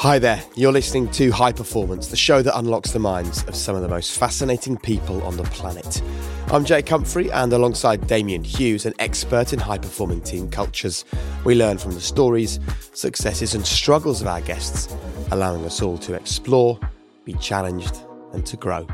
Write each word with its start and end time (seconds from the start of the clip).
Hi 0.00 0.18
there, 0.18 0.44
you're 0.54 0.72
listening 0.72 1.10
to 1.12 1.30
High 1.30 1.52
Performance, 1.52 2.08
the 2.08 2.18
show 2.18 2.42
that 2.42 2.58
unlocks 2.58 2.92
the 2.92 2.98
minds 2.98 3.42
of 3.44 3.56
some 3.56 3.74
of 3.74 3.80
the 3.80 3.88
most 3.88 4.18
fascinating 4.18 4.76
people 4.76 5.22
on 5.22 5.38
the 5.38 5.42
planet. 5.44 6.02
I'm 6.48 6.66
Jake 6.66 6.86
Humphrey, 6.86 7.32
and 7.32 7.50
alongside 7.50 8.06
Damian 8.06 8.44
Hughes, 8.44 8.84
an 8.84 8.92
expert 8.98 9.54
in 9.54 9.58
high 9.58 9.78
performing 9.78 10.20
team 10.20 10.50
cultures, 10.50 11.06
we 11.44 11.54
learn 11.54 11.78
from 11.78 11.92
the 11.92 12.00
stories, 12.02 12.60
successes, 12.92 13.54
and 13.54 13.66
struggles 13.66 14.20
of 14.20 14.26
our 14.26 14.42
guests, 14.42 14.94
allowing 15.30 15.64
us 15.64 15.80
all 15.80 15.96
to 15.96 16.12
explore, 16.12 16.78
be 17.24 17.32
challenged, 17.32 17.96
and 18.34 18.44
to 18.44 18.58
grow. 18.58 18.86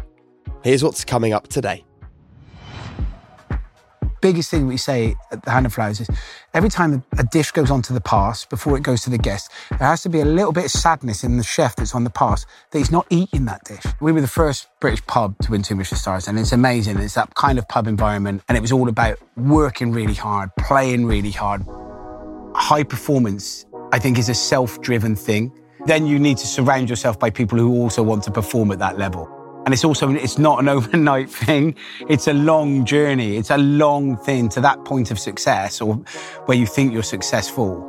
Here's 0.63 0.85
what's 0.85 1.05
coming 1.05 1.33
up 1.33 1.49
today 1.49 1.85
biggest 4.23 4.51
thing 4.51 4.67
we 4.67 4.79
say 4.79 5.15
at 5.31 5.43
the 5.43 5.51
Hand 5.51 5.67
and 5.67 5.75
Flowers 5.75 6.01
is 6.01 6.09
every 6.55 6.71
time 6.71 7.05
a 7.19 7.25
dish 7.25 7.51
goes 7.51 7.71
onto 7.71 7.93
the 7.93 8.01
pass 8.01 8.47
before 8.47 8.77
it 8.77 8.83
goes 8.83 9.03
to 9.03 9.11
the 9.11 9.19
guest, 9.19 9.51
there 9.71 9.89
has 9.89 10.03
to 10.05 10.09
be 10.09 10.21
a 10.21 10.25
little 10.25 10.53
bit 10.53 10.65
of 10.65 10.71
sadness 10.71 11.25
in 11.25 11.37
the 11.37 11.43
chef 11.43 11.77
that's 11.77 11.95
on 11.95 12.05
the 12.05 12.11
pass 12.11 12.47
that 12.71 12.79
he's 12.79 12.91
not 12.91 13.07
eating 13.11 13.45
that 13.45 13.63
dish. 13.65 13.85
We 14.01 14.13
were 14.13 14.23
the 14.23 14.29
first 14.29 14.69
British 14.81 15.05
pub 15.07 15.37
to 15.43 15.51
win 15.51 15.63
two 15.63 15.75
Michelin 15.75 15.99
stars, 15.99 16.29
and 16.29 16.39
it's 16.39 16.53
amazing. 16.53 16.99
It's 16.99 17.15
that 17.15 17.35
kind 17.35 17.59
of 17.59 17.69
pub 17.69 17.87
environment, 17.87 18.43
and 18.49 18.57
it 18.57 18.61
was 18.61 18.73
all 18.73 18.89
about 18.89 19.19
working 19.37 19.93
really 19.93 20.15
hard, 20.15 20.55
playing 20.57 21.05
really 21.05 21.33
hard. 21.33 21.63
High 22.55 22.85
performance, 22.85 23.67
I 23.93 23.99
think, 23.99 24.19
is 24.19 24.29
a 24.29 24.35
self 24.35 24.81
driven 24.81 25.17
thing. 25.17 25.53
Then 25.87 26.07
you 26.07 26.21
need 26.21 26.39
to 26.39 26.47
surround 26.47 26.89
yourself 26.89 27.19
by 27.19 27.31
people 27.31 27.59
who 27.59 27.73
also 27.83 28.05
want 28.05 28.23
to 28.25 28.31
perform 28.31 28.71
at 28.71 28.79
that 28.79 28.99
level. 28.99 29.42
And 29.65 29.73
it's 29.73 29.85
also, 29.85 30.11
it's 30.11 30.39
not 30.39 30.59
an 30.59 30.69
overnight 30.77 31.31
thing. 31.31 31.77
It's 32.09 32.27
a 32.27 32.33
long 32.33 32.85
journey. 32.85 33.37
It's 33.37 33.51
a 33.51 33.59
long 33.59 34.17
thing 34.17 34.49
to 34.51 34.61
that 34.61 34.85
point 34.85 35.11
of 35.11 35.19
success 35.19 35.81
or 35.81 35.95
where 36.47 36.59
you 36.59 36.67
think 36.67 36.93
you're 36.93 37.03
successful. 37.03 37.89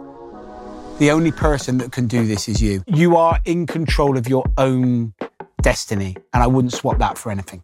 The 0.99 1.09
only 1.09 1.31
person 1.31 1.79
that 1.79 1.91
can 1.91 2.05
do 2.05 2.25
this 2.25 2.47
is 2.47 2.61
you. 2.61 2.83
You 2.85 3.17
are 3.17 3.39
in 3.45 3.65
control 3.65 4.17
of 4.17 4.27
your 4.27 4.45
own 4.57 5.13
destiny. 5.63 6.15
And 6.33 6.43
I 6.43 6.47
wouldn't 6.47 6.73
swap 6.73 6.99
that 6.99 7.17
for 7.17 7.31
anything. 7.31 7.63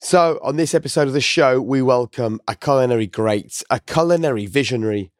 So, 0.00 0.38
on 0.42 0.56
this 0.56 0.74
episode 0.74 1.06
of 1.06 1.14
the 1.14 1.20
show, 1.20 1.60
we 1.60 1.80
welcome 1.80 2.40
a 2.46 2.54
culinary 2.54 3.06
great, 3.06 3.62
a 3.70 3.80
culinary 3.80 4.46
visionary. 4.46 5.10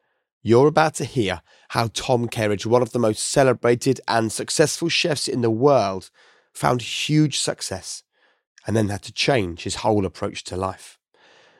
You're 0.43 0.67
about 0.67 0.93
to 0.95 1.05
hear 1.05 1.41
how 1.69 1.89
Tom 1.93 2.27
Kerridge, 2.27 2.65
one 2.65 2.81
of 2.81 2.91
the 2.91 2.99
most 2.99 3.23
celebrated 3.23 3.99
and 4.07 4.31
successful 4.31 4.87
chefs 4.87 5.27
in 5.27 5.41
the 5.41 5.49
world, 5.49 6.09
found 6.57 6.81
huge 6.81 7.37
success, 7.37 8.03
and 8.65 8.75
then 8.75 8.89
had 8.89 9.03
to 9.03 9.13
change 9.13 9.63
his 9.63 9.75
whole 9.75 10.05
approach 10.05 10.43
to 10.45 10.57
life. 10.57 10.97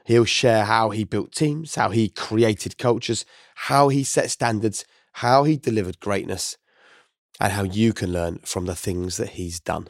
He'll 0.06 0.26
share 0.26 0.66
how 0.66 0.89
he 0.89 1.04
built 1.04 1.31
teams, 1.34 1.76
how 1.76 1.89
he 1.89 2.09
created 2.09 2.78
cultures, 2.78 3.26
how 3.56 3.89
he 3.89 4.04
set 4.04 4.31
standards, 4.31 4.86
how 5.14 5.44
he 5.44 5.58
delivered 5.58 6.00
greatness, 6.00 6.58
and 7.39 7.54
how 7.54 7.64
you 7.64 7.94
can 7.94 8.12
learn 8.12 8.39
from 8.39 8.66
the 8.66 8.76
things 8.76 9.17
that 9.17 9.31
he's 9.31 9.59
done. 9.59 9.88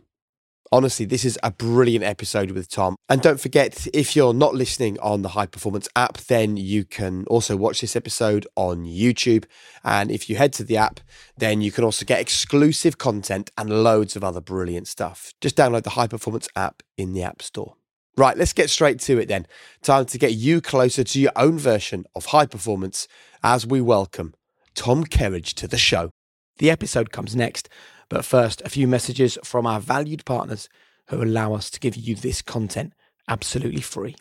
Honestly, 0.69 1.05
this 1.05 1.23
is 1.23 1.39
a 1.43 1.51
brilliant 1.51 2.03
episode 2.03 2.51
with 2.51 2.69
Tom. 2.69 2.97
And 3.07 3.21
don't 3.21 3.39
forget, 3.39 3.87
if 3.93 4.17
you're 4.17 4.33
not 4.33 4.53
listening 4.53 4.99
on 4.99 5.21
the 5.21 5.29
High 5.29 5.45
Performance 5.45 5.87
app, 5.95 6.17
then 6.17 6.57
you 6.57 6.83
can 6.83 7.23
also 7.27 7.55
watch 7.55 7.79
this 7.79 7.95
episode 7.95 8.45
on 8.57 8.83
YouTube. 8.83 9.45
And 9.85 10.11
if 10.11 10.29
you 10.29 10.35
head 10.35 10.51
to 10.53 10.65
the 10.65 10.75
app, 10.75 10.99
then 11.37 11.61
you 11.61 11.71
can 11.71 11.85
also 11.85 12.03
get 12.03 12.19
exclusive 12.19 12.97
content 12.97 13.49
and 13.57 13.69
loads 13.69 14.17
of 14.17 14.25
other 14.25 14.41
brilliant 14.41 14.89
stuff. 14.89 15.33
Just 15.39 15.55
download 15.55 15.83
the 15.83 15.91
High 15.91 16.07
Performance 16.07 16.49
app 16.53 16.83
in 16.97 17.13
the 17.13 17.23
App 17.23 17.41
Store. 17.41 17.75
Right, 18.17 18.37
let's 18.37 18.53
get 18.53 18.69
straight 18.69 18.99
to 19.01 19.19
it 19.19 19.27
then. 19.29 19.47
Time 19.83 20.05
to 20.07 20.17
get 20.17 20.33
you 20.33 20.59
closer 20.59 21.03
to 21.05 21.19
your 21.19 21.31
own 21.37 21.57
version 21.57 22.03
of 22.13 22.25
high 22.27 22.47
performance 22.47 23.07
as 23.41 23.65
we 23.65 23.79
welcome 23.79 24.33
Tom 24.75 25.05
Kerridge 25.05 25.53
to 25.53 25.67
the 25.67 25.77
show. 25.77 26.09
The 26.57 26.71
episode 26.71 27.11
comes 27.11 27.35
next 27.35 27.69
but 28.09 28.25
first, 28.25 28.61
a 28.61 28.69
few 28.69 28.87
messages 28.87 29.37
from 29.43 29.65
our 29.65 29.79
valued 29.79 30.25
partners 30.25 30.69
who 31.07 31.21
allow 31.21 31.53
us 31.53 31.69
to 31.71 31.79
give 31.79 31.95
you 31.95 32.15
this 32.15 32.41
content 32.41 32.93
absolutely 33.27 33.81
free. 33.81 34.15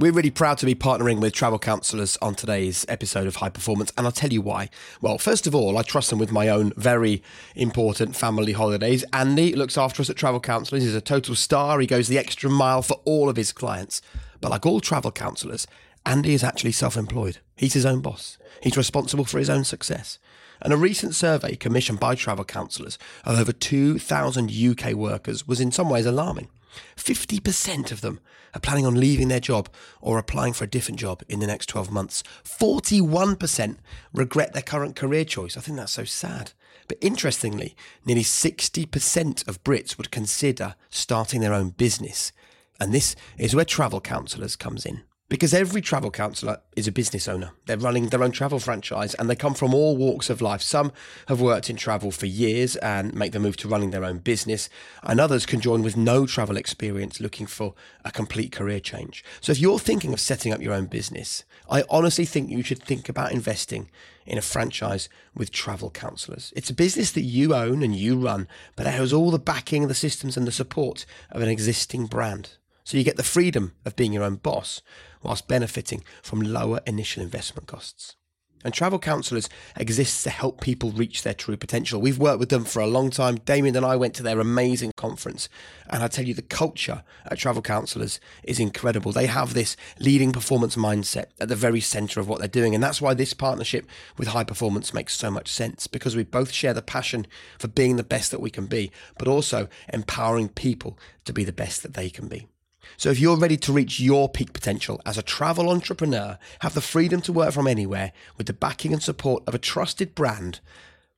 We're 0.00 0.12
really 0.12 0.30
proud 0.30 0.58
to 0.58 0.66
be 0.66 0.76
partnering 0.76 1.20
with 1.20 1.32
travel 1.32 1.58
counsellors 1.58 2.16
on 2.22 2.36
today's 2.36 2.86
episode 2.88 3.26
of 3.26 3.36
High 3.36 3.48
Performance, 3.48 3.92
and 3.96 4.06
I'll 4.06 4.12
tell 4.12 4.32
you 4.32 4.40
why. 4.40 4.70
Well, 5.00 5.18
first 5.18 5.48
of 5.48 5.56
all, 5.56 5.76
I 5.76 5.82
trust 5.82 6.10
them 6.10 6.20
with 6.20 6.30
my 6.30 6.48
own 6.48 6.72
very 6.76 7.20
important 7.56 8.14
family 8.14 8.52
holidays. 8.52 9.04
Andy 9.12 9.56
looks 9.56 9.76
after 9.76 10.00
us 10.00 10.08
at 10.08 10.14
Travel 10.14 10.38
Counsellors. 10.38 10.84
He's 10.84 10.94
a 10.94 11.00
total 11.00 11.34
star. 11.34 11.80
He 11.80 11.86
goes 11.88 12.06
the 12.06 12.16
extra 12.16 12.48
mile 12.48 12.82
for 12.82 13.00
all 13.04 13.28
of 13.28 13.34
his 13.34 13.50
clients. 13.50 14.00
But 14.40 14.52
like 14.52 14.64
all 14.64 14.80
travel 14.80 15.10
counsellors, 15.10 15.66
Andy 16.06 16.32
is 16.32 16.44
actually 16.44 16.72
self 16.72 16.96
employed. 16.96 17.38
He's 17.56 17.74
his 17.74 17.84
own 17.84 18.00
boss, 18.00 18.38
he's 18.62 18.76
responsible 18.76 19.24
for 19.24 19.40
his 19.40 19.50
own 19.50 19.64
success. 19.64 20.20
And 20.60 20.72
a 20.72 20.76
recent 20.76 21.14
survey 21.14 21.56
commissioned 21.56 22.00
by 22.00 22.14
travel 22.14 22.44
counsellors 22.44 22.98
of 23.24 23.38
over 23.38 23.52
2,000 23.52 24.50
UK 24.50 24.92
workers 24.94 25.46
was 25.46 25.60
in 25.60 25.72
some 25.72 25.88
ways 25.88 26.06
alarming. 26.06 26.48
50% 26.96 27.92
of 27.92 28.00
them 28.00 28.20
are 28.54 28.60
planning 28.60 28.86
on 28.86 28.98
leaving 28.98 29.28
their 29.28 29.40
job 29.40 29.68
or 30.00 30.18
applying 30.18 30.52
for 30.52 30.64
a 30.64 30.70
different 30.70 30.98
job 31.00 31.22
in 31.28 31.40
the 31.40 31.46
next 31.46 31.66
12 31.66 31.90
months. 31.90 32.22
41% 32.44 33.76
regret 34.12 34.52
their 34.52 34.62
current 34.62 34.96
career 34.96 35.24
choice. 35.24 35.56
I 35.56 35.60
think 35.60 35.76
that's 35.76 35.92
so 35.92 36.04
sad. 36.04 36.52
But 36.86 36.98
interestingly, 37.00 37.76
nearly 38.04 38.24
60% 38.24 39.46
of 39.46 39.62
Brits 39.62 39.98
would 39.98 40.10
consider 40.10 40.74
starting 40.88 41.40
their 41.40 41.52
own 41.52 41.70
business. 41.70 42.32
And 42.80 42.94
this 42.94 43.14
is 43.36 43.54
where 43.54 43.64
travel 43.64 44.00
counsellors 44.00 44.56
comes 44.56 44.86
in. 44.86 45.02
Because 45.30 45.52
every 45.52 45.82
travel 45.82 46.10
counsellor 46.10 46.62
is 46.74 46.88
a 46.88 46.92
business 46.92 47.28
owner. 47.28 47.50
They're 47.66 47.76
running 47.76 48.08
their 48.08 48.22
own 48.22 48.32
travel 48.32 48.58
franchise 48.58 49.12
and 49.12 49.28
they 49.28 49.36
come 49.36 49.52
from 49.52 49.74
all 49.74 49.94
walks 49.94 50.30
of 50.30 50.40
life. 50.40 50.62
Some 50.62 50.90
have 51.26 51.38
worked 51.38 51.68
in 51.68 51.76
travel 51.76 52.10
for 52.10 52.24
years 52.24 52.76
and 52.76 53.12
make 53.12 53.32
the 53.32 53.38
move 53.38 53.58
to 53.58 53.68
running 53.68 53.90
their 53.90 54.06
own 54.06 54.20
business, 54.20 54.70
and 55.02 55.20
others 55.20 55.44
can 55.44 55.60
join 55.60 55.82
with 55.82 55.98
no 55.98 56.24
travel 56.24 56.56
experience 56.56 57.20
looking 57.20 57.46
for 57.46 57.74
a 58.06 58.10
complete 58.10 58.52
career 58.52 58.80
change. 58.80 59.22
So 59.42 59.52
if 59.52 59.60
you're 59.60 59.78
thinking 59.78 60.14
of 60.14 60.20
setting 60.20 60.50
up 60.50 60.62
your 60.62 60.72
own 60.72 60.86
business, 60.86 61.44
I 61.68 61.84
honestly 61.90 62.24
think 62.24 62.48
you 62.48 62.62
should 62.62 62.82
think 62.82 63.10
about 63.10 63.32
investing 63.32 63.90
in 64.24 64.38
a 64.38 64.42
franchise 64.42 65.10
with 65.34 65.52
travel 65.52 65.90
counsellors. 65.90 66.54
It's 66.56 66.70
a 66.70 66.74
business 66.74 67.12
that 67.12 67.22
you 67.22 67.54
own 67.54 67.82
and 67.82 67.94
you 67.94 68.18
run, 68.18 68.48
but 68.76 68.86
it 68.86 68.94
has 68.94 69.12
all 69.12 69.30
the 69.30 69.38
backing, 69.38 69.88
the 69.88 69.94
systems, 69.94 70.38
and 70.38 70.46
the 70.46 70.52
support 70.52 71.04
of 71.30 71.42
an 71.42 71.50
existing 71.50 72.06
brand. 72.06 72.52
So 72.88 72.96
you 72.96 73.04
get 73.04 73.18
the 73.18 73.22
freedom 73.22 73.74
of 73.84 73.96
being 73.96 74.14
your 74.14 74.22
own 74.22 74.36
boss 74.36 74.80
whilst 75.22 75.46
benefiting 75.46 76.02
from 76.22 76.40
lower 76.40 76.80
initial 76.86 77.22
investment 77.22 77.68
costs. 77.68 78.16
And 78.64 78.72
travel 78.72 78.98
counsellors 78.98 79.50
exists 79.76 80.22
to 80.22 80.30
help 80.30 80.62
people 80.62 80.92
reach 80.92 81.22
their 81.22 81.34
true 81.34 81.58
potential. 81.58 82.00
We've 82.00 82.18
worked 82.18 82.40
with 82.40 82.48
them 82.48 82.64
for 82.64 82.80
a 82.80 82.86
long 82.86 83.10
time. 83.10 83.40
Damian 83.44 83.76
and 83.76 83.84
I 83.84 83.96
went 83.96 84.14
to 84.14 84.22
their 84.22 84.40
amazing 84.40 84.92
conference. 84.96 85.50
And 85.90 86.02
I 86.02 86.08
tell 86.08 86.24
you, 86.24 86.32
the 86.32 86.40
culture 86.40 87.02
at 87.26 87.36
travel 87.36 87.60
counsellors 87.60 88.20
is 88.42 88.58
incredible. 88.58 89.12
They 89.12 89.26
have 89.26 89.52
this 89.52 89.76
leading 90.00 90.32
performance 90.32 90.74
mindset 90.74 91.26
at 91.38 91.50
the 91.50 91.56
very 91.56 91.82
centre 91.82 92.20
of 92.20 92.26
what 92.26 92.38
they're 92.38 92.48
doing. 92.48 92.74
And 92.74 92.82
that's 92.82 93.02
why 93.02 93.12
this 93.12 93.34
partnership 93.34 93.86
with 94.16 94.28
high 94.28 94.44
performance 94.44 94.94
makes 94.94 95.14
so 95.14 95.30
much 95.30 95.48
sense 95.52 95.88
because 95.88 96.16
we 96.16 96.24
both 96.24 96.52
share 96.52 96.72
the 96.72 96.80
passion 96.80 97.26
for 97.58 97.68
being 97.68 97.96
the 97.96 98.02
best 98.02 98.30
that 98.30 98.40
we 98.40 98.48
can 98.48 98.64
be, 98.64 98.90
but 99.18 99.28
also 99.28 99.68
empowering 99.92 100.48
people 100.48 100.98
to 101.26 101.34
be 101.34 101.44
the 101.44 101.52
best 101.52 101.82
that 101.82 101.92
they 101.92 102.08
can 102.08 102.28
be. 102.28 102.48
So 102.96 103.10
if 103.10 103.20
you're 103.20 103.36
ready 103.36 103.56
to 103.58 103.72
reach 103.72 104.00
your 104.00 104.28
peak 104.28 104.52
potential 104.52 105.00
as 105.06 105.16
a 105.18 105.22
travel 105.22 105.70
entrepreneur, 105.70 106.38
have 106.60 106.74
the 106.74 106.80
freedom 106.80 107.20
to 107.22 107.32
work 107.32 107.52
from 107.52 107.66
anywhere 107.66 108.12
with 108.36 108.46
the 108.46 108.52
backing 108.52 108.92
and 108.92 109.02
support 109.02 109.42
of 109.46 109.54
a 109.54 109.58
trusted 109.58 110.14
brand, 110.14 110.60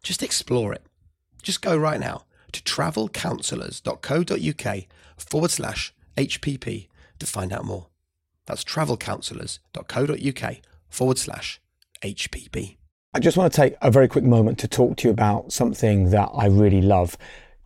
just 0.03 0.23
explore 0.23 0.73
it. 0.73 0.83
Just 1.43 1.61
go 1.63 1.77
right 1.77 2.01
now 2.01 2.25
to 2.53 2.63
travelcounsellors.co.uk 2.63 4.85
forward 5.17 5.51
slash 5.51 5.93
HPP 6.17 6.87
to 7.19 7.27
find 7.27 7.53
out 7.53 7.65
more. 7.65 7.89
That's 8.47 8.63
travelcounsellors.co.uk 8.65 10.57
forward 10.89 11.19
slash 11.19 11.61
HPP. 12.03 12.77
I 13.13 13.19
just 13.19 13.37
want 13.37 13.53
to 13.53 13.57
take 13.57 13.75
a 13.83 13.91
very 13.91 14.07
quick 14.07 14.23
moment 14.25 14.61
to 14.61 14.69
talk 14.69 14.97
to 14.99 15.09
you 15.09 15.13
about 15.13 15.53
something 15.53 16.11
that 16.11 16.31
I 16.35 16.47
really 16.47 16.81
love 16.81 17.19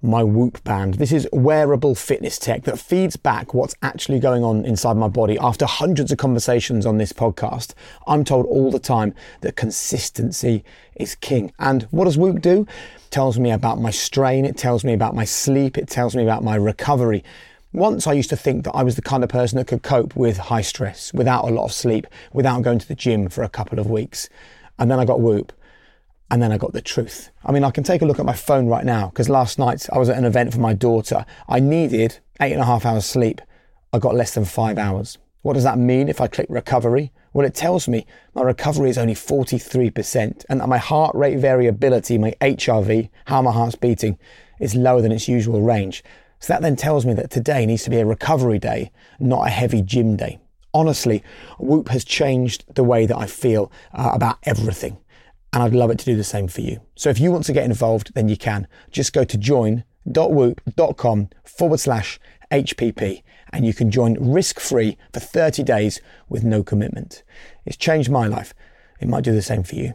my 0.04 0.22
Whoop 0.22 0.62
band. 0.64 0.94
This 0.94 1.12
is 1.12 1.26
wearable 1.32 1.94
fitness 1.94 2.38
tech 2.38 2.64
that 2.64 2.78
feeds 2.78 3.16
back 3.16 3.54
what's 3.54 3.74
actually 3.80 4.20
going 4.20 4.44
on 4.44 4.64
inside 4.66 4.98
my 4.98 5.08
body. 5.08 5.38
After 5.38 5.64
hundreds 5.64 6.12
of 6.12 6.18
conversations 6.18 6.84
on 6.84 6.98
this 6.98 7.12
podcast, 7.12 7.72
I'm 8.06 8.22
told 8.22 8.44
all 8.46 8.70
the 8.70 8.78
time 8.78 9.14
that 9.40 9.56
consistency 9.56 10.62
is 10.94 11.14
king. 11.14 11.52
And 11.58 11.84
what 11.84 12.04
does 12.04 12.18
Whoop 12.18 12.42
do? 12.42 12.66
It 12.96 13.10
tells 13.10 13.38
me 13.38 13.50
about 13.50 13.80
my 13.80 13.90
strain, 13.90 14.44
it 14.44 14.58
tells 14.58 14.84
me 14.84 14.92
about 14.92 15.14
my 15.14 15.24
sleep, 15.24 15.78
it 15.78 15.88
tells 15.88 16.14
me 16.14 16.22
about 16.22 16.44
my 16.44 16.54
recovery. 16.54 17.24
Once 17.72 18.06
I 18.06 18.12
used 18.12 18.30
to 18.30 18.36
think 18.36 18.64
that 18.64 18.72
I 18.72 18.82
was 18.82 18.96
the 18.96 19.02
kind 19.02 19.24
of 19.24 19.30
person 19.30 19.56
that 19.56 19.66
could 19.66 19.82
cope 19.82 20.14
with 20.14 20.36
high 20.36 20.62
stress, 20.62 21.14
without 21.14 21.48
a 21.48 21.52
lot 21.52 21.64
of 21.64 21.72
sleep, 21.72 22.06
without 22.32 22.62
going 22.62 22.78
to 22.78 22.86
the 22.86 22.94
gym 22.94 23.28
for 23.30 23.42
a 23.42 23.48
couple 23.48 23.78
of 23.78 23.90
weeks. 23.90 24.28
And 24.78 24.90
then 24.90 25.00
I 25.00 25.06
got 25.06 25.20
Whoop 25.20 25.52
and 26.34 26.42
then 26.42 26.50
I 26.50 26.58
got 26.58 26.72
the 26.72 26.82
truth. 26.82 27.30
I 27.44 27.52
mean, 27.52 27.62
I 27.62 27.70
can 27.70 27.84
take 27.84 28.02
a 28.02 28.04
look 28.04 28.18
at 28.18 28.26
my 28.26 28.32
phone 28.32 28.66
right 28.66 28.84
now 28.84 29.06
because 29.06 29.28
last 29.28 29.56
night 29.56 29.86
I 29.92 29.98
was 29.98 30.08
at 30.08 30.18
an 30.18 30.24
event 30.24 30.52
for 30.52 30.58
my 30.58 30.74
daughter. 30.74 31.24
I 31.48 31.60
needed 31.60 32.18
eight 32.40 32.50
and 32.50 32.60
a 32.60 32.64
half 32.64 32.84
hours 32.84 33.06
sleep. 33.06 33.40
I 33.92 34.00
got 34.00 34.16
less 34.16 34.34
than 34.34 34.44
five 34.44 34.76
hours. 34.76 35.16
What 35.42 35.52
does 35.52 35.62
that 35.62 35.78
mean 35.78 36.08
if 36.08 36.20
I 36.20 36.26
click 36.26 36.48
recovery? 36.50 37.12
Well, 37.32 37.46
it 37.46 37.54
tells 37.54 37.86
me 37.86 38.04
my 38.34 38.42
recovery 38.42 38.90
is 38.90 38.98
only 38.98 39.14
43% 39.14 40.44
and 40.48 40.60
that 40.60 40.68
my 40.68 40.78
heart 40.78 41.14
rate 41.14 41.38
variability, 41.38 42.18
my 42.18 42.32
HRV, 42.40 43.10
how 43.26 43.40
my 43.40 43.52
heart's 43.52 43.76
beating, 43.76 44.18
is 44.58 44.74
lower 44.74 45.02
than 45.02 45.12
its 45.12 45.28
usual 45.28 45.62
range. 45.62 46.02
So 46.40 46.52
that 46.52 46.62
then 46.62 46.74
tells 46.74 47.06
me 47.06 47.14
that 47.14 47.30
today 47.30 47.64
needs 47.64 47.84
to 47.84 47.90
be 47.90 47.98
a 47.98 48.04
recovery 48.04 48.58
day, 48.58 48.90
not 49.20 49.46
a 49.46 49.50
heavy 49.50 49.82
gym 49.82 50.16
day. 50.16 50.40
Honestly, 50.72 51.22
Whoop 51.60 51.90
has 51.90 52.04
changed 52.04 52.64
the 52.74 52.82
way 52.82 53.06
that 53.06 53.16
I 53.16 53.26
feel 53.26 53.70
uh, 53.92 54.10
about 54.12 54.38
everything. 54.42 54.98
And 55.54 55.62
I'd 55.62 55.72
love 55.72 55.90
it 55.92 56.00
to 56.00 56.04
do 56.04 56.16
the 56.16 56.24
same 56.24 56.48
for 56.48 56.62
you. 56.62 56.80
So 56.96 57.10
if 57.10 57.20
you 57.20 57.30
want 57.30 57.44
to 57.44 57.52
get 57.52 57.64
involved, 57.64 58.12
then 58.14 58.28
you 58.28 58.36
can. 58.36 58.66
Just 58.90 59.12
go 59.12 59.22
to 59.22 59.38
join.whoop.com 59.38 61.28
forward 61.44 61.78
slash 61.78 62.18
HPP 62.50 63.22
and 63.52 63.64
you 63.64 63.72
can 63.72 63.88
join 63.88 64.14
risk 64.32 64.58
free 64.58 64.98
for 65.12 65.20
30 65.20 65.62
days 65.62 66.00
with 66.28 66.42
no 66.42 66.64
commitment. 66.64 67.22
It's 67.64 67.76
changed 67.76 68.10
my 68.10 68.26
life. 68.26 68.52
It 69.00 69.06
might 69.06 69.22
do 69.22 69.32
the 69.32 69.42
same 69.42 69.62
for 69.62 69.76
you. 69.76 69.94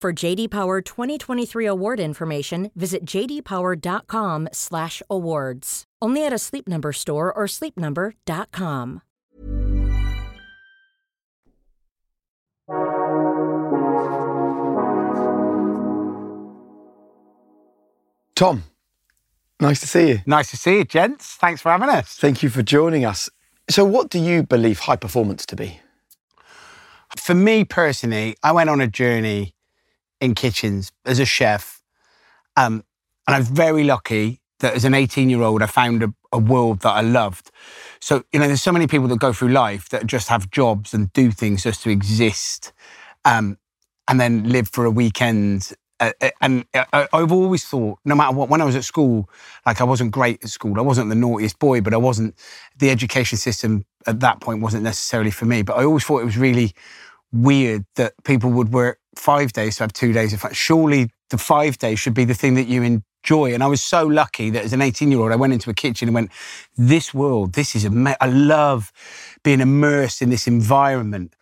For 0.00 0.12
JD 0.14 0.50
Power 0.50 0.80
2023 0.80 1.66
award 1.66 2.00
information, 2.00 2.70
visit 2.74 3.04
jdpower.com/awards. 3.04 5.84
Only 6.00 6.24
at 6.24 6.32
a 6.32 6.38
Sleep 6.38 6.66
Number 6.66 6.92
store 6.92 7.30
or 7.30 7.44
sleepnumber.com. 7.44 9.02
Tom, 18.34 18.64
nice 19.60 19.80
to 19.80 19.86
see 19.86 20.08
you. 20.08 20.20
Nice 20.24 20.48
to 20.48 20.56
see 20.56 20.78
you, 20.78 20.86
gents. 20.86 21.34
Thanks 21.34 21.60
for 21.60 21.70
having 21.70 21.90
us. 21.90 22.14
Thank 22.14 22.42
you 22.42 22.48
for 22.48 22.62
joining 22.62 23.04
us. 23.04 23.28
So, 23.68 23.84
what 23.84 24.08
do 24.08 24.18
you 24.18 24.44
believe 24.44 24.78
high 24.78 24.96
performance 24.96 25.44
to 25.44 25.56
be? 25.56 25.78
For 27.18 27.34
me 27.34 27.66
personally, 27.66 28.34
I 28.42 28.52
went 28.52 28.70
on 28.70 28.80
a 28.80 28.86
journey 28.86 29.52
in 30.20 30.34
kitchens 30.34 30.92
as 31.04 31.18
a 31.18 31.24
chef. 31.24 31.82
Um, 32.56 32.84
and 33.26 33.36
I'm 33.36 33.42
very 33.42 33.84
lucky 33.84 34.40
that 34.60 34.74
as 34.74 34.84
an 34.84 34.94
18 34.94 35.30
year 35.30 35.42
old, 35.42 35.62
I 35.62 35.66
found 35.66 36.02
a, 36.02 36.14
a, 36.32 36.38
world 36.38 36.80
that 36.80 36.90
I 36.90 37.00
loved. 37.00 37.50
So, 38.00 38.24
you 38.32 38.38
know, 38.38 38.46
there's 38.46 38.62
so 38.62 38.72
many 38.72 38.86
people 38.86 39.08
that 39.08 39.18
go 39.18 39.32
through 39.32 39.48
life 39.48 39.88
that 39.88 40.06
just 40.06 40.28
have 40.28 40.50
jobs 40.50 40.94
and 40.94 41.12
do 41.12 41.30
things 41.30 41.64
just 41.64 41.82
to 41.82 41.90
exist 41.90 42.72
um, 43.24 43.58
and 44.08 44.20
then 44.20 44.48
live 44.48 44.68
for 44.68 44.84
a 44.84 44.90
weekend. 44.90 45.72
Uh, 45.98 46.12
uh 46.20 46.30
and 46.40 46.64
I've 46.92 47.32
always 47.32 47.64
thought, 47.64 47.98
no 48.04 48.14
matter 48.14 48.34
what, 48.34 48.48
when 48.48 48.60
I 48.60 48.64
was 48.64 48.76
at 48.76 48.84
school, 48.84 49.28
like 49.66 49.80
I 49.80 49.84
wasn't 49.84 50.12
great 50.12 50.42
at 50.44 50.50
school. 50.50 50.78
I 50.78 50.82
wasn't 50.82 51.08
the 51.08 51.14
naughtiest 51.14 51.58
boy, 51.58 51.80
but 51.80 51.94
I 51.94 51.98
wasn't, 51.98 52.34
the 52.78 52.90
education 52.90 53.38
system 53.38 53.84
at 54.06 54.20
that 54.20 54.40
point 54.40 54.62
wasn't 54.62 54.82
necessarily 54.82 55.30
for 55.30 55.46
me. 55.46 55.62
But 55.62 55.76
I 55.78 55.84
always 55.84 56.04
thought 56.04 56.20
it 56.20 56.26
was 56.26 56.38
really 56.38 56.72
weird 57.32 57.84
that 57.96 58.12
people 58.24 58.50
would 58.50 58.72
work 58.72 58.99
five 59.16 59.52
days 59.52 59.76
to 59.76 59.84
have 59.84 59.92
two 59.92 60.12
days 60.12 60.32
of 60.32 60.40
fun. 60.40 60.52
Surely 60.52 61.10
the 61.30 61.38
five 61.38 61.78
days 61.78 61.98
should 61.98 62.14
be 62.14 62.24
the 62.24 62.34
thing 62.34 62.54
that 62.54 62.66
you 62.66 62.82
enjoy. 62.82 63.52
And 63.52 63.62
I 63.62 63.66
was 63.66 63.82
so 63.82 64.06
lucky 64.06 64.50
that 64.50 64.64
as 64.64 64.72
an 64.72 64.82
18 64.82 65.10
year 65.10 65.20
old, 65.20 65.32
I 65.32 65.36
went 65.36 65.52
into 65.52 65.70
a 65.70 65.74
kitchen 65.74 66.08
and 66.08 66.14
went, 66.14 66.30
this 66.76 67.12
world, 67.12 67.54
this 67.54 67.74
is, 67.74 67.84
ama- 67.84 68.16
I 68.20 68.26
love 68.26 68.92
being 69.42 69.60
immersed 69.60 70.22
in 70.22 70.30
this 70.30 70.46
environment. 70.46 71.34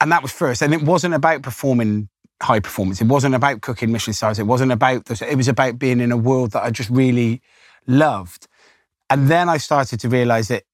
And 0.00 0.10
that 0.12 0.22
was 0.22 0.32
first. 0.32 0.62
And 0.62 0.74
it 0.74 0.82
wasn't 0.82 1.14
about 1.14 1.42
performing 1.42 2.08
high 2.42 2.60
performance. 2.60 3.00
It 3.00 3.06
wasn't 3.06 3.34
about 3.34 3.60
cooking 3.62 3.92
Michelin 3.92 4.14
stars. 4.14 4.38
It 4.38 4.46
wasn't 4.46 4.72
about 4.72 5.06
this. 5.06 5.22
It 5.22 5.36
was 5.36 5.48
about 5.48 5.78
being 5.78 6.00
in 6.00 6.12
a 6.12 6.16
world 6.16 6.52
that 6.52 6.62
I 6.62 6.70
just 6.70 6.90
really 6.90 7.40
loved. 7.86 8.46
And 9.08 9.28
then 9.28 9.48
I 9.48 9.58
started 9.58 10.00
to 10.00 10.08
realize 10.08 10.48
that 10.48 10.64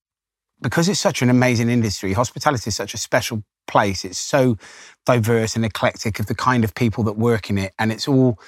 because 0.62 0.88
it's 0.88 1.00
such 1.00 1.22
an 1.22 1.30
amazing 1.30 1.70
industry, 1.70 2.12
hospitality 2.12 2.68
is 2.68 2.76
such 2.76 2.94
a 2.94 2.98
special 2.98 3.42
place. 3.66 4.04
It's 4.04 4.18
so 4.18 4.56
diverse 5.06 5.56
and 5.56 5.64
eclectic 5.64 6.20
of 6.20 6.26
the 6.26 6.34
kind 6.34 6.64
of 6.64 6.74
people 6.74 7.04
that 7.04 7.14
work 7.14 7.50
in 7.50 7.58
it, 7.58 7.72
and 7.78 7.92
it's 7.92 8.08
all 8.08 8.38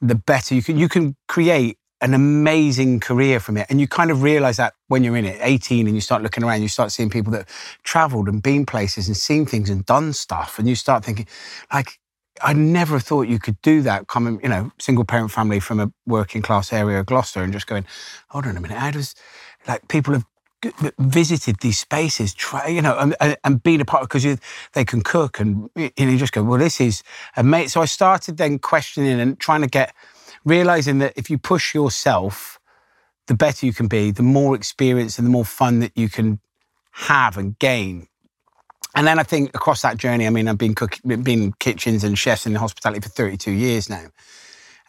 the 0.00 0.14
better 0.14 0.54
you 0.54 0.62
can 0.62 0.78
you 0.78 0.88
can 0.88 1.16
create 1.26 1.76
an 2.00 2.14
amazing 2.14 3.00
career 3.00 3.40
from 3.40 3.56
it. 3.56 3.66
And 3.68 3.80
you 3.80 3.88
kind 3.88 4.10
of 4.10 4.22
realize 4.22 4.56
that 4.58 4.74
when 4.86 5.02
you're 5.02 5.16
in 5.16 5.24
it, 5.24 5.38
18, 5.40 5.86
and 5.86 5.96
you 5.96 6.00
start 6.00 6.22
looking 6.22 6.44
around, 6.44 6.62
you 6.62 6.68
start 6.68 6.92
seeing 6.92 7.10
people 7.10 7.32
that 7.32 7.48
traveled 7.82 8.28
and 8.28 8.42
been 8.42 8.64
places 8.66 9.08
and 9.08 9.16
seen 9.16 9.46
things 9.46 9.68
and 9.68 9.84
done 9.84 10.12
stuff. 10.12 10.58
And 10.58 10.68
you 10.68 10.76
start 10.76 11.04
thinking, 11.04 11.26
like, 11.72 11.98
I 12.40 12.52
never 12.52 13.00
thought 13.00 13.22
you 13.22 13.40
could 13.40 13.60
do 13.62 13.82
that 13.82 14.06
coming, 14.06 14.38
you 14.42 14.48
know, 14.48 14.70
single 14.78 15.04
parent 15.04 15.32
family 15.32 15.58
from 15.58 15.80
a 15.80 15.92
working 16.06 16.40
class 16.40 16.72
area 16.72 17.00
of 17.00 17.06
Gloucester 17.06 17.42
and 17.42 17.52
just 17.52 17.66
going, 17.66 17.84
hold 18.28 18.46
on 18.46 18.56
a 18.56 18.60
minute, 18.60 18.78
how 18.78 18.92
does, 18.92 19.16
like, 19.66 19.88
people 19.88 20.14
have 20.14 20.24
visited 20.98 21.60
these 21.60 21.78
spaces, 21.78 22.34
try, 22.34 22.66
you 22.66 22.82
know, 22.82 22.96
and, 22.98 23.36
and 23.44 23.62
been 23.62 23.80
a 23.80 23.84
part 23.84 24.02
of 24.02 24.08
because 24.08 24.38
they 24.72 24.84
can 24.84 25.02
cook 25.02 25.38
and 25.38 25.70
you, 25.76 25.90
know, 25.98 26.06
you 26.10 26.18
just 26.18 26.32
go, 26.32 26.42
well, 26.42 26.58
this 26.58 26.80
is 26.80 27.02
amazing. 27.36 27.68
So 27.68 27.80
I 27.80 27.84
started 27.84 28.36
then 28.36 28.58
questioning 28.58 29.20
and 29.20 29.38
trying 29.38 29.62
to 29.62 29.68
get, 29.68 29.94
realizing 30.44 30.98
that 30.98 31.12
if 31.16 31.30
you 31.30 31.38
push 31.38 31.74
yourself, 31.74 32.58
the 33.26 33.34
better 33.34 33.66
you 33.66 33.72
can 33.72 33.86
be, 33.86 34.10
the 34.10 34.22
more 34.22 34.56
experience 34.56 35.18
and 35.18 35.26
the 35.26 35.30
more 35.30 35.44
fun 35.44 35.80
that 35.80 35.92
you 35.94 36.08
can 36.08 36.40
have 36.92 37.36
and 37.36 37.58
gain. 37.58 38.08
And 38.94 39.06
then 39.06 39.18
I 39.18 39.22
think 39.22 39.54
across 39.54 39.82
that 39.82 39.96
journey, 39.96 40.26
I 40.26 40.30
mean, 40.30 40.48
I've 40.48 40.58
been 40.58 40.74
cooking, 40.74 41.22
been 41.22 41.52
kitchens 41.60 42.02
and 42.02 42.18
chefs 42.18 42.46
in 42.46 42.54
hospitality 42.56 43.00
for 43.00 43.10
32 43.10 43.52
years 43.52 43.88
now. 43.88 44.06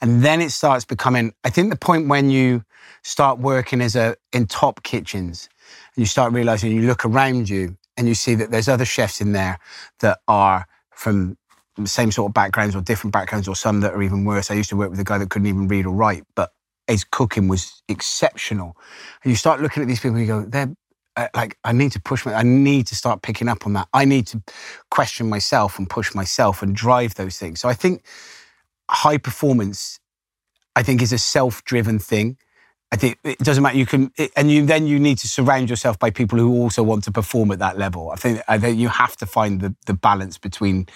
And 0.02 0.24
then 0.24 0.42
it 0.42 0.52
starts 0.52 0.86
becoming, 0.86 1.34
I 1.44 1.50
think 1.50 1.72
the 1.72 1.78
point 1.78 2.08
when 2.08 2.30
you 2.30 2.64
start 3.04 3.40
working 3.40 3.82
as 3.82 3.96
a 3.96 4.16
in 4.34 4.48
top 4.48 4.84
kitchens 4.84 5.50
and 5.96 6.02
you 6.02 6.06
start 6.06 6.34
realizing 6.34 6.72
you 6.72 6.84
look 6.84 7.06
around 7.06 7.50
you 7.50 7.78
and 7.98 8.08
you 8.08 8.16
see 8.16 8.36
that 8.36 8.52
there's 8.52 8.70
other 8.70 8.86
chefs 8.86 9.22
in 9.22 9.34
there 9.34 9.60
that 10.00 10.20
are 10.28 10.66
from 10.92 11.38
the 11.76 11.88
same 11.88 12.12
sort 12.12 12.30
of 12.30 12.34
backgrounds 12.34 12.76
or 12.76 12.82
different 12.82 13.14
backgrounds 13.14 13.48
or 13.48 13.56
some 13.56 13.82
that 13.82 13.94
are 13.94 14.02
even 14.02 14.26
worse. 14.26 14.52
I 14.52 14.56
used 14.56 14.70
to 14.70 14.76
work 14.76 14.90
with 14.90 15.00
a 15.00 15.04
guy 15.04 15.18
that 15.18 15.30
couldn't 15.30 15.48
even 15.48 15.68
read 15.68 15.86
or 15.86 15.94
write, 15.94 16.24
but 16.36 16.52
his 16.88 17.04
cooking 17.04 17.48
was 17.48 17.82
exceptional. 17.88 18.76
And 19.24 19.32
you 19.32 19.36
start 19.38 19.62
looking 19.62 19.84
at 19.84 19.88
these 19.88 20.00
people 20.00 20.18
and 20.18 20.22
you 20.22 20.28
go, 20.28 20.42
they're 20.46 20.74
uh, 21.16 21.28
like, 21.36 21.58
I 21.64 21.72
need 21.72 21.92
to 21.94 22.02
push 22.02 22.26
my, 22.26 22.34
I 22.34 22.44
need 22.44 22.88
to 22.88 22.96
start 22.96 23.22
picking 23.22 23.48
up 23.48 23.66
on 23.66 23.74
that. 23.74 23.88
I 23.94 24.06
need 24.06 24.28
to 24.28 24.42
question 24.90 25.30
myself 25.30 25.78
and 25.78 25.90
push 25.90 26.16
myself 26.16 26.62
and 26.62 26.76
drive 26.76 27.16
those 27.16 27.38
things. 27.38 27.60
So 27.60 27.68
I 27.68 27.74
think 27.74 28.04
high 28.90 29.18
performance, 29.18 30.00
I 30.76 30.84
think, 30.84 31.02
is 31.02 31.14
a 31.14 31.18
self 31.18 31.64
driven 31.64 32.00
thing 32.00 32.38
I 32.92 32.96
think 32.96 33.20
it 33.24 33.38
doesn't 33.40 33.62
matter. 33.62 33.78
You 33.78 33.86
can, 33.86 34.12
and 34.36 34.50
you 34.50 34.66
then 34.66 34.88
you 34.88 35.00
need 35.00 35.20
to 35.20 35.28
surround 35.28 35.70
yourself 35.70 36.00
by 36.00 36.10
people 36.10 36.40
who 36.40 36.54
also 36.56 36.82
want 36.82 37.04
to 37.04 37.12
perform 37.12 37.52
at 37.52 37.60
that 37.60 37.78
level. 37.78 38.10
I 38.10 38.16
think 38.16 38.42
I 38.48 38.58
think 38.58 38.80
you 38.80 38.90
have 38.90 39.16
to 39.18 39.26
find 39.26 39.62
the 39.62 39.76
the 39.86 39.94
balance 39.94 40.38
between 40.38 40.88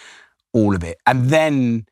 all 0.54 0.76
of 0.76 0.84
it, 0.84 0.98
and 1.06 1.30
then, 1.30 1.86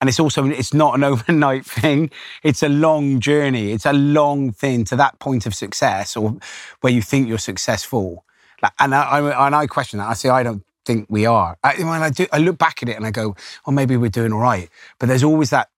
and 0.00 0.08
it's 0.08 0.20
also 0.20 0.46
it's 0.46 0.72
not 0.72 0.94
an 0.94 1.02
overnight 1.12 1.66
thing. 1.66 2.10
It's 2.44 2.62
a 2.62 2.68
long 2.68 3.18
journey. 3.18 3.72
It's 3.72 3.86
a 3.86 3.92
long 3.92 4.52
thing 4.52 4.84
to 4.84 4.96
that 4.96 5.18
point 5.18 5.44
of 5.44 5.54
success, 5.54 6.16
or 6.16 6.36
where 6.80 6.92
you 6.92 7.02
think 7.02 7.28
you're 7.28 7.38
successful. 7.38 8.24
Like, 8.62 8.72
and 8.78 8.94
I, 8.94 9.02
I 9.02 9.46
and 9.46 9.56
I 9.56 9.66
question 9.66 9.98
that. 9.98 10.08
I 10.08 10.14
say 10.14 10.28
I 10.28 10.44
don't 10.44 10.62
think 10.88 11.06
we 11.08 11.26
are. 11.26 11.50
I, 11.62 11.74
when 11.92 12.02
I 12.02 12.10
do, 12.18 12.26
I 12.32 12.38
look 12.38 12.58
back 12.66 12.82
at 12.82 12.88
it 12.88 12.96
and 12.98 13.06
I 13.10 13.12
go, 13.22 13.36
"Oh, 13.66 13.72
maybe 13.80 13.94
we're 13.96 14.16
doing 14.20 14.32
all 14.32 14.44
right." 14.52 14.68
But 14.98 15.06
there's 15.08 15.26
always 15.30 15.50
that 15.50 15.68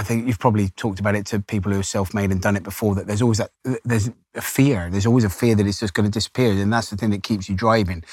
I 0.00 0.02
think 0.02 0.26
you've 0.26 0.42
probably 0.46 0.68
talked 0.82 1.00
about 1.00 1.14
it 1.14 1.24
to 1.30 1.40
people 1.54 1.72
who 1.72 1.80
are 1.80 1.90
self-made 1.96 2.30
and 2.32 2.40
done 2.46 2.56
it 2.60 2.62
before. 2.62 2.94
That 2.94 3.06
there's 3.08 3.22
always 3.22 3.38
that 3.38 3.52
there's 3.90 4.10
a 4.34 4.40
fear. 4.40 4.88
There's 4.90 5.06
always 5.06 5.24
a 5.24 5.30
fear 5.30 5.54
that 5.56 5.66
it's 5.66 5.80
just 5.80 5.94
going 5.94 6.08
to 6.10 6.16
disappear, 6.20 6.50
and 6.52 6.72
that's 6.72 6.90
the 6.90 6.96
thing 6.96 7.10
that 7.10 7.22
keeps 7.22 7.48
you 7.48 7.54
driving. 7.66 8.04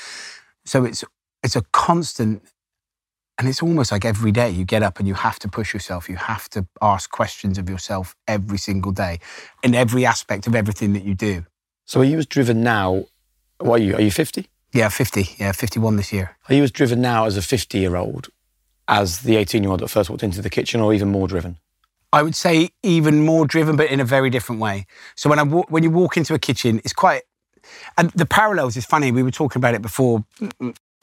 So 0.65 0.85
it's 0.85 1.03
it's 1.43 1.57
a 1.57 1.63
constant, 1.85 2.43
and 3.37 3.47
it's 3.49 3.61
almost 3.67 3.91
like 3.91 4.05
every 4.05 4.31
day 4.31 4.49
you 4.59 4.63
get 4.75 4.83
up 4.83 4.99
and 4.99 5.07
you 5.07 5.15
have 5.15 5.37
to 5.39 5.49
push 5.49 5.73
yourself. 5.73 6.07
You 6.07 6.17
have 6.33 6.45
to 6.55 6.65
ask 6.93 7.11
questions 7.11 7.57
of 7.57 7.69
yourself 7.69 8.15
every 8.27 8.57
single 8.57 8.93
day, 8.93 9.19
in 9.63 9.75
every 9.75 10.05
aspect 10.05 10.47
of 10.47 10.55
everything 10.55 10.93
that 10.93 11.03
you 11.03 11.15
do. 11.15 11.45
So 11.85 11.99
are 12.01 12.09
you 12.11 12.19
as 12.19 12.27
driven 12.35 12.63
now? 12.63 12.89
What 13.59 13.81
are 13.81 13.83
you? 13.83 13.95
Are 13.97 14.05
you 14.09 14.11
fifty? 14.23 14.43
Yeah, 14.73 14.89
fifty. 14.89 15.35
Yeah, 15.37 15.51
fifty-one 15.51 15.97
this 15.97 16.13
year. 16.13 16.37
Are 16.47 16.55
you 16.55 16.63
as 16.63 16.71
driven 16.71 17.01
now 17.01 17.25
as 17.25 17.37
a 17.37 17.41
fifty-year-old 17.41 18.29
as 18.87 19.19
the 19.19 19.35
eighteen-year-old 19.35 19.81
that 19.81 19.89
first 19.89 20.09
walked 20.09 20.23
into 20.23 20.41
the 20.41 20.49
kitchen, 20.49 20.81
or 20.81 20.93
even 20.93 21.09
more 21.09 21.27
driven? 21.27 21.57
I 22.13 22.23
would 22.23 22.35
say 22.35 22.69
even 22.83 23.25
more 23.25 23.45
driven, 23.45 23.75
but 23.75 23.89
in 23.89 23.99
a 23.99 24.05
very 24.05 24.29
different 24.29 24.61
way. 24.61 24.85
So 25.15 25.29
when 25.29 25.39
I 25.39 25.43
when 25.43 25.83
you 25.83 25.89
walk 25.91 26.17
into 26.17 26.33
a 26.33 26.39
kitchen, 26.39 26.79
it's 26.83 26.93
quite, 26.93 27.23
and 27.97 28.11
the 28.11 28.25
parallels 28.25 28.75
is 28.77 28.85
funny. 28.85 29.11
We 29.11 29.23
were 29.23 29.31
talking 29.31 29.59
about 29.59 29.75
it 29.75 29.81
before 29.81 30.25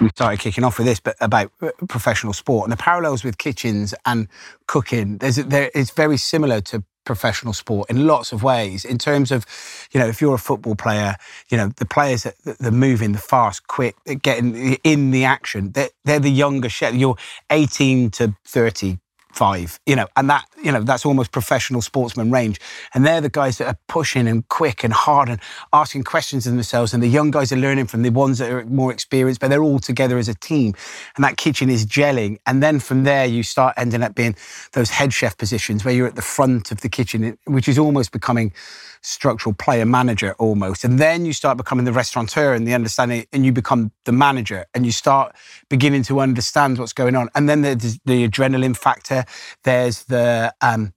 we 0.00 0.08
started 0.10 0.38
kicking 0.40 0.64
off 0.64 0.78
with 0.78 0.86
this, 0.86 1.00
but 1.00 1.16
about 1.20 1.50
uh, 1.60 1.70
professional 1.88 2.32
sport 2.32 2.64
and 2.64 2.72
the 2.72 2.82
parallels 2.82 3.24
with 3.24 3.36
kitchens 3.36 3.94
and 4.06 4.28
cooking. 4.66 5.18
There's 5.18 5.36
there 5.36 5.70
it's 5.74 5.90
very 5.90 6.16
similar 6.16 6.60
to 6.62 6.84
professional 7.08 7.54
sport 7.54 7.88
in 7.88 8.06
lots 8.06 8.32
of 8.32 8.42
ways. 8.42 8.84
In 8.84 8.98
terms 8.98 9.32
of, 9.32 9.46
you 9.92 9.98
know, 9.98 10.06
if 10.06 10.20
you're 10.20 10.34
a 10.34 10.44
football 10.50 10.76
player, 10.76 11.16
you 11.48 11.56
know 11.56 11.68
the 11.76 11.86
players 11.86 12.22
that, 12.24 12.36
that 12.44 12.60
are 12.60 12.70
moving, 12.70 13.12
the 13.12 13.18
fast, 13.18 13.66
quick, 13.66 13.96
getting 14.22 14.74
in 14.84 15.10
the 15.10 15.24
action. 15.24 15.72
They're, 15.72 15.88
they're 16.04 16.20
the 16.20 16.30
younger. 16.30 16.68
You're 16.92 17.16
18 17.50 18.10
to 18.10 18.36
30 18.44 18.98
five, 19.38 19.78
you 19.86 19.94
know, 19.94 20.08
and 20.16 20.28
that, 20.28 20.44
you 20.64 20.72
know, 20.72 20.82
that's 20.82 21.06
almost 21.06 21.30
professional 21.30 21.80
sportsman 21.80 22.28
range. 22.32 22.60
And 22.92 23.06
they're 23.06 23.20
the 23.20 23.28
guys 23.28 23.58
that 23.58 23.68
are 23.68 23.78
pushing 23.86 24.26
and 24.26 24.46
quick 24.48 24.82
and 24.82 24.92
hard 24.92 25.28
and 25.28 25.40
asking 25.72 26.02
questions 26.02 26.44
of 26.44 26.54
themselves. 26.54 26.92
And 26.92 27.00
the 27.00 27.08
young 27.08 27.30
guys 27.30 27.52
are 27.52 27.56
learning 27.56 27.86
from 27.86 28.02
the 28.02 28.10
ones 28.10 28.38
that 28.38 28.50
are 28.50 28.64
more 28.64 28.92
experienced, 28.92 29.40
but 29.40 29.48
they're 29.48 29.62
all 29.62 29.78
together 29.78 30.18
as 30.18 30.28
a 30.28 30.34
team. 30.34 30.74
And 31.14 31.22
that 31.24 31.36
kitchen 31.36 31.70
is 31.70 31.86
gelling. 31.86 32.38
And 32.46 32.60
then 32.64 32.80
from 32.80 33.04
there, 33.04 33.26
you 33.26 33.44
start 33.44 33.74
ending 33.76 34.02
up 34.02 34.16
being 34.16 34.34
those 34.72 34.90
head 34.90 35.12
chef 35.12 35.38
positions 35.38 35.84
where 35.84 35.94
you're 35.94 36.08
at 36.08 36.16
the 36.16 36.22
front 36.36 36.72
of 36.72 36.80
the 36.80 36.88
kitchen, 36.88 37.38
which 37.44 37.68
is 37.68 37.78
almost 37.78 38.10
becoming 38.10 38.52
structural 39.02 39.54
player 39.54 39.84
manager 39.84 40.34
almost. 40.38 40.84
And 40.84 40.98
then 40.98 41.26
you 41.26 41.32
start 41.32 41.56
becoming 41.56 41.84
the 41.84 41.92
restaurateur 41.92 42.54
and 42.54 42.66
the 42.66 42.74
understanding, 42.74 43.26
and 43.32 43.44
you 43.44 43.52
become 43.52 43.92
the 44.04 44.12
manager 44.12 44.66
and 44.74 44.84
you 44.84 44.92
start 44.92 45.34
beginning 45.68 46.02
to 46.04 46.20
understand 46.20 46.78
what's 46.78 46.92
going 46.92 47.16
on. 47.16 47.28
And 47.34 47.48
then 47.48 47.62
there's 47.62 47.98
the 48.04 48.28
adrenaline 48.28 48.76
factor. 48.76 49.24
There's 49.64 50.04
the 50.04 50.54
um, 50.60 50.92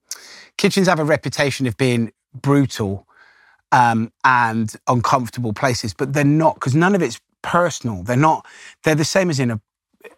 kitchens 0.58 0.88
have 0.88 1.00
a 1.00 1.06
reputation 1.06 1.68
of 1.68 1.78
being 1.78 2.12
brutal 2.34 3.08
um, 3.72 4.12
and 4.24 4.74
uncomfortable 4.88 5.54
places, 5.54 5.94
but 5.94 6.14
they're 6.14 6.24
not 6.24 6.56
because 6.56 6.76
none 6.76 6.96
of 6.96 7.02
it's 7.02 7.20
personal. 7.42 8.04
They're 8.04 8.18
not. 8.18 8.46
They're 8.84 8.96
the 8.96 9.06
same 9.06 9.30
as 9.30 9.40
in 9.40 9.52
a 9.52 9.62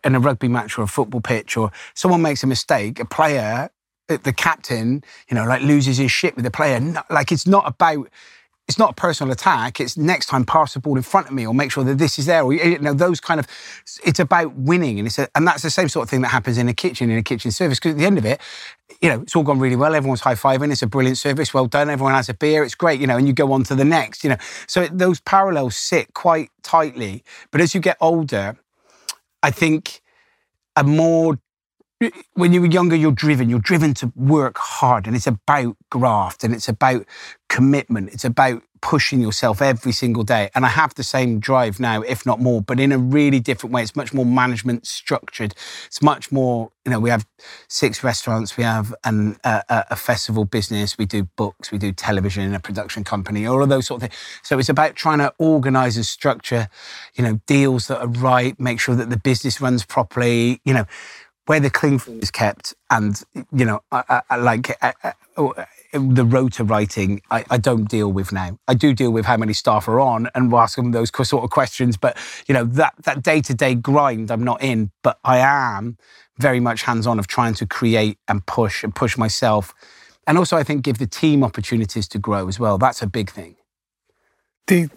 in 0.03 0.15
a 0.15 0.19
rugby 0.19 0.47
match 0.47 0.77
or 0.77 0.83
a 0.83 0.87
football 0.87 1.21
pitch, 1.21 1.57
or 1.57 1.71
someone 1.93 2.21
makes 2.21 2.43
a 2.43 2.47
mistake, 2.47 2.99
a 2.99 3.05
player 3.05 3.69
the 4.17 4.33
captain, 4.33 5.03
you 5.29 5.35
know, 5.35 5.45
like 5.45 5.61
loses 5.61 5.97
his 5.97 6.11
shit 6.11 6.35
with 6.35 6.45
the 6.45 6.51
player. 6.51 6.79
Like 7.09 7.31
it's 7.31 7.47
not 7.47 7.67
about 7.67 8.07
it's 8.67 8.79
not 8.79 8.91
a 8.91 8.93
personal 8.93 9.33
attack. 9.33 9.81
It's 9.81 9.97
next 9.97 10.27
time 10.27 10.45
pass 10.45 10.73
the 10.73 10.79
ball 10.79 10.95
in 10.95 11.03
front 11.03 11.27
of 11.27 11.33
me 11.33 11.45
or 11.45 11.53
make 11.53 11.71
sure 11.71 11.83
that 11.83 11.97
this 11.97 12.17
is 12.17 12.27
there. 12.27 12.43
Or 12.43 12.53
you 12.53 12.79
know 12.79 12.93
those 12.93 13.19
kind 13.19 13.39
of. 13.39 13.47
It's 14.05 14.19
about 14.19 14.55
winning, 14.55 14.99
and 14.99 15.07
it's 15.07 15.19
a, 15.19 15.27
and 15.35 15.45
that's 15.45 15.63
the 15.63 15.69
same 15.69 15.89
sort 15.89 16.03
of 16.03 16.09
thing 16.09 16.21
that 16.21 16.29
happens 16.29 16.57
in 16.57 16.69
a 16.69 16.73
kitchen 16.73 17.09
in 17.09 17.17
a 17.17 17.23
kitchen 17.23 17.51
service. 17.51 17.79
Because 17.79 17.91
at 17.91 17.97
the 17.97 18.05
end 18.05 18.17
of 18.17 18.25
it, 18.25 18.39
you 19.01 19.09
know, 19.09 19.21
it's 19.21 19.35
all 19.35 19.43
gone 19.43 19.59
really 19.59 19.75
well. 19.75 19.93
Everyone's 19.93 20.21
high 20.21 20.35
fiving. 20.35 20.71
It's 20.71 20.81
a 20.81 20.87
brilliant 20.87 21.17
service. 21.17 21.53
Well 21.53 21.65
done. 21.65 21.89
Everyone 21.89 22.13
has 22.13 22.29
a 22.29 22.33
beer. 22.33 22.63
It's 22.63 22.75
great. 22.75 23.01
You 23.01 23.07
know, 23.07 23.17
and 23.17 23.27
you 23.27 23.33
go 23.33 23.51
on 23.51 23.63
to 23.65 23.75
the 23.75 23.85
next. 23.85 24.23
You 24.23 24.29
know, 24.29 24.37
so 24.67 24.87
those 24.87 25.19
parallels 25.19 25.75
sit 25.75 26.13
quite 26.13 26.49
tightly. 26.61 27.23
But 27.51 27.59
as 27.59 27.75
you 27.75 27.81
get 27.81 27.97
older, 27.99 28.55
I 29.41 29.51
think 29.51 30.01
a 30.77 30.85
more 30.85 31.37
when 32.33 32.53
you 32.53 32.61
were 32.61 32.67
younger, 32.67 32.95
you're 32.95 33.11
driven. 33.11 33.49
You're 33.49 33.59
driven 33.59 33.93
to 33.95 34.11
work 34.15 34.57
hard, 34.57 35.07
and 35.07 35.15
it's 35.15 35.27
about 35.27 35.77
graft, 35.89 36.43
and 36.43 36.53
it's 36.53 36.69
about 36.69 37.05
commitment. 37.49 38.13
It's 38.13 38.25
about 38.25 38.63
pushing 38.83 39.21
yourself 39.21 39.61
every 39.61 39.93
single 39.93 40.23
day. 40.23 40.49
And 40.53 40.65
I 40.65 40.67
have 40.67 40.93
the 40.95 41.03
same 41.03 41.39
drive 41.39 41.79
now, 41.79 42.01
if 42.01 42.25
not 42.25 42.41
more, 42.41 42.61
but 42.61 42.81
in 42.81 42.91
a 42.91 42.97
really 42.97 43.39
different 43.39 43.73
way. 43.73 43.81
It's 43.81 43.95
much 43.95 44.13
more 44.13 44.25
management 44.25 44.85
structured. 44.85 45.55
It's 45.85 46.01
much 46.01 46.33
more, 46.33 46.69
you 46.83 46.91
know, 46.91 46.99
we 46.99 47.09
have 47.09 47.25
six 47.69 48.03
restaurants, 48.03 48.57
we 48.57 48.65
have 48.65 48.93
an, 49.05 49.37
a, 49.45 49.63
a 49.69 49.95
festival 49.95 50.43
business, 50.43 50.97
we 50.97 51.05
do 51.05 51.23
books, 51.37 51.71
we 51.71 51.77
do 51.77 51.93
television, 51.93 52.43
in 52.43 52.53
a 52.53 52.59
production 52.59 53.05
company, 53.05 53.45
all 53.45 53.63
of 53.63 53.69
those 53.69 53.87
sort 53.87 54.03
of 54.03 54.09
things. 54.09 54.19
So 54.41 54.59
it's 54.59 54.67
about 54.67 54.95
trying 54.97 55.19
to 55.19 55.33
organize 55.37 55.95
and 55.95 56.05
structure, 56.05 56.67
you 57.15 57.23
know, 57.23 57.39
deals 57.45 57.87
that 57.87 58.01
are 58.01 58.07
right, 58.07 58.59
make 58.59 58.81
sure 58.81 58.95
that 58.95 59.09
the 59.09 59.17
business 59.17 59.61
runs 59.61 59.85
properly, 59.85 60.59
you 60.65 60.73
know 60.73 60.85
where 61.45 61.59
the 61.59 61.69
cling 61.69 61.99
film 61.99 62.19
is 62.19 62.31
kept, 62.31 62.73
and 62.89 63.21
you 63.51 63.65
know, 63.65 63.81
I, 63.91 64.21
I, 64.29 64.35
like 64.37 64.69
uh, 64.81 64.93
uh, 65.03 65.11
uh, 65.37 65.65
I, 65.93 65.97
the 65.97 66.25
rota 66.25 66.63
writing, 66.63 67.21
I, 67.29 67.57
don't 67.57 67.87
deal 67.89 68.11
with 68.11 68.31
now. 68.31 68.57
I 68.67 68.73
do 68.73 68.93
deal 68.93 69.11
with 69.11 69.25
how 69.25 69.37
many 69.37 69.53
staff 69.53 69.87
are 69.87 69.99
on 69.99 70.29
and 70.33 70.53
ask 70.53 70.75
them 70.75 70.91
those 70.91 71.11
sort 71.27 71.43
of 71.43 71.49
questions. 71.49 71.97
But 71.97 72.17
you 72.47 72.53
know, 72.53 72.63
that 72.63 72.93
that 73.03 73.23
day 73.23 73.41
to 73.41 73.53
day 73.53 73.75
grind, 73.75 74.31
I'm 74.31 74.43
not 74.43 74.63
in. 74.63 74.91
But 75.03 75.19
I 75.23 75.39
am 75.39 75.97
very 76.37 76.59
much 76.59 76.83
hands 76.83 77.05
on 77.05 77.19
of 77.19 77.27
trying 77.27 77.53
to 77.55 77.65
create 77.65 78.17
and 78.27 78.45
push 78.45 78.83
and 78.83 78.95
push 78.95 79.17
myself, 79.17 79.73
and 80.25 80.37
also 80.37 80.57
I 80.57 80.63
think 80.63 80.83
give 80.83 80.97
the 80.97 81.07
team 81.07 81.43
opportunities 81.43 82.07
to 82.09 82.19
grow 82.19 82.47
as 82.47 82.59
well. 82.59 82.77
That's 82.77 83.01
a 83.01 83.07
big 83.07 83.29
thing. 83.29 83.55
The 84.67 84.89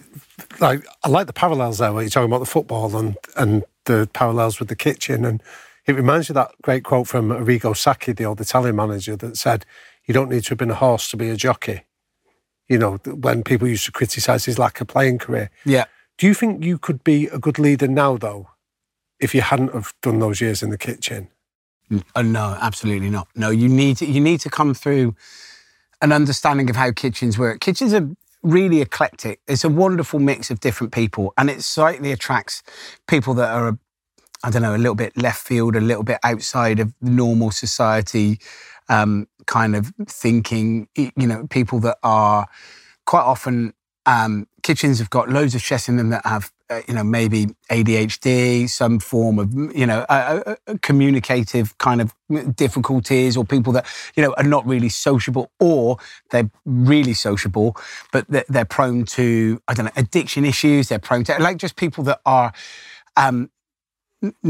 like, 0.60 0.86
I 1.02 1.08
like 1.08 1.26
the 1.26 1.32
parallels 1.32 1.78
there 1.78 1.92
where 1.92 2.02
you're 2.02 2.10
talking 2.10 2.30
about 2.30 2.38
the 2.38 2.46
football 2.46 2.96
and 2.96 3.16
and 3.36 3.64
the 3.86 4.08
parallels 4.12 4.60
with 4.60 4.68
the 4.68 4.76
kitchen 4.76 5.24
and 5.24 5.42
it 5.86 5.94
reminds 5.94 6.28
me 6.28 6.32
of 6.32 6.46
that 6.46 6.52
great 6.62 6.84
quote 6.84 7.06
from 7.06 7.28
Arrigo 7.28 7.76
Sacchi, 7.76 8.12
the 8.12 8.24
old 8.24 8.40
Italian 8.40 8.76
manager, 8.76 9.16
that 9.16 9.36
said, 9.36 9.64
You 10.06 10.14
don't 10.14 10.30
need 10.30 10.44
to 10.44 10.50
have 10.50 10.58
been 10.58 10.70
a 10.70 10.74
horse 10.74 11.08
to 11.10 11.16
be 11.16 11.30
a 11.30 11.36
jockey. 11.36 11.82
You 12.68 12.78
know, 12.78 12.96
when 13.04 13.44
people 13.44 13.68
used 13.68 13.86
to 13.86 13.92
criticise 13.92 14.44
his 14.44 14.58
lack 14.58 14.80
of 14.80 14.88
playing 14.88 15.18
career. 15.18 15.50
Yeah. 15.64 15.84
Do 16.18 16.26
you 16.26 16.34
think 16.34 16.64
you 16.64 16.78
could 16.78 17.04
be 17.04 17.26
a 17.26 17.38
good 17.38 17.58
leader 17.58 17.86
now, 17.86 18.16
though, 18.16 18.48
if 19.20 19.34
you 19.34 19.42
hadn't 19.42 19.72
have 19.72 19.94
done 20.02 20.18
those 20.18 20.40
years 20.40 20.62
in 20.62 20.70
the 20.70 20.78
kitchen? 20.78 21.28
Oh, 22.16 22.22
no, 22.22 22.58
absolutely 22.60 23.10
not. 23.10 23.28
No, 23.36 23.50
you 23.50 23.68
need 23.68 23.98
to, 23.98 24.06
you 24.06 24.20
need 24.20 24.40
to 24.40 24.50
come 24.50 24.74
through 24.74 25.14
an 26.02 26.10
understanding 26.10 26.68
of 26.68 26.76
how 26.76 26.90
kitchens 26.90 27.38
work. 27.38 27.60
Kitchens 27.60 27.94
are 27.94 28.08
really 28.42 28.80
eclectic. 28.80 29.40
It's 29.46 29.64
a 29.64 29.68
wonderful 29.68 30.18
mix 30.18 30.50
of 30.50 30.58
different 30.60 30.92
people, 30.92 31.32
and 31.36 31.48
it 31.48 31.62
slightly 31.62 32.10
attracts 32.10 32.62
people 33.06 33.34
that 33.34 33.50
are 33.50 33.78
I 34.46 34.50
don't 34.50 34.62
know, 34.62 34.76
a 34.76 34.78
little 34.78 34.94
bit 34.94 35.16
left 35.16 35.44
field, 35.44 35.74
a 35.74 35.80
little 35.80 36.04
bit 36.04 36.20
outside 36.22 36.78
of 36.78 36.94
normal 37.02 37.50
society 37.50 38.38
um, 38.88 39.26
kind 39.46 39.74
of 39.74 39.92
thinking. 40.06 40.86
You 40.94 41.10
know, 41.16 41.48
people 41.48 41.80
that 41.80 41.98
are 42.04 42.46
quite 43.06 43.22
often 43.22 43.74
um, 44.06 44.46
kitchens 44.62 45.00
have 45.00 45.10
got 45.10 45.28
loads 45.28 45.56
of 45.56 45.62
chefs 45.62 45.88
in 45.88 45.96
them 45.96 46.10
that 46.10 46.24
have, 46.24 46.52
uh, 46.70 46.80
you 46.86 46.94
know, 46.94 47.02
maybe 47.02 47.48
ADHD, 47.72 48.70
some 48.70 49.00
form 49.00 49.40
of, 49.40 49.52
you 49.76 49.84
know, 49.84 50.06
communicative 50.80 51.76
kind 51.78 52.00
of 52.00 52.14
difficulties, 52.54 53.36
or 53.36 53.44
people 53.44 53.72
that, 53.72 53.84
you 54.14 54.22
know, 54.22 54.32
are 54.38 54.44
not 54.44 54.64
really 54.64 54.88
sociable, 54.88 55.50
or 55.58 55.98
they're 56.30 56.48
really 56.64 57.14
sociable, 57.14 57.76
but 58.12 58.24
they're, 58.28 58.44
they're 58.48 58.64
prone 58.64 59.06
to, 59.06 59.60
I 59.66 59.74
don't 59.74 59.86
know, 59.86 59.92
addiction 59.96 60.44
issues. 60.44 60.88
They're 60.88 61.00
prone 61.00 61.24
to, 61.24 61.36
like, 61.40 61.56
just 61.56 61.74
people 61.74 62.04
that 62.04 62.20
are 62.24 62.52
um, 63.16 63.50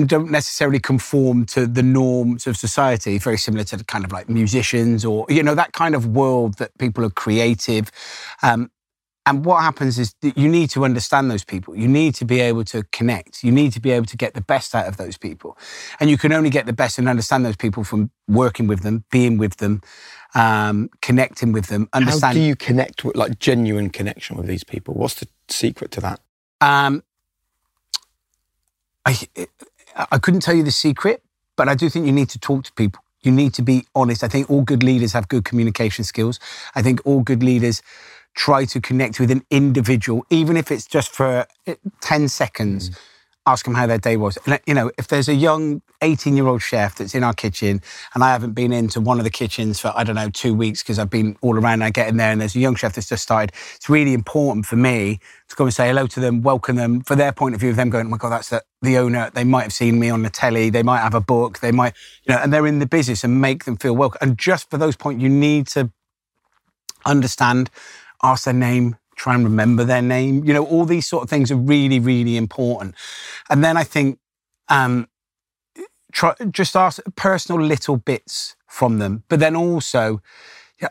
don't 0.06 0.30
necessarily 0.30 0.78
conform 0.78 1.44
to 1.46 1.66
the 1.66 1.82
norms 1.82 2.46
of 2.46 2.56
society, 2.56 3.18
very 3.18 3.38
similar 3.38 3.64
to 3.64 3.76
the 3.76 3.84
kind 3.84 4.04
of 4.04 4.12
like 4.12 4.28
musicians 4.28 5.04
or, 5.04 5.26
you 5.28 5.42
know, 5.42 5.54
that 5.54 5.72
kind 5.72 5.94
of 5.94 6.06
world 6.06 6.58
that 6.58 6.76
people 6.78 7.04
are 7.04 7.10
creative. 7.10 7.90
Um, 8.42 8.70
and 9.26 9.44
what 9.44 9.62
happens 9.62 9.98
is 9.98 10.14
that 10.22 10.38
you 10.38 10.48
need 10.48 10.70
to 10.70 10.84
understand 10.84 11.32
those 11.32 11.44
people. 11.44 11.74
You 11.74 11.88
need 11.88 12.14
to 12.14 12.24
be 12.24 12.38
able 12.38 12.62
to 12.66 12.84
connect. 12.92 13.42
You 13.42 13.50
need 13.50 13.72
to 13.72 13.80
be 13.80 13.90
able 13.90 14.06
to 14.06 14.16
get 14.16 14.34
the 14.34 14.40
best 14.40 14.72
out 14.72 14.86
of 14.86 14.98
those 14.98 15.18
people. 15.18 15.58
And 15.98 16.08
you 16.08 16.16
can 16.16 16.32
only 16.32 16.48
get 16.48 16.66
the 16.66 16.72
best 16.72 16.96
and 16.96 17.08
understand 17.08 17.44
those 17.44 17.56
people 17.56 17.82
from 17.82 18.12
working 18.28 18.68
with 18.68 18.82
them, 18.82 19.04
being 19.10 19.36
with 19.36 19.56
them, 19.56 19.82
um, 20.36 20.90
connecting 21.02 21.50
with 21.50 21.66
them. 21.66 21.88
Understand. 21.92 22.22
How 22.22 22.32
do 22.34 22.40
you 22.40 22.54
connect 22.54 23.04
with 23.04 23.16
like 23.16 23.40
genuine 23.40 23.90
connection 23.90 24.36
with 24.36 24.46
these 24.46 24.62
people? 24.62 24.94
What's 24.94 25.14
the 25.14 25.26
secret 25.48 25.90
to 25.92 26.00
that? 26.02 26.20
Um, 26.60 27.02
I, 29.06 29.16
I 30.10 30.18
couldn't 30.18 30.40
tell 30.40 30.54
you 30.54 30.64
the 30.64 30.70
secret, 30.70 31.22
but 31.56 31.68
I 31.68 31.74
do 31.74 31.88
think 31.88 32.06
you 32.06 32.12
need 32.12 32.28
to 32.30 32.38
talk 32.38 32.64
to 32.64 32.72
people. 32.72 33.02
You 33.22 33.32
need 33.32 33.54
to 33.54 33.62
be 33.62 33.86
honest. 33.94 34.22
I 34.22 34.28
think 34.28 34.50
all 34.50 34.62
good 34.62 34.82
leaders 34.82 35.12
have 35.12 35.28
good 35.28 35.44
communication 35.44 36.04
skills. 36.04 36.38
I 36.74 36.82
think 36.82 37.00
all 37.04 37.22
good 37.22 37.42
leaders 37.42 37.82
try 38.34 38.64
to 38.66 38.80
connect 38.80 39.18
with 39.18 39.30
an 39.30 39.44
individual, 39.50 40.26
even 40.28 40.56
if 40.56 40.70
it's 40.70 40.86
just 40.86 41.10
for 41.10 41.46
eh, 41.66 41.76
10 42.02 42.28
seconds. 42.28 42.90
Mm. 42.90 42.98
Ask 43.46 43.64
them 43.64 43.74
how 43.74 43.86
their 43.86 43.98
day 43.98 44.16
was. 44.16 44.38
You 44.66 44.74
know, 44.74 44.90
if 44.98 45.06
there's 45.06 45.28
a 45.28 45.34
young 45.34 45.80
18 46.02 46.36
year 46.36 46.46
old 46.48 46.62
chef 46.62 46.96
that's 46.96 47.14
in 47.14 47.22
our 47.22 47.32
kitchen 47.32 47.80
and 48.14 48.24
I 48.24 48.32
haven't 48.32 48.52
been 48.52 48.72
into 48.72 49.00
one 49.00 49.18
of 49.18 49.24
the 49.24 49.30
kitchens 49.30 49.78
for, 49.78 49.92
I 49.94 50.02
don't 50.02 50.16
know, 50.16 50.30
two 50.30 50.52
weeks 50.52 50.82
because 50.82 50.98
I've 50.98 51.10
been 51.10 51.36
all 51.42 51.56
around 51.56 51.74
and 51.74 51.84
I 51.84 51.90
get 51.90 52.08
in 52.08 52.16
there 52.16 52.32
and 52.32 52.40
there's 52.40 52.56
a 52.56 52.58
young 52.58 52.74
chef 52.74 52.94
that's 52.94 53.08
just 53.08 53.22
started, 53.22 53.54
it's 53.76 53.88
really 53.88 54.14
important 54.14 54.66
for 54.66 54.74
me 54.74 55.20
to 55.48 55.56
go 55.56 55.64
and 55.64 55.72
say 55.72 55.86
hello 55.86 56.06
to 56.08 56.20
them, 56.20 56.42
welcome 56.42 56.76
them, 56.76 57.02
for 57.02 57.14
their 57.14 57.32
point 57.32 57.54
of 57.54 57.60
view 57.60 57.70
of 57.70 57.76
them 57.76 57.88
going, 57.88 58.06
oh 58.06 58.10
my 58.10 58.16
God, 58.16 58.30
that's 58.30 58.50
the, 58.50 58.62
the 58.82 58.98
owner. 58.98 59.30
They 59.32 59.44
might 59.44 59.62
have 59.62 59.72
seen 59.72 60.00
me 60.00 60.10
on 60.10 60.22
the 60.22 60.30
telly. 60.30 60.70
They 60.70 60.82
might 60.82 61.00
have 61.00 61.14
a 61.14 61.20
book. 61.20 61.60
They 61.60 61.72
might, 61.72 61.94
you 62.24 62.34
know, 62.34 62.40
and 62.40 62.52
they're 62.52 62.66
in 62.66 62.80
the 62.80 62.86
business 62.86 63.22
and 63.22 63.40
make 63.40 63.64
them 63.64 63.76
feel 63.76 63.94
welcome. 63.94 64.18
And 64.22 64.36
just 64.36 64.70
for 64.70 64.76
those 64.76 64.96
points, 64.96 65.22
you 65.22 65.28
need 65.28 65.68
to 65.68 65.90
understand 67.04 67.70
ask 68.22 68.44
their 68.44 68.54
name, 68.54 68.96
try 69.16 69.34
and 69.34 69.44
remember 69.44 69.84
their 69.84 70.02
name. 70.02 70.44
You 70.44 70.54
know, 70.54 70.64
all 70.64 70.84
these 70.84 71.06
sort 71.06 71.24
of 71.24 71.30
things 71.30 71.50
are 71.50 71.56
really, 71.56 71.98
really 71.98 72.36
important. 72.36 72.94
And 73.50 73.64
then 73.64 73.76
I 73.76 73.84
think 73.84 74.18
um, 74.68 75.08
try, 76.12 76.34
just 76.50 76.76
ask 76.76 77.00
personal 77.16 77.60
little 77.60 77.96
bits 77.96 78.56
from 78.68 78.98
them, 78.98 79.24
but 79.28 79.40
then 79.40 79.56
also. 79.56 80.22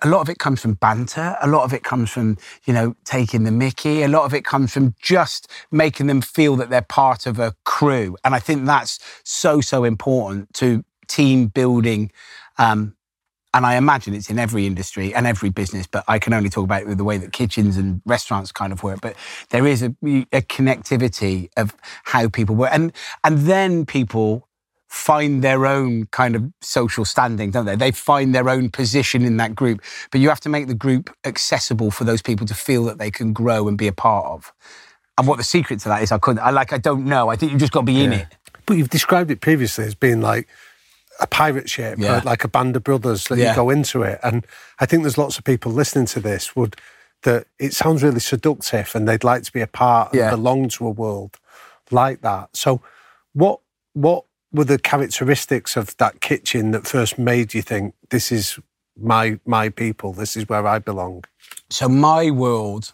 A 0.02 0.08
lot 0.08 0.22
of 0.22 0.30
it 0.30 0.40
comes 0.40 0.62
from 0.62 0.74
banter. 0.74 1.38
A 1.44 1.48
lot 1.48 1.64
of 1.64 1.72
it 1.72 1.84
comes 1.84 2.10
from, 2.10 2.40
you 2.66 2.74
know, 2.74 2.96
taking 3.06 3.44
the 3.44 3.52
mickey. 3.52 4.02
A 4.02 4.08
lot 4.08 4.24
of 4.26 4.34
it 4.34 4.44
comes 4.44 4.74
from 4.74 4.96
just 5.00 5.48
making 5.70 6.08
them 6.08 6.22
feel 6.22 6.56
that 6.56 6.72
they're 6.72 6.82
part 6.82 7.28
of 7.28 7.38
a 7.38 7.54
crew. 7.66 8.18
And 8.24 8.34
I 8.34 8.40
think 8.40 8.66
that's 8.66 8.98
so, 9.24 9.62
so 9.62 9.84
important 9.84 10.52
to 10.56 10.84
team 11.08 11.50
building 11.50 12.12
um, 12.58 12.95
and 13.56 13.66
I 13.66 13.78
imagine 13.78 14.14
it's 14.14 14.30
in 14.30 14.38
every 14.38 14.68
industry 14.68 15.16
and 15.16 15.26
every 15.26 15.50
business, 15.50 15.88
but 15.88 16.04
I 16.10 16.20
can 16.20 16.34
only 16.34 16.50
talk 16.50 16.66
about 16.66 16.82
it 16.82 16.88
with 16.90 16.98
the 16.98 17.06
way 17.06 17.18
that 17.18 17.32
kitchens 17.32 17.78
and 17.78 18.02
restaurants 18.06 18.52
kind 18.52 18.74
of 18.74 18.84
work. 18.84 19.00
But 19.00 19.16
there 19.50 19.66
is 19.66 19.82
a, 19.82 19.96
a 20.04 20.42
connectivity 20.42 21.50
of 21.56 21.74
how 22.04 22.28
people 22.28 22.54
work. 22.56 22.72
And, 22.74 22.92
and 23.24 23.40
then 23.48 23.86
people 23.86 24.50
find 24.90 25.42
their 25.42 25.66
own 25.66 26.08
kind 26.08 26.36
of 26.36 26.52
social 26.62 27.06
standing, 27.06 27.52
don't 27.52 27.66
they? 27.66 27.78
They 27.78 27.92
find 27.92 28.36
their 28.36 28.50
own 28.50 28.72
position 28.72 29.24
in 29.24 29.38
that 29.38 29.56
group. 29.56 29.82
But 30.12 30.20
you 30.20 30.28
have 30.28 30.42
to 30.42 30.50
make 30.50 30.68
the 30.68 30.76
group 30.76 31.10
accessible 31.24 31.92
for 31.92 32.04
those 32.04 32.22
people 32.22 32.46
to 32.48 32.54
feel 32.54 32.84
that 32.84 32.98
they 32.98 33.10
can 33.10 33.32
grow 33.32 33.70
and 33.70 33.78
be 33.78 33.88
a 33.88 33.94
part 33.94 34.26
of. 34.26 34.52
And 35.18 35.28
what 35.28 35.38
the 35.38 35.46
secret 35.46 35.80
to 35.82 35.90
that 35.90 36.04
is, 36.04 36.12
I 36.12 36.18
couldn't, 36.18 36.44
I 36.44 36.50
like, 36.50 36.74
I 36.74 36.78
don't 36.78 37.06
know. 37.06 37.30
I 37.30 37.38
think 37.38 37.54
you've 37.54 37.62
just 37.62 37.72
got 37.72 37.82
to 37.82 37.86
be 37.86 37.94
yeah. 37.94 38.04
in 38.04 38.14
it. 38.14 38.28
But 38.66 38.76
you've 38.76 38.90
described 38.90 39.32
it 39.32 39.40
previously 39.40 39.86
as 39.86 39.96
being 39.96 40.20
like 40.20 40.50
a 41.20 41.28
pirate 41.28 41.70
ship, 41.70 41.98
yeah. 42.00 42.22
like 42.26 42.44
a 42.44 42.48
band 42.48 42.76
of 42.76 42.84
brothers 42.84 43.26
that 43.26 43.38
yeah. 43.38 43.52
you 43.52 43.56
go 43.56 43.70
into 43.70 44.04
it. 44.04 44.20
And 44.24 44.46
I 44.80 44.86
think 44.86 45.04
there's 45.04 45.18
lots 45.18 45.38
of 45.38 45.44
people 45.44 45.72
listening 45.72 46.06
to 46.08 46.20
this 46.20 46.56
would 46.56 46.76
that 47.24 47.48
it 47.60 47.74
sounds 47.74 48.04
really 48.04 48.20
seductive 48.20 48.92
and 48.94 49.08
they'd 49.08 49.24
like 49.24 49.44
to 49.44 49.52
be 49.52 49.62
a 49.62 49.68
part 49.68 50.14
yeah. 50.14 50.30
and 50.30 50.38
belong 50.38 50.70
to 50.70 50.88
a 50.88 50.92
world 50.92 51.38
like 51.92 52.22
that. 52.22 52.56
So 52.56 52.82
what 53.34 53.60
what 53.94 54.26
were 54.52 54.64
the 54.64 54.80
characteristics 54.80 55.76
of 55.76 55.96
that 55.98 56.22
kitchen 56.22 56.72
that 56.72 56.88
first 56.88 57.18
made 57.18 57.54
you 57.54 57.62
think 57.62 57.94
this 58.10 58.32
is 58.32 58.60
my 58.98 59.40
my 59.46 59.70
people, 59.70 60.14
this 60.14 60.38
is 60.38 60.48
where 60.48 60.66
I 60.66 60.80
belong? 60.80 61.24
So 61.70 61.90
my 61.90 62.32
world 62.32 62.94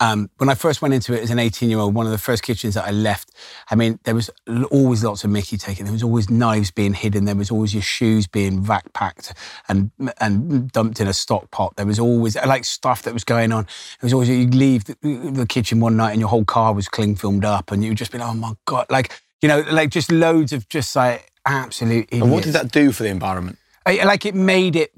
um, 0.00 0.30
when 0.36 0.48
I 0.48 0.54
first 0.54 0.80
went 0.80 0.94
into 0.94 1.12
it 1.12 1.22
as 1.22 1.30
an 1.30 1.38
18 1.38 1.68
year 1.68 1.78
old, 1.78 1.94
one 1.94 2.06
of 2.06 2.12
the 2.12 2.18
first 2.18 2.42
kitchens 2.42 2.74
that 2.74 2.84
I 2.84 2.90
left, 2.90 3.32
I 3.70 3.74
mean, 3.74 3.98
there 4.04 4.14
was 4.14 4.30
always 4.70 5.02
lots 5.02 5.24
of 5.24 5.30
Mickey 5.30 5.56
taken. 5.56 5.84
There 5.84 5.92
was 5.92 6.02
always 6.02 6.30
knives 6.30 6.70
being 6.70 6.94
hidden. 6.94 7.24
There 7.24 7.34
was 7.34 7.50
always 7.50 7.74
your 7.74 7.82
shoes 7.82 8.26
being 8.26 8.62
vac 8.62 8.92
packed 8.92 9.34
and 9.68 9.90
and 10.20 10.70
dumped 10.70 11.00
in 11.00 11.08
a 11.08 11.12
stock 11.12 11.50
pot. 11.50 11.74
There 11.76 11.86
was 11.86 11.98
always 11.98 12.36
like 12.36 12.64
stuff 12.64 13.02
that 13.02 13.12
was 13.12 13.24
going 13.24 13.50
on. 13.50 13.64
It 13.64 14.02
was 14.02 14.12
always 14.12 14.28
you'd 14.28 14.54
leave 14.54 14.84
the, 14.84 14.96
the 15.02 15.46
kitchen 15.46 15.80
one 15.80 15.96
night 15.96 16.12
and 16.12 16.20
your 16.20 16.28
whole 16.28 16.44
car 16.44 16.74
was 16.74 16.88
cling 16.88 17.16
filmed 17.16 17.44
up, 17.44 17.72
and 17.72 17.84
you'd 17.84 17.98
just 17.98 18.12
be 18.12 18.18
like, 18.18 18.28
oh 18.28 18.34
my 18.34 18.54
god, 18.66 18.86
like 18.90 19.20
you 19.42 19.48
know, 19.48 19.64
like 19.70 19.90
just 19.90 20.12
loads 20.12 20.52
of 20.52 20.68
just 20.68 20.94
like 20.94 21.32
absolute. 21.44 22.06
Idiots. 22.08 22.22
And 22.22 22.32
what 22.32 22.44
did 22.44 22.52
that 22.52 22.70
do 22.70 22.92
for 22.92 23.02
the 23.02 23.08
environment? 23.08 23.58
Like 23.86 24.26
it 24.26 24.34
made 24.34 24.76
it 24.76 24.92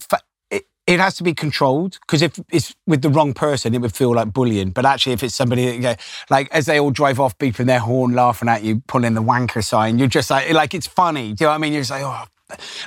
it 0.91 0.99
has 0.99 1.15
to 1.15 1.23
be 1.23 1.33
controlled 1.33 1.99
because 2.01 2.21
if 2.21 2.39
it's 2.51 2.75
with 2.87 3.03
the 3.03 3.09
wrong 3.09 3.33
person, 3.33 3.75
it 3.75 3.81
would 3.81 3.95
feel 3.95 4.13
like 4.13 4.33
bullying. 4.33 4.71
But 4.71 4.85
actually, 4.85 5.13
if 5.13 5.23
it's 5.23 5.37
somebody 5.37 5.67
that, 5.67 5.75
you 5.77 5.81
know, 5.81 5.95
like 6.31 6.53
as 6.53 6.67
they 6.67 6.81
all 6.81 6.91
drive 6.91 7.21
off, 7.21 7.39
beeping 7.39 7.67
their 7.67 7.79
horn, 7.79 8.13
laughing 8.13 8.49
at 8.49 8.65
you, 8.65 8.83
pulling 8.89 9.15
the 9.15 9.23
wanker 9.23 9.65
sign, 9.65 9.99
you're 9.99 10.09
just 10.09 10.31
like, 10.31 10.51
like 10.53 10.75
it's 10.75 10.89
funny. 10.89 11.33
Do 11.33 11.45
you 11.45 11.47
know 11.47 11.51
what 11.51 11.55
I 11.55 11.59
mean? 11.59 11.73
You're 11.75 11.83
just 11.83 11.93
like, 11.93 12.03
oh, 12.03 12.25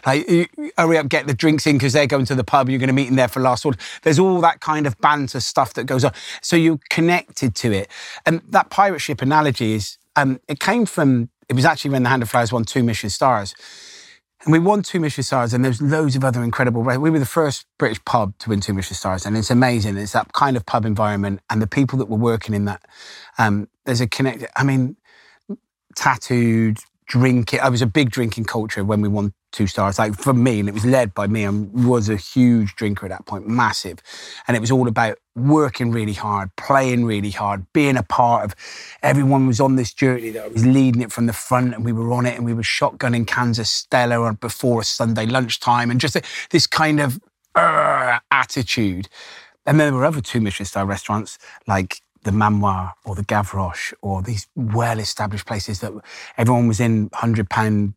like 0.06 0.28
hurry 0.78 0.98
up, 0.98 1.08
get 1.08 1.28
the 1.28 1.34
drinks 1.34 1.66
in 1.66 1.76
because 1.76 1.94
they're 1.94 2.06
going 2.06 2.26
to 2.26 2.36
the 2.36 2.44
pub. 2.44 2.70
You're 2.70 2.80
going 2.80 2.88
to 2.88 2.94
meet 2.94 3.06
them 3.06 3.16
there 3.16 3.30
for 3.30 3.40
last 3.40 3.66
order. 3.66 3.80
There's 4.02 4.20
all 4.20 4.42
that 4.42 4.60
kind 4.60 4.86
of 4.86 5.00
banter 5.00 5.40
stuff 5.40 5.74
that 5.76 5.86
goes 5.86 6.04
on. 6.04 6.12
So 6.42 6.58
you're 6.58 6.80
connected 6.90 7.56
to 7.56 7.72
it. 7.72 7.90
And 8.26 8.42
that 8.50 8.70
pirate 8.70 9.00
ship 9.00 9.22
analogy 9.22 9.74
is, 9.74 9.98
um, 10.18 10.42
it 10.50 10.60
came 10.60 10.86
from. 10.86 11.30
It 11.50 11.56
was 11.56 11.66
actually 11.66 11.92
when 11.92 12.04
the 12.04 12.10
Hand 12.10 12.24
and 12.24 12.30
Flowers 12.30 12.54
won 12.54 12.64
two 12.64 12.84
Michelin 12.84 13.10
stars. 13.10 13.54
And 14.44 14.52
we 14.52 14.60
won 14.60 14.84
two 14.84 15.00
Michelin 15.00 15.24
stars, 15.24 15.54
and 15.54 15.64
there's 15.64 15.82
loads 15.82 16.16
of 16.18 16.24
other 16.26 16.44
incredible. 16.44 16.82
We 16.82 17.10
were 17.10 17.20
the 17.20 17.26
first 17.26 17.66
British 17.78 18.04
pub 18.04 18.38
to 18.40 18.50
win 18.50 18.60
two 18.60 18.74
Michelin 18.74 18.96
stars, 18.96 19.26
and 19.26 19.38
it's 19.38 19.50
amazing. 19.50 19.98
It's 19.98 20.12
that 20.12 20.34
kind 20.34 20.58
of 20.58 20.66
pub 20.66 20.86
environment, 20.86 21.40
and 21.50 21.62
the 21.62 21.68
people 21.68 21.98
that 22.00 22.10
were 22.10 22.18
working 22.18 22.54
in 22.54 22.66
that. 22.66 22.84
Um, 23.38 23.70
there's 23.86 24.02
a 24.02 24.08
connect. 24.08 24.44
I 24.56 24.64
mean, 24.64 24.98
tattooed, 25.96 26.80
drinking. 27.08 27.60
I 27.60 27.70
was 27.70 27.82
a 27.82 27.88
big 27.88 28.10
drinking 28.10 28.46
culture 28.46 28.84
when 28.84 29.02
we 29.02 29.08
won 29.08 29.34
two 29.52 29.68
stars. 29.68 30.00
Like 30.00 30.16
for 30.16 30.34
me, 30.34 30.60
and 30.60 30.68
it 30.68 30.74
was 30.74 30.86
led 30.86 31.14
by 31.14 31.28
me. 31.28 31.46
I 31.46 31.50
was 31.50 32.10
a 32.10 32.16
huge 32.16 32.76
drinker 32.76 33.06
at 33.06 33.10
that 33.10 33.26
point, 33.26 33.48
massive, 33.48 34.00
and 34.48 34.58
it 34.58 34.60
was 34.60 34.72
all 34.72 34.88
about 34.88 35.18
working 35.36 35.92
really 35.92 36.14
hard, 36.14 36.56
playing 36.56 37.06
really 37.06 37.32
hard, 37.32 37.66
being 37.74 37.98
a 37.98 38.04
part 38.04 38.46
of. 38.46 38.56
Everyone 39.02 39.48
was 39.48 39.60
on 39.60 39.76
this 39.76 39.94
journey 39.94 40.30
that 40.32 40.46
I 40.46 40.48
was 40.48 40.66
leading 40.66 41.02
it 41.02 41.12
from 41.12 41.26
the 41.26 41.34
front, 41.34 41.74
and 41.74 41.86
we 41.86 41.94
were 41.94 42.12
on 42.14 42.26
it, 42.26 42.36
and 42.36 42.46
we 42.46 42.54
were 42.54 42.64
shotgunning 42.64 43.28
cans 43.28 43.60
of 43.60 43.68
Stella 43.68 44.34
before 44.34 44.82
a 44.82 44.86
Sunday 44.86 45.26
lunchtime, 45.26 45.92
and 45.92 46.00
just 46.00 46.18
this 46.50 46.68
kind 46.68 47.00
of 47.00 47.20
uh, 47.56 48.20
attitude. 48.32 49.08
And 49.66 49.80
then 49.80 49.88
there 49.88 49.98
were 49.98 50.06
other 50.06 50.22
two 50.22 50.42
Michelin 50.42 50.66
star 50.66 50.86
restaurants 50.86 51.38
like 51.68 52.02
the 52.24 52.32
Manoir 52.32 52.94
or 53.06 53.16
the 53.16 53.24
Gavroche 53.24 53.94
or 54.02 54.22
these 54.22 54.48
well 54.56 55.00
established 55.00 55.46
places 55.46 55.80
that 55.80 55.94
everyone 56.38 56.68
was 56.68 56.80
in 56.80 57.10
hundred 57.14 57.50
pound 57.50 57.94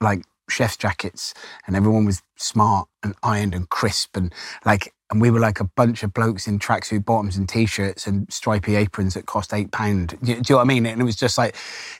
like 0.00 0.24
chef's 0.48 0.76
jackets 0.76 1.34
and 1.66 1.76
everyone 1.76 2.04
was 2.04 2.22
smart 2.36 2.88
and 3.02 3.14
ironed 3.22 3.54
and 3.54 3.68
crisp 3.70 4.16
and 4.16 4.32
like 4.64 4.92
and 5.10 5.20
we 5.20 5.30
were 5.30 5.40
like 5.40 5.60
a 5.60 5.64
bunch 5.64 6.02
of 6.02 6.14
blokes 6.14 6.46
in 6.46 6.58
tracksuit 6.58 7.04
bottoms 7.04 7.36
and 7.36 7.48
t-shirts 7.48 8.06
and 8.06 8.32
stripy 8.32 8.76
aprons 8.76 9.12
that 9.12 9.26
cost 9.26 9.52
eight 9.52 9.70
pound. 9.70 10.08
Do, 10.08 10.16
do, 10.18 10.32
you 10.32 10.36
know 10.36 10.56
what 10.56 10.62
I 10.62 10.64
mean? 10.64 10.86
And 10.86 11.00
it 11.00 11.04
was 11.04 11.16
just 11.16 11.36
like 11.36 11.54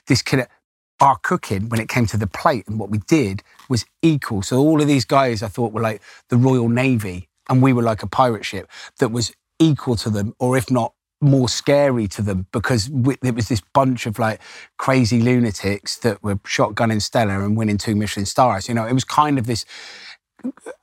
this 0.07 0.23
kind 0.23 0.41
of 0.41 0.47
our 0.99 1.17
cooking 1.17 1.69
when 1.69 1.79
it 1.79 1.89
came 1.89 2.07
to 2.07 2.17
the 2.17 2.25
plate 2.27 2.67
and 2.67 2.79
what 2.79 2.89
we 2.89 2.97
did 2.97 3.43
was 3.69 3.85
equal. 4.01 4.41
So 4.41 4.57
all 4.57 4.81
of 4.81 4.87
these 4.87 5.05
guys 5.05 5.43
I 5.43 5.47
thought 5.47 5.73
were 5.73 5.81
like 5.81 6.01
the 6.29 6.37
Royal 6.37 6.69
Navy 6.69 7.29
and 7.49 7.61
we 7.61 7.71
were 7.71 7.83
like 7.83 8.01
a 8.01 8.07
pirate 8.07 8.45
ship 8.45 8.67
that 8.97 9.09
was 9.09 9.31
equal 9.59 9.95
to 9.97 10.09
them 10.09 10.33
or 10.39 10.57
if 10.57 10.71
not 10.71 10.93
more 11.23 11.49
scary 11.49 12.07
to 12.09 12.21
them 12.21 12.47
because 12.51 12.89
we, 12.89 13.15
it 13.23 13.35
was 13.35 13.49
this 13.49 13.61
bunch 13.73 14.05
of 14.05 14.19
like 14.19 14.41
crazy 14.77 15.21
lunatics 15.21 15.97
that 15.99 16.21
were 16.23 16.35
shotgunning 16.37 17.01
Stella 17.01 17.43
and 17.43 17.57
winning 17.57 17.77
two 17.77 17.95
Michelin 17.95 18.25
stars. 18.25 18.67
You 18.67 18.75
know, 18.75 18.85
it 18.85 18.93
was 18.93 19.03
kind 19.03 19.39
of 19.39 19.45
this 19.45 19.65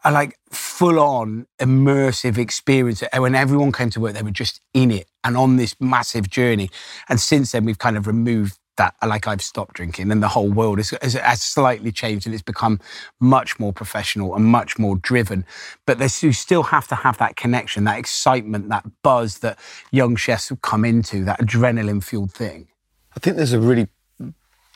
a 0.05 0.11
like 0.11 0.38
full 0.50 0.98
on 0.98 1.46
immersive 1.61 2.38
experience. 2.38 3.03
And 3.12 3.22
when 3.22 3.35
everyone 3.35 3.72
came 3.72 3.90
to 3.90 4.00
work, 4.00 4.14
they 4.14 4.22
were 4.22 4.31
just 4.31 4.61
in 4.72 4.90
it 4.90 5.07
and 5.22 5.37
on 5.37 5.57
this 5.57 5.76
massive 5.81 6.31
journey. 6.31 6.70
And 7.09 7.20
since 7.20 7.53
then, 7.53 7.64
we've 7.64 7.79
kind 7.79 7.96
of 7.96 8.07
removed 8.07 8.59
that 8.81 8.95
like 9.07 9.27
I've 9.27 9.43
stopped 9.43 9.75
drinking 9.75 10.11
and 10.11 10.23
the 10.23 10.29
whole 10.29 10.49
world 10.49 10.79
has, 10.79 10.90
has, 11.12 11.43
slightly 11.43 11.93
changed 11.93 12.25
and 12.25 12.35
it's 12.35 12.43
become 12.43 12.81
much 13.21 13.61
more 13.61 13.75
professional 13.75 14.35
and 14.35 14.47
much 14.47 14.79
more 14.79 14.97
driven. 14.97 15.45
But 15.85 15.99
there's, 15.99 16.23
you 16.23 16.33
still 16.33 16.62
have 16.62 16.88
to 16.88 16.95
have 16.95 17.19
that 17.19 17.37
connection, 17.37 17.85
that 17.85 17.99
excitement, 17.99 18.71
that 18.71 18.87
buzz 19.03 19.40
that 19.40 19.59
young 19.90 20.16
chefs 20.16 20.49
have 20.49 20.62
come 20.62 20.87
into, 20.87 21.25
that 21.25 21.38
adrenaline 21.40 22.03
fueled 22.03 22.33
thing. 22.33 22.69
I 23.14 23.21
think 23.21 23.37
there's 23.37 23.53
a 23.53 23.61
really 23.61 23.88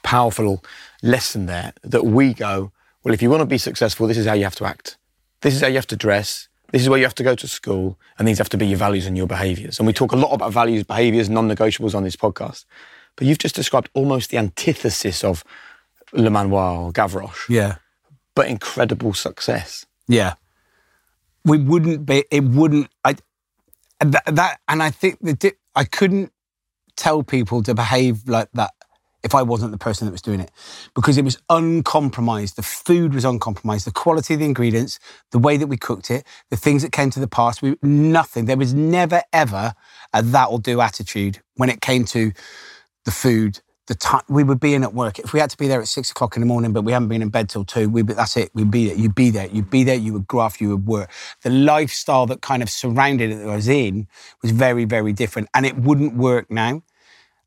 powerful 0.02 0.62
lesson 1.02 1.46
there 1.46 1.72
that 1.82 2.04
we 2.04 2.34
go, 2.34 2.72
well, 3.04 3.14
if 3.14 3.22
you 3.22 3.30
want 3.30 3.40
to 3.40 3.46
be 3.46 3.56
successful, 3.56 4.06
this 4.06 4.18
is 4.18 4.26
how 4.26 4.34
you 4.34 4.44
have 4.44 4.56
to 4.56 4.66
act. 4.66 4.98
This 5.40 5.54
is 5.54 5.62
how 5.62 5.68
you 5.68 5.76
have 5.76 5.86
to 5.86 5.96
dress. 5.96 6.48
This 6.72 6.82
is 6.82 6.90
where 6.90 6.98
you 6.98 7.06
have 7.06 7.14
to 7.14 7.22
go 7.22 7.34
to 7.34 7.48
school, 7.48 7.98
and 8.18 8.28
these 8.28 8.36
have 8.38 8.48
to 8.50 8.58
be 8.58 8.66
your 8.66 8.78
values 8.78 9.06
and 9.06 9.16
your 9.16 9.26
behaviours. 9.26 9.78
And 9.78 9.86
we 9.86 9.92
talk 9.94 10.12
a 10.12 10.16
lot 10.16 10.32
about 10.34 10.52
values, 10.52 10.82
behaviours, 10.82 11.30
non-negotiables 11.30 11.94
on 11.94 12.02
this 12.02 12.16
podcast. 12.16 12.64
But 13.16 13.26
you've 13.26 13.38
just 13.38 13.54
described 13.54 13.88
almost 13.94 14.30
the 14.30 14.38
antithesis 14.38 15.22
of 15.24 15.44
Le 16.12 16.30
Manoir 16.30 16.76
or 16.80 16.92
Gavroche, 16.92 17.48
Yeah. 17.48 17.76
but 18.34 18.48
incredible 18.48 19.14
success. 19.14 19.86
Yeah. 20.08 20.34
We 21.44 21.58
wouldn't 21.58 22.06
be, 22.06 22.24
it 22.30 22.44
wouldn't, 22.44 22.88
I, 23.04 23.16
that, 24.00 24.24
that 24.26 24.60
and 24.68 24.82
I 24.82 24.90
think 24.90 25.18
the, 25.20 25.34
dip, 25.34 25.58
I 25.74 25.84
couldn't 25.84 26.32
tell 26.96 27.22
people 27.22 27.62
to 27.64 27.74
behave 27.74 28.28
like 28.28 28.48
that 28.54 28.70
if 29.22 29.34
I 29.34 29.42
wasn't 29.42 29.72
the 29.72 29.78
person 29.78 30.06
that 30.06 30.12
was 30.12 30.20
doing 30.20 30.38
it 30.40 30.50
because 30.94 31.16
it 31.16 31.24
was 31.24 31.38
uncompromised. 31.48 32.56
The 32.56 32.62
food 32.62 33.14
was 33.14 33.24
uncompromised. 33.24 33.86
The 33.86 33.90
quality 33.92 34.34
of 34.34 34.40
the 34.40 34.46
ingredients, 34.46 34.98
the 35.30 35.38
way 35.38 35.56
that 35.56 35.66
we 35.66 35.76
cooked 35.78 36.10
it, 36.10 36.26
the 36.50 36.56
things 36.56 36.82
that 36.82 36.92
came 36.92 37.10
to 37.10 37.20
the 37.20 37.26
past, 37.28 37.62
we, 37.62 37.76
nothing. 37.82 38.44
There 38.44 38.56
was 38.56 38.74
never, 38.74 39.22
ever 39.32 39.74
a 40.12 40.22
that'll 40.22 40.58
do 40.58 40.80
attitude 40.80 41.40
when 41.56 41.70
it 41.70 41.80
came 41.80 42.04
to 42.06 42.32
the 43.04 43.10
food, 43.10 43.60
the 43.86 43.94
time 43.94 44.22
we 44.28 44.42
would 44.42 44.60
be 44.60 44.74
in 44.74 44.82
at 44.82 44.94
work. 44.94 45.18
If 45.18 45.32
we 45.32 45.40
had 45.40 45.50
to 45.50 45.56
be 45.56 45.68
there 45.68 45.80
at 45.80 45.88
six 45.88 46.10
o'clock 46.10 46.36
in 46.36 46.40
the 46.40 46.46
morning, 46.46 46.72
but 46.72 46.82
we 46.82 46.92
haven't 46.92 47.08
been 47.08 47.22
in 47.22 47.28
bed 47.28 47.48
till 47.48 47.64
two, 47.64 47.88
we 47.88 48.02
that's 48.02 48.36
it. 48.36 48.50
We'd 48.54 48.70
be 48.70 48.88
there. 48.88 48.96
You'd 48.96 49.14
be 49.14 49.30
there. 49.30 49.46
You'd 49.48 49.70
be 49.70 49.84
there. 49.84 49.96
You 49.96 50.14
would 50.14 50.26
graft. 50.26 50.60
You 50.60 50.70
would 50.70 50.86
work. 50.86 51.10
The 51.42 51.50
lifestyle 51.50 52.26
that 52.26 52.40
kind 52.40 52.62
of 52.62 52.70
surrounded 52.70 53.30
it 53.30 53.36
that 53.36 53.48
I 53.48 53.56
was 53.56 53.68
in 53.68 54.08
was 54.42 54.52
very, 54.52 54.84
very 54.84 55.12
different, 55.12 55.48
and 55.54 55.66
it 55.66 55.76
wouldn't 55.76 56.16
work 56.16 56.50
now 56.50 56.82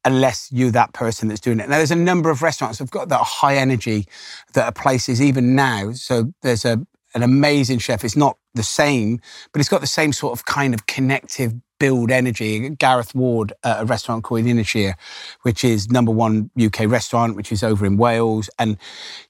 unless 0.06 0.50
you're 0.54 0.72
that 0.72 0.94
person 0.94 1.28
that's 1.28 1.42
doing 1.42 1.60
it. 1.60 1.68
Now, 1.68 1.78
there's 1.78 1.92
a 1.92 1.96
number 1.96 2.30
of 2.30 2.42
restaurants 2.42 2.78
that've 2.78 2.92
got 2.92 3.10
that 3.10 3.22
high 3.24 3.58
energy 3.58 4.08
that 4.54 4.66
are 4.66 4.72
places 4.72 5.22
even 5.22 5.54
now. 5.54 5.92
So 5.92 6.34
there's 6.44 6.64
a 6.64 6.86
an 7.18 7.24
amazing 7.24 7.80
chef. 7.80 8.04
It's 8.04 8.16
not 8.16 8.38
the 8.54 8.64
same, 8.64 9.20
but 9.52 9.60
it's 9.60 9.70
got 9.70 9.82
the 9.82 9.88
same 9.88 10.14
sort 10.14 10.38
of 10.38 10.46
kind 10.46 10.74
of 10.74 10.86
connective 10.86 11.54
build 11.80 12.12
energy. 12.12 12.70
Gareth 12.70 13.14
Ward 13.14 13.54
at 13.64 13.82
a 13.82 13.86
restaurant 13.86 14.24
called 14.24 14.42
Ynyshir, 14.42 14.94
which 15.42 15.64
is 15.64 15.90
number 15.90 16.12
one 16.12 16.50
UK 16.60 16.88
restaurant, 16.88 17.36
which 17.36 17.52
is 17.52 17.64
over 17.64 17.86
in 17.86 17.98
Wales. 17.98 18.50
And, 18.58 18.78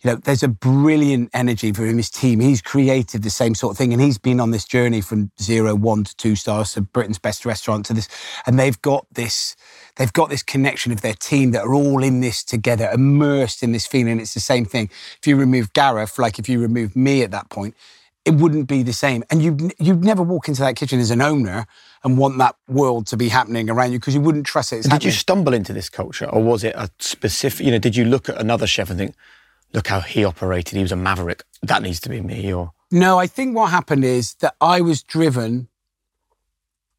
you 0.02 0.12
know, 0.12 0.16
there's 0.16 0.44
a 0.44 0.48
brilliant 0.48 1.30
energy 1.34 1.74
for 1.74 1.86
him, 1.86 1.98
his 1.98 2.10
team. 2.10 2.40
He's 2.40 2.62
created 2.62 3.24
the 3.24 3.30
same 3.30 3.56
sort 3.56 3.72
of 3.72 3.78
thing. 3.78 3.92
And 3.94 4.02
he's 4.02 4.18
been 4.18 4.40
on 4.40 4.52
this 4.52 4.66
journey 4.66 5.02
from 5.02 5.32
zero, 5.42 5.76
one 5.76 6.04
to 6.04 6.16
two 6.16 6.36
stars, 6.36 6.74
to 6.74 6.82
Britain's 6.82 7.20
best 7.20 7.46
restaurant 7.46 7.86
to 7.88 7.94
this. 7.94 8.08
And 8.46 8.58
they've 8.58 8.82
got 8.82 9.06
this, 9.14 9.56
they've 9.98 10.14
got 10.14 10.30
this 10.30 10.44
connection 10.44 10.92
of 10.92 11.02
their 11.02 11.14
team 11.14 11.52
that 11.52 11.64
are 11.64 11.74
all 11.74 12.04
in 12.04 12.22
this 12.22 12.44
together, 12.44 12.90
immersed 12.92 13.64
in 13.64 13.72
this 13.72 13.86
feeling. 13.86 14.20
It's 14.20 14.34
the 14.34 14.40
same 14.40 14.66
thing. 14.66 14.90
If 15.20 15.28
you 15.28 15.36
remove 15.36 15.74
Gareth, 15.74 16.18
like 16.18 16.40
if 16.40 16.48
you 16.48 16.60
remove 16.60 16.96
me 16.96 17.24
at 17.24 17.32
that 17.32 17.50
point, 17.50 17.76
it 18.26 18.34
wouldn't 18.34 18.68
be 18.68 18.84
the 18.84 18.94
same. 18.94 19.24
And 19.30 19.42
you'd, 19.42 19.74
you'd 19.80 20.04
never 20.04 20.22
walk 20.22 20.50
into 20.50 20.62
that 20.62 20.76
kitchen 20.76 21.00
as 21.00 21.12
an 21.12 21.22
owner 21.22 21.66
and 22.04 22.18
want 22.18 22.38
that 22.40 22.56
world 22.68 23.08
to 23.08 23.18
be 23.18 23.30
happening 23.30 23.70
around 23.70 23.92
you 23.92 24.00
because 24.00 24.14
you 24.14 24.22
wouldn't 24.22 24.46
trust 24.46 24.74
it. 24.74 24.84
Did 24.84 25.04
you 25.04 25.12
stumble 25.12 25.54
into 25.54 25.74
this 25.74 25.90
culture, 25.90 26.26
or 26.26 26.44
was 26.44 26.64
it 26.64 26.76
a 26.76 26.90
specific? 27.00 27.66
You 27.66 27.72
know, 27.72 27.80
did 27.80 27.96
you 27.96 28.06
look 28.06 28.30
at 28.30 28.38
another 28.40 28.68
chef 28.68 28.90
and 28.90 29.00
think, 29.00 29.16
"Look 29.74 29.88
how 29.88 30.02
he 30.02 30.24
operated. 30.24 30.76
He 30.76 30.82
was 30.82 30.92
a 30.92 30.98
maverick. 30.98 31.44
That 31.64 31.82
needs 31.82 32.00
to 32.02 32.10
be 32.10 32.22
me." 32.22 32.54
Or 32.54 32.74
No, 32.92 33.18
I 33.18 33.28
think 33.28 33.56
what 33.56 33.72
happened 33.72 34.04
is 34.04 34.36
that 34.36 34.56
I 34.62 34.82
was 34.82 35.02
driven 35.04 35.70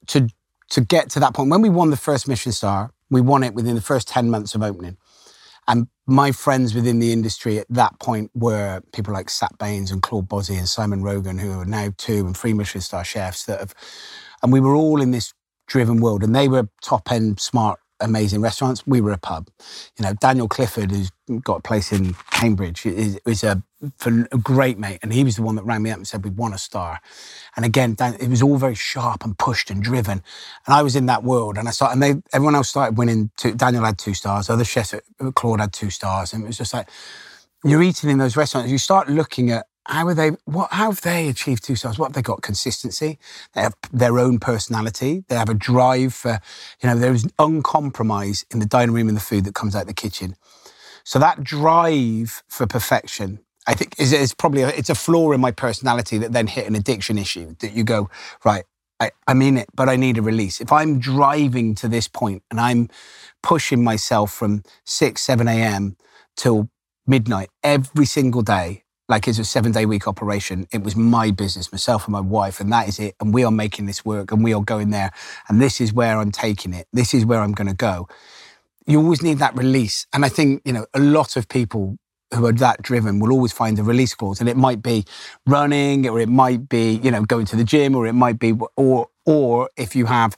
to 0.09 0.29
to 0.71 0.81
get 0.81 1.11
to 1.11 1.21
that 1.21 1.35
point. 1.35 1.51
When 1.51 1.63
we 1.63 1.69
won 1.69 1.91
the 1.91 1.97
first 1.97 2.29
Michelin 2.29 2.53
star, 2.53 2.93
we 3.11 3.21
won 3.21 3.43
it 3.43 3.55
within 3.55 3.75
the 3.75 3.81
first 3.81 4.09
10 4.09 4.31
months 4.31 4.55
of 4.55 4.63
opening. 4.63 4.97
And 5.67 5.89
my 6.07 6.33
friends 6.33 6.75
within 6.75 6.99
the 6.99 7.13
industry 7.13 7.59
at 7.59 7.67
that 7.69 7.99
point 8.01 8.31
were 8.35 8.83
people 8.93 9.13
like 9.13 9.29
Sat 9.29 9.57
Baines 9.59 9.91
and 9.91 10.03
Claude 10.03 10.29
Bosi 10.29 10.57
and 10.59 10.69
Simon 10.69 11.03
Rogan, 11.03 11.39
who 11.39 11.61
are 11.61 11.67
now 11.67 11.93
two 11.99 12.27
and 12.27 12.37
three 12.37 12.55
Michelin 12.55 12.81
star 12.81 13.05
chefs 13.05 13.45
that 13.45 13.61
have, 13.61 13.75
and 14.43 14.51
we 14.51 14.61
were 14.61 14.75
all 14.75 15.03
in 15.03 15.11
this 15.11 15.35
driven 15.67 16.01
world 16.01 16.23
and 16.23 16.35
they 16.35 16.49
were 16.49 16.69
top 16.83 17.13
end, 17.13 17.39
smart, 17.39 17.79
amazing 18.01 18.41
restaurants. 18.41 18.87
We 18.87 19.01
were 19.01 19.13
a 19.13 19.19
pub. 19.19 19.49
You 19.99 20.05
know, 20.05 20.15
Daniel 20.15 20.49
Clifford, 20.49 20.91
who's 20.91 21.11
got 21.43 21.59
a 21.59 21.63
place 21.63 21.93
in 21.93 22.15
Cambridge, 22.31 22.87
is, 22.87 23.19
is 23.27 23.45
a, 23.45 23.63
a 24.05 24.39
great 24.39 24.79
mate. 24.79 24.99
And 25.03 25.13
he 25.13 25.25
was 25.25 25.37
the 25.37 25.43
one 25.43 25.57
that 25.57 25.65
rang 25.65 25.83
me 25.83 25.91
up 25.91 25.97
and 25.97 26.07
said, 26.07 26.25
we 26.25 26.31
won 26.31 26.53
a 26.53 26.59
star. 26.59 27.01
And 27.57 27.65
again, 27.65 27.95
Dan, 27.95 28.15
it 28.15 28.29
was 28.29 28.43
all 28.43 28.57
very 28.57 28.75
sharp 28.75 29.25
and 29.25 29.37
pushed 29.39 29.71
and 29.71 29.83
driven. 29.83 30.23
And 30.67 30.75
I 30.75 30.83
was 30.83 30.97
in 30.97 31.07
that 31.07 31.25
world 31.25 31.59
and 31.59 31.69
I 31.69 31.71
started, 31.73 31.95
and 31.95 32.03
they, 32.03 32.23
everyone 32.33 32.55
else 32.55 32.69
started 32.69 32.97
winning. 32.99 33.31
Two, 33.37 33.55
Daniel 33.55 33.85
had 33.85 33.99
two 33.99 34.15
stars. 34.15 34.49
Other 34.49 34.65
chefs, 34.65 34.95
uh, 34.95 35.31
Claude 35.35 35.61
had 35.61 35.73
two 35.73 35.91
stars. 35.91 36.33
And 36.33 36.45
it 36.45 36.47
was 36.47 36.59
just 36.59 36.75
like, 36.75 36.89
you're 37.65 37.83
eating 37.83 38.11
in 38.11 38.19
those 38.19 38.37
restaurants, 38.37 38.71
you 38.71 38.79
start 38.79 39.09
looking 39.09 39.51
at 39.51 39.67
how 39.89 40.07
are 40.07 40.15
they 40.15 40.31
what 40.45 40.71
how 40.73 40.91
have 40.91 41.01
they 41.01 41.29
achieved 41.29 41.65
two 41.65 41.75
stars? 41.75 41.99
What 41.99 42.09
have 42.09 42.15
they 42.15 42.23
got? 42.23 42.43
Consistency. 42.43 43.19
They 43.55 43.63
have 43.63 43.75
their 43.93 44.19
own 44.19 44.39
personality. 44.39 45.25
They 45.29 45.37
have 45.37 45.49
a 45.49 45.55
drive 45.55 46.15
for, 46.15 46.41
you 46.83 46.89
know, 46.89 46.97
there 46.97 47.13
is 47.13 47.27
uncompromise 47.39 48.45
in 48.51 48.59
the 48.59 48.67
dining 48.67 48.95
room 48.95 49.09
and 49.09 49.17
the 49.17 49.23
food 49.23 49.45
that 49.45 49.55
comes 49.55 49.75
out 49.75 49.87
the 49.87 49.95
kitchen. 49.95 50.37
So 51.05 51.19
that 51.19 51.43
drive 51.43 52.43
for 52.49 52.67
perfection, 52.67 53.41
I 53.67 53.73
think, 53.73 53.99
is, 53.99 54.13
is 54.13 54.35
probably 54.35 54.63
a, 54.63 54.69
it's 54.69 54.91
a 54.91 54.95
flaw 54.95 55.33
in 55.33 55.41
my 55.41 55.53
personality 55.53 56.19
that 56.19 56.33
then 56.33 56.49
hit 56.49 56.67
an 56.67 56.75
addiction 56.75 57.17
issue. 57.17 57.55
That 57.61 57.73
you 57.73 57.83
go 57.83 58.11
right, 58.45 58.65
I, 59.01 59.13
I'm 59.27 59.41
in 59.41 59.57
it, 59.57 59.69
but 59.75 59.89
I 59.89 59.97
need 59.97 60.19
a 60.19 60.23
release. 60.23 60.61
If 60.61 60.71
I'm 60.71 60.99
driving 60.99 61.75
to 61.77 61.89
this 61.89 62.09
point 62.09 62.43
and 62.51 62.61
I'm 62.61 62.91
pushing 63.43 63.83
myself 63.83 64.33
from 64.33 64.65
six, 64.85 65.23
seven 65.23 65.49
a.m. 65.49 65.97
till 66.37 66.69
midnight 67.07 67.49
every 67.63 68.05
single 68.05 68.43
day, 68.43 68.85
like 69.09 69.27
it's 69.27 69.39
a 69.39 69.45
seven 69.45 69.73
day 69.73 69.87
week 69.87 70.07
operation. 70.07 70.67
It 70.71 70.83
was 70.83 70.95
my 70.95 71.31
business, 71.31 71.73
myself 71.73 72.07
and 72.07 72.13
my 72.13 72.21
wife, 72.21 72.61
and 72.61 72.71
that 72.73 72.89
is 72.89 72.99
it. 72.99 73.15
And 73.21 73.33
we 73.33 73.45
are 73.45 73.51
making 73.51 73.87
this 73.87 74.05
work 74.05 74.33
and 74.33 74.45
we 74.45 74.53
are 74.53 74.63
going 74.63 74.91
there. 74.91 75.13
And 75.49 75.61
this 75.61 75.81
is 75.81 75.93
where 75.93 76.19
I'm 76.19 76.31
taking 76.31 76.75
it. 76.75 76.87
This 76.93 77.15
is 77.15 77.25
where 77.25 77.41
I'm 77.41 77.53
going 77.53 77.69
to 77.69 77.75
go. 77.75 78.09
You 78.87 79.01
always 79.01 79.23
need 79.23 79.39
that 79.39 79.57
release. 79.57 80.07
And 80.13 80.25
I 80.25 80.29
think, 80.29 80.63
you 80.65 80.73
know, 80.73 80.87
a 80.95 81.01
lot 81.01 81.37
of 81.37 81.49
people 81.49 81.97
who 82.35 82.45
are 82.47 82.53
that 82.53 82.83
driven 82.83 83.19
will 83.19 83.33
always 83.33 83.53
find 83.53 83.79
a 83.79 83.83
release 83.83 84.15
clause. 84.15 84.41
And 84.41 84.49
it 84.49 84.57
might 84.57 84.83
be 84.83 85.05
running, 85.47 86.07
or 86.07 86.21
it 86.21 86.29
might 86.29 86.69
be, 86.69 87.01
you 87.03 87.11
know, 87.11 87.23
going 87.25 87.47
to 87.47 87.57
the 87.57 87.65
gym, 87.65 87.95
or 87.95 88.07
it 88.07 88.13
might 88.13 88.39
be, 88.39 88.53
or, 88.77 89.09
or 89.25 89.71
if 89.77 89.97
you 89.97 90.07
have 90.07 90.37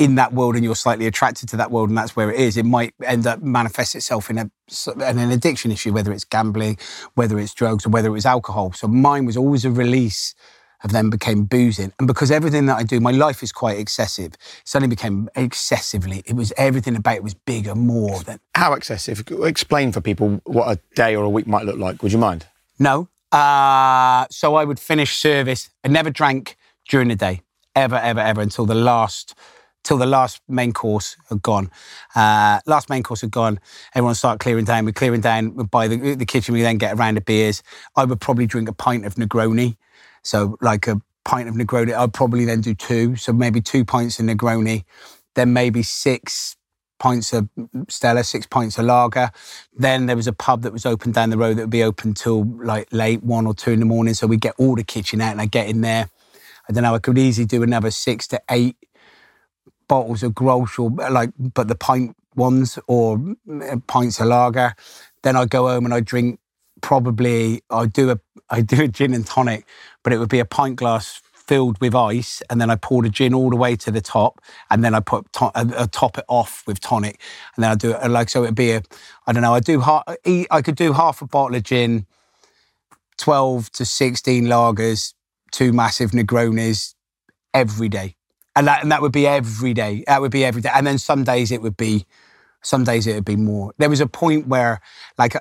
in 0.00 0.14
that 0.14 0.32
world 0.32 0.56
and 0.56 0.64
you're 0.64 0.74
slightly 0.74 1.06
attracted 1.06 1.48
to 1.50 1.56
that 1.58 1.70
world 1.70 1.90
and 1.90 1.98
that's 1.98 2.16
where 2.16 2.30
it 2.32 2.40
is, 2.40 2.56
it 2.56 2.64
might 2.64 2.94
end 3.04 3.26
up 3.26 3.42
manifest 3.42 3.94
itself 3.94 4.30
in 4.30 4.38
a 4.38 4.50
in 4.96 5.18
an 5.18 5.30
addiction 5.30 5.70
issue, 5.70 5.92
whether 5.92 6.10
it's 6.10 6.24
gambling, 6.24 6.78
whether 7.14 7.38
it's 7.38 7.52
drugs, 7.52 7.84
or 7.84 7.90
whether 7.90 8.08
it 8.08 8.12
was 8.12 8.24
alcohol. 8.24 8.72
So 8.72 8.88
mine 8.88 9.26
was 9.26 9.36
always 9.36 9.64
a 9.64 9.70
release 9.70 10.34
of 10.82 10.92
then 10.92 11.10
became 11.10 11.44
boozing. 11.44 11.92
And 11.98 12.08
because 12.08 12.30
everything 12.30 12.64
that 12.66 12.78
I 12.78 12.82
do, 12.82 12.98
my 13.00 13.10
life 13.10 13.42
is 13.42 13.52
quite 13.52 13.78
excessive, 13.78 14.32
suddenly 14.64 14.88
became 14.88 15.28
excessively, 15.36 16.22
it 16.24 16.34
was 16.34 16.50
everything 16.56 16.96
about 16.96 17.16
it 17.16 17.22
was 17.22 17.34
bigger, 17.34 17.74
more 17.74 18.20
than 18.20 18.40
how 18.54 18.72
excessive? 18.72 19.22
Explain 19.42 19.92
for 19.92 20.00
people 20.00 20.40
what 20.44 20.66
a 20.68 20.80
day 20.94 21.14
or 21.14 21.24
a 21.24 21.30
week 21.30 21.46
might 21.46 21.66
look 21.66 21.76
like. 21.76 22.02
Would 22.02 22.12
you 22.12 22.18
mind? 22.18 22.46
No. 22.78 23.08
Uh, 23.30 24.26
so 24.30 24.54
I 24.54 24.64
would 24.64 24.80
finish 24.80 25.18
service. 25.18 25.68
I 25.84 25.88
never 25.88 26.10
drank 26.10 26.56
during 26.88 27.08
the 27.08 27.16
day, 27.16 27.42
ever, 27.76 27.96
ever, 27.96 28.20
ever, 28.20 28.40
until 28.40 28.64
the 28.64 28.74
last, 28.74 29.34
till 29.82 29.96
the 29.96 30.06
last 30.06 30.40
main 30.48 30.72
course 30.72 31.16
had 31.28 31.42
gone. 31.42 31.70
Uh, 32.14 32.60
last 32.66 32.90
main 32.90 33.02
course 33.02 33.20
had 33.22 33.30
gone. 33.30 33.58
Everyone 33.94 34.14
started 34.14 34.40
clearing 34.40 34.64
down. 34.64 34.84
We're 34.84 34.92
clearing 34.92 35.20
down 35.20 35.50
by 35.50 35.88
the, 35.88 36.14
the 36.14 36.26
kitchen. 36.26 36.54
We 36.54 36.62
then 36.62 36.78
get 36.78 36.92
a 36.92 36.96
round 36.96 37.16
the 37.16 37.22
beers. 37.22 37.62
I 37.96 38.04
would 38.04 38.20
probably 38.20 38.46
drink 38.46 38.68
a 38.68 38.72
pint 38.72 39.06
of 39.06 39.14
Negroni. 39.14 39.76
So 40.22 40.56
like 40.60 40.86
a 40.86 41.00
pint 41.24 41.48
of 41.48 41.54
Negroni. 41.54 41.94
I'd 41.94 42.12
probably 42.12 42.44
then 42.44 42.60
do 42.60 42.74
two. 42.74 43.16
So 43.16 43.32
maybe 43.32 43.60
two 43.60 43.84
pints 43.84 44.18
of 44.18 44.26
Negroni, 44.26 44.84
then 45.34 45.52
maybe 45.52 45.82
six 45.82 46.56
pints 46.98 47.32
of 47.32 47.48
Stella, 47.88 48.24
six 48.24 48.46
pints 48.46 48.78
of 48.78 48.84
lager. 48.84 49.30
Then 49.74 50.06
there 50.06 50.16
was 50.16 50.26
a 50.26 50.32
pub 50.32 50.62
that 50.62 50.72
was 50.72 50.84
open 50.84 51.12
down 51.12 51.30
the 51.30 51.38
road 51.38 51.56
that 51.56 51.62
would 51.62 51.70
be 51.70 51.82
open 51.82 52.14
till 52.14 52.44
like 52.44 52.88
late 52.92 53.22
one 53.22 53.46
or 53.46 53.54
two 53.54 53.70
in 53.70 53.80
the 53.80 53.86
morning. 53.86 54.14
So 54.14 54.26
we'd 54.26 54.40
get 54.40 54.54
all 54.58 54.76
the 54.76 54.84
kitchen 54.84 55.20
out 55.20 55.32
and 55.32 55.40
I'd 55.40 55.50
get 55.50 55.68
in 55.68 55.80
there. 55.80 56.10
I 56.68 56.72
don't 56.72 56.84
know, 56.84 56.94
I 56.94 56.98
could 56.98 57.18
easily 57.18 57.46
do 57.46 57.62
another 57.62 57.90
six 57.90 58.28
to 58.28 58.40
eight 58.50 58.76
bottles 59.90 60.22
of 60.22 60.32
Grolsch 60.32 60.78
or 60.78 60.88
like, 61.10 61.30
but 61.36 61.66
the 61.66 61.74
pint 61.74 62.16
ones 62.36 62.78
or 62.86 63.20
pints 63.88 64.20
of 64.20 64.28
lager. 64.28 64.74
Then 65.24 65.34
I 65.36 65.46
go 65.46 65.66
home 65.66 65.84
and 65.84 65.92
I 65.92 66.00
drink 66.00 66.38
probably, 66.80 67.62
I 67.70 67.86
do 67.86 68.10
a, 68.10 68.20
I 68.50 68.60
do 68.60 68.82
a 68.82 68.88
gin 68.88 69.14
and 69.14 69.26
tonic, 69.26 69.66
but 70.04 70.12
it 70.12 70.18
would 70.18 70.28
be 70.28 70.38
a 70.38 70.44
pint 70.44 70.76
glass 70.76 71.20
filled 71.50 71.80
with 71.80 71.96
ice, 71.96 72.40
and 72.48 72.60
then 72.60 72.70
I 72.70 72.76
pour 72.76 73.02
the 73.02 73.08
gin 73.08 73.34
all 73.34 73.50
the 73.50 73.56
way 73.56 73.74
to 73.74 73.90
the 73.90 74.00
top, 74.00 74.40
and 74.70 74.84
then 74.84 74.94
I 74.94 75.00
put 75.00 75.32
to- 75.32 75.46
uh, 75.46 75.64
uh, 75.76 75.86
top 75.90 76.16
it 76.16 76.24
off 76.28 76.62
with 76.64 76.78
tonic, 76.78 77.20
and 77.56 77.64
then 77.64 77.72
I 77.72 77.74
do 77.74 77.90
it 77.92 78.08
like 78.08 78.28
so. 78.28 78.44
It'd 78.44 78.54
be 78.54 78.70
a, 78.70 78.82
I 79.26 79.32
don't 79.32 79.42
know. 79.42 79.54
I 79.54 79.58
do 79.58 79.80
half. 79.80 80.04
I 80.06 80.62
could 80.62 80.76
do 80.76 80.92
half 80.92 81.20
a 81.20 81.26
bottle 81.26 81.56
of 81.56 81.64
gin, 81.64 82.06
twelve 83.18 83.70
to 83.72 83.84
sixteen 83.84 84.44
lagers, 84.44 85.12
two 85.50 85.72
massive 85.72 86.12
Negronis 86.12 86.94
every 87.52 87.88
day, 87.88 88.14
and 88.56 88.66
that 88.66 88.82
and 88.82 88.92
that 88.92 89.02
would 89.02 89.12
be 89.12 89.26
every 89.26 89.74
day. 89.74 90.04
That 90.06 90.20
would 90.20 90.32
be 90.32 90.44
every 90.44 90.62
day, 90.62 90.70
and 90.74 90.86
then 90.86 90.98
some 90.98 91.24
days 91.24 91.50
it 91.52 91.62
would 91.62 91.76
be, 91.76 92.06
some 92.62 92.84
days 92.84 93.06
it 93.06 93.14
would 93.14 93.24
be 93.24 93.36
more. 93.36 93.72
There 93.78 93.90
was 93.90 94.00
a 94.00 94.06
point 94.06 94.46
where, 94.48 94.80
like, 95.18 95.34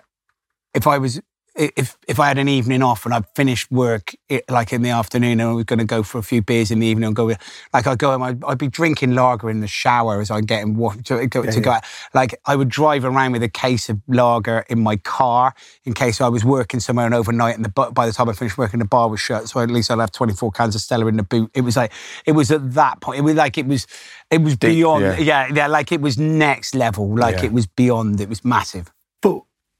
if 0.73 0.87
I 0.87 0.97
was 0.97 1.21
if 1.55 1.97
if 2.07 2.19
I 2.19 2.27
had 2.27 2.37
an 2.37 2.47
evening 2.47 2.81
off 2.81 3.05
and 3.05 3.13
I'd 3.13 3.25
finished 3.35 3.71
work 3.71 4.13
it, 4.29 4.49
like 4.49 4.71
in 4.71 4.81
the 4.81 4.89
afternoon 4.89 5.39
and 5.39 5.49
I 5.49 5.53
was 5.53 5.65
going 5.65 5.79
to 5.79 5.85
go 5.85 6.03
for 6.03 6.17
a 6.17 6.23
few 6.23 6.41
beers 6.41 6.71
in 6.71 6.79
the 6.79 6.87
evening 6.87 7.07
and 7.07 7.15
go 7.15 7.33
like 7.73 7.87
I'd 7.87 7.97
go 7.97 8.11
home 8.11 8.23
I'd, 8.23 8.43
I'd 8.43 8.57
be 8.57 8.67
drinking 8.67 9.11
lager 9.11 9.49
in 9.49 9.59
the 9.59 9.67
shower 9.67 10.21
as 10.21 10.31
I'm 10.31 10.45
getting 10.45 10.75
to, 10.75 11.27
go, 11.27 11.43
yeah, 11.43 11.51
to 11.51 11.59
go 11.59 11.71
out. 11.71 11.83
like 12.13 12.39
I 12.45 12.55
would 12.55 12.69
drive 12.69 13.03
around 13.03 13.33
with 13.33 13.43
a 13.43 13.49
case 13.49 13.89
of 13.89 13.99
lager 14.07 14.65
in 14.69 14.81
my 14.81 14.95
car 14.97 15.53
in 15.83 15.93
case 15.93 16.21
I 16.21 16.27
was 16.27 16.45
working 16.45 16.79
somewhere 16.79 17.05
and 17.05 17.15
overnight 17.15 17.55
and 17.55 17.65
the 17.65 17.69
by 17.69 18.05
the 18.05 18.13
time 18.13 18.29
I 18.29 18.33
finished 18.33 18.57
working 18.57 18.79
the 18.79 18.85
bar 18.85 19.09
was 19.09 19.19
shut 19.19 19.49
so 19.49 19.59
at 19.59 19.69
least 19.69 19.91
I'd 19.91 19.99
have 19.99 20.11
24 20.11 20.51
cans 20.51 20.75
of 20.75 20.81
Stella 20.81 21.07
in 21.07 21.17
the 21.17 21.23
boot 21.23 21.51
it 21.53 21.61
was 21.61 21.75
like 21.75 21.91
it 22.25 22.33
was 22.33 22.51
at 22.51 22.73
that 22.73 23.01
point 23.01 23.19
it 23.19 23.23
was 23.23 23.35
like 23.35 23.57
it 23.57 23.65
was 23.65 23.87
it 24.31 24.41
was 24.41 24.55
Deep, 24.55 24.69
beyond 24.69 25.03
yeah. 25.03 25.17
yeah. 25.17 25.47
yeah 25.53 25.67
like 25.67 25.91
it 25.91 26.01
was 26.01 26.17
next 26.17 26.75
level 26.75 27.15
like 27.15 27.43
it 27.43 27.51
was 27.51 27.65
beyond 27.65 28.21
it 28.21 28.29
was 28.29 28.45
massive 28.45 28.91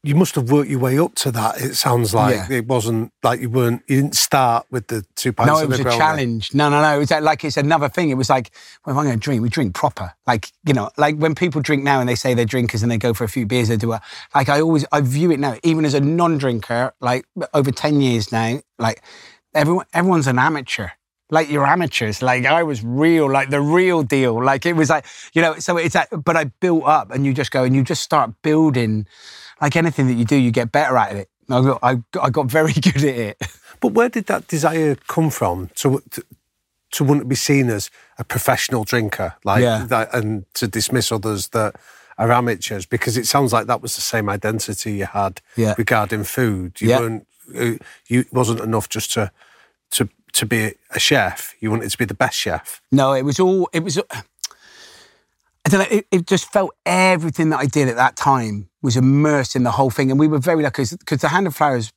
you 0.01 0.15
must 0.15 0.35
have 0.35 0.49
worked 0.49 0.69
your 0.69 0.79
way 0.79 0.97
up 0.97 1.13
to 1.15 1.31
that. 1.31 1.59
It 1.59 1.75
sounds 1.75 2.13
like 2.13 2.35
yeah. 2.35 2.57
it 2.57 2.67
wasn't 2.67 3.11
like 3.21 3.41
you 3.41 3.49
weren't. 3.49 3.81
You 3.87 3.97
didn't 4.01 4.15
start 4.15 4.65
with 4.71 4.87
the 4.87 5.05
two 5.15 5.33
pints. 5.33 5.51
No, 5.51 5.59
it 5.59 5.67
was 5.67 5.79
a 5.79 5.83
challenge. 5.83 6.53
No, 6.53 6.69
no, 6.69 6.81
no. 6.81 6.95
It 6.95 6.99
was 6.99 7.11
like 7.11 7.43
it's 7.43 7.57
another 7.57 7.89
thing. 7.89 8.09
It 8.09 8.13
was 8.13 8.29
like, 8.29 8.51
well, 8.85 8.95
if 8.95 8.99
I'm 8.99 9.05
going 9.05 9.19
to 9.19 9.23
drink, 9.23 9.41
we 9.41 9.49
drink 9.49 9.75
proper. 9.75 10.13
Like 10.25 10.51
you 10.65 10.73
know, 10.73 10.89
like 10.97 11.17
when 11.17 11.35
people 11.35 11.61
drink 11.61 11.83
now 11.83 11.99
and 11.99 12.07
they 12.07 12.15
say 12.15 12.33
they're 12.33 12.45
drinkers 12.45 12.81
and 12.81 12.91
they 12.91 12.97
go 12.97 13.13
for 13.13 13.25
a 13.25 13.29
few 13.29 13.45
beers, 13.45 13.67
they 13.67 13.77
do 13.77 13.91
a 13.91 14.01
like. 14.33 14.47
I 14.47 14.61
always 14.61 14.85
I 14.91 15.01
view 15.01 15.31
it 15.31 15.39
now, 15.39 15.57
even 15.63 15.83
as 15.83 15.93
a 15.93 15.99
non-drinker, 15.99 16.93
like 17.01 17.25
over 17.53 17.71
ten 17.71 17.99
years 17.99 18.31
now, 18.31 18.61
like 18.77 19.03
everyone 19.53 19.85
everyone's 19.93 20.27
an 20.27 20.39
amateur 20.39 20.89
like 21.31 21.49
you're 21.49 21.65
amateurs. 21.65 22.21
Like 22.21 22.45
I 22.45 22.63
was 22.63 22.83
real, 22.83 23.29
like 23.31 23.49
the 23.49 23.61
real 23.61 24.03
deal. 24.03 24.43
Like 24.43 24.65
it 24.65 24.73
was 24.73 24.89
like, 24.89 25.05
you 25.33 25.41
know, 25.41 25.55
so 25.59 25.77
it's 25.77 25.95
like, 25.95 26.09
but 26.23 26.35
I 26.35 26.45
built 26.45 26.85
up 26.85 27.11
and 27.11 27.25
you 27.25 27.33
just 27.33 27.51
go 27.51 27.63
and 27.63 27.75
you 27.75 27.83
just 27.83 28.01
start 28.01 28.31
building 28.41 29.05
like 29.61 29.75
anything 29.75 30.07
that 30.07 30.13
you 30.13 30.25
do, 30.25 30.35
you 30.35 30.51
get 30.51 30.71
better 30.71 30.97
at 30.97 31.15
it. 31.15 31.29
I 31.49 31.61
got, 31.61 31.79
I, 31.81 31.97
I 32.21 32.29
got 32.29 32.45
very 32.47 32.73
good 32.81 32.97
at 32.97 33.03
it. 33.03 33.41
But 33.79 33.93
where 33.93 34.09
did 34.09 34.25
that 34.25 34.47
desire 34.47 34.95
come 35.07 35.29
from 35.29 35.69
to, 35.75 36.03
to, 36.11 36.23
to 36.91 37.03
want 37.03 37.21
to 37.21 37.25
be 37.25 37.35
seen 37.35 37.69
as 37.69 37.89
a 38.17 38.23
professional 38.23 38.83
drinker, 38.83 39.35
like 39.43 39.61
yeah. 39.61 39.85
that, 39.87 40.13
and 40.13 40.45
to 40.55 40.67
dismiss 40.67 41.11
others 41.11 41.49
that 41.49 41.75
are 42.17 42.31
amateurs? 42.31 42.85
Because 42.85 43.17
it 43.17 43.25
sounds 43.25 43.53
like 43.53 43.67
that 43.67 43.81
was 43.81 43.95
the 43.95 44.01
same 44.01 44.29
identity 44.29 44.93
you 44.93 45.05
had 45.05 45.41
yeah. 45.55 45.75
regarding 45.77 46.23
food. 46.23 46.81
You 46.81 46.89
yeah. 46.89 46.99
weren't, 46.99 47.27
uh, 47.57 47.83
you 48.07 48.25
wasn't 48.31 48.59
enough 48.59 48.89
just 48.89 49.13
to 49.13 49.31
to 49.91 50.09
to 50.33 50.45
be 50.45 50.73
a 50.91 50.99
chef. 50.99 51.55
You 51.59 51.71
wanted 51.71 51.89
to 51.89 51.97
be 51.97 52.05
the 52.05 52.13
best 52.13 52.37
chef. 52.37 52.81
No, 52.91 53.13
it 53.13 53.23
was 53.23 53.39
all. 53.39 53.69
It 53.73 53.83
was. 53.83 53.99
I 55.65 55.69
don't 55.69 55.79
know. 55.79 55.97
It, 55.97 56.07
it 56.11 56.27
just 56.27 56.51
felt 56.51 56.71
everything 56.85 57.49
that 57.49 57.59
I 57.59 57.65
did 57.65 57.87
at 57.87 57.95
that 57.97 58.15
time 58.15 58.69
was 58.81 58.95
immersed 58.95 59.55
in 59.55 59.63
the 59.63 59.71
whole 59.71 59.89
thing. 59.89 60.09
And 60.09 60.19
we 60.19 60.27
were 60.27 60.39
very 60.39 60.63
lucky 60.63 60.85
because 60.97 61.19
the 61.19 61.27
Hand 61.27 61.47
and 61.47 61.55
Flowers 61.55 61.91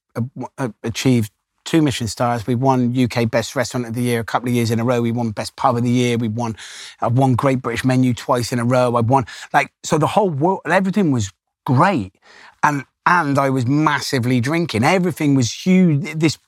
uh, 0.59 0.69
achieved 0.83 1.31
two 1.65 1.81
Michelin 1.81 2.09
stars. 2.09 2.47
We 2.47 2.55
won 2.55 2.97
UK 2.99 3.31
Best 3.31 3.55
Restaurant 3.55 3.87
of 3.87 3.95
the 3.95 4.03
Year 4.03 4.21
a 4.21 4.25
couple 4.25 4.49
of 4.49 4.55
years 4.55 4.71
in 4.71 4.81
a 4.81 4.85
row. 4.85 5.01
We 5.01 5.13
won 5.13 5.31
Best 5.31 5.57
Pub 5.57 5.77
of 5.77 5.85
the 5.85 5.91
Year. 5.91 6.19
We 6.19 6.29
won, 6.29 6.57
I've 7.01 7.17
won 7.17 7.35
Great 7.35 7.63
British 7.63 7.85
Menu 7.85 8.15
twice 8.15 8.53
in 8.53 8.59
a 8.59 8.65
row. 8.65 8.97
I 8.97 9.01
won 9.01 9.27
like 9.53 9.73
so 9.83 9.99
the 9.99 10.09
whole 10.09 10.31
world, 10.31 10.61
everything 10.67 11.13
was 11.13 11.31
great, 11.65 12.15
and 12.63 12.85
and 13.05 13.39
I 13.39 13.51
was 13.51 13.67
massively 13.67 14.41
drinking. 14.41 14.85
Everything 14.85 15.35
was 15.35 15.67
huge. 15.67 16.19
This 16.19 16.39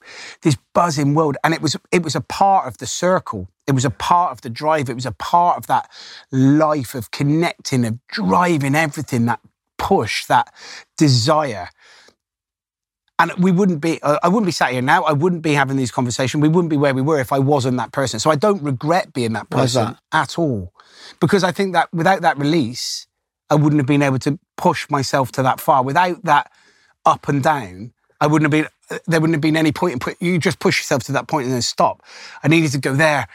this 0.42 0.56
buzzing 0.72 1.14
world, 1.14 1.36
and 1.42 1.54
it 1.54 1.60
was 1.60 1.76
it 1.90 2.02
was 2.02 2.14
a 2.14 2.20
part 2.20 2.66
of 2.66 2.78
the 2.78 2.86
circle. 2.86 3.48
It 3.66 3.72
was 3.72 3.84
a 3.84 3.90
part 3.90 4.32
of 4.32 4.42
the 4.42 4.50
drive. 4.50 4.88
It 4.88 4.94
was 4.94 5.06
a 5.06 5.12
part 5.12 5.56
of 5.56 5.66
that 5.68 5.90
life 6.30 6.94
of 6.94 7.10
connecting, 7.10 7.84
of 7.84 7.98
driving 8.08 8.74
everything. 8.74 9.26
That 9.26 9.40
push, 9.84 10.24
that 10.26 10.52
desire. 10.96 11.68
And 13.18 13.32
we 13.38 13.52
wouldn't 13.52 13.80
be, 13.80 14.02
uh, 14.02 14.18
I 14.22 14.28
wouldn't 14.28 14.46
be 14.46 14.52
sat 14.52 14.72
here 14.72 14.82
now. 14.82 15.04
I 15.04 15.12
wouldn't 15.12 15.42
be 15.42 15.52
having 15.52 15.76
these 15.76 15.92
conversations. 15.92 16.42
We 16.42 16.48
wouldn't 16.48 16.70
be 16.70 16.76
where 16.76 16.94
we 16.94 17.02
were 17.02 17.20
if 17.20 17.32
I 17.32 17.38
wasn't 17.38 17.76
that 17.76 17.92
person. 17.92 18.18
So 18.18 18.30
I 18.30 18.34
don't 18.34 18.62
regret 18.62 19.12
being 19.12 19.34
that 19.34 19.50
person 19.50 19.84
that? 19.84 19.98
at 20.12 20.38
all. 20.38 20.72
Because 21.20 21.44
I 21.44 21.52
think 21.52 21.74
that 21.74 21.92
without 21.92 22.22
that 22.22 22.38
release, 22.38 23.06
I 23.54 23.56
wouldn't 23.56 23.78
have 23.78 23.86
been 23.86 24.02
able 24.02 24.18
to 24.20 24.36
push 24.56 24.90
myself 24.90 25.30
to 25.32 25.42
that 25.44 25.60
far. 25.60 25.84
Without 25.84 26.24
that 26.24 26.50
up 27.06 27.28
and 27.28 27.40
down, 27.40 27.92
I 28.20 28.26
wouldn't 28.26 28.52
have 28.52 28.64
been, 28.90 29.00
there 29.06 29.20
wouldn't 29.20 29.36
have 29.36 29.40
been 29.40 29.56
any 29.56 29.70
point 29.70 29.92
in 29.92 29.98
put, 30.00 30.20
you 30.20 30.38
just 30.38 30.58
push 30.58 30.80
yourself 30.80 31.04
to 31.04 31.12
that 31.12 31.28
point 31.28 31.44
and 31.44 31.54
then 31.54 31.62
stop. 31.62 32.02
I 32.42 32.48
needed 32.48 32.72
to 32.72 32.78
go 32.78 32.96
there, 32.96 33.28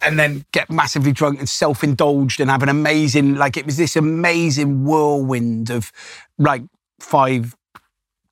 and 0.00 0.18
then 0.18 0.46
get 0.52 0.70
massively 0.70 1.12
drunk 1.12 1.38
and 1.38 1.48
self-indulged 1.48 2.40
and 2.40 2.48
have 2.48 2.62
an 2.62 2.68
amazing 2.68 3.34
like 3.34 3.56
it 3.56 3.66
was 3.66 3.76
this 3.76 3.96
amazing 3.96 4.84
whirlwind 4.84 5.68
of 5.68 5.90
like 6.38 6.62
five 7.00 7.56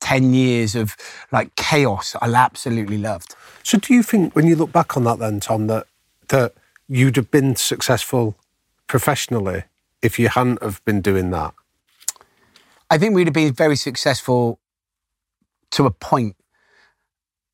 ten 0.00 0.35
years 0.35 0.76
of 0.76 0.96
like 1.32 1.52
chaos 1.56 2.14
i 2.22 2.32
absolutely 2.32 2.96
loved 2.96 3.35
so 3.64 3.76
do 3.76 3.92
you 3.92 4.04
think 4.04 4.37
when 4.37 4.46
you 4.46 4.54
look 4.54 4.70
back 4.70 4.96
on 4.96 5.02
that 5.02 5.18
then 5.18 5.40
tom 5.40 5.66
that 5.66 5.88
that 6.28 6.54
you'd 6.87 7.16
have 7.16 7.30
been 7.32 7.56
successful 7.56 8.37
professionally 8.87 9.64
if 10.03 10.19
you 10.19 10.29
hadn't 10.29 10.62
have 10.62 10.85
been 10.85 11.01
doing 11.01 11.31
that 11.31 11.55
i 12.91 12.99
think 12.99 13.15
we'd 13.15 13.27
have 13.27 13.35
been 13.35 13.53
very 13.53 13.77
successful 13.77 14.59
to 15.71 15.87
a 15.87 15.91
point 15.91 16.37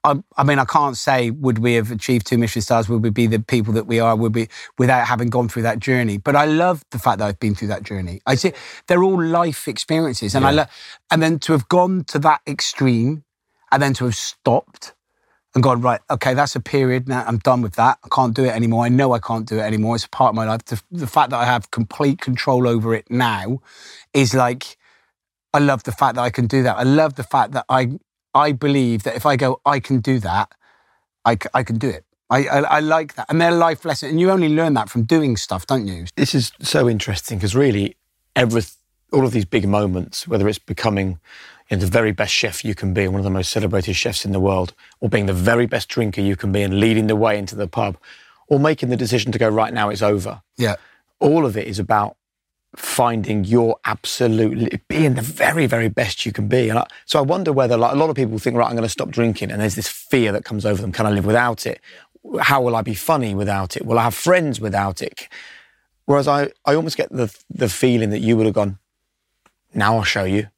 I, 0.04 0.22
I, 0.36 0.44
mean, 0.44 0.58
I 0.58 0.64
can't 0.64 0.96
say 0.96 1.30
would 1.30 1.58
we 1.58 1.74
have 1.74 1.90
achieved 1.90 2.26
two 2.26 2.38
Michelin 2.38 2.62
stars, 2.62 2.88
would 2.88 3.02
we 3.02 3.10
be 3.10 3.26
the 3.26 3.40
people 3.40 3.72
that 3.74 3.86
we 3.86 3.98
are, 4.00 4.14
would 4.16 4.34
we 4.34 4.48
without 4.78 5.06
having 5.06 5.28
gone 5.28 5.48
through 5.48 5.62
that 5.62 5.80
journey. 5.80 6.18
But 6.18 6.36
I 6.36 6.44
love 6.44 6.84
the 6.90 6.98
fact 6.98 7.18
that 7.18 7.26
I've 7.26 7.40
been 7.40 7.54
through 7.54 7.68
that 7.68 7.82
journey. 7.82 8.20
I 8.24 8.36
see 8.36 8.52
they're 8.86 9.02
all 9.02 9.22
life 9.22 9.66
experiences, 9.66 10.34
and 10.34 10.44
yeah. 10.44 10.48
I 10.48 10.52
love, 10.52 10.68
and 11.10 11.22
then 11.22 11.38
to 11.40 11.52
have 11.52 11.68
gone 11.68 12.04
to 12.04 12.18
that 12.20 12.40
extreme, 12.46 13.24
and 13.70 13.82
then 13.82 13.92
to 13.94 14.04
have 14.04 14.14
stopped 14.14 14.94
and 15.54 15.62
gone 15.62 15.80
right, 15.80 16.00
okay, 16.10 16.34
that's 16.34 16.54
a 16.56 16.60
period. 16.60 17.08
Now 17.08 17.24
I'm 17.26 17.38
done 17.38 17.62
with 17.62 17.74
that. 17.76 17.98
I 18.04 18.08
can't 18.14 18.34
do 18.34 18.44
it 18.44 18.50
anymore. 18.50 18.84
I 18.84 18.88
know 18.88 19.12
I 19.12 19.18
can't 19.18 19.46
do 19.46 19.58
it 19.58 19.62
anymore. 19.62 19.96
It's 19.96 20.04
a 20.04 20.10
part 20.10 20.30
of 20.30 20.34
my 20.34 20.44
life. 20.44 20.64
The, 20.66 20.80
the 20.90 21.06
fact 21.06 21.30
that 21.30 21.38
I 21.38 21.44
have 21.44 21.70
complete 21.70 22.20
control 22.20 22.68
over 22.68 22.94
it 22.94 23.10
now 23.10 23.60
is 24.12 24.34
like. 24.34 24.76
I 25.54 25.60
love 25.60 25.84
the 25.84 25.92
fact 25.92 26.16
that 26.16 26.20
I 26.20 26.28
can 26.28 26.46
do 26.46 26.62
that. 26.64 26.76
I 26.76 26.82
love 26.82 27.14
the 27.14 27.22
fact 27.22 27.52
that 27.52 27.64
I 27.70 27.98
I 28.34 28.52
believe 28.52 29.02
that 29.04 29.16
if 29.16 29.26
I 29.26 29.36
go, 29.36 29.60
I 29.64 29.80
can 29.80 30.00
do 30.00 30.18
that, 30.20 30.52
I, 31.24 31.36
I 31.54 31.62
can 31.62 31.78
do 31.78 31.88
it. 31.88 32.04
I, 32.30 32.46
I, 32.46 32.58
I, 32.60 32.80
like 32.80 33.14
that. 33.14 33.26
And 33.28 33.40
they're 33.40 33.50
life 33.50 33.84
lessons. 33.84 34.12
And 34.12 34.20
you 34.20 34.30
only 34.30 34.48
learn 34.48 34.74
that 34.74 34.90
from 34.90 35.04
doing 35.04 35.36
stuff, 35.36 35.66
don't 35.66 35.86
you? 35.86 36.06
This 36.16 36.34
is 36.34 36.52
so 36.60 36.88
interesting 36.88 37.38
because 37.38 37.56
really, 37.56 37.96
every, 38.36 38.62
all 39.12 39.24
of 39.24 39.32
these 39.32 39.46
big 39.46 39.66
moments, 39.66 40.28
whether 40.28 40.46
it's 40.46 40.58
becoming 40.58 41.18
you 41.70 41.76
know, 41.76 41.80
the 41.80 41.90
very 41.90 42.12
best 42.12 42.32
chef 42.32 42.64
you 42.64 42.74
can 42.74 42.94
be, 42.94 43.08
one 43.08 43.20
of 43.20 43.24
the 43.24 43.30
most 43.30 43.50
celebrated 43.50 43.94
chefs 43.94 44.24
in 44.24 44.32
the 44.32 44.40
world, 44.40 44.74
or 45.00 45.08
being 45.08 45.26
the 45.26 45.32
very 45.32 45.66
best 45.66 45.88
drinker 45.88 46.20
you 46.20 46.36
can 46.36 46.52
be 46.52 46.62
and 46.62 46.80
leading 46.80 47.06
the 47.06 47.16
way 47.16 47.38
into 47.38 47.54
the 47.54 47.68
pub, 47.68 47.96
or 48.48 48.58
making 48.58 48.88
the 48.88 48.96
decision 48.96 49.32
to 49.32 49.38
go, 49.38 49.48
right 49.48 49.72
now 49.74 49.90
it's 49.90 50.02
over. 50.02 50.42
Yeah. 50.56 50.76
All 51.20 51.44
of 51.44 51.56
it 51.56 51.66
is 51.66 51.78
about 51.78 52.16
finding 52.76 53.44
your 53.44 53.78
absolutely 53.86 54.80
being 54.88 55.14
the 55.14 55.22
very 55.22 55.66
very 55.66 55.88
best 55.88 56.26
you 56.26 56.32
can 56.32 56.48
be. 56.48 56.68
And 56.68 56.78
I, 56.78 56.86
so 57.06 57.18
i 57.18 57.22
wonder 57.22 57.52
whether 57.52 57.76
like 57.76 57.92
a 57.92 57.96
lot 57.96 58.10
of 58.10 58.16
people 58.16 58.38
think 58.38 58.56
right 58.56 58.66
i'm 58.66 58.72
going 58.72 58.82
to 58.82 58.88
stop 58.88 59.10
drinking 59.10 59.50
and 59.50 59.60
there's 59.60 59.74
this 59.74 59.88
fear 59.88 60.32
that 60.32 60.44
comes 60.44 60.66
over 60.66 60.80
them. 60.80 60.92
Can 60.92 61.06
i 61.06 61.10
live 61.10 61.24
without 61.24 61.66
it? 61.66 61.80
How 62.40 62.60
will 62.60 62.76
i 62.76 62.82
be 62.82 62.94
funny 62.94 63.34
without 63.34 63.76
it? 63.76 63.86
Will 63.86 63.98
i 63.98 64.04
have 64.04 64.14
friends 64.14 64.60
without 64.60 65.00
it? 65.00 65.28
Whereas 66.04 66.28
i 66.28 66.50
i 66.66 66.74
almost 66.74 66.96
get 66.96 67.10
the 67.10 67.34
the 67.48 67.68
feeling 67.70 68.10
that 68.10 68.20
you 68.20 68.36
would 68.36 68.46
have 68.46 68.54
gone 68.54 68.78
now 69.74 69.96
i'll 69.96 70.04
show 70.04 70.24
you. 70.24 70.48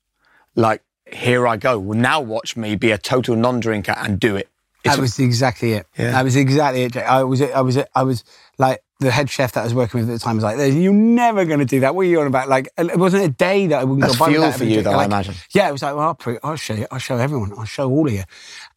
Like 0.57 0.83
here 1.13 1.47
i 1.47 1.57
go 1.57 1.79
well 1.79 1.99
now 1.99 2.21
watch 2.21 2.57
me 2.57 2.77
be 2.77 2.91
a 2.91 2.99
total 2.99 3.37
non-drinker 3.37 3.95
and 3.97 4.21
do 4.21 4.37
it 4.37 4.49
it's 4.83 4.97
that 4.97 5.01
was 5.01 5.19
exactly 5.19 5.75
it. 5.75 5.87
Yeah. 5.99 6.13
That 6.13 6.25
was 6.25 6.37
exactly 6.37 6.85
it. 6.85 6.97
I 6.97 7.23
was, 7.23 7.43
I 7.43 7.61
was, 7.61 7.79
I 7.95 8.03
was 8.03 8.25
like 8.57 8.83
the 8.99 9.11
head 9.11 9.29
chef 9.29 9.53
that 9.53 9.61
I 9.61 9.65
was 9.65 9.75
working 9.75 10.01
with 10.01 10.09
at 10.09 10.13
the 10.15 10.19
time 10.19 10.37
was 10.37 10.45
like, 10.45 10.57
"You're 10.57 10.93
never 10.93 11.45
going 11.45 11.59
to 11.59 11.67
do 11.67 11.81
that. 11.81 11.95
What 11.95 12.03
are 12.03 12.09
you 12.09 12.21
on 12.21 12.27
about?" 12.27 12.49
Like, 12.49 12.69
it 12.79 12.99
wasn't 12.99 13.25
a 13.25 13.29
day 13.29 13.67
that 13.67 13.79
I 13.79 13.85
wouldn't 13.85 14.01
That's 14.01 14.17
go 14.17 14.27
fuel 14.27 14.43
that 14.43 14.57
for 14.57 14.65
you, 14.65 14.81
though. 14.81 14.93
Like, 14.93 15.03
I 15.03 15.05
imagine. 15.05 15.35
Yeah, 15.53 15.69
it 15.69 15.73
was 15.73 15.83
like, 15.83 15.95
"Well, 15.95 16.17
I'll, 16.27 16.39
I'll 16.43 16.57
show 16.57 16.75
you. 16.75 16.87
I'll 16.91 16.99
show 16.99 17.19
everyone. 17.19 17.53
I'll 17.59 17.67
show 17.67 17.91
all 17.91 18.07
of 18.07 18.13
you." 18.13 18.23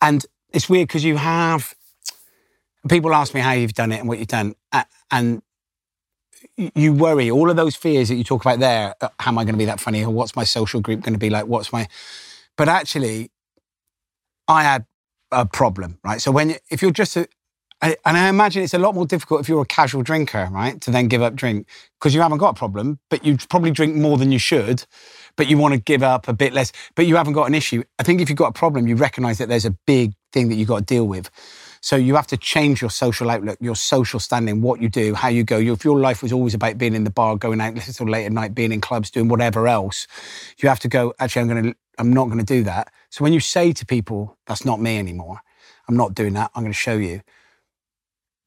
And 0.01 0.25
it's 0.51 0.67
weird 0.67 0.89
because 0.89 1.05
you 1.05 1.15
have 1.15 1.73
people 2.89 3.13
ask 3.13 3.33
me 3.33 3.39
how 3.39 3.53
you've 3.53 3.73
done 3.73 3.93
it 3.93 3.99
and 3.99 4.09
what 4.09 4.19
you've 4.19 4.27
done, 4.27 4.55
and 5.09 5.41
you 6.57 6.93
worry 6.93 7.31
all 7.31 7.49
of 7.49 7.55
those 7.55 7.75
fears 7.75 8.09
that 8.09 8.15
you 8.15 8.25
talk 8.25 8.43
about 8.43 8.59
there. 8.59 8.93
Uh, 8.99 9.07
how 9.19 9.31
am 9.31 9.37
I 9.37 9.45
going 9.45 9.55
to 9.55 9.59
be 9.59 9.65
that 9.65 9.79
funny? 9.79 10.03
Or 10.03 10.09
what's 10.09 10.35
my 10.35 10.43
social 10.43 10.81
group 10.81 11.01
going 11.01 11.13
to 11.13 11.19
be 11.19 11.29
like? 11.29 11.45
What's 11.45 11.71
my? 11.71 11.87
But 12.57 12.69
actually, 12.69 13.31
I 14.47 14.63
had 14.63 14.85
a 15.31 15.45
problem, 15.45 15.99
right? 16.03 16.21
So 16.21 16.31
when 16.31 16.55
if 16.69 16.81
you're 16.81 16.91
just 16.91 17.17
a, 17.17 17.27
and 17.81 17.97
I 18.05 18.29
imagine 18.29 18.63
it's 18.63 18.73
a 18.73 18.79
lot 18.79 18.95
more 18.95 19.05
difficult 19.05 19.41
if 19.41 19.49
you're 19.49 19.61
a 19.61 19.65
casual 19.65 20.03
drinker, 20.03 20.47
right, 20.51 20.79
to 20.81 20.91
then 20.91 21.07
give 21.07 21.21
up 21.21 21.35
drink 21.35 21.67
because 21.99 22.15
you 22.15 22.21
haven't 22.21 22.37
got 22.37 22.49
a 22.49 22.53
problem, 22.53 22.99
but 23.09 23.25
you 23.25 23.37
probably 23.49 23.71
drink 23.71 23.95
more 23.95 24.17
than 24.17 24.31
you 24.31 24.39
should, 24.39 24.85
but 25.35 25.47
you 25.47 25.57
want 25.57 25.73
to 25.73 25.79
give 25.79 26.01
up 26.01 26.27
a 26.29 26.33
bit 26.33 26.53
less, 26.53 26.71
but 26.95 27.07
you 27.07 27.17
haven't 27.17 27.33
got 27.33 27.45
an 27.45 27.55
issue. 27.55 27.83
I 27.99 28.03
think 28.03 28.21
if 28.21 28.29
you've 28.29 28.37
got 28.37 28.47
a 28.47 28.53
problem, 28.53 28.87
you 28.87 28.95
recognize 28.95 29.37
that 29.39 29.49
there's 29.49 29.65
a 29.65 29.75
big 29.85 30.13
thing 30.31 30.47
that 30.49 30.55
you've 30.55 30.69
got 30.69 30.79
to 30.79 30.85
deal 30.85 31.05
with. 31.05 31.29
So 31.81 31.97
you 31.97 32.15
have 32.15 32.27
to 32.27 32.37
change 32.37 32.79
your 32.79 32.89
social 32.89 33.29
outlook, 33.29 33.57
your 33.59 33.75
social 33.75 34.21
standing, 34.21 34.61
what 34.61 34.81
you 34.81 34.87
do, 34.87 35.13
how 35.13 35.27
you 35.27 35.43
go. 35.43 35.59
If 35.59 35.83
your 35.83 35.99
life 35.99 36.23
was 36.23 36.31
always 36.31 36.53
about 36.53 36.77
being 36.77 36.93
in 36.93 37.03
the 37.03 37.09
bar, 37.09 37.35
going 37.35 37.59
out 37.59 37.73
until 37.73 38.07
late 38.07 38.25
at 38.25 38.31
night, 38.31 38.55
being 38.55 38.71
in 38.71 38.79
clubs, 38.79 39.11
doing 39.11 39.27
whatever 39.27 39.67
else, 39.67 40.07
you 40.59 40.69
have 40.69 40.79
to 40.79 40.87
go, 40.87 41.13
actually, 41.19 41.41
I'm 41.41 41.47
going 41.49 41.63
to 41.63 41.75
I'm 41.97 42.11
not 42.11 42.25
going 42.25 42.39
to 42.39 42.45
do 42.45 42.63
that. 42.63 42.91
So 43.09 43.23
when 43.23 43.33
you 43.33 43.39
say 43.39 43.73
to 43.73 43.85
people, 43.85 44.37
that's 44.47 44.65
not 44.65 44.81
me 44.81 44.97
anymore, 44.97 45.41
I'm 45.87 45.97
not 45.97 46.15
doing 46.15 46.33
that, 46.33 46.51
I'm 46.55 46.63
going 46.63 46.73
to 46.73 46.77
show 46.77 46.97
you. 46.97 47.21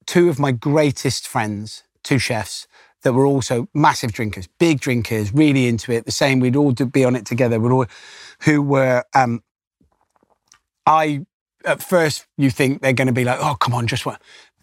Two 0.06 0.28
of 0.28 0.38
my 0.38 0.52
greatest 0.52 1.26
friends, 1.26 1.82
two 2.02 2.18
chefs, 2.18 2.66
that 3.02 3.12
were 3.12 3.26
also 3.26 3.68
massive 3.72 4.12
drinkers, 4.12 4.48
big 4.58 4.80
drinkers, 4.80 5.32
really 5.32 5.68
into 5.68 5.92
it. 5.92 6.06
The 6.06 6.12
same, 6.12 6.40
we'd 6.40 6.56
all 6.56 6.72
do, 6.72 6.86
be 6.86 7.04
on 7.04 7.14
it 7.14 7.24
together. 7.24 7.60
We'd 7.60 7.70
all, 7.70 7.86
who 8.42 8.62
were, 8.62 9.04
um, 9.14 9.42
I 10.86 11.26
at 11.64 11.82
first 11.82 12.26
you 12.36 12.50
think 12.50 12.80
they're 12.80 12.92
going 12.92 13.06
to 13.06 13.12
be 13.12 13.24
like, 13.24 13.38
oh 13.40 13.54
come 13.54 13.74
on, 13.74 13.86
just 13.86 14.06
what? 14.06 14.20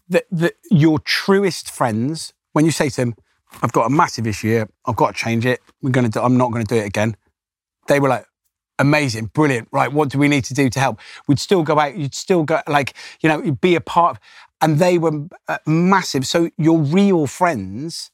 The, 0.10 0.26
the, 0.32 0.54
your 0.72 1.00
truest 1.00 1.72
friends, 1.72 2.34
when 2.52 2.66
you 2.66 2.72
say 2.72 2.90
to 2.90 2.96
them, 2.96 3.16
I've 3.62 3.72
got 3.72 3.86
a 3.86 3.90
massive 3.90 4.28
issue 4.28 4.50
here, 4.50 4.70
I've 4.86 4.96
got 4.96 5.16
to 5.16 5.22
change 5.22 5.46
it. 5.46 5.62
We're 5.82 5.92
going 5.92 6.06
to, 6.06 6.12
do, 6.12 6.22
I'm 6.22 6.38
not 6.38 6.52
going 6.52 6.66
to 6.66 6.76
do 6.76 6.82
it 6.82 6.86
again. 6.86 7.16
They 7.88 8.00
were 8.00 8.10
like, 8.10 8.26
amazing, 8.80 9.26
brilliant. 9.28 9.68
Right, 9.72 9.92
what 9.92 10.10
do 10.10 10.18
we 10.18 10.28
need 10.28 10.46
to 10.46 10.54
do 10.54 10.70
to 10.70 10.80
help? 10.80 11.00
We'd 11.28 11.40
still 11.40 11.64
go 11.64 11.80
out. 11.80 11.96
You'd 11.98 12.16
still 12.16 12.44
go 12.44 12.62
like, 12.68 12.94
you 13.22 13.30
know, 13.30 13.42
you'd 13.42 13.62
be 13.62 13.76
a 13.76 13.82
part. 13.82 14.18
Of, 14.18 14.22
and 14.62 14.80
they 14.80 14.98
were 14.98 15.28
uh, 15.50 15.58
massive. 15.68 16.26
So 16.26 16.50
your 16.58 16.80
real 16.80 17.28
friends 17.28 18.12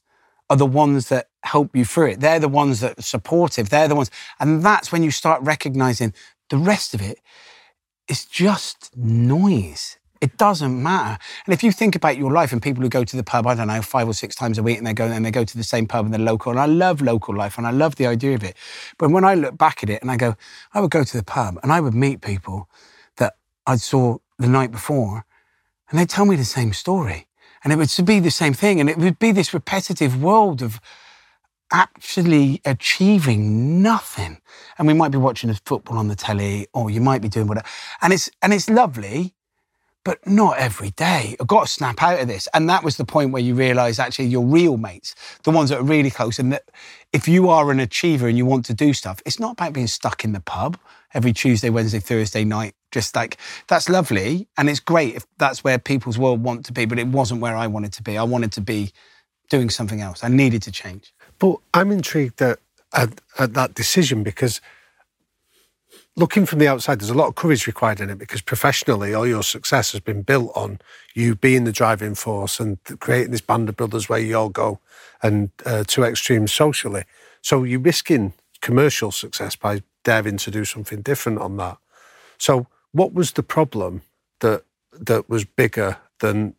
are 0.50 0.56
the 0.56 0.66
ones 0.66 1.08
that 1.08 1.28
help 1.44 1.76
you 1.76 1.84
through 1.84 2.08
it. 2.08 2.20
They're 2.20 2.40
the 2.40 2.48
ones 2.48 2.80
that 2.80 2.98
are 2.98 3.02
supportive. 3.02 3.70
They're 3.70 3.86
the 3.86 3.94
ones. 3.94 4.10
And 4.40 4.62
that's 4.62 4.90
when 4.90 5.04
you 5.04 5.12
start 5.12 5.40
recognizing 5.42 6.12
the 6.48 6.56
rest 6.56 6.92
of 6.92 7.00
it 7.00 7.20
is 8.08 8.26
just 8.26 8.90
noise. 8.96 9.99
It 10.20 10.36
doesn't 10.36 10.82
matter. 10.82 11.18
And 11.46 11.54
if 11.54 11.62
you 11.62 11.72
think 11.72 11.96
about 11.96 12.18
your 12.18 12.30
life 12.30 12.52
and 12.52 12.62
people 12.62 12.82
who 12.82 12.90
go 12.90 13.04
to 13.04 13.16
the 13.16 13.22
pub, 13.22 13.46
I 13.46 13.54
don't 13.54 13.68
know, 13.68 13.80
five 13.80 14.06
or 14.06 14.12
six 14.12 14.34
times 14.34 14.58
a 14.58 14.62
week 14.62 14.76
and 14.76 14.86
they 14.86 14.92
go 14.92 15.06
and 15.06 15.24
they 15.24 15.30
go 15.30 15.44
to 15.44 15.56
the 15.56 15.64
same 15.64 15.86
pub 15.86 16.04
and 16.04 16.12
they're 16.12 16.20
local. 16.20 16.50
And 16.50 16.60
I 16.60 16.66
love 16.66 17.00
local 17.00 17.34
life 17.34 17.56
and 17.56 17.66
I 17.66 17.70
love 17.70 17.96
the 17.96 18.06
idea 18.06 18.34
of 18.34 18.44
it. 18.44 18.54
But 18.98 19.10
when 19.10 19.24
I 19.24 19.34
look 19.34 19.56
back 19.56 19.82
at 19.82 19.88
it 19.88 20.02
and 20.02 20.10
I 20.10 20.16
go, 20.16 20.36
I 20.74 20.80
would 20.80 20.90
go 20.90 21.04
to 21.04 21.16
the 21.16 21.24
pub 21.24 21.58
and 21.62 21.72
I 21.72 21.80
would 21.80 21.94
meet 21.94 22.20
people 22.20 22.68
that 23.16 23.36
I 23.66 23.76
saw 23.76 24.18
the 24.38 24.48
night 24.48 24.72
before 24.72 25.24
and 25.88 25.98
they'd 25.98 26.08
tell 26.08 26.26
me 26.26 26.36
the 26.36 26.44
same 26.44 26.72
story. 26.72 27.26
And 27.62 27.72
it 27.72 27.76
would 27.76 27.90
be 28.06 28.20
the 28.20 28.30
same 28.30 28.54
thing. 28.54 28.80
And 28.80 28.88
it 28.88 28.98
would 28.98 29.18
be 29.18 29.32
this 29.32 29.52
repetitive 29.52 30.22
world 30.22 30.62
of 30.62 30.80
actually 31.72 32.60
achieving 32.64 33.82
nothing. 33.82 34.40
And 34.78 34.86
we 34.86 34.94
might 34.94 35.10
be 35.12 35.18
watching 35.18 35.52
football 35.64 35.98
on 35.98 36.08
the 36.08 36.16
telly, 36.16 36.66
or 36.72 36.90
you 36.90 37.00
might 37.00 37.22
be 37.22 37.28
doing 37.28 37.46
whatever. 37.46 37.66
And 38.00 38.12
it's 38.12 38.30
and 38.40 38.52
it's 38.52 38.70
lovely, 38.70 39.34
but 40.04 40.26
not 40.26 40.58
every 40.58 40.90
day. 40.90 41.36
I've 41.40 41.46
got 41.46 41.66
to 41.66 41.72
snap 41.72 42.02
out 42.02 42.20
of 42.20 42.28
this. 42.28 42.48
And 42.54 42.68
that 42.70 42.82
was 42.82 42.96
the 42.96 43.04
point 43.04 43.32
where 43.32 43.42
you 43.42 43.54
realise 43.54 43.98
actually 43.98 44.26
your 44.26 44.44
real 44.44 44.76
mates, 44.76 45.14
the 45.44 45.50
ones 45.50 45.70
that 45.70 45.80
are 45.80 45.84
really 45.84 46.10
close, 46.10 46.38
and 46.38 46.52
that 46.52 46.70
if 47.12 47.28
you 47.28 47.48
are 47.48 47.70
an 47.70 47.80
achiever 47.80 48.28
and 48.28 48.38
you 48.38 48.46
want 48.46 48.64
to 48.66 48.74
do 48.74 48.92
stuff, 48.92 49.20
it's 49.26 49.38
not 49.38 49.52
about 49.52 49.72
being 49.72 49.86
stuck 49.86 50.24
in 50.24 50.32
the 50.32 50.40
pub 50.40 50.78
every 51.12 51.32
Tuesday, 51.32 51.70
Wednesday, 51.70 52.00
Thursday 52.00 52.44
night. 52.44 52.74
Just 52.90 53.14
like 53.14 53.36
that's 53.68 53.88
lovely 53.88 54.48
and 54.56 54.68
it's 54.68 54.80
great 54.80 55.14
if 55.14 55.24
that's 55.38 55.62
where 55.62 55.78
people's 55.78 56.18
world 56.18 56.42
want 56.42 56.64
to 56.66 56.72
be, 56.72 56.86
but 56.86 56.98
it 56.98 57.06
wasn't 57.06 57.40
where 57.40 57.56
I 57.56 57.66
wanted 57.66 57.92
to 57.94 58.02
be. 58.02 58.18
I 58.18 58.24
wanted 58.24 58.52
to 58.52 58.60
be 58.60 58.92
doing 59.48 59.70
something 59.70 60.00
else. 60.00 60.24
I 60.24 60.28
needed 60.28 60.62
to 60.62 60.72
change. 60.72 61.12
But 61.38 61.56
I'm 61.74 61.92
intrigued 61.92 62.40
at, 62.42 62.58
at, 62.92 63.20
at 63.38 63.54
that 63.54 63.74
decision 63.74 64.22
because 64.22 64.60
looking 66.20 66.46
from 66.46 66.58
the 66.58 66.68
outside, 66.68 67.00
there's 67.00 67.10
a 67.10 67.14
lot 67.14 67.28
of 67.28 67.34
courage 67.34 67.66
required 67.66 67.98
in 67.98 68.10
it 68.10 68.18
because 68.18 68.42
professionally, 68.42 69.14
all 69.14 69.26
your 69.26 69.42
success 69.42 69.92
has 69.92 70.00
been 70.00 70.22
built 70.22 70.52
on 70.54 70.78
you 71.14 71.34
being 71.34 71.64
the 71.64 71.72
driving 71.72 72.14
force 72.14 72.60
and 72.60 72.78
creating 73.00 73.32
this 73.32 73.40
band 73.40 73.68
of 73.68 73.76
brothers 73.76 74.08
where 74.08 74.20
you 74.20 74.36
all 74.36 74.50
go 74.50 74.78
and 75.22 75.50
uh, 75.64 75.82
two 75.86 76.04
extremes 76.04 76.52
socially. 76.52 77.04
So 77.40 77.64
you're 77.64 77.80
risking 77.80 78.34
commercial 78.60 79.10
success 79.10 79.56
by 79.56 79.82
daring 80.04 80.36
to 80.36 80.50
do 80.50 80.64
something 80.64 81.00
different 81.00 81.38
on 81.38 81.56
that. 81.56 81.78
So, 82.38 82.66
what 82.92 83.14
was 83.14 83.32
the 83.32 83.42
problem 83.42 84.02
that 84.40 84.64
that 84.92 85.28
was 85.28 85.44
bigger 85.44 85.96
than 86.18 86.54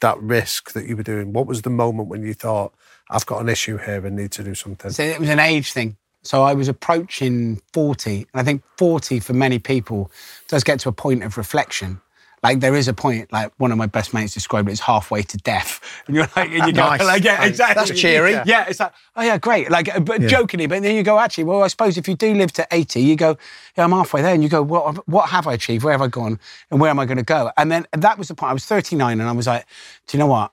that 0.00 0.20
risk 0.20 0.72
that 0.72 0.86
you 0.86 0.96
were 0.96 1.02
doing? 1.02 1.32
What 1.32 1.46
was 1.46 1.62
the 1.62 1.70
moment 1.70 2.08
when 2.08 2.22
you 2.22 2.34
thought, 2.34 2.74
I've 3.10 3.26
got 3.26 3.40
an 3.40 3.48
issue 3.48 3.78
here 3.78 4.04
and 4.04 4.16
need 4.16 4.32
to 4.32 4.44
do 4.44 4.54
something? 4.54 4.90
So 4.90 5.02
it 5.02 5.18
was 5.18 5.28
an 5.28 5.38
age 5.38 5.72
thing. 5.72 5.96
So 6.28 6.42
I 6.42 6.52
was 6.52 6.68
approaching 6.68 7.58
40. 7.72 8.16
And 8.16 8.26
I 8.34 8.42
think 8.42 8.62
40 8.76 9.18
for 9.18 9.32
many 9.32 9.58
people 9.58 10.10
does 10.46 10.62
get 10.62 10.78
to 10.80 10.90
a 10.90 10.92
point 10.92 11.22
of 11.22 11.38
reflection. 11.38 12.02
Like 12.42 12.60
there 12.60 12.74
is 12.74 12.86
a 12.86 12.92
point, 12.92 13.32
like 13.32 13.50
one 13.56 13.72
of 13.72 13.78
my 13.78 13.86
best 13.86 14.12
mates 14.12 14.34
described 14.34 14.68
it 14.68 14.72
as 14.72 14.80
halfway 14.80 15.22
to 15.22 15.38
death. 15.38 15.80
And 16.06 16.14
you're 16.14 16.28
like, 16.36 16.50
and 16.50 16.66
you 16.66 16.72
go, 16.74 16.82
Nice. 16.82 17.02
like, 17.02 17.24
yeah, 17.24 17.46
exactly. 17.46 17.74
That's 17.82 17.98
cheery. 17.98 18.32
Yeah. 18.44 18.66
it's 18.68 18.78
like, 18.78 18.92
oh 19.16 19.22
yeah, 19.22 19.38
great. 19.38 19.70
Like, 19.70 19.88
uh, 19.94 20.00
but 20.00 20.20
jokingly, 20.20 20.66
but 20.66 20.82
then 20.82 20.94
you 20.96 21.02
go, 21.02 21.18
actually, 21.18 21.44
well, 21.44 21.62
I 21.62 21.68
suppose 21.68 21.96
if 21.96 22.06
you 22.06 22.14
do 22.14 22.34
live 22.34 22.52
to 22.52 22.66
80, 22.70 23.00
you 23.00 23.16
go, 23.16 23.38
yeah, 23.74 23.84
I'm 23.84 23.92
halfway 23.92 24.20
there. 24.20 24.34
And 24.34 24.42
you 24.42 24.50
go, 24.50 24.62
what, 24.62 25.08
what 25.08 25.30
have 25.30 25.46
I 25.46 25.54
achieved? 25.54 25.82
Where 25.82 25.92
have 25.92 26.02
I 26.02 26.08
gone? 26.08 26.38
And 26.70 26.78
where 26.78 26.90
am 26.90 26.98
I 26.98 27.06
going 27.06 27.16
to 27.16 27.22
go? 27.24 27.52
And 27.56 27.72
then 27.72 27.86
that 27.92 28.18
was 28.18 28.28
the 28.28 28.34
point. 28.34 28.50
I 28.50 28.52
was 28.52 28.66
39 28.66 29.18
and 29.18 29.26
I 29.26 29.32
was 29.32 29.46
like, 29.46 29.64
do 30.06 30.18
you 30.18 30.18
know 30.18 30.26
what? 30.26 30.52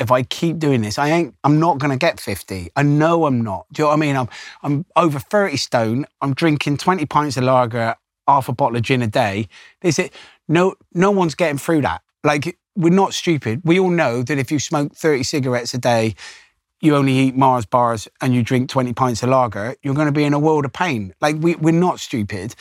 If 0.00 0.10
I 0.10 0.22
keep 0.22 0.58
doing 0.58 0.80
this, 0.80 0.98
I 0.98 1.10
ain't, 1.10 1.34
I'm 1.44 1.60
not 1.60 1.78
going 1.78 1.90
to 1.90 1.98
get 1.98 2.18
50. 2.18 2.70
I 2.74 2.82
know 2.82 3.26
I'm 3.26 3.42
not. 3.42 3.66
Do 3.70 3.82
you 3.82 3.84
know 3.84 3.88
what 3.90 3.94
I 3.94 4.00
mean? 4.00 4.16
I'm, 4.16 4.28
I'm 4.62 4.86
over 4.96 5.18
30 5.18 5.58
stone. 5.58 6.06
I'm 6.22 6.32
drinking 6.32 6.78
20 6.78 7.04
pints 7.04 7.36
of 7.36 7.44
lager, 7.44 7.94
half 8.26 8.48
a 8.48 8.52
bottle 8.52 8.76
of 8.76 8.82
gin 8.82 9.02
a 9.02 9.06
day. 9.06 9.46
Is 9.82 9.98
it, 9.98 10.12
no, 10.48 10.74
no 10.94 11.10
one's 11.10 11.34
getting 11.34 11.58
through 11.58 11.82
that. 11.82 12.00
Like, 12.24 12.58
we're 12.74 12.92
not 12.92 13.12
stupid. 13.12 13.60
We 13.62 13.78
all 13.78 13.90
know 13.90 14.22
that 14.22 14.38
if 14.38 14.50
you 14.50 14.58
smoke 14.58 14.94
30 14.94 15.22
cigarettes 15.22 15.74
a 15.74 15.78
day, 15.78 16.14
you 16.80 16.96
only 16.96 17.12
eat 17.12 17.36
Mars 17.36 17.66
bars 17.66 18.08
and 18.22 18.34
you 18.34 18.42
drink 18.42 18.70
20 18.70 18.94
pints 18.94 19.22
of 19.22 19.28
lager, 19.28 19.76
you're 19.82 19.94
going 19.94 20.06
to 20.06 20.12
be 20.12 20.24
in 20.24 20.32
a 20.32 20.38
world 20.38 20.64
of 20.64 20.72
pain. 20.72 21.14
Like, 21.20 21.36
we, 21.40 21.56
we're 21.56 21.72
not 21.72 22.00
stupid, 22.00 22.54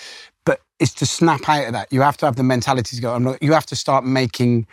but 0.44 0.60
it's 0.78 0.94
to 0.96 1.06
snap 1.06 1.48
out 1.48 1.68
of 1.68 1.74
that. 1.74 1.94
You 1.94 2.02
have 2.02 2.18
to 2.18 2.26
have 2.26 2.36
the 2.36 2.44
mentality 2.44 2.98
to 2.98 3.02
go, 3.02 3.14
I'm 3.14 3.24
not, 3.24 3.42
you 3.42 3.54
have 3.54 3.66
to 3.68 3.78
start 3.78 4.04
making 4.04 4.68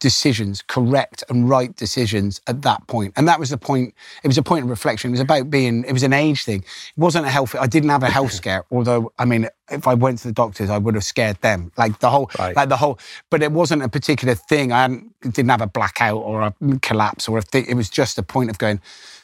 decisions, 0.00 0.62
correct 0.62 1.22
and 1.28 1.48
right 1.48 1.74
decisions 1.76 2.40
at 2.46 2.62
that 2.62 2.86
point. 2.88 3.12
And 3.16 3.28
that 3.28 3.38
was 3.38 3.50
the 3.50 3.58
point. 3.58 3.94
It 4.24 4.26
was 4.28 4.38
a 4.38 4.42
point 4.42 4.64
of 4.64 4.70
reflection. 4.70 5.10
It 5.10 5.12
was 5.12 5.20
about 5.20 5.50
being, 5.50 5.84
it 5.84 5.92
was 5.92 6.02
an 6.02 6.12
age 6.12 6.44
thing. 6.44 6.60
It 6.60 6.98
wasn't 6.98 7.26
a 7.26 7.30
health, 7.30 7.54
I 7.54 7.66
didn't 7.66 7.90
have 7.90 8.02
a 8.02 8.10
health 8.10 8.32
scare, 8.40 8.64
although, 8.70 9.12
I 9.18 9.24
mean, 9.24 9.48
if 9.70 9.86
I 9.86 9.94
went 9.94 10.18
to 10.20 10.28
the 10.28 10.32
doctors, 10.34 10.70
I 10.70 10.78
would 10.78 10.94
have 10.94 11.04
scared 11.04 11.40
them. 11.42 11.70
Like 11.76 12.00
the 12.00 12.10
whole, 12.10 12.30
Right. 12.38 12.56
like 12.56 12.68
the 12.68 12.76
whole, 12.76 12.98
but 13.30 13.42
it 13.42 13.52
wasn't 13.52 13.82
a 13.82 13.88
particular 13.88 14.34
thing. 14.34 14.72
I 14.72 14.82
hadn't, 14.82 15.12
didn't 15.22 15.50
have 15.50 15.60
a 15.60 15.66
blackout 15.68 16.16
or 16.22 16.42
a 16.42 16.54
collapse 16.82 17.28
or 17.28 17.38
a 17.38 17.42
thing. 17.42 17.66
It 17.68 17.74
was 17.74 17.88
just 17.90 18.18
a 18.18 18.22
point 18.22 18.50
of 18.50 18.58
going, 18.58 18.80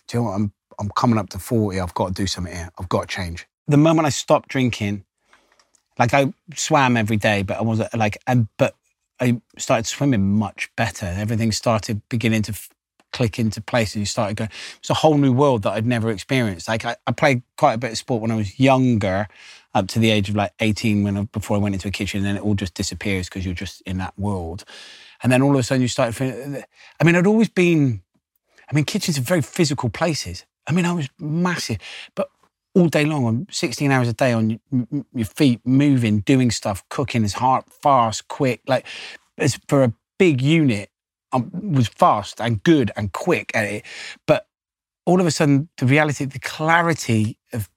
do 0.07 0.19
you 0.19 0.21
know 0.23 0.31
what? 0.31 0.35
I'm, 0.37 0.53
I'm 0.79 0.91
coming 0.91 1.19
up 1.19 1.31
to 1.31 1.39
40. 1.39 1.81
I've 1.81 1.95
got 1.95 2.09
to 2.09 2.13
do 2.15 2.27
something 2.27 2.55
here. 2.55 2.71
I've 2.79 2.89
got 2.89 3.09
to 3.09 3.15
change. 3.15 3.47
The 3.67 3.77
moment 3.79 4.07
I 4.07 4.11
stopped 4.11 4.51
drinking, 4.51 5.05
like 5.99 6.13
I 6.13 6.33
swam 6.55 6.97
every 6.97 7.17
day, 7.17 7.43
but 7.43 7.57
I 7.57 7.63
wasn't 7.63 7.93
like, 7.97 8.19
and, 8.27 8.47
but 8.59 8.75
I 9.21 9.41
started 9.59 9.87
swimming 9.87 10.35
much 10.35 10.71
better. 10.77 11.07
Everything 11.07 11.53
started 11.53 12.03
beginning 12.09 12.43
to 12.43 12.53
f- 12.53 12.69
click 13.13 13.39
into 13.39 13.61
place, 13.61 13.95
and 13.95 14.03
you 14.03 14.07
started 14.07 14.37
going. 14.37 14.51
It's 14.79 14.91
a 14.91 14.95
whole 14.95 15.17
new 15.17 15.33
world 15.33 15.63
that 15.63 15.73
I'd 15.73 15.87
never 15.87 16.11
experienced. 16.11 16.69
Like 16.69 16.85
I, 16.85 16.97
I 17.07 17.13
played 17.13 17.43
quite 17.57 17.75
a 17.75 17.79
bit 17.79 17.93
of 17.93 17.99
sport 17.99 18.21
when 18.21 18.31
I 18.31 18.37
was 18.37 18.61
younger, 18.61 19.29
up 19.75 19.89
to 19.89 19.99
the 19.99 20.11
age 20.11 20.29
of 20.29 20.37
like 20.37 20.53
eighteen, 20.61 21.03
when 21.03 21.17
I, 21.17 21.23
before 21.23 21.57
I 21.57 21.61
went 21.61 21.75
into 21.75 21.89
a 21.89 21.91
kitchen, 21.93 22.19
and 22.19 22.27
then 22.27 22.37
it 22.37 22.43
all 22.43 22.55
just 22.55 22.75
disappears 22.75 23.29
because 23.29 23.45
you're 23.45 23.55
just 23.55 23.81
in 23.83 23.99
that 23.99 24.19
world. 24.19 24.65
And 25.23 25.33
then 25.33 25.41
all 25.41 25.55
of 25.55 25.61
a 25.61 25.63
sudden, 25.63 25.81
you 25.81 25.89
started 25.89 26.15
feeling. 26.15 26.57
Uh, 26.57 26.63
I 27.01 27.05
mean, 27.05 27.17
I'd 27.17 27.27
always 27.27 27.49
been. 27.49 28.03
I 28.71 28.75
mean, 28.75 28.85
kitchens 28.85 29.17
are 29.17 29.23
very 29.23 29.43
physical 29.43 29.89
places. 29.89 30.45
I 30.67 30.73
mean, 30.73 30.85
I 30.85 30.93
was 30.93 31.09
massive, 31.21 31.79
but 32.17 32.29
all 32.77 32.89
day 32.89 33.07
long, 33.07 33.25
on 33.25 33.47
16 33.51 33.91
hours 33.91 34.07
a 34.07 34.13
day 34.13 34.33
on 34.35 34.61
your 35.15 35.25
feet, 35.25 35.61
moving, 35.65 36.21
doing 36.21 36.51
stuff, 36.51 36.85
cooking 36.91 37.25
is 37.25 37.33
hard, 37.33 37.65
fast, 37.83 38.29
quick. 38.29 38.61
Like, 38.67 38.87
as 39.39 39.59
for 39.67 39.83
a 39.83 39.95
big 40.19 40.43
unit, 40.43 40.91
I 41.33 41.43
was 41.53 41.89
fast 41.89 42.39
and 42.39 42.63
good 42.63 42.91
and 42.95 43.13
quick 43.13 43.51
at 43.55 43.65
it. 43.65 43.87
But 44.27 44.47
all 45.07 45.21
of 45.21 45.27
a 45.27 45.31
sudden, 45.31 45.71
the 45.79 45.87
reality, 45.87 46.27
the 46.27 46.39
clarity 46.39 47.39
of 47.55 47.71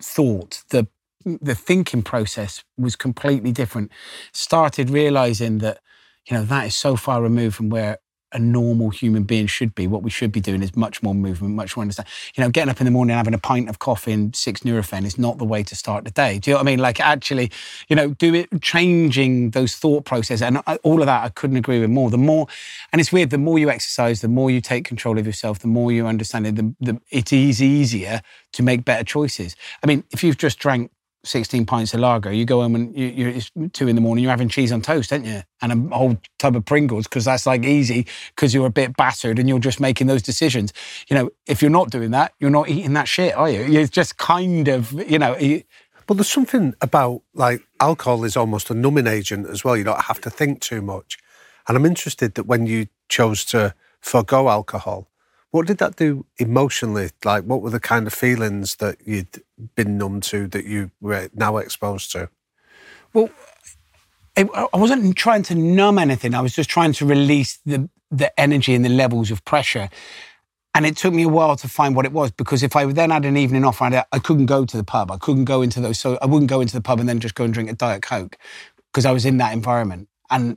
thought, 0.00 0.62
the 0.70 0.86
the 1.24 1.54
thinking 1.54 2.02
process 2.02 2.64
was 2.78 2.96
completely 2.96 3.52
different. 3.52 3.90
Started 4.32 4.88
realizing 4.88 5.58
that, 5.58 5.80
you 6.26 6.36
know, 6.36 6.44
that 6.44 6.68
is 6.68 6.74
so 6.74 6.96
far 6.96 7.22
removed 7.22 7.56
from 7.56 7.68
where 7.68 7.98
a 8.32 8.38
normal 8.38 8.90
human 8.90 9.24
being 9.24 9.46
should 9.46 9.74
be. 9.74 9.86
What 9.86 10.02
we 10.02 10.10
should 10.10 10.32
be 10.32 10.40
doing 10.40 10.62
is 10.62 10.76
much 10.76 11.02
more 11.02 11.14
movement, 11.14 11.54
much 11.54 11.76
more 11.76 11.82
understand. 11.82 12.08
You 12.34 12.44
know, 12.44 12.50
getting 12.50 12.70
up 12.70 12.80
in 12.80 12.84
the 12.84 12.90
morning 12.90 13.16
having 13.16 13.34
a 13.34 13.38
pint 13.38 13.68
of 13.68 13.78
coffee 13.78 14.12
and 14.12 14.34
six 14.34 14.60
Nurofen 14.60 15.04
is 15.04 15.18
not 15.18 15.38
the 15.38 15.44
way 15.44 15.62
to 15.62 15.74
start 15.74 16.04
the 16.04 16.10
day. 16.10 16.38
Do 16.38 16.50
you 16.50 16.54
know 16.54 16.58
what 16.58 16.66
I 16.68 16.70
mean? 16.70 16.78
Like 16.78 17.00
actually, 17.00 17.50
you 17.88 17.96
know, 17.96 18.10
do 18.14 18.34
it, 18.34 18.48
changing 18.62 19.50
those 19.50 19.76
thought 19.76 20.04
processes 20.04 20.42
and 20.42 20.62
uh, 20.66 20.78
all 20.82 21.00
of 21.00 21.06
that. 21.06 21.24
I 21.24 21.28
couldn't 21.30 21.56
agree 21.56 21.80
with 21.80 21.90
more. 21.90 22.10
The 22.10 22.18
more, 22.18 22.46
and 22.92 23.00
it's 23.00 23.12
weird. 23.12 23.30
The 23.30 23.38
more 23.38 23.58
you 23.58 23.70
exercise, 23.70 24.20
the 24.20 24.28
more 24.28 24.50
you 24.50 24.60
take 24.60 24.84
control 24.84 25.18
of 25.18 25.26
yourself, 25.26 25.58
the 25.58 25.68
more 25.68 25.92
you 25.92 26.06
understand 26.06 26.46
it. 26.46 26.56
The, 26.56 26.74
the, 26.80 27.00
it 27.10 27.32
is 27.32 27.62
easier 27.62 28.22
to 28.52 28.62
make 28.62 28.84
better 28.84 29.04
choices. 29.04 29.56
I 29.82 29.86
mean, 29.86 30.04
if 30.10 30.22
you've 30.24 30.38
just 30.38 30.58
drank 30.58 30.90
16 31.24 31.66
pints 31.66 31.92
of 31.94 32.00
lager, 32.00 32.32
you 32.32 32.44
go 32.44 32.60
home 32.62 32.74
and 32.74 32.96
you, 32.96 33.06
you're 33.06 33.28
it's 33.28 33.50
two 33.72 33.88
in 33.88 33.94
the 33.94 34.00
morning, 34.00 34.22
you're 34.22 34.30
having 34.30 34.48
cheese 34.48 34.72
on 34.72 34.80
toast, 34.80 35.12
aren't 35.12 35.26
you? 35.26 35.42
And 35.60 35.92
a 35.92 35.96
whole 35.96 36.18
tub 36.38 36.56
of 36.56 36.64
Pringles, 36.64 37.04
because 37.06 37.24
that's 37.24 37.46
like 37.46 37.64
easy, 37.64 38.06
because 38.34 38.54
you're 38.54 38.66
a 38.66 38.70
bit 38.70 38.96
battered 38.96 39.38
and 39.38 39.48
you're 39.48 39.58
just 39.58 39.80
making 39.80 40.06
those 40.06 40.22
decisions. 40.22 40.72
You 41.08 41.16
know, 41.16 41.30
if 41.46 41.60
you're 41.60 41.70
not 41.70 41.90
doing 41.90 42.10
that, 42.12 42.32
you're 42.40 42.50
not 42.50 42.68
eating 42.68 42.94
that 42.94 43.08
shit, 43.08 43.34
are 43.34 43.50
you? 43.50 43.64
You're 43.64 43.86
just 43.86 44.16
kind 44.16 44.68
of, 44.68 44.92
you 44.92 45.18
know, 45.18 45.36
you- 45.36 45.64
Well, 46.08 46.16
there's 46.16 46.30
something 46.30 46.74
about 46.80 47.22
like 47.34 47.62
alcohol 47.78 48.24
is 48.24 48.36
almost 48.36 48.70
a 48.70 48.74
numbing 48.74 49.06
agent 49.06 49.46
as 49.48 49.62
well. 49.64 49.76
You 49.76 49.84
don't 49.84 50.02
have 50.02 50.20
to 50.22 50.30
think 50.30 50.60
too 50.60 50.82
much. 50.82 51.18
And 51.68 51.76
I'm 51.76 51.86
interested 51.86 52.34
that 52.34 52.46
when 52.46 52.66
you 52.66 52.86
chose 53.08 53.44
to 53.46 53.74
forego 54.00 54.48
alcohol, 54.48 55.09
what 55.50 55.66
did 55.66 55.78
that 55.78 55.96
do 55.96 56.26
emotionally? 56.38 57.10
Like, 57.24 57.44
what 57.44 57.60
were 57.60 57.70
the 57.70 57.80
kind 57.80 58.06
of 58.06 58.14
feelings 58.14 58.76
that 58.76 58.98
you'd 59.04 59.42
been 59.74 59.98
numb 59.98 60.20
to 60.22 60.46
that 60.48 60.64
you 60.64 60.90
were 61.00 61.28
now 61.34 61.56
exposed 61.56 62.12
to? 62.12 62.30
Well, 63.12 63.30
it, 64.36 64.48
I 64.54 64.76
wasn't 64.76 65.16
trying 65.16 65.42
to 65.44 65.54
numb 65.54 65.98
anything. 65.98 66.34
I 66.34 66.40
was 66.40 66.54
just 66.54 66.70
trying 66.70 66.92
to 66.94 67.06
release 67.06 67.58
the 67.66 67.88
the 68.10 68.38
energy 68.40 68.74
and 68.74 68.84
the 68.84 68.88
levels 68.88 69.30
of 69.30 69.44
pressure. 69.44 69.88
And 70.74 70.86
it 70.86 70.96
took 70.96 71.14
me 71.14 71.22
a 71.24 71.28
while 71.28 71.56
to 71.56 71.68
find 71.68 71.94
what 71.96 72.04
it 72.04 72.12
was 72.12 72.30
because 72.30 72.62
if 72.62 72.74
I 72.76 72.84
then 72.86 73.10
had 73.10 73.24
an 73.24 73.36
evening 73.36 73.64
off, 73.64 73.82
I, 73.82 74.04
I 74.12 74.18
couldn't 74.18 74.46
go 74.46 74.64
to 74.64 74.76
the 74.76 74.84
pub. 74.84 75.10
I 75.10 75.16
couldn't 75.16 75.44
go 75.44 75.62
into 75.62 75.80
those. 75.80 75.98
So 75.98 76.18
I 76.22 76.26
wouldn't 76.26 76.50
go 76.50 76.60
into 76.60 76.74
the 76.74 76.80
pub 76.80 77.00
and 77.00 77.08
then 77.08 77.20
just 77.20 77.34
go 77.34 77.44
and 77.44 77.54
drink 77.54 77.70
a 77.70 77.74
diet 77.74 78.02
coke 78.02 78.36
because 78.92 79.06
I 79.06 79.12
was 79.12 79.24
in 79.24 79.38
that 79.38 79.52
environment 79.52 80.08
and 80.30 80.56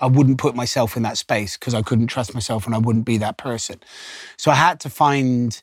I 0.00 0.06
wouldn't 0.06 0.38
put 0.38 0.54
myself 0.54 0.96
in 0.96 1.02
that 1.02 1.18
space 1.18 1.56
because 1.56 1.74
I 1.74 1.82
couldn't 1.82 2.08
trust 2.08 2.34
myself 2.34 2.66
and 2.66 2.74
I 2.74 2.78
wouldn't 2.78 3.04
be 3.04 3.18
that 3.18 3.36
person. 3.36 3.80
So 4.36 4.50
I 4.50 4.54
had 4.54 4.80
to 4.80 4.90
find 4.90 5.60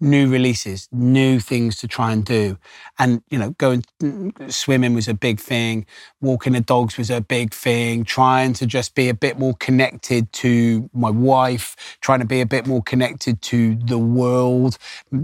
new 0.00 0.30
releases, 0.30 0.88
new 0.92 1.40
things 1.40 1.76
to 1.78 1.88
try 1.88 2.12
and 2.12 2.24
do. 2.24 2.58
And, 2.98 3.22
you 3.30 3.38
know, 3.38 3.50
going 3.52 3.84
mm, 4.00 4.52
swimming 4.52 4.94
was 4.94 5.08
a 5.08 5.14
big 5.14 5.40
thing, 5.40 5.86
walking 6.20 6.52
the 6.52 6.60
dogs 6.60 6.98
was 6.98 7.10
a 7.10 7.20
big 7.20 7.52
thing, 7.52 8.04
trying 8.04 8.52
to 8.54 8.66
just 8.66 8.94
be 8.94 9.08
a 9.08 9.14
bit 9.14 9.38
more 9.38 9.54
connected 9.54 10.30
to 10.34 10.90
my 10.92 11.10
wife, 11.10 11.96
trying 12.00 12.20
to 12.20 12.26
be 12.26 12.40
a 12.40 12.46
bit 12.46 12.66
more 12.66 12.82
connected 12.82 13.40
to 13.42 13.76
the 13.76 13.98
world, 13.98 14.76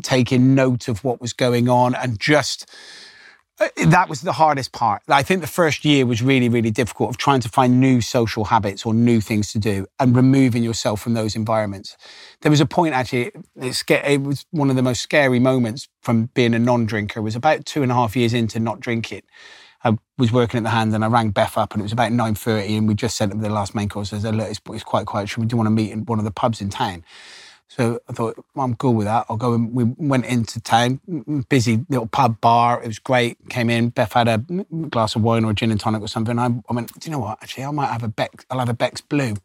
taking 0.03 0.55
note 0.55 0.89
of 0.89 1.05
what 1.05 1.21
was 1.21 1.33
going 1.33 1.69
on 1.69 1.95
and 1.95 2.19
just 2.19 2.71
Uh, 3.63 3.69
that 3.87 4.09
was 4.09 4.23
the 4.23 4.33
hardest 4.33 4.73
part. 4.73 5.03
I 5.09 5.23
think 5.23 5.41
the 5.41 5.47
first 5.47 5.85
year 5.85 6.05
was 6.05 6.21
really, 6.21 6.49
really 6.49 6.73
difficult 6.73 7.11
of 7.11 7.17
trying 7.17 7.39
to 7.41 7.49
find 7.49 7.79
new 7.79 8.01
social 8.01 8.47
habits 8.47 8.85
or 8.85 8.93
new 8.93 9.21
things 9.21 9.53
to 9.53 9.61
do 9.61 9.87
and 10.01 10.17
removing 10.17 10.65
yourself 10.65 11.01
from 11.01 11.15
those 11.15 11.37
environments. 11.37 11.97
There 12.41 12.51
was 12.51 12.61
a 12.61 12.67
point 12.67 12.95
actually, 12.95 13.31
it 13.55 14.23
was 14.23 14.47
one 14.51 14.69
of 14.69 14.75
the 14.75 14.83
most 14.83 15.01
scary 15.01 15.39
moments 15.39 15.89
from 16.01 16.27
being 16.35 16.55
a 16.55 16.59
non-drinker 16.59 17.23
was 17.23 17.37
about 17.37 17.65
two 17.65 17.85
and 17.85 17.93
a 17.93 17.95
half 17.95 18.17
years 18.17 18.35
into 18.35 18.59
not 18.59 18.81
drinking. 18.81 19.23
I 19.85 19.97
was 20.19 20.33
working 20.33 20.59
at 20.59 20.65
the 20.65 20.71
hand 20.71 20.93
and 20.93 21.05
I 21.05 21.09
rang 21.09 21.31
Beth 21.31 21.57
up 21.57 21.73
and 21.73 21.81
it 21.81 21.85
was 21.85 21.93
about 21.93 22.11
9.30 22.11 22.79
and 22.79 22.89
we 22.89 22.95
just 22.95 23.17
sent 23.17 23.31
them 23.31 23.43
the 23.43 23.51
last 23.51 23.77
main 23.77 23.89
course. 23.89 24.13
I 24.13 24.19
said, 24.19 24.35
look, 24.35 24.49
it's, 24.49 24.61
it's 24.71 24.83
quite 24.83 25.07
quiet. 25.07 25.29
Should 25.29 25.41
we 25.41 25.47
do 25.47 25.57
want 25.57 25.69
to 25.69 25.73
meet 25.73 25.93
in 25.93 26.05
one 26.05 26.19
of 26.19 26.25
the 26.25 26.33
pubs 26.33 26.61
in 26.61 26.69
town? 26.69 27.05
So 27.75 28.01
I 28.07 28.13
thought, 28.13 28.37
well, 28.55 28.67
I'm 28.67 28.75
cool 28.75 28.93
with 28.93 29.07
that. 29.07 29.25
I'll 29.31 29.39
go 29.39 29.55
and 29.55 29.73
we 29.73 29.85
went 29.97 30.27
into 30.27 30.61
town, 30.61 31.01
busy 31.49 31.87
little 31.89 32.07
pub 32.07 32.39
bar. 32.43 32.83
It 32.83 32.87
was 32.87 32.99
great. 32.99 33.39
Came 33.49 33.71
in, 33.71 33.89
Beth 33.89 34.13
had 34.13 34.29
a 34.29 34.45
glass 34.91 35.17
of 35.17 35.23
wine 35.23 35.43
or 35.47 35.53
a 35.53 35.55
gin 35.55 35.71
and 35.71 35.81
tonic 35.81 36.03
or 36.03 36.07
something. 36.07 36.39
I, 36.39 36.49
I 36.69 36.75
went, 36.75 36.93
do 37.01 37.09
you 37.09 37.13
know 37.13 37.21
what? 37.21 37.39
Actually, 37.43 37.65
I 37.65 37.71
might 37.71 37.87
have 37.87 38.03
a 38.03 38.09
Beck, 38.09 38.45
I'll 38.51 38.59
have 38.59 38.69
a 38.69 38.75
Beck's 38.75 39.01
Blue, 39.01 39.37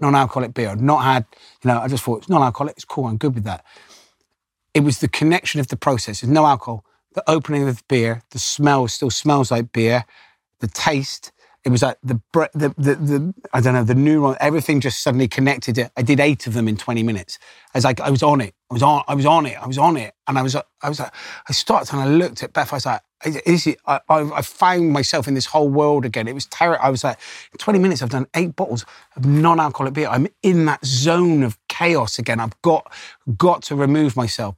non-alcoholic 0.00 0.52
beer. 0.52 0.70
I've 0.70 0.80
not 0.80 1.04
had, 1.04 1.26
you 1.62 1.68
know, 1.68 1.78
I 1.78 1.86
just 1.86 2.02
thought 2.02 2.18
it's 2.18 2.28
non-alcoholic, 2.28 2.74
it's 2.74 2.84
cool, 2.84 3.06
I'm 3.06 3.18
good 3.18 3.36
with 3.36 3.44
that. 3.44 3.64
It 4.74 4.80
was 4.80 4.98
the 4.98 5.06
connection 5.06 5.60
of 5.60 5.68
the 5.68 5.76
process. 5.76 6.22
There's 6.22 6.32
no 6.32 6.44
alcohol. 6.44 6.84
The 7.12 7.22
opening 7.30 7.68
of 7.68 7.76
the 7.76 7.82
beer, 7.86 8.24
the 8.30 8.40
smell 8.40 8.88
still 8.88 9.10
smells 9.10 9.52
like 9.52 9.70
beer, 9.70 10.06
the 10.58 10.66
taste, 10.66 11.30
it 11.66 11.70
was 11.70 11.82
like 11.82 11.98
the, 12.00 12.20
the, 12.32 12.72
the, 12.78 12.94
the, 12.94 13.34
I 13.52 13.60
don't 13.60 13.74
know, 13.74 13.82
the 13.82 13.94
neuron, 13.94 14.36
everything 14.38 14.80
just 14.80 15.02
suddenly 15.02 15.26
connected. 15.26 15.90
I 15.96 16.02
did 16.02 16.20
eight 16.20 16.46
of 16.46 16.54
them 16.54 16.68
in 16.68 16.76
20 16.76 17.02
minutes. 17.02 17.40
I 17.74 17.78
was 17.78 17.84
like, 17.84 18.00
I 18.00 18.08
was 18.08 18.22
on 18.22 18.40
it. 18.40 18.54
I 18.70 18.74
was 18.74 18.84
on, 18.84 19.02
I 19.08 19.14
was 19.16 19.26
on 19.26 19.46
it. 19.46 19.60
I 19.60 19.66
was 19.66 19.76
on 19.76 19.96
it. 19.96 20.14
And 20.28 20.38
I 20.38 20.42
was, 20.42 20.54
I 20.54 20.88
was 20.88 21.00
like, 21.00 21.12
I 21.48 21.52
started 21.52 21.92
and 21.92 22.02
I 22.02 22.06
looked 22.06 22.44
at 22.44 22.52
Beth. 22.52 22.72
I 22.72 22.76
was 22.76 22.86
like, 22.86 23.00
is 23.44 23.66
it, 23.66 23.80
I, 23.84 23.98
I 24.08 24.42
found 24.42 24.92
myself 24.92 25.26
in 25.26 25.34
this 25.34 25.46
whole 25.46 25.68
world 25.68 26.04
again. 26.04 26.28
It 26.28 26.34
was 26.34 26.46
terrible. 26.46 26.84
I 26.84 26.88
was 26.88 27.02
like, 27.02 27.18
20 27.58 27.80
minutes, 27.80 28.00
I've 28.00 28.10
done 28.10 28.28
eight 28.36 28.54
bottles 28.54 28.86
of 29.16 29.24
non-alcoholic 29.26 29.94
beer. 29.94 30.08
I'm 30.08 30.28
in 30.44 30.66
that 30.66 30.84
zone 30.86 31.42
of 31.42 31.58
chaos 31.66 32.16
again. 32.16 32.38
I've 32.38 32.62
got, 32.62 32.92
got 33.36 33.62
to 33.64 33.74
remove 33.74 34.14
myself 34.14 34.54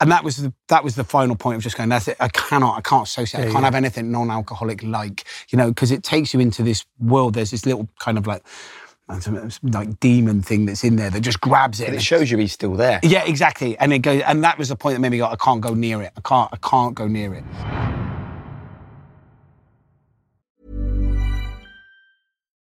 and 0.00 0.10
that 0.10 0.24
was 0.24 0.36
the, 0.36 0.52
that 0.68 0.84
was 0.84 0.94
the 0.94 1.04
final 1.04 1.36
point 1.36 1.56
of 1.56 1.62
just 1.62 1.76
going. 1.76 1.88
That's 1.88 2.08
it. 2.08 2.16
I 2.20 2.28
cannot. 2.28 2.76
I 2.78 2.80
can't 2.80 3.06
associate. 3.06 3.40
Yeah, 3.40 3.48
I 3.48 3.52
can't 3.52 3.62
yeah. 3.62 3.66
have 3.66 3.74
anything 3.74 4.10
non-alcoholic 4.10 4.82
like 4.82 5.24
you 5.48 5.58
know 5.58 5.68
because 5.68 5.90
it 5.90 6.02
takes 6.02 6.34
you 6.34 6.40
into 6.40 6.62
this 6.62 6.84
world. 6.98 7.34
There's 7.34 7.50
this 7.50 7.64
little 7.64 7.88
kind 7.98 8.18
of 8.18 8.26
like 8.26 8.42
uh, 9.08 9.20
uh, 9.24 9.48
like 9.62 10.00
demon 10.00 10.42
thing 10.42 10.66
that's 10.66 10.82
in 10.82 10.96
there 10.96 11.10
that 11.10 11.20
just 11.20 11.40
grabs 11.40 11.80
it. 11.80 11.88
And 11.88 11.96
it 11.96 12.02
shows 12.02 12.30
you 12.30 12.38
he's 12.38 12.52
still 12.52 12.74
there. 12.74 13.00
Yeah, 13.02 13.24
exactly. 13.24 13.78
And 13.78 13.92
it 13.92 14.00
goes, 14.00 14.22
and 14.22 14.42
that 14.44 14.58
was 14.58 14.68
the 14.68 14.76
point 14.76 14.96
that 14.96 15.00
made 15.00 15.10
me 15.10 15.18
go, 15.18 15.26
I 15.26 15.36
can't 15.36 15.60
go 15.60 15.74
near 15.74 16.02
it. 16.02 16.12
I 16.16 16.20
can't. 16.20 16.50
I 16.52 16.56
can't 16.56 16.94
go 16.94 17.06
near 17.06 17.34
it. 17.34 17.44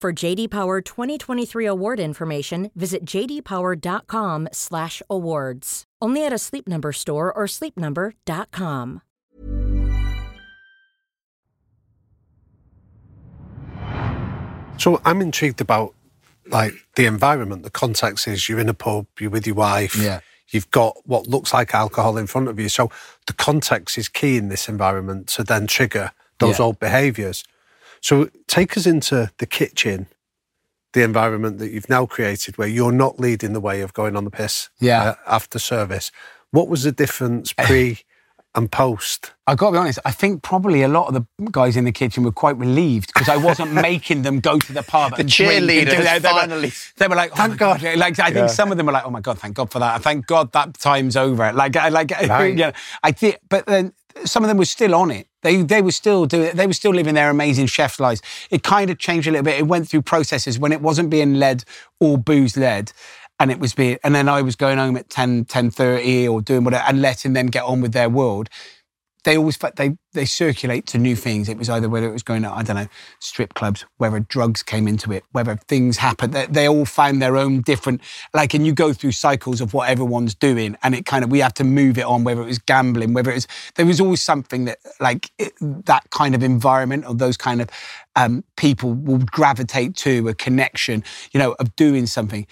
For 0.00 0.12
JD 0.12 0.50
Power 0.50 0.80
2023 0.80 1.66
award 1.66 1.98
information, 1.98 2.70
visit 2.76 3.04
jdpower.com/awards. 3.04 5.84
Only 6.00 6.24
at 6.24 6.32
a 6.32 6.38
Sleep 6.38 6.68
Number 6.68 6.92
store 6.92 7.32
or 7.32 7.46
sleepnumber.com. 7.46 9.02
So 14.78 15.00
I'm 15.04 15.20
intrigued 15.20 15.60
about 15.60 15.96
like 16.46 16.74
the 16.94 17.06
environment, 17.06 17.64
the 17.64 17.70
context 17.70 18.28
is 18.28 18.48
you're 18.48 18.60
in 18.60 18.68
a 18.68 18.74
pub, 18.74 19.08
you're 19.18 19.30
with 19.30 19.48
your 19.48 19.56
wife, 19.56 19.96
yeah. 19.96 20.20
you've 20.50 20.70
got 20.70 20.96
what 21.06 21.26
looks 21.26 21.52
like 21.52 21.74
alcohol 21.74 22.16
in 22.16 22.28
front 22.28 22.46
of 22.46 22.60
you. 22.60 22.68
So 22.68 22.88
the 23.26 23.32
context 23.32 23.98
is 23.98 24.08
key 24.08 24.36
in 24.36 24.48
this 24.48 24.68
environment 24.68 25.26
to 25.30 25.42
then 25.42 25.66
trigger 25.66 26.12
those 26.38 26.60
yeah. 26.60 26.66
old 26.66 26.78
behaviours. 26.78 27.42
So 28.00 28.28
take 28.46 28.76
us 28.76 28.86
into 28.86 29.30
the 29.38 29.46
kitchen, 29.46 30.08
the 30.92 31.02
environment 31.02 31.58
that 31.58 31.70
you've 31.70 31.88
now 31.88 32.06
created 32.06 32.58
where 32.58 32.68
you're 32.68 32.92
not 32.92 33.20
leading 33.20 33.52
the 33.52 33.60
way 33.60 33.80
of 33.80 33.92
going 33.92 34.16
on 34.16 34.24
the 34.24 34.30
piss 34.30 34.68
yeah. 34.80 35.02
Uh, 35.02 35.14
after 35.26 35.58
service. 35.58 36.10
What 36.50 36.68
was 36.68 36.84
the 36.84 36.92
difference 36.92 37.52
pre 37.58 38.00
and 38.54 38.72
post? 38.72 39.32
I 39.46 39.54
got 39.54 39.66
to 39.68 39.72
be 39.72 39.78
honest. 39.78 39.98
I 40.04 40.10
think 40.10 40.42
probably 40.42 40.82
a 40.82 40.88
lot 40.88 41.08
of 41.08 41.14
the 41.14 41.50
guys 41.50 41.76
in 41.76 41.84
the 41.84 41.92
kitchen 41.92 42.24
were 42.24 42.32
quite 42.32 42.56
relieved 42.56 43.12
because 43.12 43.28
I 43.28 43.36
wasn't 43.36 43.72
making 43.90 44.22
them 44.22 44.40
go 44.40 44.58
to 44.58 44.72
the 44.72 44.82
pub. 44.82 45.16
the 45.16 45.24
cheerleaders 45.24 46.04
they, 46.04 46.18
they, 46.18 46.28
finally. 46.28 46.68
Were, 46.68 46.74
they 46.96 47.08
were 47.08 47.16
like, 47.16 47.32
oh 47.32 47.36
"Thank 47.36 47.58
God!" 47.58 47.80
God. 47.80 47.98
Like 47.98 48.18
I 48.18 48.26
think 48.26 48.36
yeah. 48.36 48.46
some 48.46 48.72
of 48.72 48.78
them 48.78 48.86
were 48.86 48.92
like, 48.92 49.04
"Oh 49.04 49.10
my 49.10 49.20
God, 49.20 49.38
thank 49.38 49.54
God 49.54 49.70
for 49.70 49.78
that! 49.78 50.02
Thank 50.02 50.26
God 50.26 50.52
that 50.52 50.78
time's 50.78 51.16
over." 51.16 51.52
Like, 51.52 51.76
I 51.76 51.90
like, 51.90 52.10
right. 52.28 52.46
you 52.46 52.56
know, 52.56 52.72
I 53.02 53.12
think, 53.12 53.38
but 53.48 53.66
then 53.66 53.92
some 54.24 54.42
of 54.42 54.48
them 54.48 54.56
were 54.56 54.64
still 54.64 54.94
on 54.94 55.10
it 55.10 55.27
They 55.42 55.62
they 55.62 55.82
were 55.82 55.92
still 55.92 56.26
doing 56.26 56.56
they 56.56 56.66
were 56.66 56.72
still 56.72 56.92
living 56.92 57.14
their 57.14 57.30
amazing 57.30 57.66
chef's 57.66 58.00
lives. 58.00 58.22
It 58.50 58.62
kind 58.62 58.90
of 58.90 58.98
changed 58.98 59.28
a 59.28 59.30
little 59.30 59.44
bit. 59.44 59.58
It 59.58 59.66
went 59.66 59.88
through 59.88 60.02
processes 60.02 60.58
when 60.58 60.72
it 60.72 60.80
wasn't 60.80 61.10
being 61.10 61.34
led 61.34 61.64
or 62.00 62.18
booze 62.18 62.56
led. 62.56 62.92
And 63.40 63.52
it 63.52 63.60
was 63.60 63.72
being, 63.72 63.98
and 64.02 64.16
then 64.16 64.28
I 64.28 64.42
was 64.42 64.56
going 64.56 64.78
home 64.78 64.96
at 64.96 65.10
10, 65.10 65.44
10.30 65.44 66.28
or 66.28 66.42
doing 66.42 66.64
whatever 66.64 66.82
and 66.88 67.00
letting 67.00 67.34
them 67.34 67.46
get 67.46 67.62
on 67.62 67.80
with 67.80 67.92
their 67.92 68.08
world 68.08 68.48
they 69.24 69.36
always 69.36 69.58
they 69.76 69.96
they 70.12 70.24
circulate 70.24 70.86
to 70.86 70.98
new 70.98 71.16
things. 71.16 71.48
It 71.48 71.58
was 71.58 71.68
either 71.68 71.88
whether 71.88 72.08
it 72.08 72.12
was 72.12 72.22
going 72.22 72.42
to 72.42 72.50
I 72.50 72.62
don't 72.62 72.76
know 72.76 72.88
strip 73.18 73.54
clubs, 73.54 73.84
whether 73.96 74.20
drugs 74.20 74.62
came 74.62 74.86
into 74.86 75.12
it, 75.12 75.24
whether 75.32 75.56
things 75.56 75.98
happened. 75.98 76.32
They, 76.32 76.46
they, 76.46 76.68
all 76.68 76.84
found 76.84 77.20
their 77.20 77.36
own 77.36 77.62
different 77.62 78.00
like, 78.32 78.54
and 78.54 78.66
you 78.66 78.72
go 78.72 78.92
through 78.92 79.12
cycles 79.12 79.60
of 79.60 79.74
what 79.74 79.88
everyone's 79.88 80.34
doing, 80.34 80.76
and 80.82 80.94
it 80.94 81.04
kind 81.04 81.24
of 81.24 81.30
we 81.30 81.40
have 81.40 81.54
to 81.54 81.64
move 81.64 81.98
it 81.98 82.04
on. 82.04 82.24
Whether 82.24 82.42
it 82.42 82.46
was 82.46 82.58
gambling, 82.58 83.12
whether 83.12 83.30
it 83.30 83.34
was 83.34 83.48
there 83.74 83.86
was 83.86 84.00
always 84.00 84.22
something 84.22 84.66
that 84.66 84.78
like 85.00 85.30
it, 85.38 85.52
that 85.60 86.10
kind 86.10 86.34
of 86.34 86.42
environment 86.42 87.04
or 87.06 87.14
those 87.14 87.36
kind 87.36 87.60
of 87.60 87.68
um, 88.16 88.44
people 88.56 88.94
will 88.94 89.18
gravitate 89.18 89.96
to 89.96 90.28
a 90.28 90.34
connection, 90.34 91.02
you 91.32 91.38
know, 91.38 91.52
of 91.58 91.74
doing 91.76 92.06
something 92.06 92.46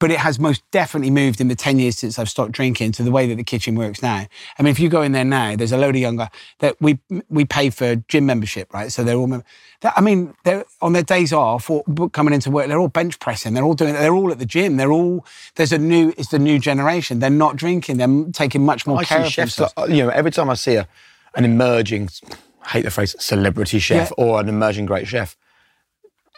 but 0.00 0.10
it 0.10 0.18
has 0.18 0.38
most 0.38 0.62
definitely 0.70 1.10
moved 1.10 1.40
in 1.40 1.48
the 1.48 1.54
10 1.54 1.78
years 1.78 1.98
since 1.98 2.18
I've 2.18 2.28
stopped 2.28 2.52
drinking 2.52 2.92
to 2.92 3.02
the 3.02 3.10
way 3.10 3.26
that 3.26 3.34
the 3.34 3.44
kitchen 3.44 3.74
works 3.74 4.00
now. 4.00 4.26
I 4.58 4.62
mean, 4.62 4.70
if 4.70 4.78
you 4.78 4.88
go 4.88 5.02
in 5.02 5.12
there 5.12 5.24
now, 5.24 5.56
there's 5.56 5.72
a 5.72 5.76
load 5.76 5.96
of 5.96 6.00
younger 6.00 6.28
that 6.60 6.80
we 6.80 6.98
we 7.28 7.44
pay 7.44 7.70
for 7.70 7.96
gym 7.96 8.26
membership, 8.26 8.72
right? 8.72 8.92
So 8.92 9.02
they're 9.02 9.16
all, 9.16 9.42
I 9.82 10.00
mean, 10.00 10.34
they're 10.44 10.64
on 10.80 10.92
their 10.92 11.02
days 11.02 11.32
off 11.32 11.68
or 11.68 11.82
coming 12.10 12.32
into 12.32 12.50
work, 12.50 12.68
they're 12.68 12.78
all 12.78 12.88
bench 12.88 13.18
pressing, 13.18 13.54
they're 13.54 13.64
all 13.64 13.74
doing, 13.74 13.94
they're 13.94 14.14
all 14.14 14.30
at 14.30 14.38
the 14.38 14.46
gym, 14.46 14.76
they're 14.76 14.92
all, 14.92 15.26
there's 15.56 15.72
a 15.72 15.78
new, 15.78 16.12
it's 16.16 16.28
the 16.28 16.38
new 16.38 16.58
generation. 16.58 17.18
They're 17.18 17.30
not 17.30 17.56
drinking, 17.56 17.96
they're 17.96 18.32
taking 18.32 18.64
much 18.64 18.86
more 18.86 18.98
I 18.98 19.04
care 19.04 19.20
of 19.22 19.32
chefs, 19.32 19.58
you 19.88 20.04
know, 20.04 20.10
every 20.10 20.30
time 20.30 20.48
I 20.48 20.54
see 20.54 20.76
a, 20.76 20.86
an 21.34 21.44
emerging, 21.44 22.10
I 22.62 22.68
hate 22.68 22.82
the 22.82 22.90
phrase, 22.90 23.16
celebrity 23.18 23.80
chef 23.80 24.12
yeah. 24.16 24.24
or 24.24 24.40
an 24.40 24.48
emerging 24.48 24.86
great 24.86 25.08
chef, 25.08 25.36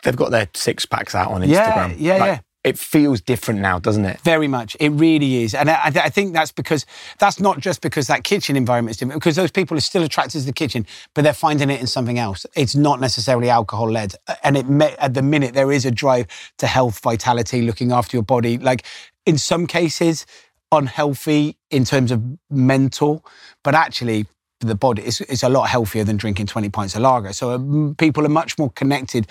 they've 0.02 0.16
got 0.16 0.30
their 0.30 0.48
six 0.54 0.86
packs 0.86 1.14
out 1.14 1.30
on 1.30 1.42
Instagram. 1.42 1.94
Yeah, 1.98 2.14
yeah, 2.14 2.16
like, 2.16 2.26
yeah 2.26 2.40
it 2.62 2.78
feels 2.78 3.20
different 3.22 3.60
now, 3.60 3.78
doesn't 3.78 4.04
it? 4.04 4.20
Very 4.20 4.46
much. 4.46 4.76
It 4.78 4.90
really 4.90 5.42
is. 5.42 5.54
And 5.54 5.70
I, 5.70 5.80
I, 5.86 6.10
think 6.10 6.34
that's 6.34 6.52
because 6.52 6.84
that's 7.18 7.40
not 7.40 7.58
just 7.58 7.80
because 7.80 8.06
that 8.08 8.22
kitchen 8.22 8.54
environment 8.54 8.92
is 8.92 8.96
different, 8.98 9.20
because 9.20 9.36
those 9.36 9.50
people 9.50 9.76
are 9.78 9.80
still 9.80 10.02
attracted 10.02 10.40
to 10.40 10.46
the 10.46 10.52
kitchen, 10.52 10.86
but 11.14 11.22
they're 11.22 11.32
finding 11.32 11.70
it 11.70 11.80
in 11.80 11.86
something 11.86 12.18
else. 12.18 12.44
It's 12.54 12.74
not 12.74 13.00
necessarily 13.00 13.48
alcohol 13.48 13.90
led. 13.90 14.14
And 14.44 14.58
it 14.58 14.66
at 14.98 15.14
the 15.14 15.22
minute, 15.22 15.54
there 15.54 15.72
is 15.72 15.86
a 15.86 15.90
drive 15.90 16.26
to 16.58 16.66
health, 16.66 17.00
vitality, 17.00 17.62
looking 17.62 17.92
after 17.92 18.16
your 18.16 18.24
body. 18.24 18.58
Like 18.58 18.84
in 19.24 19.38
some 19.38 19.66
cases, 19.66 20.26
unhealthy 20.70 21.56
in 21.70 21.84
terms 21.84 22.12
of 22.12 22.22
mental, 22.50 23.24
but 23.64 23.74
actually, 23.74 24.26
the 24.60 24.74
body 24.74 25.02
is, 25.02 25.42
a 25.42 25.48
lot 25.48 25.68
healthier 25.68 26.04
than 26.04 26.18
drinking 26.18 26.46
20 26.46 26.68
pints 26.68 26.94
of 26.94 27.00
lager. 27.00 27.32
So 27.32 27.52
um, 27.52 27.94
people 27.98 28.26
are 28.26 28.30
much 28.30 28.58
more 28.58 28.70
connected 28.70 29.26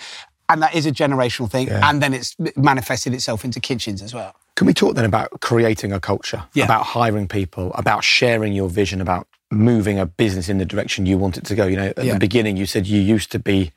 and 0.50 0.62
that 0.62 0.74
is 0.74 0.84
a 0.84 0.92
generational 0.92 1.50
thing. 1.50 1.68
Yeah. 1.68 1.88
And 1.88 2.02
then 2.02 2.12
it's 2.12 2.36
manifested 2.56 3.14
itself 3.14 3.44
into 3.44 3.60
kitchens 3.60 4.02
as 4.02 4.12
well. 4.12 4.34
Can 4.56 4.66
we 4.66 4.74
talk 4.74 4.94
then 4.94 5.04
about 5.04 5.40
creating 5.40 5.92
a 5.92 6.00
culture, 6.00 6.44
yeah. 6.52 6.64
about 6.64 6.84
hiring 6.84 7.28
people, 7.28 7.72
about 7.74 8.04
sharing 8.04 8.52
your 8.52 8.68
vision, 8.68 9.00
about 9.00 9.26
moving 9.50 9.98
a 9.98 10.06
business 10.06 10.48
in 10.48 10.58
the 10.58 10.66
direction 10.66 11.06
you 11.06 11.16
want 11.16 11.38
it 11.38 11.44
to 11.46 11.54
go? 11.54 11.66
You 11.66 11.76
know, 11.76 11.92
at 11.96 12.04
yeah. 12.04 12.14
the 12.14 12.18
beginning, 12.18 12.56
you 12.56 12.66
said 12.66 12.86
you 12.86 13.00
used 13.00 13.30
to 13.32 13.38
be 13.38 13.72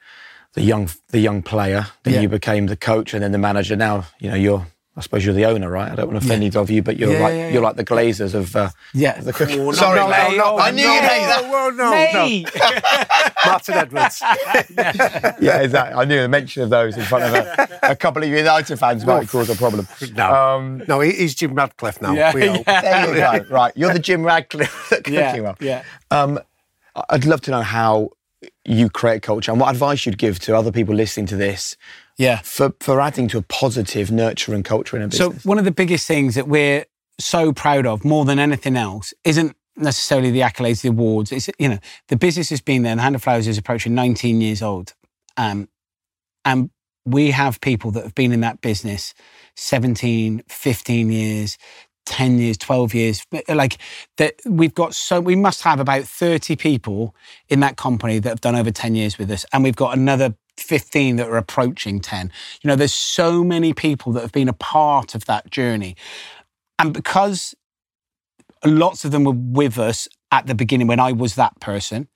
the 0.53 0.61
young 0.61 0.89
the 1.09 1.19
young 1.19 1.41
player, 1.41 1.88
then 2.03 2.21
you 2.21 2.28
became 2.28 2.67
the 2.67 2.76
coach 2.76 3.13
and 3.13 3.24
then 3.24 3.32
the 3.32 3.38
manager. 3.38 3.76
Now, 3.76 4.05
you 4.19 4.30
know, 4.30 4.36
you're 4.36 4.67
I 4.96 5.02
suppose 5.02 5.26
you're 5.26 5.34
the 5.34 5.46
owner, 5.46 5.72
right? 5.72 5.91
I 5.91 5.96
don't 5.96 6.08
want 6.08 6.22
to 6.22 6.26
offend 6.26 6.44
yeah. 6.44 6.48
either 6.48 6.60
of 6.60 6.70
you, 6.70 6.84
but 6.84 6.98
you're 6.98 7.14
yeah, 7.14 7.20
like 7.20 7.34
yeah, 7.34 7.50
you're 7.50 7.64
like 7.64 7.78
the 7.78 7.86
Glazers 7.86 8.36
of 8.36 8.56
uh, 8.56 8.70
yeah. 8.94 9.20
the 9.20 9.34
cooking. 9.34 9.62
Oh, 9.62 9.66
no, 9.66 9.72
Sorry, 9.72 10.00
no, 10.00 10.08
no, 10.08 10.36
no, 10.36 10.58
I 10.60 10.70
knew 10.70 10.84
no, 10.84 10.94
you'd 10.94 11.04
hate 11.04 11.26
that. 11.26 11.41
Oh, 11.46 11.70
no, 11.72 11.91
no, 12.14 13.46
Martin 13.52 13.74
Edwards. 13.74 14.22
yeah, 15.41 15.62
exactly. 15.62 15.96
I 16.00 16.06
knew 16.06 16.22
the 16.22 16.28
mention 16.28 16.62
of 16.62 16.70
those 16.70 16.96
in 16.96 17.04
front 17.06 17.24
of 17.24 17.34
a, 17.34 17.80
a 17.91 17.96
couple 17.96 18.22
of 18.22 18.30
United 18.30 18.78
fans 18.78 19.04
might 19.04 19.28
cause 19.28 19.50
a 19.50 19.56
problem. 19.56 19.88
No, 20.16 20.32
um, 20.32 20.84
no, 20.88 21.00
he's 21.00 21.34
Jim 21.34 21.56
Ratcliffe 21.56 22.00
now. 22.00 22.14
Yeah, 22.14 22.32
There 22.32 22.56
you 22.56 22.64
go. 22.64 23.46
Right, 23.50 23.74
you're 23.76 23.94
the 23.94 24.00
Jim 24.00 24.24
Ratcliffe 24.24 24.91
at 24.91 25.06
cooking 25.06 25.14
yeah, 25.14 25.39
well. 25.39 25.58
Yeah. 25.60 25.84
Um, 26.12 26.39
I'd 27.10 27.26
love 27.26 27.41
to 27.41 27.52
know 27.52 27.62
how 27.64 28.12
you 28.66 28.89
create 28.89 29.24
culture 29.24 29.52
and 29.52 29.60
what 29.60 29.72
advice 29.72 30.06
you'd 30.06 30.18
give 30.18 30.39
to 30.39 30.56
other 30.56 30.72
people 30.72 30.94
listening 30.94 31.26
to 31.28 31.36
this 31.36 31.76
yeah. 32.18 32.41
For, 32.43 32.74
for 32.80 33.01
adding 33.01 33.28
to 33.30 33.38
a 33.38 33.41
positive, 33.41 34.11
nurture 34.11 34.53
and 34.53 34.64
culture 34.64 34.97
in 34.97 35.03
a 35.03 35.07
business. 35.07 35.41
So, 35.41 35.49
one 35.49 35.57
of 35.57 35.66
the 35.66 35.72
biggest 35.72 36.07
things 36.07 36.36
that 36.36 36.47
we're 36.47 36.86
so 37.20 37.53
proud 37.53 37.86
of 37.86 38.03
more 38.03 38.26
than 38.26 38.39
anything 38.39 38.76
else 38.76 39.14
isn't 39.24 39.55
necessarily 39.76 40.32
the 40.32 40.41
accolades, 40.41 40.82
the 40.82 40.89
awards. 40.89 41.32
It's, 41.32 41.49
you 41.57 41.70
know, 41.70 41.80
the 42.07 42.16
business 42.16 42.49
has 42.49 42.61
been 42.61 42.84
there. 42.84 42.95
The 42.95 43.01
Hand 43.01 43.16
and 43.16 43.24
Flowers 43.24 43.47
is 43.47 43.57
approaching 43.57 43.95
19 43.95 44.41
years 44.41 44.61
old. 44.61 44.93
Um, 45.38 45.70
and 46.45 46.70
we 47.05 47.32
have 47.32 47.59
people 47.61 47.91
that 47.91 48.03
have 48.03 48.16
been 48.16 48.32
in 48.32 48.41
that 48.41 48.61
business 48.61 49.14
17, 49.55 50.43
15 50.47 51.11
years, 51.11 51.57
10 52.05 52.38
years, 52.38 52.57
12 52.57 52.93
years. 52.93 53.26
Like 53.47 53.78
that, 54.18 54.36
we've 54.45 54.74
got 54.74 54.93
so, 54.93 55.20
we 55.20 55.36
must 55.36 55.61
have 55.64 55.80
about 55.80 56.03
30 56.03 56.55
people 56.55 57.16
in 57.49 57.59
that 57.61 57.78
company 57.78 58.20
that 58.20 58.30
have 58.30 58.41
done 58.41 58.55
over 58.55 58.72
10 58.72 58.95
years 58.95 59.18
with 59.18 59.32
us. 59.32 59.45
And 59.53 59.64
we've 59.64 59.76
got 59.76 59.97
another 59.97 60.36
15 60.58 61.18
that 61.18 61.28
are 61.28 61.38
approaching 61.38 61.99
10. 61.99 62.32
You 62.62 62.68
know, 62.68 62.76
there's 62.76 62.93
so 62.93 63.43
many 63.43 63.74
people 63.74 64.12
that 64.14 64.22
have 64.22 64.32
been 64.32 64.49
a 64.49 64.54
part 64.54 65.16
of 65.16 65.26
that 65.26 65.49
journey. 65.49 65.95
And 66.80 66.93
because 66.93 67.56
lots 68.66 69.06
of 69.06 69.12
them 69.12 69.24
were 69.24 69.34
with 69.34 69.78
us 69.78 70.08
at 70.32 70.47
the 70.47 70.56
beginning 70.56 70.88
when 70.88 70.99
I 70.99 71.12
was 71.12 71.36
that 71.36 71.60
person, 71.60 72.08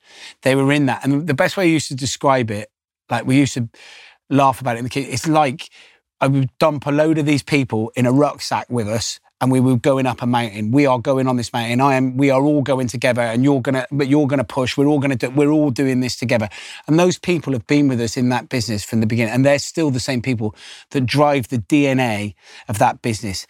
they 0.42 0.54
were 0.54 0.72
in 0.72 0.86
that. 0.86 1.04
And 1.04 1.26
the 1.26 1.34
best 1.34 1.56
way 1.56 1.64
I 1.64 1.68
used 1.68 1.88
to 1.88 1.94
describe 1.94 2.50
it, 2.50 2.68
like 3.10 3.26
we 3.26 3.36
used 3.36 3.54
to 3.54 3.68
laugh 4.30 4.60
about 4.60 4.76
it 4.76 4.80
in 4.80 4.84
the 4.84 4.90
kids, 4.90 5.08
it's 5.08 5.28
like 5.28 5.68
I 6.20 6.26
would 6.26 6.50
dump 6.58 6.86
a 6.86 6.90
load 6.90 7.18
of 7.18 7.26
these 7.26 7.42
people 7.42 7.92
in 7.94 8.06
a 8.06 8.12
rucksack 8.12 8.68
with 8.68 8.88
us 8.88 9.20
and 9.40 9.52
we 9.52 9.60
were 9.60 9.76
going 9.76 10.06
up 10.06 10.22
a 10.22 10.26
mountain. 10.26 10.70
We 10.70 10.86
are 10.86 10.98
going 10.98 11.26
on 11.28 11.36
this 11.36 11.52
mountain. 11.52 11.80
I 11.80 11.94
am. 11.94 12.16
We 12.16 12.30
are 12.30 12.42
all 12.42 12.62
going 12.62 12.88
together, 12.88 13.22
and 13.22 13.44
you're 13.44 13.60
gonna. 13.60 13.86
But 13.90 14.08
you're 14.08 14.26
gonna 14.26 14.44
push. 14.44 14.76
We're 14.76 14.86
all 14.86 14.98
gonna 14.98 15.16
do. 15.16 15.30
We're 15.30 15.50
all 15.50 15.70
doing 15.70 16.00
this 16.00 16.16
together. 16.16 16.48
And 16.86 16.98
those 16.98 17.18
people 17.18 17.52
have 17.52 17.66
been 17.66 17.88
with 17.88 18.00
us 18.00 18.16
in 18.16 18.28
that 18.30 18.48
business 18.48 18.84
from 18.84 19.00
the 19.00 19.06
beginning, 19.06 19.34
and 19.34 19.44
they're 19.44 19.58
still 19.58 19.90
the 19.90 20.00
same 20.00 20.22
people 20.22 20.54
that 20.90 21.06
drive 21.06 21.48
the 21.48 21.58
DNA 21.58 22.34
of 22.68 22.78
that 22.78 23.02
business. 23.02 23.46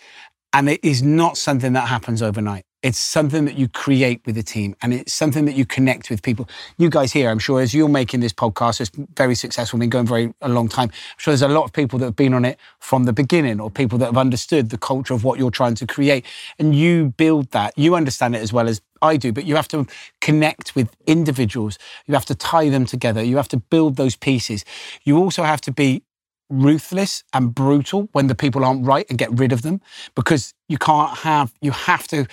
And 0.53 0.69
it 0.69 0.81
is 0.83 1.03
not 1.03 1.37
something 1.37 1.73
that 1.75 1.89
happens 1.89 2.23
overnight. 2.23 2.65
It's 2.81 2.99
something 2.99 3.45
that 3.47 3.59
you 3.59 3.67
create 3.67 4.21
with 4.25 4.37
the 4.37 4.43
team 4.43 4.77
and 4.83 4.95
it's 4.95 5.13
something 5.13 5.47
that 5.47 5.57
you 5.57 5.67
connect 5.67 6.11
with 6.11 6.23
people. 6.23 6.49
You 6.77 6.89
guys 6.89 7.13
here, 7.13 7.29
I'm 7.29 7.41
sure, 7.41 7.61
as 7.61 7.75
you're 7.75 7.89
making 7.89 8.21
this 8.21 8.33
podcast, 8.33 8.81
it's 8.81 8.91
very 9.17 9.35
successful, 9.35 9.81
been 9.81 9.91
going 9.91 10.07
very 10.07 10.33
a 10.43 10.49
long 10.49 10.69
time. 10.69 10.89
I'm 10.93 11.17
sure 11.17 11.33
there's 11.33 11.43
a 11.43 11.49
lot 11.49 11.65
of 11.65 11.73
people 11.73 11.99
that 11.99 12.05
have 12.05 12.17
been 12.17 12.35
on 12.35 12.45
it 12.45 12.57
from 12.79 13.03
the 13.03 13.13
beginning 13.13 13.59
or 13.61 13.69
people 13.69 13.99
that 13.99 14.07
have 14.07 14.17
understood 14.17 14.71
the 14.71 14.79
culture 14.79 15.13
of 15.13 15.25
what 15.25 15.41
you're 15.41 15.51
trying 15.51 15.75
to 15.75 15.89
create. 15.89 16.25
And 16.61 16.73
you 16.73 17.15
build 17.17 17.51
that. 17.51 17.77
You 17.77 17.97
understand 17.97 18.37
it 18.37 18.43
as 18.43 18.53
well 18.53 18.69
as 18.69 18.81
I 19.03 19.17
do, 19.17 19.33
but 19.33 19.45
you 19.45 19.57
have 19.57 19.69
to 19.69 19.85
connect 20.21 20.77
with 20.77 20.95
individuals. 21.05 21.79
You 22.07 22.15
have 22.15 22.27
to 22.27 22.35
tie 22.37 22.69
them 22.69 22.87
together. 22.87 23.25
You 23.25 23.39
have 23.39 23.49
to 23.49 23.57
build 23.57 23.97
those 23.97 24.15
pieces. 24.15 24.65
You 25.03 25.19
also 25.19 25.43
have 25.43 25.61
to 25.63 25.73
be 25.73 26.05
ruthless 26.51 27.25
and 27.35 27.55
brutal 27.55 28.09
when 28.13 28.27
the 28.27 28.35
people 28.35 28.65
aren't 28.65 28.87
right 28.87 29.07
and 29.09 29.19
get 29.19 29.31
rid 29.39 29.53
of 29.53 29.63
them 29.63 29.81
because 30.15 30.55
you 30.69 30.79
can't 30.79 31.19
have, 31.19 31.53
you 31.61 31.71
have 31.71 32.09
to 32.09 32.27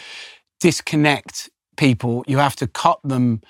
disconnect 0.60 1.50
people. 1.78 2.24
You 2.28 2.38
have 2.38 2.56
to 2.58 2.68
cut 2.68 3.00
them 3.04 3.42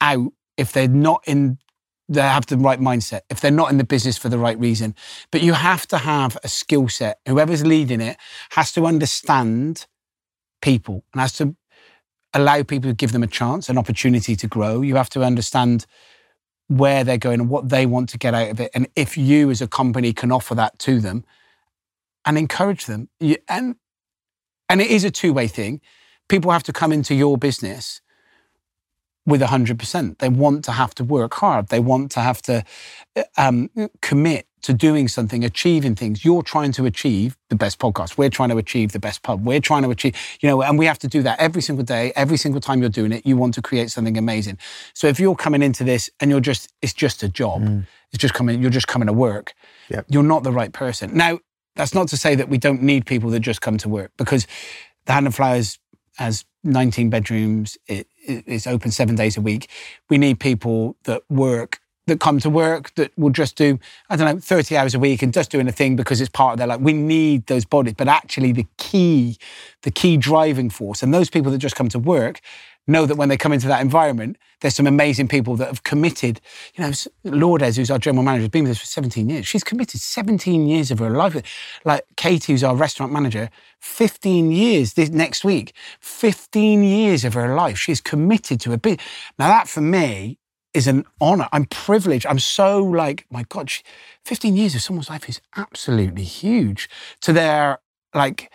out 0.00 0.32
if 0.56 0.72
they're 0.72 0.88
not 0.88 1.22
in 1.26 1.58
they 2.10 2.22
have 2.22 2.46
the 2.46 2.58
right 2.58 2.80
mindset, 2.80 3.20
if 3.30 3.40
they're 3.40 3.52
not 3.52 3.70
in 3.70 3.78
the 3.78 3.84
business 3.84 4.18
for 4.18 4.28
the 4.28 4.38
right 4.38 4.58
reason. 4.58 4.96
But 5.30 5.42
you 5.42 5.52
have 5.52 5.86
to 5.88 5.98
have 5.98 6.36
a 6.42 6.48
skill 6.48 6.88
set. 6.88 7.20
Whoever's 7.26 7.64
leading 7.64 8.00
it 8.00 8.16
has 8.50 8.72
to 8.72 8.84
understand 8.84 9.86
people 10.60 11.04
and 11.12 11.20
has 11.20 11.32
to 11.34 11.54
allow 12.34 12.64
people 12.64 12.90
to 12.90 12.96
give 12.96 13.12
them 13.12 13.22
a 13.22 13.28
chance, 13.28 13.68
an 13.68 13.78
opportunity 13.78 14.34
to 14.34 14.48
grow. 14.48 14.82
You 14.82 14.96
have 14.96 15.10
to 15.10 15.22
understand 15.22 15.86
where 16.66 17.04
they're 17.04 17.16
going 17.16 17.40
and 17.40 17.48
what 17.48 17.68
they 17.68 17.86
want 17.86 18.08
to 18.08 18.18
get 18.18 18.34
out 18.34 18.50
of 18.50 18.60
it. 18.60 18.72
And 18.74 18.88
if 18.96 19.16
you 19.16 19.48
as 19.50 19.62
a 19.62 19.68
company 19.68 20.12
can 20.12 20.32
offer 20.32 20.56
that 20.56 20.80
to 20.80 20.98
them 21.00 21.24
and 22.24 22.36
encourage 22.36 22.86
them. 22.86 23.08
And, 23.48 23.76
and 24.68 24.80
it 24.80 24.90
is 24.90 25.04
a 25.04 25.10
two 25.12 25.32
way 25.32 25.46
thing 25.46 25.80
people 26.30 26.50
have 26.52 26.62
to 26.62 26.72
come 26.72 26.92
into 26.92 27.14
your 27.14 27.36
business 27.36 28.00
with 29.26 29.42
100%. 29.42 30.18
They 30.18 30.28
want 30.28 30.64
to 30.64 30.72
have 30.72 30.94
to 30.94 31.04
work 31.04 31.34
hard. 31.34 31.68
They 31.68 31.80
want 31.80 32.10
to 32.12 32.20
have 32.20 32.40
to 32.42 32.64
um, 33.36 33.68
commit 34.00 34.46
to 34.62 34.72
doing 34.72 35.08
something, 35.08 35.44
achieving 35.44 35.94
things. 35.94 36.24
You're 36.24 36.42
trying 36.42 36.72
to 36.72 36.86
achieve 36.86 37.36
the 37.48 37.56
best 37.56 37.78
podcast. 37.78 38.18
We're 38.18 38.30
trying 38.30 38.50
to 38.50 38.58
achieve 38.58 38.92
the 38.92 38.98
best 38.98 39.22
pub. 39.22 39.44
We're 39.44 39.60
trying 39.60 39.82
to 39.82 39.90
achieve, 39.90 40.14
you 40.40 40.48
know, 40.48 40.62
and 40.62 40.78
we 40.78 40.86
have 40.86 40.98
to 41.00 41.08
do 41.08 41.22
that 41.22 41.38
every 41.38 41.62
single 41.62 41.84
day, 41.84 42.12
every 42.14 42.36
single 42.36 42.60
time 42.60 42.80
you're 42.80 42.90
doing 42.90 43.12
it. 43.12 43.26
You 43.26 43.36
want 43.36 43.54
to 43.54 43.62
create 43.62 43.90
something 43.90 44.16
amazing. 44.18 44.58
So 44.94 45.06
if 45.06 45.18
you're 45.18 45.36
coming 45.36 45.62
into 45.62 45.84
this 45.84 46.10
and 46.20 46.30
you're 46.30 46.40
just, 46.40 46.72
it's 46.82 46.92
just 46.92 47.22
a 47.22 47.28
job, 47.28 47.62
mm. 47.62 47.86
it's 48.12 48.20
just 48.20 48.34
coming, 48.34 48.60
you're 48.60 48.70
just 48.70 48.88
coming 48.88 49.06
to 49.06 49.14
work, 49.14 49.54
yep. 49.88 50.04
you're 50.08 50.22
not 50.22 50.42
the 50.42 50.52
right 50.52 50.72
person. 50.72 51.16
Now, 51.16 51.38
that's 51.76 51.94
not 51.94 52.08
to 52.08 52.16
say 52.16 52.34
that 52.34 52.48
we 52.48 52.58
don't 52.58 52.82
need 52.82 53.06
people 53.06 53.30
that 53.30 53.40
just 53.40 53.62
come 53.62 53.78
to 53.78 53.88
work 53.88 54.12
because 54.18 54.46
the 55.06 55.12
Hand 55.12 55.26
and 55.26 55.34
Flowers 55.34 55.78
has 56.16 56.44
19 56.64 57.10
bedrooms. 57.10 57.76
It, 57.86 58.06
it- 58.26 58.44
it's 58.46 58.66
open 58.66 58.90
seven 58.90 59.14
days 59.14 59.36
a 59.36 59.40
week. 59.40 59.68
We 60.08 60.18
need 60.18 60.40
people 60.40 60.96
that 61.04 61.22
work, 61.30 61.80
that 62.06 62.20
come 62.20 62.38
to 62.40 62.50
work, 62.50 62.94
that 62.96 63.12
will 63.16 63.30
just 63.30 63.56
do, 63.56 63.78
I 64.08 64.16
don't 64.16 64.34
know, 64.34 64.40
30 64.40 64.76
hours 64.76 64.94
a 64.94 64.98
week 64.98 65.22
and 65.22 65.32
just 65.32 65.50
doing 65.50 65.68
a 65.68 65.72
thing 65.72 65.96
because 65.96 66.20
it's 66.20 66.30
part 66.30 66.52
of 66.54 66.58
their 66.58 66.66
life. 66.66 66.80
We 66.80 66.92
need 66.92 67.46
those 67.46 67.64
bodies. 67.64 67.94
But 67.96 68.08
actually, 68.08 68.52
the 68.52 68.66
key, 68.78 69.38
the 69.82 69.90
key 69.90 70.16
driving 70.16 70.70
force, 70.70 71.02
and 71.02 71.14
those 71.14 71.30
people 71.30 71.50
that 71.52 71.58
just 71.58 71.76
come 71.76 71.88
to 71.90 71.98
work 71.98 72.40
know 72.86 73.06
that 73.06 73.16
when 73.16 73.28
they 73.28 73.36
come 73.36 73.52
into 73.52 73.68
that 73.68 73.80
environment, 73.80 74.36
there's 74.60 74.74
some 74.74 74.86
amazing 74.86 75.28
people 75.28 75.56
that 75.56 75.68
have 75.68 75.82
committed. 75.82 76.40
You 76.74 76.84
know, 76.84 76.92
Lourdes, 77.24 77.76
who's 77.76 77.90
our 77.90 77.98
general 77.98 78.24
manager, 78.24 78.42
has 78.42 78.50
been 78.50 78.64
with 78.64 78.72
us 78.72 78.78
for 78.78 78.86
17 78.86 79.28
years. 79.28 79.46
She's 79.46 79.64
committed 79.64 80.00
17 80.00 80.66
years 80.66 80.90
of 80.90 80.98
her 80.98 81.10
life. 81.10 81.40
Like 81.84 82.04
Katie, 82.16 82.52
who's 82.52 82.64
our 82.64 82.76
restaurant 82.76 83.12
manager, 83.12 83.50
15 83.80 84.52
years 84.52 84.94
this 84.94 85.10
next 85.10 85.44
week. 85.44 85.72
15 86.00 86.82
years 86.82 87.24
of 87.24 87.34
her 87.34 87.54
life. 87.54 87.78
She's 87.78 88.00
committed 88.00 88.60
to 88.62 88.72
a 88.72 88.78
bit. 88.78 89.00
Now, 89.38 89.48
that 89.48 89.68
for 89.68 89.80
me 89.80 90.38
is 90.74 90.86
an 90.86 91.04
honor. 91.20 91.48
I'm 91.52 91.64
privileged. 91.66 92.26
I'm 92.26 92.38
so 92.38 92.82
like, 92.84 93.26
my 93.30 93.44
God, 93.48 93.70
she, 93.70 93.82
15 94.24 94.56
years 94.56 94.74
of 94.74 94.82
someone's 94.82 95.10
life 95.10 95.28
is 95.28 95.40
absolutely 95.56 96.22
huge 96.22 96.88
to 97.22 97.32
their 97.32 97.78
like 98.14 98.50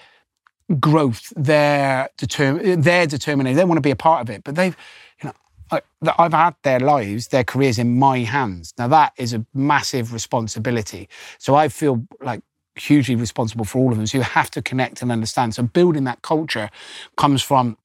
growth, 0.80 1.32
their 1.36 2.10
determ- 2.18 2.82
their 2.84 3.06
determination. 3.08 3.56
They 3.58 3.66
want 3.66 3.78
to 3.78 3.82
be 3.82 3.92
a 3.92 3.96
part 3.96 4.22
of 4.22 4.30
it, 4.30 4.44
but 4.44 4.56
they've, 4.56 4.76
you 5.22 5.30
know, 5.30 5.82
I've 6.18 6.34
had 6.34 6.56
their 6.64 6.80
lives, 6.80 7.28
their 7.28 7.44
careers 7.44 7.78
in 7.80 7.98
my 8.00 8.20
hands. 8.20 8.74
Now 8.78 8.88
that 8.88 9.14
is 9.18 9.34
a 9.34 9.46
massive 9.54 10.14
responsibility. 10.14 11.08
So 11.38 11.56
I 11.56 11.70
feel 11.70 12.08
like 12.22 12.42
hugely 12.76 13.16
responsible 13.16 13.66
for 13.66 13.80
all 13.80 13.92
of 13.92 13.98
them. 13.98 14.08
So 14.08 14.18
you 14.18 14.24
have 14.24 14.50
to 14.52 14.62
connect 14.62 15.02
and 15.02 15.12
understand. 15.12 15.56
So 15.56 15.64
building 15.64 16.04
that 16.06 16.22
culture 16.22 16.70
comes 17.16 17.42
from, 17.42 17.78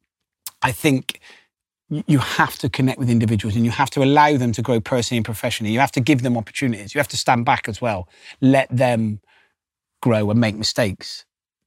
I 0.62 0.72
think. 0.72 1.20
You 2.06 2.18
have 2.20 2.56
to 2.58 2.68
connect 2.68 3.00
with 3.00 3.10
individuals 3.10 3.56
and 3.56 3.64
you 3.64 3.72
have 3.72 3.90
to 3.90 4.04
allow 4.04 4.36
them 4.36 4.52
to 4.52 4.62
grow 4.62 4.78
personally 4.80 5.16
and 5.18 5.24
professionally. 5.24 5.72
You 5.72 5.80
have 5.80 5.90
to 5.92 6.00
give 6.00 6.22
them 6.22 6.36
opportunities. 6.36 6.94
You 6.94 7.00
have 7.00 7.08
to 7.08 7.16
stand 7.16 7.44
back 7.44 7.68
as 7.68 7.80
well. 7.80 8.08
Let 8.40 8.68
them 8.70 9.20
grow 10.00 10.30
and 10.30 10.40
make 10.40 10.54
mistakes. 10.54 11.24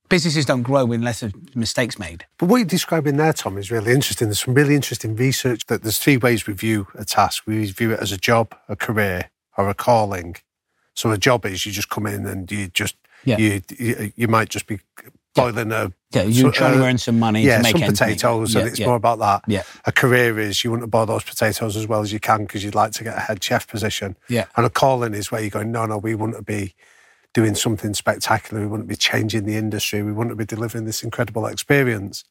Businesses 0.10 0.46
don't 0.46 0.62
grow 0.64 0.92
unless 0.92 1.22
there's 1.22 1.34
mistakes 1.56 1.98
made. 1.98 2.26
But 2.38 2.48
what 2.48 2.58
you're 2.58 2.66
describing 2.66 3.18
there, 3.18 3.34
Tom, 3.34 3.58
is 3.58 3.72
really 3.72 3.94
interesting. 3.94 4.28
There's 4.28 4.42
some 4.44 4.54
really 4.54 4.76
interesting 4.76 5.16
research 5.16 5.66
that 5.68 5.82
there's 5.82 5.98
three 5.98 6.18
ways 6.18 6.46
we 6.46 6.54
view 6.54 6.88
a 6.96 7.06
task. 7.06 7.44
We 7.48 7.66
view 7.72 7.92
it 7.94 8.00
as 8.00 8.12
a 8.12 8.18
job, 8.18 8.54
a 8.70 8.76
career, 8.76 9.32
or 9.58 9.70
a 9.70 9.74
calling. 9.74 10.36
So 10.94 11.10
a 11.12 11.18
job 11.18 11.46
is 11.46 11.66
you 11.66 11.72
just 11.72 11.90
come 11.90 12.06
in 12.06 12.26
and 12.28 12.52
you 12.52 12.68
just 12.68 12.96
Yeah. 13.26 13.38
you, 13.38 13.62
you 13.80 14.12
you 14.16 14.28
might 14.28 14.50
just 14.50 14.68
be 14.68 14.80
boiling 15.34 15.72
a 15.72 15.92
Yeah, 16.12 16.24
you're 16.24 16.54
so- 16.54 16.60
trying 16.60 16.74
to 16.78 16.84
uh, 16.84 16.88
earn 16.88 16.98
some 17.00 17.18
money 17.18 17.42
yeah, 17.42 17.58
to 17.58 17.64
make 17.64 17.78
some 17.78 17.88
potatoes, 17.88 18.54
and 18.54 18.66
Yeah, 18.66 18.70
it's 18.70 18.80
yeah. 18.80 18.86
more 18.86 18.96
about 18.98 19.18
that. 19.20 19.42
Yeah. 19.48 19.64
A 19.86 19.92
career 19.92 20.38
is 20.38 20.64
you 20.64 20.70
want 20.70 20.84
to 20.84 20.88
boil 20.88 21.08
those 21.08 21.24
potatoes 21.24 21.76
as 21.76 21.88
well 21.88 22.02
as 22.02 22.14
you 22.14 22.20
can 22.20 22.42
because 22.46 22.64
you'd 22.64 22.76
like 22.76 22.92
to 22.92 23.04
get 23.04 23.18
a 23.18 23.22
head 23.22 23.44
chef 23.44 23.66
position. 23.68 24.16
Yeah. 24.30 24.46
And 24.56 24.66
a 24.66 24.70
calling 24.70 25.16
is 25.16 25.32
where 25.32 25.42
you're 25.42 25.50
going, 25.50 25.72
no, 25.72 25.88
no, 25.88 25.98
we 25.98 26.14
want 26.14 26.36
to 26.36 26.44
be 26.44 26.76
doing 27.34 27.56
something 27.56 27.94
spectacular. 27.94 28.68
We 28.68 28.78
to 28.78 28.88
be 28.88 28.96
changing 28.96 29.46
the 29.46 29.56
industry. 29.56 30.04
We 30.04 30.12
to 30.30 30.36
be 30.36 30.46
delivering 30.46 30.86
this 30.86 31.04
incredible 31.04 31.46
experience. 31.48 32.24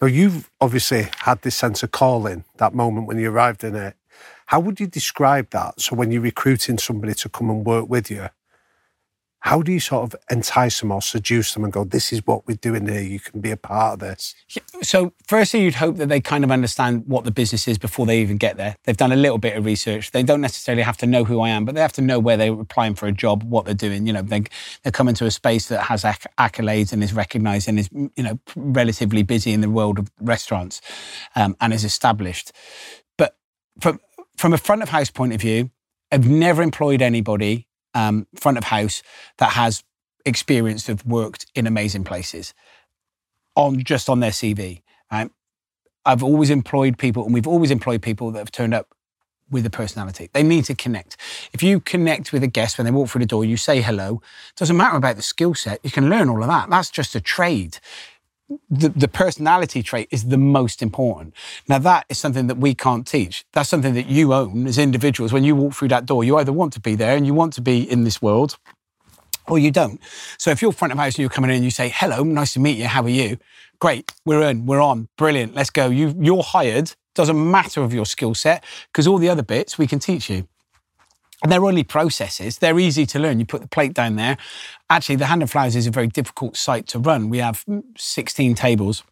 Now, 0.00 0.08
you've 0.08 0.50
obviously 0.60 1.08
had 1.20 1.40
this 1.42 1.56
sense 1.56 1.82
of 1.82 1.90
calling, 1.90 2.44
that 2.58 2.74
moment 2.74 3.06
when 3.06 3.18
you 3.18 3.30
arrived 3.30 3.64
in 3.64 3.74
it. 3.74 3.96
How 4.46 4.60
would 4.60 4.78
you 4.78 4.86
describe 4.86 5.50
that? 5.50 5.80
So, 5.80 5.96
when 5.96 6.10
you're 6.10 6.22
recruiting 6.22 6.78
somebody 6.78 7.14
to 7.14 7.28
come 7.28 7.50
and 7.50 7.64
work 7.64 7.88
with 7.88 8.10
you, 8.10 8.28
how 9.40 9.62
do 9.62 9.70
you 9.70 9.78
sort 9.78 10.02
of 10.02 10.20
entice 10.28 10.80
them 10.80 10.90
or 10.90 11.00
seduce 11.00 11.54
them 11.54 11.62
and 11.62 11.72
go, 11.72 11.84
this 11.84 12.12
is 12.12 12.26
what 12.26 12.46
we're 12.48 12.56
doing 12.56 12.88
here? 12.88 13.00
You 13.00 13.20
can 13.20 13.40
be 13.40 13.52
a 13.52 13.56
part 13.56 13.94
of 13.94 13.98
this. 14.00 14.34
So, 14.82 15.12
firstly, 15.28 15.62
you'd 15.62 15.76
hope 15.76 15.98
that 15.98 16.08
they 16.08 16.20
kind 16.20 16.42
of 16.42 16.50
understand 16.50 17.04
what 17.06 17.24
the 17.24 17.30
business 17.30 17.68
is 17.68 17.78
before 17.78 18.06
they 18.06 18.20
even 18.20 18.38
get 18.38 18.56
there. 18.56 18.76
They've 18.84 18.96
done 18.96 19.12
a 19.12 19.16
little 19.16 19.38
bit 19.38 19.56
of 19.56 19.64
research. 19.64 20.10
They 20.10 20.24
don't 20.24 20.40
necessarily 20.40 20.82
have 20.82 20.96
to 20.98 21.06
know 21.06 21.22
who 21.24 21.40
I 21.40 21.50
am, 21.50 21.64
but 21.64 21.76
they 21.76 21.80
have 21.80 21.92
to 21.92 22.02
know 22.02 22.18
where 22.18 22.36
they're 22.36 22.52
applying 22.52 22.96
for 22.96 23.06
a 23.06 23.12
job, 23.12 23.44
what 23.44 23.66
they're 23.66 23.74
doing. 23.74 24.06
You 24.06 24.14
know, 24.14 24.22
they, 24.22 24.42
they're 24.82 24.90
coming 24.90 25.14
to 25.14 25.26
a 25.26 25.30
space 25.30 25.68
that 25.68 25.82
has 25.82 26.04
acc- 26.04 26.26
accolades 26.38 26.92
and 26.92 27.04
is 27.04 27.12
recognised 27.12 27.68
and 27.68 27.78
is, 27.78 27.88
you 27.92 28.10
know, 28.24 28.40
relatively 28.56 29.22
busy 29.22 29.52
in 29.52 29.60
the 29.60 29.70
world 29.70 30.00
of 30.00 30.10
restaurants 30.20 30.80
um, 31.36 31.56
and 31.60 31.72
is 31.72 31.84
established. 31.84 32.50
But 33.16 33.36
from 33.80 34.00
from 34.36 34.52
a 34.52 34.58
front 34.58 34.82
of 34.82 34.88
house 34.90 35.10
point 35.10 35.32
of 35.32 35.40
view, 35.40 35.70
I've 36.12 36.28
never 36.28 36.62
employed 36.62 37.00
anybody 37.00 37.66
um, 37.96 38.26
front 38.34 38.58
of 38.58 38.64
house 38.64 39.02
that 39.38 39.52
has 39.52 39.82
experience 40.24 40.88
of 40.88 41.06
worked 41.06 41.46
in 41.54 41.66
amazing 41.66 42.04
places 42.04 42.52
on 43.54 43.82
just 43.82 44.08
on 44.08 44.20
their 44.20 44.30
CV. 44.30 44.82
Right? 45.10 45.30
I've 46.04 46.22
always 46.22 46.50
employed 46.50 46.98
people, 46.98 47.24
and 47.24 47.32
we've 47.32 47.46
always 47.46 47.70
employed 47.70 48.02
people 48.02 48.30
that 48.32 48.38
have 48.38 48.52
turned 48.52 48.74
up 48.74 48.94
with 49.50 49.64
a 49.64 49.70
personality. 49.70 50.28
They 50.32 50.42
need 50.42 50.64
to 50.66 50.74
connect. 50.74 51.16
If 51.52 51.62
you 51.62 51.80
connect 51.80 52.32
with 52.32 52.42
a 52.42 52.48
guest 52.48 52.78
when 52.78 52.84
they 52.84 52.90
walk 52.90 53.08
through 53.08 53.20
the 53.20 53.26
door, 53.26 53.44
you 53.44 53.56
say 53.56 53.80
hello. 53.80 54.20
Doesn't 54.56 54.76
matter 54.76 54.96
about 54.96 55.16
the 55.16 55.22
skill 55.22 55.54
set. 55.54 55.80
You 55.82 55.90
can 55.90 56.10
learn 56.10 56.28
all 56.28 56.42
of 56.42 56.48
that. 56.48 56.68
That's 56.68 56.90
just 56.90 57.14
a 57.14 57.20
trade. 57.20 57.78
The, 58.70 58.90
the 58.90 59.08
personality 59.08 59.82
trait 59.82 60.08
is 60.12 60.26
the 60.26 60.38
most 60.38 60.80
important. 60.80 61.34
Now, 61.68 61.78
that 61.78 62.06
is 62.08 62.18
something 62.18 62.46
that 62.46 62.58
we 62.58 62.74
can't 62.74 63.04
teach. 63.04 63.44
That's 63.52 63.68
something 63.68 63.94
that 63.94 64.06
you 64.06 64.32
own 64.32 64.68
as 64.68 64.78
individuals. 64.78 65.32
When 65.32 65.42
you 65.42 65.56
walk 65.56 65.74
through 65.74 65.88
that 65.88 66.06
door, 66.06 66.22
you 66.22 66.38
either 66.38 66.52
want 66.52 66.72
to 66.74 66.80
be 66.80 66.94
there 66.94 67.16
and 67.16 67.26
you 67.26 67.34
want 67.34 67.54
to 67.54 67.60
be 67.60 67.90
in 67.90 68.04
this 68.04 68.22
world, 68.22 68.56
or 69.48 69.58
you 69.58 69.72
don't. 69.72 70.00
So 70.38 70.50
if 70.50 70.62
you're 70.62 70.70
front 70.70 70.92
of 70.92 70.98
house 70.98 71.14
and 71.14 71.20
you're 71.20 71.30
coming 71.30 71.50
in 71.50 71.56
and 71.56 71.64
you 71.64 71.72
say, 71.72 71.88
hello, 71.88 72.22
nice 72.22 72.52
to 72.52 72.60
meet 72.60 72.78
you, 72.78 72.86
how 72.86 73.02
are 73.02 73.08
you? 73.08 73.38
Great, 73.80 74.12
we're 74.24 74.42
in, 74.42 74.64
we're 74.64 74.80
on, 74.80 75.08
brilliant, 75.16 75.54
let's 75.54 75.70
go. 75.70 75.88
You, 75.88 76.14
you're 76.18 76.42
hired, 76.42 76.92
doesn't 77.14 77.50
matter 77.50 77.82
of 77.82 77.92
your 77.92 78.06
skill 78.06 78.34
set, 78.34 78.64
because 78.92 79.08
all 79.08 79.18
the 79.18 79.28
other 79.28 79.42
bits 79.42 79.76
we 79.76 79.86
can 79.86 79.98
teach 79.98 80.30
you. 80.30 80.48
They're 81.42 81.64
only 81.64 81.84
processes. 81.84 82.58
They're 82.58 82.78
easy 82.78 83.04
to 83.06 83.18
learn. 83.18 83.38
You 83.38 83.46
put 83.46 83.60
the 83.60 83.68
plate 83.68 83.92
down 83.92 84.16
there. 84.16 84.38
Actually, 84.88 85.16
the 85.16 85.26
Hand 85.26 85.42
and 85.42 85.50
Flowers 85.50 85.76
is 85.76 85.86
a 85.86 85.90
very 85.90 86.06
difficult 86.06 86.56
site 86.56 86.86
to 86.88 86.98
run. 86.98 87.28
We 87.28 87.38
have 87.38 87.64
mm, 87.66 87.82
16 87.96 88.54
tables. 88.54 89.02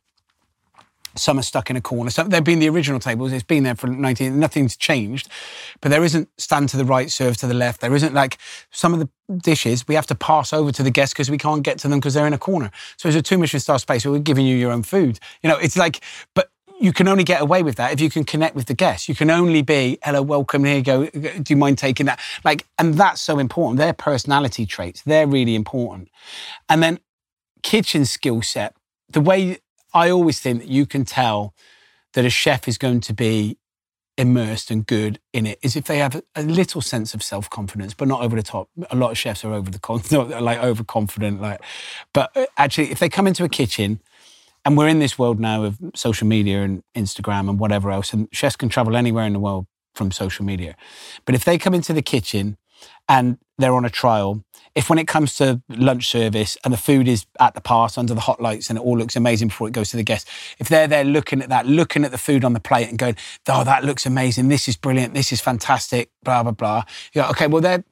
Some 1.16 1.38
are 1.38 1.42
stuck 1.42 1.70
in 1.70 1.76
a 1.76 1.80
corner. 1.80 2.10
Some, 2.10 2.30
they've 2.30 2.42
been 2.42 2.58
the 2.58 2.68
original 2.68 2.98
tables. 2.98 3.32
It's 3.32 3.44
been 3.44 3.62
there 3.62 3.76
for 3.76 3.86
19. 3.86 4.38
Nothing's 4.38 4.76
changed, 4.76 5.28
but 5.80 5.90
there 5.90 6.02
isn't 6.02 6.28
stand 6.38 6.70
to 6.70 6.76
the 6.76 6.84
right, 6.84 7.08
serve 7.10 7.36
to 7.36 7.46
the 7.46 7.54
left. 7.54 7.80
There 7.80 7.94
isn't 7.94 8.14
like 8.14 8.38
some 8.72 8.92
of 8.94 9.00
the 9.00 9.08
dishes 9.36 9.86
we 9.86 9.94
have 9.94 10.06
to 10.08 10.14
pass 10.16 10.52
over 10.52 10.72
to 10.72 10.82
the 10.82 10.90
guests 10.90 11.14
because 11.14 11.30
we 11.30 11.38
can't 11.38 11.62
get 11.62 11.78
to 11.80 11.88
them 11.88 12.00
because 12.00 12.14
they're 12.14 12.26
in 12.26 12.32
a 12.32 12.38
corner. 12.38 12.70
So 12.96 13.08
it's 13.08 13.16
a 13.16 13.22
two 13.22 13.38
Michelin 13.38 13.60
star 13.60 13.78
space. 13.78 14.04
Where 14.04 14.12
we're 14.12 14.18
giving 14.18 14.44
you 14.44 14.56
your 14.56 14.72
own 14.72 14.82
food. 14.82 15.20
You 15.42 15.50
know, 15.50 15.56
it's 15.56 15.76
like, 15.76 16.02
but 16.34 16.50
you 16.84 16.92
can 16.92 17.08
only 17.08 17.24
get 17.24 17.40
away 17.40 17.62
with 17.62 17.76
that 17.76 17.94
if 17.94 18.00
you 18.02 18.10
can 18.10 18.24
connect 18.24 18.54
with 18.54 18.66
the 18.66 18.74
guests. 18.74 19.08
You 19.08 19.14
can 19.14 19.30
only 19.30 19.62
be, 19.62 19.96
hello, 20.04 20.20
welcome, 20.20 20.64
here 20.64 20.76
you 20.76 20.82
go. 20.82 21.06
Do 21.06 21.44
you 21.48 21.56
mind 21.56 21.78
taking 21.78 22.04
that? 22.04 22.20
Like, 22.44 22.66
and 22.78 22.92
that's 22.92 23.22
so 23.22 23.38
important. 23.38 23.78
Their 23.78 23.94
personality 23.94 24.66
traits, 24.66 25.00
they're 25.00 25.26
really 25.26 25.54
important. 25.54 26.10
And 26.68 26.82
then 26.82 27.00
kitchen 27.62 28.04
skill 28.04 28.42
set, 28.42 28.76
the 29.08 29.22
way 29.22 29.60
I 29.94 30.10
always 30.10 30.40
think 30.40 30.60
that 30.60 30.68
you 30.68 30.84
can 30.84 31.06
tell 31.06 31.54
that 32.12 32.26
a 32.26 32.30
chef 32.30 32.68
is 32.68 32.76
going 32.76 33.00
to 33.00 33.14
be 33.14 33.56
immersed 34.18 34.70
and 34.70 34.86
good 34.86 35.18
in 35.32 35.46
it 35.46 35.58
is 35.62 35.76
if 35.76 35.86
they 35.86 35.98
have 35.98 36.22
a, 36.36 36.42
little 36.42 36.82
sense 36.82 37.14
of 37.14 37.22
self 37.22 37.48
confidence, 37.48 37.94
but 37.94 38.08
not 38.08 38.20
over 38.20 38.36
the 38.36 38.42
top. 38.42 38.68
A 38.90 38.96
lot 38.96 39.10
of 39.10 39.16
chefs 39.16 39.42
are 39.42 39.54
over 39.54 39.70
the 39.70 39.78
con, 39.78 40.02
like 40.10 40.62
overconfident, 40.62 41.40
like. 41.40 41.62
But 42.12 42.30
uh, 42.36 42.44
actually, 42.58 42.90
if 42.90 42.98
they 42.98 43.08
come 43.08 43.26
into 43.26 43.42
a 43.42 43.48
kitchen, 43.48 44.00
and 44.64 44.76
we're 44.76 44.88
in 44.88 44.98
this 44.98 45.18
world 45.18 45.38
now 45.38 45.64
of 45.64 45.78
social 45.94 46.26
media 46.26 46.62
and 46.62 46.82
Instagram 46.94 47.48
and 47.48 47.58
whatever 47.58 47.90
else, 47.90 48.12
and 48.12 48.28
chefs 48.32 48.56
can 48.56 48.68
travel 48.68 48.96
anywhere 48.96 49.24
in 49.24 49.32
the 49.32 49.38
world 49.38 49.66
from 49.94 50.10
social 50.10 50.44
media. 50.44 50.74
But 51.24 51.34
if 51.34 51.44
they 51.44 51.58
come 51.58 51.74
into 51.74 51.92
the 51.92 52.02
kitchen 52.02 52.56
and 53.08 53.38
they're 53.58 53.74
on 53.74 53.84
a 53.84 53.90
trial, 53.90 54.44
if 54.74 54.90
when 54.90 54.98
it 54.98 55.06
comes 55.06 55.36
to 55.36 55.62
lunch 55.68 56.08
service 56.08 56.56
and 56.64 56.72
the 56.72 56.78
food 56.78 57.06
is 57.06 57.26
at 57.38 57.54
the 57.54 57.60
pass 57.60 57.96
under 57.96 58.14
the 58.14 58.20
hot 58.20 58.40
lights 58.40 58.68
and 58.68 58.78
it 58.78 58.82
all 58.82 58.98
looks 58.98 59.14
amazing 59.14 59.48
before 59.48 59.68
it 59.68 59.72
goes 59.72 59.90
to 59.90 59.96
the 59.96 60.02
guests, 60.02 60.28
if 60.58 60.68
they're 60.68 60.88
there 60.88 61.04
looking 61.04 61.40
at 61.40 61.48
that, 61.50 61.66
looking 61.66 62.04
at 62.04 62.10
the 62.10 62.18
food 62.18 62.44
on 62.44 62.54
the 62.54 62.60
plate 62.60 62.88
and 62.88 62.98
going, 62.98 63.16
oh, 63.48 63.62
that 63.62 63.84
looks 63.84 64.04
amazing, 64.04 64.48
this 64.48 64.66
is 64.66 64.76
brilliant, 64.76 65.14
this 65.14 65.30
is 65.30 65.40
fantastic, 65.40 66.10
blah, 66.24 66.42
blah, 66.42 66.52
blah. 66.52 66.82
You 67.12 67.22
go, 67.22 67.28
okay, 67.28 67.46
well, 67.46 67.62
they're, 67.62 67.84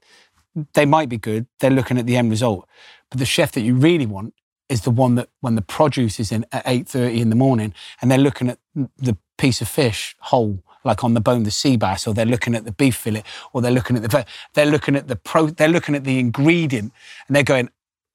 they 0.75 0.87
might 0.87 1.09
be 1.09 1.18
good. 1.18 1.47
They're 1.61 1.70
looking 1.70 1.99
at 1.99 2.07
the 2.07 2.16
end 2.16 2.31
result. 2.31 2.68
But 3.11 3.20
the 3.20 3.27
chef 3.27 3.53
that 3.53 3.61
you 3.61 3.75
really 3.75 4.07
want 4.07 4.35
is 4.73 4.81
the 4.81 4.91
one 4.91 5.14
that 5.16 5.29
when 5.41 5.55
the 5.55 5.62
produce 5.62 6.18
is 6.18 6.33
in 6.33 6.47
at 6.51 6.64
8.30 6.64 7.18
in 7.18 7.31
the 7.31 7.37
morning 7.37 7.75
and 8.01 8.11
they're 8.11 8.18
looking 8.18 8.49
at 8.49 8.59
the 8.75 9.16
piece 9.37 9.61
of 9.61 9.68
fish 9.68 10.16
whole, 10.18 10.62
like 10.83 11.05
on 11.05 11.12
the 11.12 11.20
bone, 11.20 11.43
the 11.43 11.51
sea 11.51 11.77
bass, 11.77 12.07
or 12.07 12.14
they're 12.14 12.25
looking 12.25 12.55
at 12.55 12.64
the 12.64 12.73
beef 12.73 12.97
fillet, 12.97 13.23
or 13.53 13.61
they're 13.61 13.70
looking 13.70 13.97
at 13.97 14.03
the, 14.03 14.27
they're 14.55 14.66
looking 14.66 14.97
at 14.97 15.09
the 15.09 15.16
pro, 15.16 15.49
they're 15.49 15.68
looking 15.68 15.95
at 15.95 16.05
the 16.05 16.18
ingredient 16.18 16.91
and 17.27 17.37
they're 17.37 17.43
going, 17.43 17.68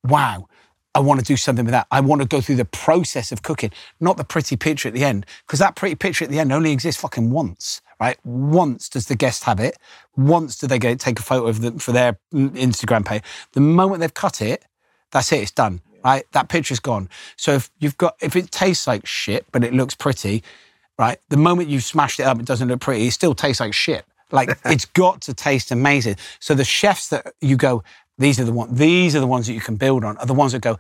wow, 0.04 0.48
I 0.96 1.00
want 1.00 1.20
to 1.20 1.26
do 1.26 1.38
something 1.38 1.64
with 1.64 1.74
that. 1.74 1.86
I 1.92 2.02
want 2.02 2.24
to 2.24 2.28
go 2.28 2.42
through 2.42 2.56
the 2.56 2.66
process 2.66 3.32
of 3.32 3.44
cooking, 3.44 3.72
not 4.00 4.18
the 4.18 4.24
pretty 4.24 4.56
picture 4.58 4.88
at 4.88 4.96
the 4.96 5.04
end, 5.04 5.28
because 5.46 5.60
that 5.60 5.76
pretty 5.76 5.94
picture 5.94 6.26
at 6.26 6.32
the 6.32 6.40
end 6.40 6.52
only 6.52 6.72
exists 6.72 7.00
fucking 7.00 7.30
once, 7.30 7.82
right? 8.00 8.18
Once 8.26 8.90
does 8.90 9.06
the 9.06 9.16
guest 9.16 9.44
have 9.44 9.60
it. 9.60 9.78
Once 10.16 10.58
do 10.58 10.66
they 10.66 10.80
go 10.80 10.96
take 10.96 11.20
a 11.20 11.22
photo 11.22 11.46
of 11.46 11.62
them 11.62 11.78
for 11.78 11.92
their 11.92 12.18
Instagram 12.34 13.06
page. 13.06 13.22
The 13.52 13.62
moment 13.62 14.02
they've 14.02 14.12
cut 14.12 14.42
it, 14.42 14.66
that's 15.12 15.32
it. 15.32 15.42
It's 15.42 15.52
done. 15.52 15.82
Right? 16.04 16.26
That 16.32 16.50
picture's 16.50 16.80
gone. 16.80 17.10
So 17.36 17.54
if 17.54 17.70
you've 17.80 17.98
got, 17.98 18.16
if 18.22 18.36
it 18.36 18.52
tastes 18.52 18.88
like 18.88 19.06
shit, 19.06 19.46
but 19.52 19.64
it 19.64 19.74
looks 19.74 19.96
pretty, 19.96 20.44
right? 20.98 21.20
The 21.30 21.38
moment 21.38 21.70
you've 21.70 21.84
smashed 21.84 22.20
it 22.20 22.24
up, 22.24 22.40
it 22.40 22.46
doesn't 22.46 22.68
look 22.68 22.80
pretty. 22.80 23.08
It 23.08 23.12
still 23.12 23.36
tastes 23.36 23.60
like 23.60 23.74
shit. 23.74 24.06
Like 24.32 24.58
it's 24.66 24.86
got 24.86 25.22
to 25.22 25.34
taste 25.34 25.72
amazing. 25.72 26.18
So 26.40 26.54
the 26.54 26.66
chefs 26.66 27.10
that 27.10 27.34
you 27.42 27.56
go, 27.56 27.84
these 28.18 28.40
are 28.40 28.46
the 28.46 28.54
ones, 28.54 28.78
these 28.78 29.16
are 29.16 29.20
the 29.20 29.28
ones 29.28 29.48
that 29.48 29.54
you 29.54 29.62
can 29.62 29.76
build 29.76 30.04
on, 30.04 30.18
are 30.18 30.26
the 30.26 30.34
ones 30.34 30.54
that 30.54 30.62
go, 30.62 30.80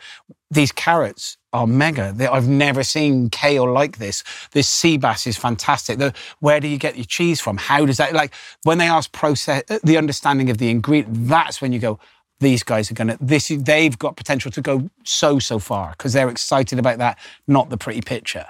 these 0.49 0.71
carrots 0.71 1.37
are 1.53 1.67
mega. 1.67 2.11
They, 2.15 2.25
I've 2.25 2.47
never 2.47 2.83
seen 2.83 3.29
kale 3.29 3.71
like 3.71 3.97
this. 3.97 4.23
This 4.51 4.67
sea 4.67 4.97
bass 4.97 5.27
is 5.27 5.37
fantastic. 5.37 5.99
The, 5.99 6.13
where 6.39 6.59
do 6.59 6.67
you 6.67 6.77
get 6.77 6.95
your 6.95 7.05
cheese 7.05 7.39
from? 7.39 7.57
How 7.57 7.85
does 7.85 7.97
that, 7.97 8.13
like, 8.13 8.33
when 8.63 8.79
they 8.79 8.87
ask 8.87 9.11
process, 9.11 9.63
uh, 9.69 9.77
the 9.83 9.97
understanding 9.97 10.49
of 10.49 10.57
the 10.57 10.69
ingredient, 10.69 11.27
that's 11.27 11.61
when 11.61 11.73
you 11.73 11.79
go, 11.79 11.99
these 12.39 12.63
guys 12.63 12.91
are 12.91 12.93
going 12.93 13.07
to, 13.07 13.17
this, 13.19 13.47
they've 13.47 13.97
got 13.97 14.15
potential 14.15 14.51
to 14.51 14.61
go 14.61 14.89
so, 15.03 15.39
so 15.39 15.59
far 15.59 15.91
because 15.91 16.13
they're 16.13 16.29
excited 16.29 16.79
about 16.79 16.99
that, 16.99 17.17
not 17.47 17.69
the 17.69 17.77
pretty 17.77 18.01
picture. 18.01 18.45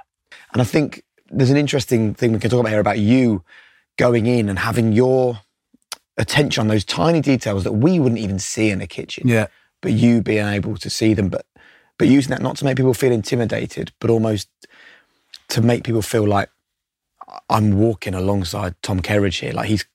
And 0.53 0.61
I 0.61 0.65
think 0.65 1.03
there's 1.29 1.49
an 1.49 1.57
interesting 1.57 2.13
thing 2.13 2.33
we 2.33 2.39
can 2.39 2.49
talk 2.49 2.59
about 2.59 2.71
here 2.71 2.79
about 2.79 2.99
you 2.99 3.43
going 3.97 4.25
in 4.25 4.49
and 4.49 4.59
having 4.59 4.93
your 4.93 5.39
attention 6.17 6.61
on 6.61 6.67
those 6.67 6.85
tiny 6.85 7.21
details 7.21 7.63
that 7.63 7.73
we 7.73 7.99
wouldn't 7.99 8.19
even 8.19 8.39
see 8.39 8.69
in 8.69 8.81
a 8.81 8.87
kitchen. 8.87 9.27
Yeah. 9.27 9.47
But 9.81 9.91
you 9.93 10.21
being 10.21 10.47
able 10.47 10.75
to 10.77 10.89
see 10.89 11.13
them, 11.13 11.29
but 11.29 11.45
but 11.97 12.07
using 12.07 12.29
that 12.29 12.41
not 12.41 12.57
to 12.57 12.65
make 12.65 12.77
people 12.77 12.93
feel 12.93 13.11
intimidated, 13.11 13.91
but 13.99 14.09
almost 14.09 14.49
to 15.49 15.61
make 15.61 15.83
people 15.83 16.01
feel 16.01 16.27
like 16.27 16.49
I'm 17.49 17.77
walking 17.77 18.13
alongside 18.13 18.75
Tom 18.81 19.01
Kerridge 19.01 19.39
here. 19.39 19.53
Like 19.53 19.67
he's 19.67 19.85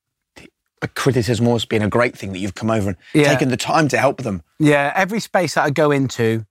criticism 0.89 1.47
almost 1.47 1.68
being 1.68 1.83
a 1.83 1.89
great 1.89 2.16
thing 2.16 2.33
that 2.33 2.39
you've 2.39 2.55
come 2.55 2.70
over 2.70 2.89
and 2.91 2.97
Yeah. 3.14 3.28
taken 3.33 3.49
the 3.49 3.57
time 3.57 3.89
to 3.89 3.99
help 3.99 4.22
them. 4.22 4.43
Yeah, 4.59 4.93
every 4.95 5.20
space 5.20 5.55
that 5.55 5.64
I 5.64 5.70
go 5.70 5.91
into, 5.91 6.45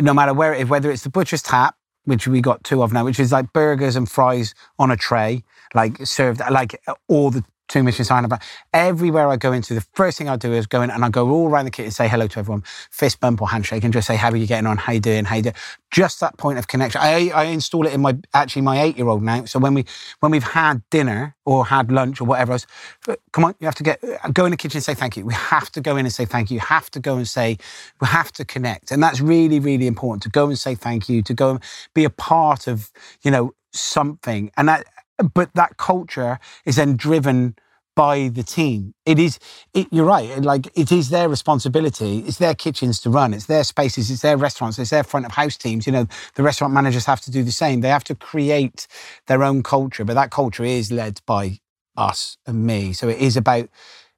no 0.00 0.14
matter 0.14 0.32
where 0.34 0.54
it 0.54 0.62
is, 0.62 0.68
whether 0.68 0.90
it's 0.90 1.02
the 1.02 1.10
butcher's 1.10 1.42
tap, 1.42 1.74
which 2.04 2.26
we 2.26 2.40
got 2.40 2.64
two 2.64 2.82
of 2.82 2.92
now, 2.92 3.04
which 3.04 3.20
is 3.20 3.30
like 3.32 3.52
burgers 3.52 3.94
and 3.96 4.10
fries 4.10 4.54
on 4.78 4.90
a 4.90 4.96
tray, 4.96 5.44
like 5.74 6.04
served 6.06 6.40
like 6.50 6.80
all 7.08 7.30
the 7.30 7.44
two 7.68 7.82
Michelin 7.82 8.04
sign 8.04 8.24
about. 8.24 8.42
Everywhere 8.72 9.28
I 9.28 9.36
go 9.36 9.52
into, 9.52 9.74
the 9.74 9.86
first 9.94 10.18
thing 10.18 10.28
I 10.28 10.36
do 10.36 10.52
is 10.52 10.66
go 10.66 10.82
in 10.82 10.90
and 10.90 11.04
I 11.04 11.08
go 11.08 11.30
all 11.30 11.48
around 11.48 11.64
the 11.64 11.70
kitchen, 11.70 11.86
and 11.86 11.94
say 11.94 12.08
hello 12.08 12.26
to 12.26 12.38
everyone, 12.38 12.62
fist 12.90 13.20
bump 13.20 13.40
or 13.40 13.48
handshake, 13.48 13.84
and 13.84 13.92
just 13.92 14.06
say, 14.06 14.16
"How 14.16 14.30
are 14.30 14.36
you 14.36 14.46
getting 14.46 14.66
on? 14.66 14.76
How 14.76 14.92
you 14.92 15.00
doing? 15.00 15.24
How 15.24 15.36
you 15.36 15.42
doing?" 15.42 15.54
Just 15.90 16.20
that 16.20 16.36
point 16.38 16.58
of 16.58 16.68
connection. 16.68 17.00
I, 17.02 17.30
I 17.34 17.44
install 17.44 17.86
it 17.86 17.92
in 17.92 18.00
my 18.00 18.16
actually 18.34 18.62
my 18.62 18.80
eight 18.82 18.96
year 18.96 19.08
old 19.08 19.22
now. 19.22 19.44
So 19.44 19.58
when 19.58 19.74
we 19.74 19.84
when 20.20 20.32
we've 20.32 20.42
had 20.42 20.82
dinner 20.90 21.34
or 21.44 21.66
had 21.66 21.90
lunch 21.90 22.20
or 22.20 22.24
whatever 22.24 22.52
else, 22.52 22.66
uh, 23.08 23.16
come 23.32 23.44
on, 23.44 23.54
you 23.60 23.66
have 23.66 23.74
to 23.76 23.82
get 23.82 24.02
uh, 24.02 24.28
go 24.28 24.44
in 24.44 24.50
the 24.50 24.56
kitchen 24.56 24.78
and 24.78 24.84
say 24.84 24.94
thank 24.94 25.16
you. 25.16 25.24
We 25.24 25.34
have 25.34 25.70
to 25.72 25.80
go 25.80 25.96
in 25.96 26.06
and 26.06 26.12
say 26.12 26.24
thank 26.24 26.50
you. 26.50 26.54
You 26.54 26.60
have 26.60 26.90
to 26.92 27.00
go 27.00 27.16
and 27.16 27.28
say 27.28 27.58
we 28.00 28.06
have 28.08 28.32
to 28.32 28.44
connect, 28.44 28.90
and 28.90 29.02
that's 29.02 29.20
really 29.20 29.60
really 29.60 29.86
important 29.86 30.22
to 30.24 30.28
go 30.30 30.46
and 30.48 30.58
say 30.58 30.74
thank 30.74 31.08
you, 31.08 31.22
to 31.22 31.34
go 31.34 31.50
and 31.50 31.60
be 31.94 32.04
a 32.04 32.10
part 32.10 32.66
of 32.66 32.90
you 33.22 33.30
know 33.30 33.54
something, 33.72 34.50
and 34.56 34.68
that. 34.68 34.84
But 35.22 35.54
that 35.54 35.76
culture 35.76 36.38
is 36.64 36.76
then 36.76 36.96
driven 36.96 37.56
by 37.94 38.28
the 38.28 38.42
team. 38.42 38.94
It 39.04 39.18
is, 39.18 39.38
it, 39.74 39.86
you're 39.90 40.06
right, 40.06 40.40
like 40.40 40.66
it 40.74 40.90
is 40.90 41.10
their 41.10 41.28
responsibility. 41.28 42.20
It's 42.20 42.38
their 42.38 42.54
kitchens 42.54 43.00
to 43.00 43.10
run, 43.10 43.34
it's 43.34 43.46
their 43.46 43.64
spaces, 43.64 44.10
it's 44.10 44.22
their 44.22 44.36
restaurants, 44.36 44.78
it's 44.78 44.90
their 44.90 45.04
front 45.04 45.26
of 45.26 45.32
house 45.32 45.56
teams. 45.56 45.86
You 45.86 45.92
know, 45.92 46.06
the 46.34 46.42
restaurant 46.42 46.72
managers 46.72 47.04
have 47.06 47.20
to 47.22 47.30
do 47.30 47.42
the 47.42 47.52
same. 47.52 47.80
They 47.80 47.88
have 47.88 48.04
to 48.04 48.14
create 48.14 48.86
their 49.26 49.42
own 49.42 49.62
culture, 49.62 50.04
but 50.04 50.14
that 50.14 50.30
culture 50.30 50.64
is 50.64 50.90
led 50.90 51.20
by 51.26 51.58
us 51.96 52.38
and 52.46 52.64
me. 52.64 52.94
So 52.94 53.08
it 53.08 53.18
is 53.18 53.36
about, 53.36 53.68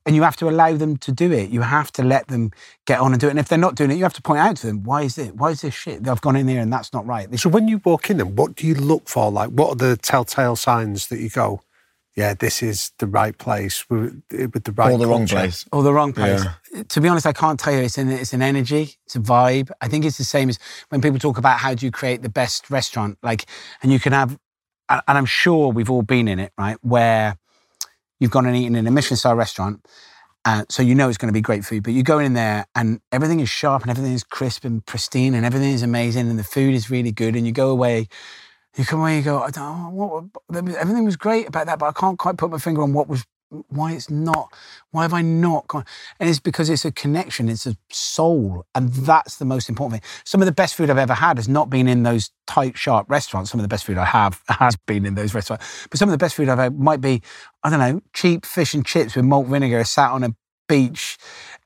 and 0.07 0.15
you 0.15 0.23
have 0.23 0.37
to 0.37 0.49
allow 0.49 0.75
them 0.75 0.97
to 0.99 1.13
do 1.13 1.33
it. 1.33 1.51
You 1.51 1.63
have 1.63 1.91
to 1.93 2.03
let 2.03 2.29
them 2.29 2.53
get 2.87 3.01
on 3.01 3.13
and 3.13 3.21
do 3.21 3.29
it. 3.29 3.31
And 3.31 3.39
if 3.39 3.49
they're 3.49 3.59
not 3.59 3.75
doing 3.75 3.91
it, 3.91 3.95
you 3.95 4.03
have 4.03 4.13
to 4.15 4.23
point 4.23 4.41
out 4.41 4.57
to 4.59 4.67
them, 4.67 4.83
why 4.83 5.03
is 5.03 5.17
it? 5.17 5.37
Why 5.37 5.51
is 5.51 5.63
this 5.63 5.75
shit? 5.75 6.07
I've 6.07 6.21
gone 6.21 6.37
in 6.37 6.47
there 6.47 6.61
and 6.61 6.73
that's 6.73 6.93
not 6.93 7.07
right. 7.07 7.31
This 7.31 7.43
So 7.43 7.49
when 7.49 7.69
you 7.69 7.81
walk 7.85 8.11
in, 8.11 8.19
then 8.19 8.37
what 8.37 8.55
do 8.55 8.67
you 8.67 8.75
look 8.75 9.09
for? 9.09 9.31
Like, 9.31 9.51
what 9.51 9.71
are 9.71 9.77
the 9.77 9.97
telltale 9.97 10.57
signs 10.57 11.09
that 11.09 11.21
you 11.21 11.31
go, 11.31 11.63
yeah, 12.17 12.35
this 12.35 12.63
is 12.63 12.93
the 12.99 13.07
right 13.07 13.37
place 13.37 13.89
with, 13.91 14.23
with 14.31 14.65
the 14.65 14.73
right 14.73 14.93
or 14.93 14.99
the 14.99 15.07
wrong 15.07 15.27
culture"? 15.27 15.37
place. 15.37 15.65
or 15.73 15.83
the 15.83 15.93
wrong 15.93 16.13
place. 16.13 16.45
To 16.89 17.01
be 17.01 17.09
honest, 17.09 17.27
I 17.27 17.33
can't 17.33 17.59
tell 17.59 17.73
you. 17.73 17.81
It's 17.81 17.99
an 17.99 18.09
it's 18.09 18.33
an 18.33 18.43
energy, 18.43 18.97
it's 19.05 19.17
a 19.17 19.21
vibe. 19.21 19.71
I 19.81 19.89
think 19.89 20.05
it's 20.05 20.19
the 20.19 20.25
same 20.25 20.49
as 20.49 20.59
when 20.91 21.01
people 21.01 21.19
talk 21.19 21.39
about 21.39 21.59
how 21.59 21.75
do 21.75 21.85
you 21.85 21.91
create 21.91 22.23
the 22.23 22.29
best 22.29 22.71
restaurant. 22.71 23.19
Like, 23.23 23.47
and 23.83 23.91
you 23.91 23.99
can 23.99 24.13
have, 24.13 24.39
and 24.89 25.03
and 25.09 25.19
I'm 25.19 25.27
sure 25.27 25.73
we've 25.73 25.91
all 25.91 26.03
been 26.03 26.29
in 26.29 26.39
it, 26.39 26.53
right? 26.57 26.77
Where 26.83 27.37
you've 28.25 28.31
gone 28.31 28.47
and 28.47 28.57
eaten 28.57 28.75
in 28.75 28.87
a 28.87 28.91
Michelin 28.91 29.19
star 29.19 29.37
restaurant. 29.37 29.87
Uh, 30.47 30.65
so 30.71 30.83
you 30.83 30.95
know 30.95 31.11
it's 31.11 31.19
going 31.19 31.29
to 31.29 31.33
be 31.33 31.43
great 31.43 31.63
food, 31.65 31.83
but 31.83 31.93
you 31.93 32.03
go 32.03 32.19
in 32.19 32.33
there 32.33 32.67
and 32.75 33.01
everything 33.13 33.41
is 33.41 33.51
sharp 33.51 33.83
and 33.83 33.91
everything 33.91 34.15
is 34.15 34.25
crisp 34.25 34.65
and 34.65 34.85
pristine 34.85 35.35
and 35.35 35.45
everything 35.45 35.73
is 35.73 35.83
amazing 35.83 36.29
and 36.31 36.39
the 36.39 36.45
food 36.45 36.75
is 36.75 36.91
really 36.91 37.13
good. 37.13 37.37
And 37.37 37.47
you 37.47 37.53
go 37.53 37.69
away, 37.71 38.09
you 38.77 38.85
come 38.85 39.01
away, 39.01 39.19
you 39.19 39.23
go, 39.23 39.41
I 39.41 39.51
don't 39.51 39.79
know, 39.79 39.91
what, 39.91 40.25
everything 40.57 41.05
was 41.05 41.17
great 41.17 41.49
about 41.49 41.67
that, 41.67 41.79
but 41.79 41.87
I 41.87 41.93
can't 41.93 42.19
quite 42.19 42.39
put 42.39 42.51
my 42.51 42.59
finger 42.59 42.83
on 42.83 42.95
what 42.95 43.09
was, 43.09 43.25
why 43.69 43.93
it's 43.93 44.11
not, 44.11 44.53
why 44.91 45.03
have 45.03 45.13
I 45.13 45.23
not 45.23 45.67
gone? 45.69 45.85
And 46.19 46.29
it's 46.29 46.41
because 46.41 46.69
it's 46.69 46.85
a 46.85 46.93
connection, 46.93 47.49
it's 47.49 47.67
a 47.67 47.77
soul, 47.91 48.67
and 48.75 48.91
that's 48.91 49.37
the 49.37 49.45
most 49.45 49.69
important 49.69 50.01
thing. 50.01 50.11
Some 50.25 50.43
of 50.43 50.47
the 50.47 50.53
best 50.53 50.75
food 50.75 50.91
I've 50.91 50.99
ever 50.99 51.15
had 51.15 51.39
has 51.39 51.49
not 51.49 51.71
been 51.71 51.89
in 51.89 52.03
those 52.03 52.31
tight, 52.47 52.77
sharp 52.77 53.11
restaurants. 53.11 53.51
Some 53.51 53.61
of 53.61 53.63
the 53.63 53.69
best 53.69 53.85
food 53.85 53.99
I 53.99 54.05
have 54.05 54.41
has 54.49 54.77
been 54.77 55.07
in 55.07 55.15
those 55.15 55.35
restaurants, 55.35 55.87
but 55.91 55.99
some 55.99 56.09
of 56.09 56.13
the 56.13 56.19
best 56.19 56.35
food 56.35 56.49
I've 56.49 56.59
had 56.59 56.79
might 56.79 57.01
be, 57.01 57.23
I 57.63 57.71
don't 57.71 57.81
know, 57.81 58.03
cheap 58.13 58.47
fish 58.47 58.75
and 58.75 58.85
chips 58.85 59.17
with 59.17 59.25
malt 59.25 59.47
vinegar, 59.47 59.83
sat 59.85 60.11
on 60.11 60.25
a 60.25 60.35
beach. 60.69 61.19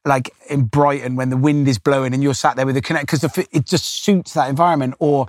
Like 0.05 0.31
in 0.49 0.65
Brighton, 0.65 1.17
when 1.17 1.29
the 1.29 1.37
wind 1.37 1.69
is 1.69 1.79
blowing 1.79 2.15
and 2.15 2.23
you're 2.23 2.33
sat 2.33 2.57
there 2.57 2.65
with 2.65 2.77
the 2.77 2.81
connect, 2.81 3.07
because 3.07 3.21
the, 3.21 3.47
it 3.53 3.67
just 3.67 3.85
suits 4.03 4.33
that 4.35 4.49
environment. 4.49 4.95
Or 5.01 5.27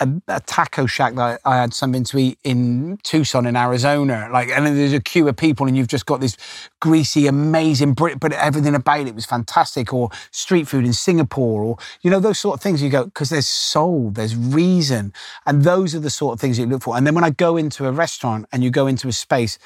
a, 0.00 0.08
a 0.28 0.40
taco 0.40 0.86
shack 0.86 1.14
that 1.14 1.40
I, 1.44 1.52
I 1.52 1.56
had 1.56 1.74
something 1.74 2.04
to 2.04 2.18
eat 2.18 2.38
in 2.44 2.98
Tucson 3.02 3.46
in 3.46 3.56
Arizona. 3.56 4.28
Like, 4.32 4.48
and 4.48 4.66
then 4.66 4.76
there's 4.76 4.92
a 4.92 5.00
queue 5.00 5.28
of 5.28 5.36
people, 5.36 5.66
and 5.66 5.76
you've 5.76 5.88
just 5.88 6.06
got 6.06 6.20
this 6.20 6.36
greasy, 6.80 7.26
amazing 7.26 7.94
Brit, 7.94 8.20
but 8.20 8.32
everything 8.32 8.74
about 8.74 9.06
it 9.06 9.14
was 9.14 9.26
fantastic. 9.26 9.92
Or 9.92 10.10
street 10.30 10.68
food 10.68 10.84
in 10.84 10.92
Singapore, 10.92 11.62
or 11.62 11.76
you 12.02 12.10
know 12.10 12.20
those 12.20 12.38
sort 12.38 12.54
of 12.54 12.62
things. 12.62 12.82
You 12.82 12.90
go 12.90 13.04
because 13.04 13.30
there's 13.30 13.48
soul, 13.48 14.10
there's 14.10 14.36
reason, 14.36 15.12
and 15.46 15.62
those 15.62 15.94
are 15.94 16.00
the 16.00 16.10
sort 16.10 16.34
of 16.34 16.40
things 16.40 16.58
you 16.58 16.66
look 16.66 16.82
for. 16.82 16.96
And 16.96 17.06
then 17.06 17.14
when 17.14 17.24
I 17.24 17.30
go 17.30 17.56
into 17.56 17.86
a 17.86 17.92
restaurant 17.92 18.46
and 18.52 18.62
you 18.62 18.70
go 18.70 18.86
into 18.86 19.08
a 19.08 19.12
space, 19.12 19.58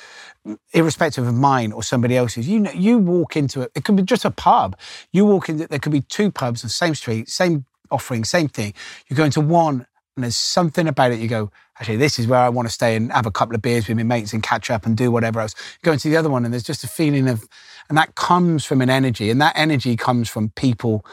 irrespective 0.73 1.27
of 1.27 1.35
mine 1.35 1.73
or 1.73 1.83
somebody 1.83 2.17
else's, 2.17 2.49
you 2.49 2.61
know, 2.61 2.73
you 2.73 2.99
walk 2.99 3.37
into 3.37 3.61
it. 3.63 3.73
It 3.75 3.85
could 3.85 3.97
be 3.97 4.03
just 4.03 4.25
a 4.25 4.31
pub. 4.31 4.77
You 5.13 5.25
walk 5.25 5.49
into 5.49 5.67
there 5.67 5.79
could 5.79 5.93
be 5.93 6.03
two 6.03 6.31
pubs 6.31 6.65
on 6.65 6.69
the 6.69 6.73
same 6.73 6.95
street, 6.95 7.29
same 7.29 7.65
offering, 7.91 8.25
same 8.25 8.49
thing. 8.49 8.75
You 9.09 9.15
go 9.15 9.25
into 9.25 9.41
one, 9.41 9.87
and 10.17 10.25
there's 10.25 10.37
something 10.37 10.87
about 10.87 11.13
it. 11.13 11.21
You 11.21 11.29
go, 11.29 11.51
actually, 11.79 11.97
this 11.97 12.19
is 12.19 12.27
where 12.27 12.41
I 12.41 12.49
want 12.49 12.69
to 12.69 12.73
stay 12.73 12.97
and 12.97 13.13
have 13.13 13.27
a 13.27 13.31
couple 13.31 13.55
of 13.55 13.63
beers 13.63 13.89
with 13.89 13.97
my 13.97 14.03
mates 14.03 14.33
and 14.33 14.43
catch 14.43 14.71
up 14.71 14.85
and 14.85 14.97
do 14.97 15.11
whatever 15.11 15.41
else. 15.41 15.55
You 15.57 15.87
go 15.87 15.93
into 15.93 16.09
the 16.09 16.17
other 16.17 16.31
one, 16.31 16.45
and 16.45 16.53
there's 16.53 16.63
just 16.63 16.85
a 16.85 16.89
feeling 16.89 17.29
of, 17.29 17.49
and 17.89 17.97
that 17.97 18.15
comes 18.15 18.65
from 18.65 18.83
an 18.83 18.91
energy, 18.91 19.31
and 19.31 19.41
that 19.41 19.55
energy 19.57 19.97
comes 19.97 20.29
from 20.29 20.51
people, 20.51 21.05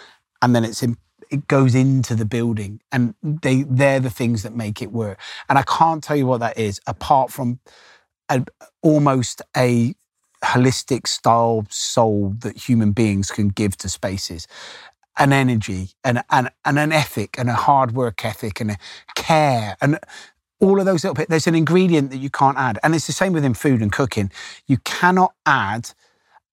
and 0.42 0.56
then 0.56 0.66
it's 0.66 0.84
in, 0.84 0.98
it 1.30 1.48
goes 1.48 1.76
into 1.76 2.16
the 2.16 2.26
building, 2.26 2.82
and 2.92 3.16
they 3.24 3.64
they're 3.64 4.00
the 4.00 4.10
things 4.10 4.44
that 4.44 4.54
make 4.56 4.82
it 4.82 4.92
work. 4.92 5.20
And 5.48 5.58
I 5.58 5.64
can't 5.64 6.04
tell 6.04 6.18
you 6.18 6.26
what 6.26 6.42
that 6.42 6.58
is, 6.58 6.82
apart 6.86 7.32
from 7.32 7.60
a, 8.30 8.44
almost 8.82 9.42
a 9.56 9.96
holistic 10.44 11.08
style 11.08 11.66
soul 11.70 12.36
that 12.40 12.58
human 12.58 12.92
beings 12.92 13.30
can 13.30 13.50
give 13.50 13.76
to 13.78 13.90
spaces 13.90 14.48
an 15.20 15.34
energy 15.34 15.90
and, 16.04 16.24
and, 16.32 16.50
and 16.66 16.80
an 16.80 16.92
ethic 16.92 17.38
and 17.38 17.50
a 17.50 17.54
hard 17.54 17.92
work 17.92 18.26
ethic 18.26 18.60
and 18.62 18.72
a 18.72 18.78
care 19.16 19.78
and 19.82 20.00
all 20.60 20.80
of 20.80 20.86
those 20.86 21.04
little 21.04 21.14
bits. 21.14 21.30
There's 21.30 21.48
an 21.48 21.56
ingredient 21.56 22.12
that 22.12 22.18
you 22.18 22.30
can't 22.30 22.58
add. 22.58 22.80
And 22.84 22.96
it's 22.96 23.08
the 23.08 23.14
same 23.14 23.34
within 23.34 23.54
food 23.54 23.82
and 23.82 23.92
cooking. 23.92 24.32
You 24.68 24.78
cannot 24.84 25.34
add 25.46 25.92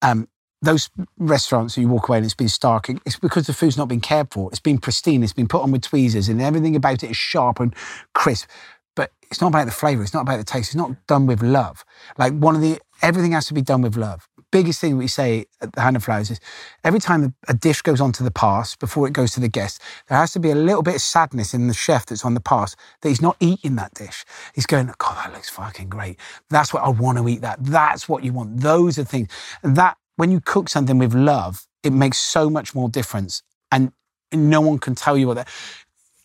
um, 0.02 0.28
those 0.62 0.90
restaurants 1.18 1.74
that 1.74 1.80
you 1.80 1.88
walk 1.88 2.08
away 2.08 2.18
and 2.18 2.24
it's 2.24 2.34
been 2.34 2.48
stark. 2.48 2.88
It's 2.88 3.18
because 3.18 3.46
the 3.46 3.52
food's 3.52 3.76
not 3.76 3.88
been 3.88 4.00
cared 4.00 4.32
for. 4.32 4.50
It's 4.50 4.60
been 4.60 4.78
pristine. 4.78 5.22
It's 5.22 5.32
been 5.32 5.48
put 5.48 5.62
on 5.62 5.70
with 5.70 5.82
tweezers 5.82 6.28
and 6.28 6.40
everything 6.40 6.76
about 6.76 7.02
it 7.02 7.10
is 7.10 7.16
sharp 7.16 7.60
and 7.60 7.74
crisp. 8.14 8.48
But 8.94 9.12
it's 9.30 9.40
not 9.40 9.48
about 9.48 9.66
the 9.66 9.72
flavour. 9.72 10.02
It's 10.02 10.14
not 10.14 10.22
about 10.22 10.38
the 10.38 10.44
taste. 10.44 10.70
It's 10.70 10.76
not 10.76 11.06
done 11.06 11.26
with 11.26 11.42
love. 11.42 11.84
Like 12.16 12.32
one 12.32 12.54
of 12.54 12.62
the, 12.62 12.80
everything 13.02 13.32
has 13.32 13.46
to 13.46 13.54
be 13.54 13.62
done 13.62 13.82
with 13.82 13.96
love. 13.96 14.28
Biggest 14.52 14.80
thing 14.80 14.96
we 14.96 15.08
say 15.08 15.46
at 15.60 15.72
the 15.72 15.80
Hand 15.80 15.96
and 15.96 16.04
Flowers 16.04 16.30
is 16.30 16.40
every 16.84 17.00
time 17.00 17.34
a 17.48 17.54
dish 17.54 17.82
goes 17.82 18.00
onto 18.00 18.22
the 18.22 18.30
pass 18.30 18.76
before 18.76 19.06
it 19.06 19.12
goes 19.12 19.32
to 19.32 19.40
the 19.40 19.48
guest, 19.48 19.82
there 20.08 20.16
has 20.16 20.32
to 20.32 20.40
be 20.40 20.50
a 20.50 20.54
little 20.54 20.82
bit 20.82 20.94
of 20.94 21.00
sadness 21.00 21.52
in 21.52 21.66
the 21.66 21.74
chef 21.74 22.06
that's 22.06 22.24
on 22.24 22.34
the 22.34 22.40
pass 22.40 22.76
that 23.02 23.08
he's 23.08 23.20
not 23.20 23.36
eating 23.40 23.76
that 23.76 23.92
dish. 23.94 24.24
He's 24.54 24.66
going, 24.66 24.86
God, 24.98 25.16
that 25.16 25.32
looks 25.32 25.50
fucking 25.50 25.88
great. 25.88 26.18
That's 26.48 26.72
what 26.72 26.84
I 26.84 26.88
want 26.88 27.18
to 27.18 27.28
eat. 27.28 27.40
That. 27.40 27.62
That's 27.62 28.08
what 28.08 28.24
you 28.24 28.32
want. 28.32 28.60
Those 28.60 28.98
are 28.98 29.04
things. 29.04 29.28
And 29.62 29.76
that 29.76 29.96
when 30.16 30.30
you 30.30 30.40
cook 30.40 30.68
something 30.68 30.98
with 30.98 31.12
love, 31.14 31.66
it 31.82 31.92
makes 31.92 32.18
so 32.18 32.48
much 32.48 32.74
more 32.74 32.88
difference. 32.88 33.42
And 33.70 33.92
no 34.32 34.60
one 34.60 34.78
can 34.78 34.94
tell 34.94 35.18
you 35.18 35.26
what 35.26 35.34
that. 35.34 35.48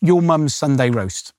Your 0.00 0.22
mum's 0.22 0.54
Sunday 0.54 0.90
roast 0.90 1.32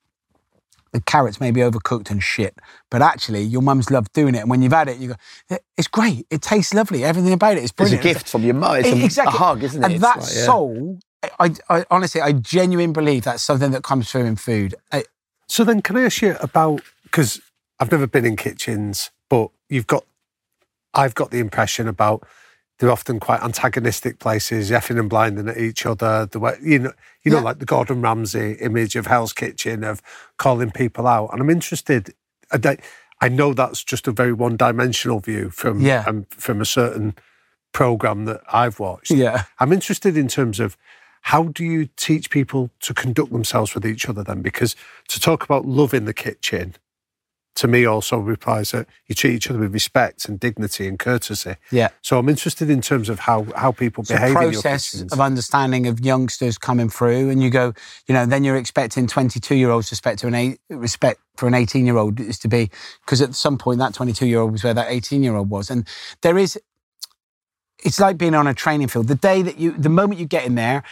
the 0.94 1.02
carrots 1.02 1.42
may 1.42 1.52
be 1.52 1.60
overcooked 1.60 2.10
and 2.10 2.24
shit, 2.24 2.56
but 2.90 3.02
actually 3.02 3.42
your 3.42 3.62
mum's 3.62 3.90
loved 3.92 4.14
doing 4.14 4.36
it. 4.36 4.40
And 4.40 4.50
when 4.50 4.62
you've 4.62 4.72
had 4.72 4.88
it, 4.88 5.00
you 5.00 5.10
go, 5.10 5.16
eh, 5.50 5.58
it's 5.78 5.88
great. 5.88 6.26
It 6.30 6.42
tastes 6.42 6.74
lovely. 6.74 7.04
Everything 7.04 7.34
about 7.34 7.58
it 7.58 7.64
is 7.64 7.72
brilliant. 7.72 8.06
It's 8.06 8.10
a 8.10 8.14
gift 8.14 8.30
from 8.30 8.44
your 8.44 8.54
mum. 8.54 8.78
It's 8.78 8.90
a, 8.90 9.04
exactly. 9.04 9.36
a 9.36 9.38
hug, 9.38 9.64
isn't 9.64 9.82
it? 9.82 9.86
And 9.86 9.94
It's 9.96 10.02
that 10.04 10.20
like, 10.20 10.30
yeah. 10.34 10.46
soul, 10.46 11.00
I, 11.40 11.54
I 11.70 11.86
honestly, 11.90 12.22
I 12.22 12.32
genuinely 12.32 12.94
believe 12.94 13.24
that's 13.24 13.44
something 13.44 13.72
that 13.72 13.84
comes 13.84 14.12
through 14.12 14.26
in 14.26 14.36
food. 14.36 14.76
I, 14.92 15.04
So 15.48 15.64
then, 15.64 15.82
can 15.82 15.98
I 15.98 16.04
ask 16.04 16.22
you 16.22 16.38
about 16.40 16.82
because 17.04 17.42
I've 17.80 17.92
never 17.92 18.08
been 18.08 18.26
in 18.26 18.36
kitchens, 18.36 19.12
but 19.30 19.50
you've 19.70 19.88
got, 19.88 20.06
I've 20.94 21.16
got 21.16 21.32
the 21.32 21.40
impression 21.40 21.88
about 21.88 22.26
they're 22.80 22.92
often 22.92 23.20
quite 23.20 23.42
antagonistic 23.42 24.20
places, 24.20 24.72
effing 24.72 25.00
and 25.00 25.10
blinding 25.10 25.48
at 25.48 25.58
each 25.58 25.86
other. 25.86 26.26
The 26.26 26.40
way 26.40 26.58
you 26.62 26.80
know, 26.80 26.92
you 27.24 27.32
know, 27.32 27.38
Yeah. 27.38 27.44
like 27.44 27.60
the 27.60 27.66
Gordon 27.66 28.02
Ramsay 28.02 28.54
image 28.54 28.96
of 28.96 29.08
Hell's 29.08 29.34
Kitchen 29.34 29.84
of 29.84 30.02
calling 30.38 30.72
people 30.72 31.08
out. 31.08 31.30
And 31.32 31.42
I'm 31.42 31.50
interested. 31.50 32.14
I, 32.52 32.78
I 33.22 33.30
know 33.30 33.54
that's 33.54 33.84
just 33.84 34.08
a 34.08 34.12
very 34.12 34.34
one-dimensional 34.34 35.20
view 35.20 35.50
from 35.50 35.82
Yeah. 35.82 36.04
um, 36.08 36.26
from 36.30 36.62
a 36.62 36.66
certain 36.66 37.16
program 37.72 38.26
that 38.26 38.42
I've 38.52 38.80
watched. 38.80 39.12
yeah. 39.12 39.44
I'm 39.60 39.72
interested 39.74 40.18
in 40.18 40.28
terms 40.28 40.60
of 40.60 40.78
how 41.28 41.44
do 41.46 41.64
you 41.64 41.88
teach 41.96 42.30
people 42.30 42.70
to 42.82 42.94
conduct 42.94 43.32
themselves 43.32 43.74
with 43.74 43.86
each 43.86 44.10
other 44.10 44.24
then? 44.24 44.42
Because 44.42 44.76
to 45.08 45.20
talk 45.20 45.44
about 45.44 45.66
love 45.66 45.94
in 45.94 46.06
the 46.06 46.14
kitchen, 46.14 46.76
to 47.56 47.68
me 47.68 47.86
also 47.86 48.18
replies 48.18 48.72
that 48.72 48.88
you 49.06 49.14
treat 49.14 49.36
each 49.36 49.50
other 49.50 49.60
with 49.60 49.74
respect 49.74 50.28
and 50.28 50.40
dignity 50.40 50.88
and 50.88 50.98
courtesy. 50.98 51.56
Yeah. 51.72 51.90
So 52.02 52.18
I'm 52.18 52.28
interested 52.28 52.70
in 52.70 52.82
terms 52.82 53.10
of 53.10 53.20
how, 53.20 53.46
how 53.56 53.72
people 53.72 54.04
a 54.10 54.14
behave 54.14 54.36
in 54.36 54.52
your 54.54 54.62
process 54.62 55.02
of 55.02 55.20
understanding 55.20 55.86
of 55.86 56.00
youngsters 56.00 56.58
coming 56.58 56.90
through, 56.90 57.30
and 57.30 57.44
you 57.44 57.50
go, 57.50 57.74
you 58.08 58.14
know, 58.14 58.26
then 58.26 58.44
you're 58.44 58.58
expecting 58.58 59.06
22 59.06 59.56
year 59.56 59.70
olds 59.70 59.92
respect 59.92 60.20
to 60.20 60.28
an 60.28 60.36
eight, 60.36 60.60
respect 60.70 61.20
for 61.36 61.48
an 61.48 61.54
18 61.54 61.86
year 61.86 61.98
old 61.98 62.20
is 62.20 62.40
to 62.40 62.48
be 62.48 62.70
because 63.06 63.22
at 63.22 63.36
some 63.36 63.58
point 63.58 63.80
that 63.80 63.94
22 63.94 64.26
year 64.26 64.40
old 64.40 64.52
was 64.52 64.64
where 64.64 64.74
that 64.74 64.90
18 64.90 65.24
year 65.24 65.36
old 65.36 65.50
was, 65.50 65.70
and 65.70 65.88
there 66.22 66.38
is. 66.38 66.60
It's 67.86 68.00
like 68.00 68.18
being 68.18 68.34
on 68.34 68.48
a 68.48 68.54
training 68.54 68.88
field. 68.88 69.10
The 69.10 69.16
day 69.16 69.42
that 69.42 69.58
you, 69.58 69.72
the 69.72 69.90
moment 69.90 70.18
you 70.18 70.26
get 70.26 70.46
in 70.46 70.56
there, 70.56 70.84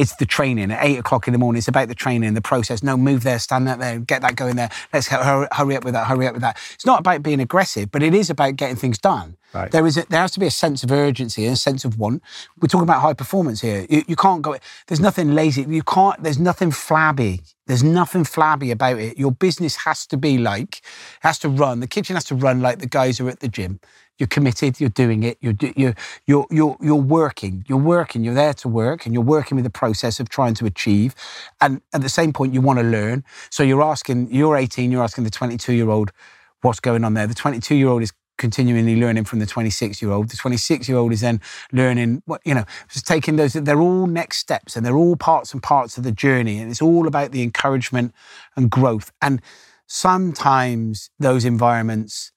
it's 0.00 0.16
the 0.16 0.24
training 0.24 0.70
at 0.72 0.82
eight 0.82 0.98
o'clock 0.98 1.28
in 1.28 1.32
the 1.32 1.38
morning. 1.38 1.58
It's 1.58 1.68
about 1.68 1.88
the 1.88 1.94
training, 1.94 2.32
the 2.32 2.40
process. 2.40 2.82
No, 2.82 2.96
move 2.96 3.22
there, 3.22 3.38
stand 3.38 3.66
that 3.66 3.78
there, 3.78 3.98
get 3.98 4.22
that 4.22 4.34
going 4.34 4.56
there. 4.56 4.70
Let's 4.94 5.08
hurry, 5.08 5.46
hurry 5.52 5.76
up 5.76 5.84
with 5.84 5.92
that, 5.92 6.06
hurry 6.06 6.26
up 6.26 6.32
with 6.32 6.40
that. 6.40 6.56
It's 6.72 6.86
not 6.86 7.00
about 7.00 7.22
being 7.22 7.38
aggressive, 7.38 7.90
but 7.90 8.02
it 8.02 8.14
is 8.14 8.30
about 8.30 8.56
getting 8.56 8.76
things 8.76 8.96
done. 8.96 9.36
Right. 9.52 9.70
There 9.70 9.86
is 9.86 9.98
a, 9.98 10.06
there 10.08 10.22
has 10.22 10.32
to 10.32 10.40
be 10.40 10.46
a 10.46 10.50
sense 10.50 10.82
of 10.82 10.90
urgency 10.90 11.44
and 11.44 11.52
a 11.52 11.56
sense 11.56 11.84
of 11.84 11.98
want. 11.98 12.22
We're 12.58 12.68
talking 12.68 12.84
about 12.84 13.02
high 13.02 13.12
performance 13.12 13.60
here. 13.60 13.84
You, 13.90 14.02
you 14.08 14.16
can't 14.16 14.40
go. 14.40 14.56
There's 14.86 15.00
nothing 15.00 15.34
lazy. 15.34 15.66
You 15.68 15.82
can't. 15.82 16.22
There's 16.22 16.38
nothing 16.38 16.70
flabby. 16.70 17.42
There's 17.66 17.84
nothing 17.84 18.24
flabby 18.24 18.70
about 18.70 18.98
it. 18.98 19.18
Your 19.18 19.32
business 19.32 19.76
has 19.84 20.06
to 20.06 20.16
be 20.16 20.38
like, 20.38 20.80
has 21.20 21.38
to 21.40 21.50
run. 21.50 21.80
The 21.80 21.86
kitchen 21.86 22.16
has 22.16 22.24
to 22.26 22.34
run 22.34 22.62
like 22.62 22.78
the 22.78 22.86
guys 22.86 23.20
are 23.20 23.28
at 23.28 23.40
the 23.40 23.48
gym. 23.48 23.80
You're 24.20 24.26
committed. 24.26 24.78
You're 24.78 24.90
doing 24.90 25.22
it. 25.22 25.38
You're 25.40 25.54
you're 25.74 25.94
you're 26.26 26.46
you're 26.50 26.76
you're 26.78 26.94
working. 26.94 27.64
You're 27.66 27.78
working. 27.78 28.22
You're 28.22 28.34
there 28.34 28.52
to 28.52 28.68
work, 28.68 29.06
and 29.06 29.14
you're 29.14 29.24
working 29.24 29.56
with 29.56 29.64
the 29.64 29.70
process 29.70 30.20
of 30.20 30.28
trying 30.28 30.52
to 30.54 30.66
achieve. 30.66 31.14
And 31.62 31.80
at 31.94 32.02
the 32.02 32.10
same 32.10 32.34
point, 32.34 32.52
you 32.52 32.60
want 32.60 32.78
to 32.80 32.84
learn. 32.84 33.24
So 33.48 33.62
you're 33.62 33.82
asking. 33.82 34.28
You're 34.30 34.58
18. 34.58 34.92
You're 34.92 35.02
asking 35.02 35.24
the 35.24 35.30
22 35.30 35.72
year 35.72 35.88
old, 35.88 36.12
what's 36.60 36.80
going 36.80 37.02
on 37.02 37.14
there. 37.14 37.26
The 37.26 37.34
22 37.34 37.74
year 37.74 37.88
old 37.88 38.02
is 38.02 38.12
continually 38.36 38.96
learning 38.96 39.24
from 39.24 39.38
the 39.38 39.46
26 39.46 40.02
year 40.02 40.10
old. 40.10 40.28
The 40.28 40.36
26 40.36 40.86
year 40.86 40.98
old 40.98 41.12
is 41.12 41.22
then 41.22 41.40
learning 41.72 42.22
what, 42.26 42.42
you 42.44 42.54
know, 42.54 42.64
just 42.90 43.06
taking 43.06 43.36
those, 43.36 43.54
they're 43.54 43.80
all 43.80 44.06
next 44.06 44.38
steps 44.38 44.76
and 44.76 44.84
they're 44.84 44.96
all 44.96 45.16
parts 45.16 45.52
and 45.52 45.62
parts 45.62 45.98
of 45.98 46.04
the 46.04 46.12
journey. 46.12 46.58
And 46.58 46.70
it's 46.70 46.80
all 46.82 47.06
about 47.06 47.32
the 47.32 47.42
encouragement 47.42 48.14
and 48.56 48.70
growth. 48.70 49.12
And 49.20 49.42
sometimes 49.86 51.10
those 51.18 51.44
environments 51.44 52.32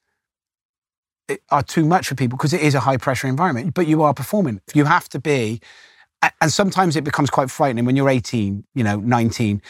are 1.49 1.63
too 1.63 1.85
much 1.85 2.07
for 2.07 2.15
people 2.15 2.37
because 2.37 2.53
it 2.53 2.61
is 2.61 2.75
a 2.75 2.79
high 2.79 2.97
pressure 2.97 3.27
environment, 3.27 3.73
but 3.73 3.87
you 3.87 4.03
are 4.03 4.13
performing. 4.13 4.61
You 4.73 4.85
have 4.85 5.09
to 5.09 5.19
be. 5.19 5.61
And 6.39 6.51
sometimes 6.51 6.95
it 6.95 7.03
becomes 7.03 7.29
quite 7.29 7.51
frightening 7.51 7.85
when 7.85 7.95
you're 7.95 8.09
18, 8.09 8.63
you 8.75 8.83
know, 8.83 8.97
19. 8.97 9.61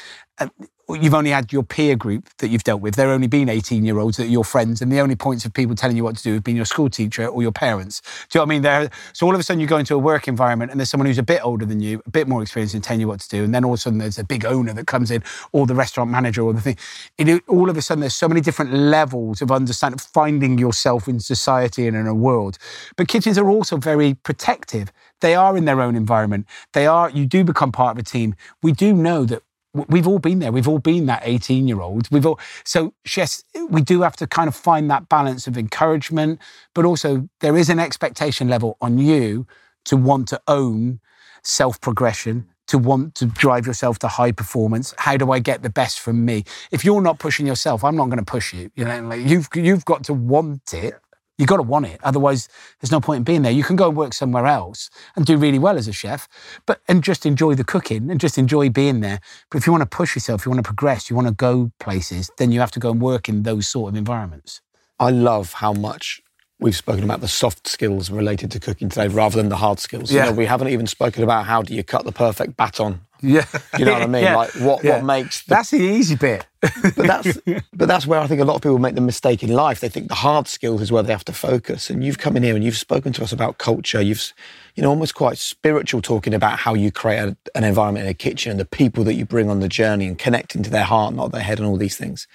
You've 0.89 1.13
only 1.13 1.29
had 1.29 1.53
your 1.53 1.63
peer 1.63 1.95
group 1.95 2.27
that 2.39 2.49
you've 2.49 2.65
dealt 2.65 2.81
with. 2.81 2.95
There 2.95 3.07
have 3.07 3.15
only 3.15 3.27
been 3.27 3.47
18 3.47 3.85
year 3.85 3.99
olds 3.99 4.17
that 4.17 4.23
are 4.23 4.29
your 4.29 4.43
friends, 4.43 4.81
and 4.81 4.91
the 4.91 4.99
only 4.99 5.15
points 5.15 5.45
of 5.45 5.53
people 5.53 5.75
telling 5.75 5.95
you 5.95 6.03
what 6.03 6.17
to 6.17 6.23
do 6.23 6.33
have 6.33 6.43
been 6.43 6.57
your 6.57 6.65
school 6.65 6.89
teacher 6.89 7.25
or 7.25 7.41
your 7.41 7.53
parents. 7.53 8.01
Do 8.01 8.37
you 8.37 8.39
know 8.39 8.41
what 8.41 8.45
I 8.47 8.49
mean? 8.49 8.61
There, 8.63 8.89
so 9.13 9.25
all 9.25 9.33
of 9.33 9.39
a 9.39 9.43
sudden 9.43 9.61
you 9.61 9.67
go 9.67 9.77
into 9.77 9.95
a 9.95 9.97
work 9.97 10.27
environment 10.27 10.71
and 10.71 10.79
there's 10.79 10.89
someone 10.89 11.05
who's 11.05 11.17
a 11.17 11.23
bit 11.23 11.39
older 11.41 11.65
than 11.65 11.79
you, 11.79 12.01
a 12.05 12.09
bit 12.09 12.27
more 12.27 12.41
experienced, 12.41 12.75
and 12.75 12.83
telling 12.83 12.99
you 12.99 13.07
what 13.07 13.21
to 13.21 13.29
do. 13.29 13.45
And 13.45 13.55
then 13.55 13.63
all 13.63 13.73
of 13.73 13.79
a 13.79 13.81
sudden 13.81 13.99
there's 13.99 14.19
a 14.19 14.25
big 14.25 14.43
owner 14.43 14.73
that 14.73 14.85
comes 14.85 15.09
in, 15.09 15.23
or 15.53 15.65
the 15.65 15.75
restaurant 15.75 16.11
manager, 16.11 16.41
or 16.41 16.53
the 16.53 16.59
thing. 16.59 16.77
It, 17.17 17.41
all 17.47 17.69
of 17.69 17.77
a 17.77 17.81
sudden 17.81 18.01
there's 18.01 18.15
so 18.15 18.27
many 18.27 18.41
different 18.41 18.73
levels 18.73 19.41
of 19.41 19.53
understanding, 19.53 19.99
finding 19.99 20.57
yourself 20.57 21.07
in 21.07 21.21
society 21.21 21.87
and 21.87 21.95
in 21.95 22.07
a 22.07 22.13
world. 22.13 22.57
But 22.97 23.07
kitchens 23.07 23.37
are 23.37 23.49
also 23.49 23.77
very 23.77 24.15
protective. 24.15 24.91
They 25.21 25.33
are 25.33 25.55
in 25.55 25.63
their 25.63 25.79
own 25.79 25.95
environment. 25.95 26.45
They 26.73 26.85
are. 26.87 27.09
You 27.09 27.25
do 27.25 27.45
become 27.45 27.71
part 27.71 27.95
of 27.95 27.99
a 27.99 28.03
team. 28.03 28.35
We 28.61 28.73
do 28.73 28.93
know 28.93 29.23
that 29.23 29.43
we've 29.73 30.07
all 30.07 30.19
been 30.19 30.39
there. 30.39 30.51
We've 30.51 30.67
all 30.67 30.79
been 30.79 31.05
that 31.07 31.21
18 31.25 31.67
year 31.67 31.81
old. 31.81 32.09
We've 32.11 32.25
all, 32.25 32.39
so 32.63 32.93
yes, 33.15 33.43
we 33.69 33.81
do 33.81 34.01
have 34.01 34.15
to 34.17 34.27
kind 34.27 34.47
of 34.47 34.55
find 34.55 34.89
that 34.91 35.09
balance 35.09 35.47
of 35.47 35.57
encouragement, 35.57 36.39
but 36.73 36.85
also 36.85 37.27
there 37.39 37.57
is 37.57 37.69
an 37.69 37.79
expectation 37.79 38.47
level 38.47 38.77
on 38.81 38.97
you 38.97 39.47
to 39.85 39.97
want 39.97 40.27
to 40.29 40.41
own 40.47 40.99
self 41.43 41.81
progression, 41.81 42.47
to 42.67 42.77
want 42.77 43.15
to 43.15 43.25
drive 43.25 43.67
yourself 43.67 43.99
to 43.99 44.07
high 44.07 44.31
performance. 44.31 44.93
How 44.97 45.17
do 45.17 45.31
I 45.31 45.39
get 45.39 45.63
the 45.63 45.69
best 45.69 45.99
from 45.99 46.23
me? 46.23 46.45
If 46.71 46.85
you're 46.85 47.01
not 47.01 47.19
pushing 47.19 47.45
yourself, 47.47 47.83
I'm 47.83 47.95
not 47.95 48.05
going 48.05 48.19
to 48.19 48.25
push 48.25 48.53
you. 48.53 48.71
You 48.75 48.85
know, 48.85 49.01
like 49.01 49.21
you've 49.21 49.49
you've 49.55 49.85
got 49.85 50.03
to 50.05 50.13
want 50.13 50.73
it. 50.73 50.95
You 51.37 51.47
got 51.47 51.57
to 51.57 51.63
want 51.63 51.87
it. 51.87 51.99
Otherwise, 52.03 52.47
there's 52.79 52.91
no 52.91 53.01
point 53.01 53.17
in 53.17 53.23
being 53.23 53.41
there. 53.41 53.51
You 53.51 53.63
can 53.63 53.75
go 53.75 53.87
and 53.87 53.97
work 53.97 54.13
somewhere 54.13 54.45
else 54.45 54.89
and 55.15 55.25
do 55.25 55.35
really 55.35 55.57
well 55.57 55.77
as 55.77 55.87
a 55.87 55.93
chef, 55.93 56.27
but 56.67 56.81
and 56.87 57.03
just 57.03 57.25
enjoy 57.25 57.55
the 57.55 57.63
cooking 57.63 58.11
and 58.11 58.19
just 58.19 58.37
enjoy 58.37 58.69
being 58.69 58.99
there. 58.99 59.19
But 59.49 59.57
if 59.57 59.65
you 59.65 59.73
want 59.73 59.81
to 59.89 59.97
push 59.97 60.15
yourself, 60.15 60.45
you 60.45 60.51
want 60.51 60.63
to 60.63 60.67
progress, 60.67 61.09
you 61.09 61.15
want 61.15 61.27
to 61.27 61.33
go 61.33 61.71
places, 61.79 62.29
then 62.37 62.51
you 62.51 62.59
have 62.59 62.71
to 62.71 62.79
go 62.79 62.91
and 62.91 63.01
work 63.01 63.27
in 63.27 63.43
those 63.43 63.67
sort 63.67 63.91
of 63.91 63.97
environments. 63.97 64.61
I 64.99 65.09
love 65.09 65.53
how 65.53 65.73
much 65.73 66.21
we've 66.63 66.75
spoken 66.75 67.03
about 67.03 67.21
the 67.21 67.27
soft 67.27 67.67
skills 67.67 68.09
related 68.09 68.49
to 68.51 68.59
cooking 68.59 68.89
today 68.89 69.07
rather 69.09 69.35
than 69.35 69.49
the 69.49 69.57
hard 69.57 69.79
skills. 69.79 70.11
Yeah. 70.11 70.23
You 70.25 70.29
know, 70.31 70.37
we 70.37 70.45
haven't 70.45 70.69
even 70.69 70.87
spoken 70.87 71.21
about 71.23 71.45
how 71.45 71.61
do 71.61 71.75
you 71.75 71.83
cut 71.83 72.05
the 72.05 72.11
perfect 72.11 72.55
baton. 72.57 73.01
Yeah, 73.25 73.45
You 73.79 73.85
know 73.85 73.93
what 73.93 74.01
I 74.01 74.07
mean? 74.07 74.23
Yeah. 74.29 74.35
Like 74.35 74.51
what, 74.55 74.83
Yeah. 74.83 74.95
what 74.97 75.05
makes 75.05 75.43
the 75.43 75.55
That's 75.55 75.69
the 75.71 75.77
easy 75.77 76.15
bit. 76.15 76.45
but 76.61 76.95
that's 76.95 77.37
but 77.73 77.87
that's 77.87 78.05
where 78.07 78.19
I 78.19 78.27
think 78.27 78.41
a 78.41 78.45
lot 78.45 78.55
of 78.55 78.61
people 78.61 78.79
make 78.79 78.95
the 78.95 79.01
mistake 79.01 79.43
in 79.43 79.51
life. 79.53 79.79
They 79.81 79.89
think 79.89 80.07
the 80.07 80.15
hard 80.15 80.47
skills 80.47 80.81
is 80.81 80.91
where 80.91 81.03
they 81.03 81.11
have 81.11 81.25
to 81.25 81.33
focus. 81.33 81.89
And 81.89 82.03
you've 82.03 82.17
come 82.17 82.35
in 82.37 82.43
here 82.43 82.55
and 82.55 82.63
you've 82.63 82.77
spoken 82.77 83.11
to 83.13 83.23
us 83.23 83.31
about 83.33 83.57
culture. 83.57 84.01
You've 84.01 84.33
you 84.75 84.83
know 84.83 84.89
almost 84.89 85.15
quite 85.15 85.37
spiritual 85.37 86.01
talking 86.01 86.33
about 86.33 86.59
how 86.59 86.73
you 86.73 86.91
create 86.91 87.19
a, 87.19 87.35
an 87.55 87.63
environment 87.65 88.05
in 88.05 88.09
a 88.09 88.13
kitchen 88.13 88.51
and 88.51 88.59
the 88.59 88.65
people 88.65 89.03
that 89.05 89.13
you 89.15 89.25
bring 89.25 89.49
on 89.49 89.59
the 89.59 89.69
journey 89.69 90.05
and 90.07 90.17
connecting 90.17 90.63
to 90.63 90.69
their 90.69 90.85
heart, 90.85 91.13
not 91.13 91.31
their 91.31 91.41
head, 91.43 91.59
and 91.59 91.67
all 91.67 91.77
these 91.77 91.97
things. 91.97 92.27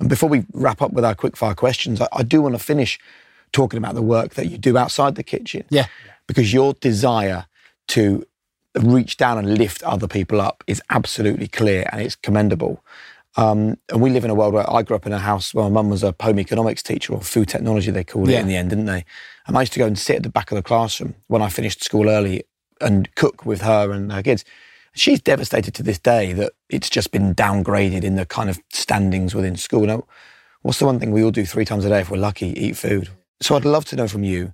And 0.00 0.08
before 0.08 0.28
we 0.28 0.44
wrap 0.52 0.80
up 0.82 0.92
with 0.92 1.04
our 1.04 1.14
quickfire 1.16 1.56
questions, 1.56 2.00
I, 2.00 2.08
I 2.12 2.22
do 2.22 2.42
want 2.42 2.54
to 2.56 2.62
finish 2.62 2.98
talking 3.52 3.78
about 3.78 3.94
the 3.94 4.02
work 4.02 4.34
that 4.34 4.46
you 4.46 4.58
do 4.58 4.76
outside 4.76 5.14
the 5.14 5.22
kitchen. 5.22 5.64
Yeah. 5.70 5.86
Because 6.26 6.52
your 6.52 6.74
desire 6.74 7.46
to 7.88 8.24
reach 8.74 9.16
down 9.16 9.38
and 9.38 9.56
lift 9.56 9.82
other 9.82 10.06
people 10.06 10.40
up 10.40 10.62
is 10.66 10.82
absolutely 10.90 11.48
clear 11.48 11.88
and 11.90 12.00
it's 12.00 12.16
commendable. 12.16 12.84
Um, 13.36 13.78
and 13.88 14.00
we 14.00 14.10
live 14.10 14.24
in 14.24 14.30
a 14.30 14.34
world 14.34 14.54
where 14.54 14.68
I 14.70 14.82
grew 14.82 14.96
up 14.96 15.06
in 15.06 15.12
a 15.12 15.18
house 15.18 15.54
where 15.54 15.64
my 15.64 15.70
mum 15.70 15.90
was 15.90 16.02
a 16.02 16.14
home 16.20 16.40
economics 16.40 16.82
teacher 16.82 17.12
or 17.12 17.20
food 17.20 17.48
technology, 17.48 17.90
they 17.90 18.04
called 18.04 18.28
it 18.28 18.40
in 18.40 18.48
the 18.48 18.56
end, 18.56 18.70
didn't 18.70 18.86
they? 18.86 19.04
And 19.46 19.56
I 19.56 19.60
used 19.60 19.72
to 19.74 19.78
go 19.78 19.86
and 19.86 19.98
sit 19.98 20.16
at 20.16 20.22
the 20.22 20.28
back 20.28 20.50
of 20.50 20.56
the 20.56 20.62
classroom 20.62 21.14
when 21.28 21.40
I 21.40 21.48
finished 21.48 21.84
school 21.84 22.08
early 22.08 22.44
and 22.80 23.14
cook 23.14 23.46
with 23.46 23.62
her 23.62 23.92
and 23.92 24.12
her 24.12 24.22
kids. 24.22 24.44
She's 24.94 25.20
devastated 25.20 25.74
to 25.74 25.82
this 25.82 25.98
day 25.98 26.32
that 26.32 26.52
it's 26.68 26.90
just 26.90 27.12
been 27.12 27.34
downgraded 27.34 28.02
in 28.02 28.16
the 28.16 28.26
kind 28.26 28.50
of 28.50 28.58
standings 28.72 29.34
within 29.34 29.56
school. 29.56 29.86
Now, 29.86 30.04
what's 30.62 30.80
the 30.80 30.86
one 30.86 30.98
thing 30.98 31.12
we 31.12 31.22
all 31.22 31.30
do 31.30 31.46
three 31.46 31.64
times 31.64 31.84
a 31.84 31.88
day 31.88 32.00
if 32.00 32.10
we're 32.10 32.18
lucky? 32.18 32.48
Eat 32.48 32.76
food. 32.76 33.10
So 33.40 33.56
I'd 33.56 33.64
love 33.64 33.84
to 33.86 33.96
know 33.96 34.08
from 34.08 34.24
you, 34.24 34.52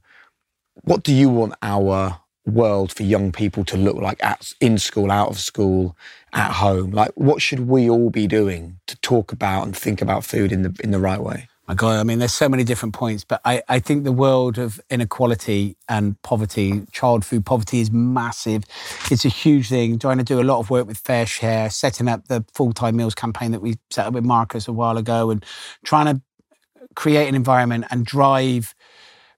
what 0.82 1.03
do 1.03 1.12
you 1.12 1.28
want 1.28 1.55
our 1.62 2.20
world 2.47 2.93
for 2.93 3.03
young 3.03 3.32
people 3.32 3.64
to 3.64 3.76
look 3.76 3.97
like 3.97 4.22
at, 4.22 4.53
in 4.61 4.76
school, 4.78 5.11
out 5.11 5.28
of 5.28 5.39
school, 5.39 5.97
at 6.32 6.53
home? 6.53 6.91
Like, 6.91 7.12
what 7.14 7.41
should 7.41 7.61
we 7.61 7.89
all 7.89 8.11
be 8.11 8.26
doing 8.26 8.78
to 8.87 8.97
talk 9.01 9.32
about 9.32 9.64
and 9.64 9.76
think 9.76 10.03
about 10.03 10.24
food 10.24 10.53
in 10.53 10.62
the 10.62 10.78
in 10.82 10.91
the 10.91 10.99
right 10.99 11.20
way? 11.20 11.49
My 11.66 11.72
God, 11.72 11.99
I 11.99 12.03
mean, 12.03 12.18
there's 12.18 12.35
so 12.35 12.47
many 12.47 12.62
different 12.62 12.95
points, 12.95 13.24
but 13.24 13.41
I, 13.43 13.62
I 13.70 13.78
think 13.78 14.05
the 14.05 14.12
world 14.12 14.59
of 14.59 14.78
inequality 14.91 15.78
and 15.89 16.20
poverty, 16.20 16.82
child 16.93 17.24
food 17.24 17.47
poverty 17.47 17.80
is 17.80 17.91
massive. 17.91 18.64
It's 19.11 19.24
a 19.24 19.30
huge 19.30 19.70
thing. 19.70 19.99
Trying 19.99 20.18
to 20.18 20.24
do 20.24 20.39
a 20.39 20.45
lot 20.45 20.59
of 20.59 20.68
work 20.68 20.87
with 20.87 21.03
FareShare, 21.03 21.72
setting 21.72 22.07
up 22.07 22.28
the 22.28 22.45
full 22.53 22.74
time 22.74 22.97
meals 22.97 23.14
campaign 23.14 23.53
that 23.53 23.62
we 23.62 23.78
set 23.91 24.07
up 24.07 24.12
with 24.12 24.24
Marcus 24.24 24.68
a 24.68 24.74
while 24.74 24.99
ago, 24.99 25.30
and 25.30 25.43
trying 25.87 26.14
to 26.14 26.20
create 26.95 27.29
an 27.29 27.35
environment 27.35 27.85
and 27.91 28.05
drive 28.05 28.75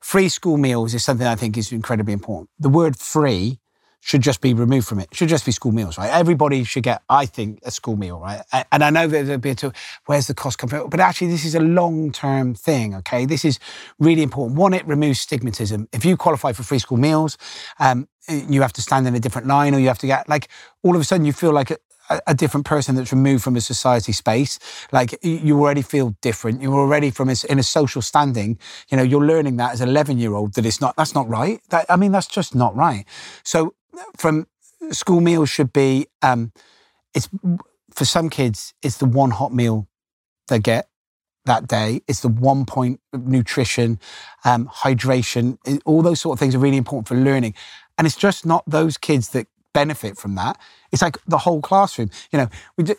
free 0.01 0.29
school 0.29 0.57
meals 0.57 0.95
is 0.95 1.05
something 1.05 1.27
I 1.27 1.35
think 1.35 1.57
is 1.57 1.73
incredibly 1.73 2.13
important. 2.13 2.51
The 2.59 2.69
word 2.69 2.97
free 2.97 3.59
should 4.07 4.21
just 4.21 4.41
be 4.41 4.55
removed 4.55 4.87
from 4.87 5.01
it. 5.01 5.09
Should 5.13 5.29
just 5.29 5.45
be 5.45 5.51
school 5.51 5.73
meals, 5.73 5.99
right? 5.99 6.13
Everybody 6.13 6.63
should 6.63 6.85
get, 6.85 7.03
I 7.09 7.27
think, 7.27 7.59
a 7.65 7.73
school 7.73 7.97
meal, 7.97 8.21
right? 8.21 8.41
And 8.71 8.85
I 8.85 8.91
know 8.91 9.09
there'll 9.09 9.39
be 9.39 9.51
a 9.51 9.55
to, 9.57 9.73
where's 10.05 10.29
the 10.29 10.35
cost 10.35 10.59
come 10.59 10.69
from? 10.71 10.89
But 10.89 11.01
actually, 11.01 11.27
this 11.27 11.45
is 11.45 11.57
a 11.57 11.61
long 11.61 12.13
term 12.13 12.55
thing, 12.55 12.95
okay? 12.95 13.27
This 13.27 13.45
is 13.45 13.59
really 13.99 14.23
important. 14.23 14.57
One, 14.57 14.75
it 14.75 14.87
removes 14.87 15.27
stigmatism. 15.27 15.89
If 15.93 16.05
you 16.05 16.17
qualify 16.17 16.53
for 16.53 16.63
free 16.63 16.79
school 16.79 16.99
meals, 16.99 17.37
um, 17.81 18.07
you 18.29 18.63
have 18.63 18.73
to 18.75 18.81
stand 18.81 19.09
in 19.09 19.17
a 19.17 19.21
different 19.21 19.49
line 19.49 19.75
or 19.75 19.81
you 19.81 19.89
have 19.89 19.99
to 19.99 20.07
get, 20.07 20.29
like, 20.29 20.47
all 20.85 20.95
of 20.95 21.01
a 21.01 21.05
sudden 21.05 21.27
you 21.27 21.33
feel 21.33 21.53
like 21.53 21.77
a, 22.27 22.35
different 22.35 22.67
person 22.67 22.95
that's 22.95 23.13
removed 23.13 23.43
from 23.43 23.57
a 23.57 23.61
society 23.61 24.13
space. 24.13 24.59
Like 24.93 25.19
you 25.23 25.59
already 25.61 25.83
feel 25.83 26.17
different. 26.21 26.63
You're 26.63 26.75
already 26.75 27.11
from 27.11 27.29
a, 27.29 27.35
in 27.49 27.59
a 27.59 27.63
social 27.63 28.03
standing. 28.03 28.59
You 28.91 28.97
know, 28.97 29.03
you're 29.03 29.25
learning 29.25 29.57
that 29.57 29.73
as 29.73 29.81
an 29.81 29.89
11 29.89 30.19
year 30.19 30.35
old 30.35 30.55
that 30.55 30.67
it's 30.67 30.81
not, 30.81 30.97
that's 30.97 31.15
not 31.15 31.29
right. 31.29 31.61
That, 31.71 31.87
I 31.89 31.97
mean, 31.97 32.13
that's 32.13 32.27
just 32.29 32.55
not 32.55 32.77
right. 32.77 33.05
So 33.43 33.75
from 34.17 34.47
school 34.91 35.21
meals 35.21 35.49
should 35.49 35.73
be 35.73 36.07
um, 36.23 36.53
it's 37.15 37.29
for 37.95 38.05
some 38.05 38.29
kids 38.29 38.75
it's 38.83 38.99
the 38.99 39.07
one 39.07 39.31
hot 39.31 39.53
meal 39.53 39.89
they 40.49 40.59
get 40.59 40.89
that 41.45 41.67
day 41.67 42.01
it's 42.07 42.21
the 42.21 42.29
one 42.29 42.67
point 42.67 43.01
of 43.13 43.27
nutrition 43.27 43.99
um, 44.45 44.69
hydration 44.69 45.59
all 45.85 46.03
those 46.03 46.21
sort 46.21 46.35
of 46.35 46.41
things 46.41 46.55
are 46.55 46.59
really 46.59 46.77
important 46.77 47.09
for 47.09 47.15
learning 47.15 47.55
and 47.99 48.07
it's 48.07 48.17
just 48.17 48.45
not 48.45 48.63
those 48.67 48.99
kids 48.99 49.31
that 49.31 49.47
benefit 49.81 50.17
from 50.23 50.33
that 50.41 50.55
it's 50.93 51.03
like 51.03 51.19
the 51.27 51.41
whole 51.45 51.61
classroom 51.61 52.11
you 52.33 52.39
know 52.39 52.49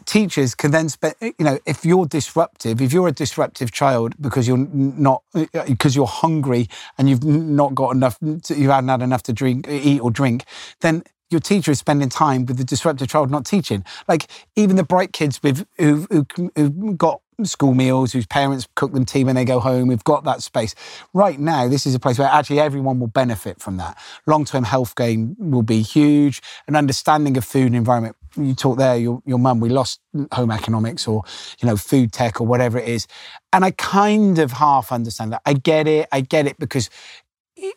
teachers 0.06 0.54
can 0.62 0.70
then 0.72 0.88
spend 0.90 1.16
you 1.22 1.46
know 1.48 1.58
if 1.66 1.84
you're 1.90 2.06
disruptive 2.06 2.82
if 2.86 2.94
you're 2.94 3.08
a 3.08 3.18
disruptive 3.24 3.72
child 3.72 4.14
because 4.22 4.48
you're 4.48 4.68
not 5.02 5.20
uh, 5.34 5.46
uh, 5.56 5.66
because 5.66 5.96
you're 5.96 6.14
hungry 6.24 6.64
and 6.98 7.10
you've 7.10 7.24
not 7.24 7.74
got 7.74 7.90
enough 7.98 8.18
you 8.22 8.70
haven't 8.70 8.90
had 8.96 9.02
enough 9.02 9.24
to 9.24 9.34
drink 9.34 9.68
uh, 9.68 9.72
eat 9.90 10.00
or 10.00 10.12
drink 10.12 10.46
then 10.82 11.04
your 11.30 11.42
teacher 11.42 11.72
is 11.72 11.80
spending 11.80 12.10
time 12.10 12.46
with 12.46 12.58
the 12.58 12.64
disruptive 12.64 13.10
child 13.10 13.30
not 13.30 13.46
teaching. 13.46 13.84
Like 14.08 14.28
even 14.56 14.76
the 14.76 14.84
bright 14.84 15.12
kids 15.12 15.42
with 15.44 15.66
who've, 15.78 16.08
who've, 16.10 16.98
got 16.98 17.22
school 17.44 17.74
meals, 17.74 18.14
whose 18.14 18.26
parents 18.26 18.68
cook 18.76 18.94
them 18.94 19.06
tea 19.06 19.24
when 19.24 19.36
they 19.36 19.46
go 19.46 19.60
home, 19.60 19.88
we've 19.88 20.04
got 20.04 20.24
that 20.24 20.42
space. 20.42 20.74
Right 21.14 21.40
now, 21.40 21.68
this 21.68 21.86
is 21.86 21.94
a 21.94 22.00
place 22.00 22.18
where 22.18 22.28
actually 22.28 22.60
everyone 22.60 23.00
will 23.00 23.08
benefit 23.08 23.62
from 23.62 23.78
that. 23.78 23.98
Long-term 24.26 24.64
health 24.64 24.96
gain 24.96 25.36
will 25.40 25.64
be 25.64 25.82
huge. 25.82 26.42
An 26.68 26.76
understanding 26.76 27.38
of 27.38 27.46
food 27.46 27.68
and 27.68 27.76
environment. 27.76 28.16
You 28.36 28.54
talk 28.54 28.78
there, 28.78 28.98
your, 28.98 29.22
your 29.26 29.40
mum, 29.40 29.60
we 29.60 29.70
lost 29.70 30.00
home 30.32 30.52
economics 30.52 31.08
or, 31.08 31.24
you 31.60 31.68
know, 31.68 31.78
food 31.78 32.12
tech 32.12 32.42
or 32.42 32.48
whatever 32.48 32.78
it 32.78 32.88
is. 32.88 33.08
And 33.54 33.64
I 33.66 33.72
kind 33.72 34.40
of 34.40 34.52
half 34.54 34.92
understand 34.92 35.34
that. 35.34 35.42
I 35.46 35.54
get 35.54 35.88
it. 35.88 36.08
I 36.12 36.22
get 36.22 36.48
it 36.48 36.58
because 36.60 36.90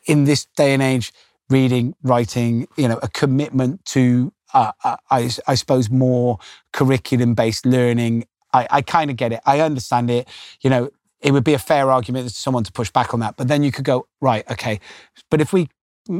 in 0.06 0.24
this 0.24 0.46
day 0.56 0.74
and 0.74 0.82
age, 0.82 1.12
reading, 1.48 1.94
writing, 2.02 2.66
you 2.76 2.88
know, 2.88 2.98
a 3.02 3.08
commitment 3.08 3.84
to, 3.84 4.32
uh, 4.54 4.72
uh 4.84 4.96
I, 5.10 5.30
I, 5.46 5.54
suppose, 5.54 5.90
more 5.90 6.38
curriculum 6.72 7.34
based 7.34 7.66
learning. 7.66 8.24
I, 8.52 8.66
I 8.70 8.82
kind 8.82 9.10
of 9.10 9.16
get 9.16 9.32
it. 9.32 9.40
I 9.46 9.60
understand 9.60 10.10
it. 10.10 10.28
You 10.60 10.70
know, 10.70 10.90
it 11.20 11.32
would 11.32 11.44
be 11.44 11.54
a 11.54 11.58
fair 11.58 11.90
argument 11.90 12.28
to 12.28 12.34
someone 12.34 12.64
to 12.64 12.72
push 12.72 12.90
back 12.90 13.12
on 13.14 13.20
that. 13.20 13.36
But 13.36 13.48
then 13.48 13.62
you 13.62 13.72
could 13.72 13.84
go, 13.84 14.06
right, 14.20 14.48
okay. 14.50 14.80
But 15.30 15.40
if 15.40 15.52
we 15.52 15.68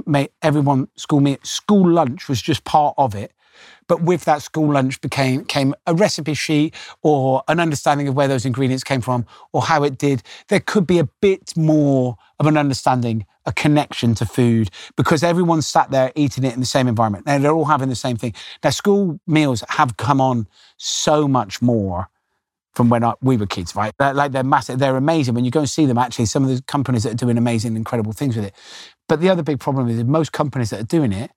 made 0.07 0.31
everyone 0.43 0.89
school 0.97 1.20
meal, 1.20 1.39
school 1.43 1.89
lunch 1.89 2.28
was 2.28 2.41
just 2.41 2.64
part 2.64 2.95
of 2.99 3.14
it. 3.14 3.33
But 3.89 4.03
with 4.03 4.24
that 4.24 4.43
school 4.43 4.72
lunch 4.72 5.01
became 5.01 5.45
came 5.45 5.74
a 5.87 5.95
recipe 5.95 6.35
sheet 6.35 6.74
or 7.03 7.43
an 7.49 7.61
understanding 7.61 8.09
of 8.09 8.14
where 8.14 8.28
those 8.28 8.47
ingredients 8.47 8.85
came 8.85 9.01
from 9.01 9.26
or 9.53 9.62
how 9.62 9.83
it 9.83 9.99
did. 9.99 10.22
There 10.49 10.61
could 10.61 10.87
be 10.87 10.99
a 10.99 11.09
bit 11.20 11.57
more 11.57 12.16
of 12.39 12.47
an 12.47 12.57
understanding, 12.57 13.26
a 13.47 13.53
connection 13.53 14.14
to 14.14 14.26
food 14.26 14.70
because 14.97 15.22
everyone's 15.22 15.66
sat 15.66 15.91
there 15.91 16.12
eating 16.14 16.45
it 16.45 16.55
in 16.55 16.61
the 16.61 16.66
same 16.66 16.89
environment. 16.89 17.26
Now 17.26 17.39
they're 17.39 17.53
all 17.53 17.64
having 17.64 17.89
the 17.89 17.97
same 17.97 18.16
thing. 18.16 18.35
Now 18.62 18.70
school 18.70 19.20
meals 19.26 19.64
have 19.68 19.97
come 19.97 20.20
on 20.20 20.47
so 20.76 21.26
much 21.26 21.61
more 21.61 22.09
from 22.75 22.89
when 22.89 23.03
I, 23.05 23.14
we 23.21 23.37
were 23.37 23.47
kids, 23.47 23.75
right? 23.75 23.93
They're, 23.99 24.14
like 24.14 24.33
they're 24.33 24.45
massive, 24.45 24.79
they're 24.79 24.97
amazing. 24.97 25.35
When 25.35 25.45
you 25.45 25.51
go 25.51 25.61
and 25.61 25.71
see 25.71 25.87
them, 25.87 25.99
actually, 25.99 26.27
some 26.27 26.45
of 26.45 26.55
the 26.55 26.62
companies 26.62 27.03
that 27.05 27.12
are 27.12 27.16
doing 27.16 27.37
amazing, 27.37 27.77
incredible 27.77 28.12
things 28.12 28.37
with 28.37 28.47
it. 28.47 28.55
But 29.09 29.21
the 29.21 29.29
other 29.29 29.43
big 29.43 29.61
problem 29.61 29.89
is 29.89 30.03
most 30.05 30.33
companies 30.33 30.71
that 30.71 30.81
are 30.81 30.85
doing 30.85 31.12
it, 31.12 31.31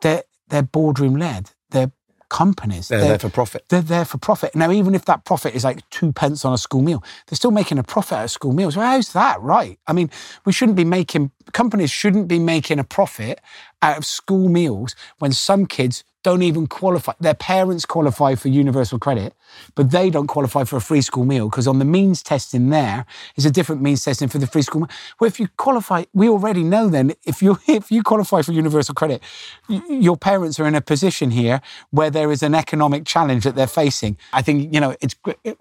they're 0.00 0.22
they're 0.48 0.62
boardroom 0.62 1.16
led. 1.16 1.50
They're 1.70 1.92
companies. 2.28 2.88
They're, 2.88 2.98
they're, 2.98 3.08
there 3.10 3.18
for 3.18 3.28
profit. 3.28 3.64
They're 3.68 3.80
there 3.80 4.04
for 4.04 4.18
profit. 4.18 4.54
Now, 4.54 4.70
even 4.72 4.94
if 4.94 5.04
that 5.04 5.24
profit 5.24 5.54
is 5.54 5.64
like 5.64 5.88
two 5.90 6.12
pence 6.12 6.44
on 6.44 6.52
a 6.52 6.58
school 6.58 6.82
meal, 6.82 7.02
they're 7.26 7.36
still 7.36 7.50
making 7.50 7.78
a 7.78 7.84
profit 7.84 8.18
out 8.18 8.24
of 8.24 8.30
school 8.30 8.52
meals. 8.52 8.76
Well, 8.76 8.86
how's 8.86 9.12
that 9.12 9.40
right? 9.40 9.78
I 9.86 9.92
mean, 9.92 10.10
we 10.44 10.52
shouldn't 10.52 10.76
be 10.76 10.84
making, 10.84 11.30
companies 11.52 11.90
shouldn't 11.90 12.26
be 12.26 12.38
making 12.38 12.78
a 12.78 12.84
profit 12.84 13.40
out 13.82 13.98
of 13.98 14.04
school 14.04 14.48
meals 14.48 14.96
when 15.18 15.32
some 15.32 15.66
kids 15.66 16.02
don't 16.24 16.42
even 16.42 16.66
qualify. 16.66 17.12
Their 17.20 17.34
parents 17.34 17.84
qualify 17.84 18.34
for 18.34 18.48
universal 18.48 18.98
credit, 18.98 19.34
but 19.74 19.90
they 19.90 20.08
don't 20.08 20.26
qualify 20.26 20.64
for 20.64 20.76
a 20.76 20.80
free 20.80 21.02
school 21.02 21.24
meal 21.24 21.48
because 21.48 21.68
on 21.68 21.78
the 21.78 21.84
means 21.84 22.22
testing 22.22 22.70
there 22.70 23.04
is 23.36 23.44
a 23.44 23.50
different 23.50 23.82
means 23.82 24.02
testing 24.02 24.28
for 24.28 24.38
the 24.38 24.46
free 24.46 24.62
school 24.62 24.80
meal. 24.80 24.90
Well, 25.20 25.28
if 25.28 25.38
you 25.38 25.48
qualify, 25.58 26.04
we 26.14 26.28
already 26.28 26.64
know 26.64 26.88
then 26.88 27.12
if 27.24 27.42
you 27.42 27.58
if 27.68 27.92
you 27.92 28.02
qualify 28.02 28.42
for 28.42 28.52
universal 28.52 28.94
credit, 28.94 29.22
your 29.68 30.16
parents 30.16 30.58
are 30.58 30.66
in 30.66 30.74
a 30.74 30.80
position 30.80 31.30
here 31.30 31.60
where 31.90 32.10
there 32.10 32.32
is 32.32 32.42
an 32.42 32.54
economic 32.54 33.04
challenge 33.04 33.44
that 33.44 33.54
they're 33.54 33.66
facing. 33.66 34.16
I 34.32 34.40
think 34.40 34.72
you 34.74 34.80
know 34.80 34.96
it's, 35.00 35.14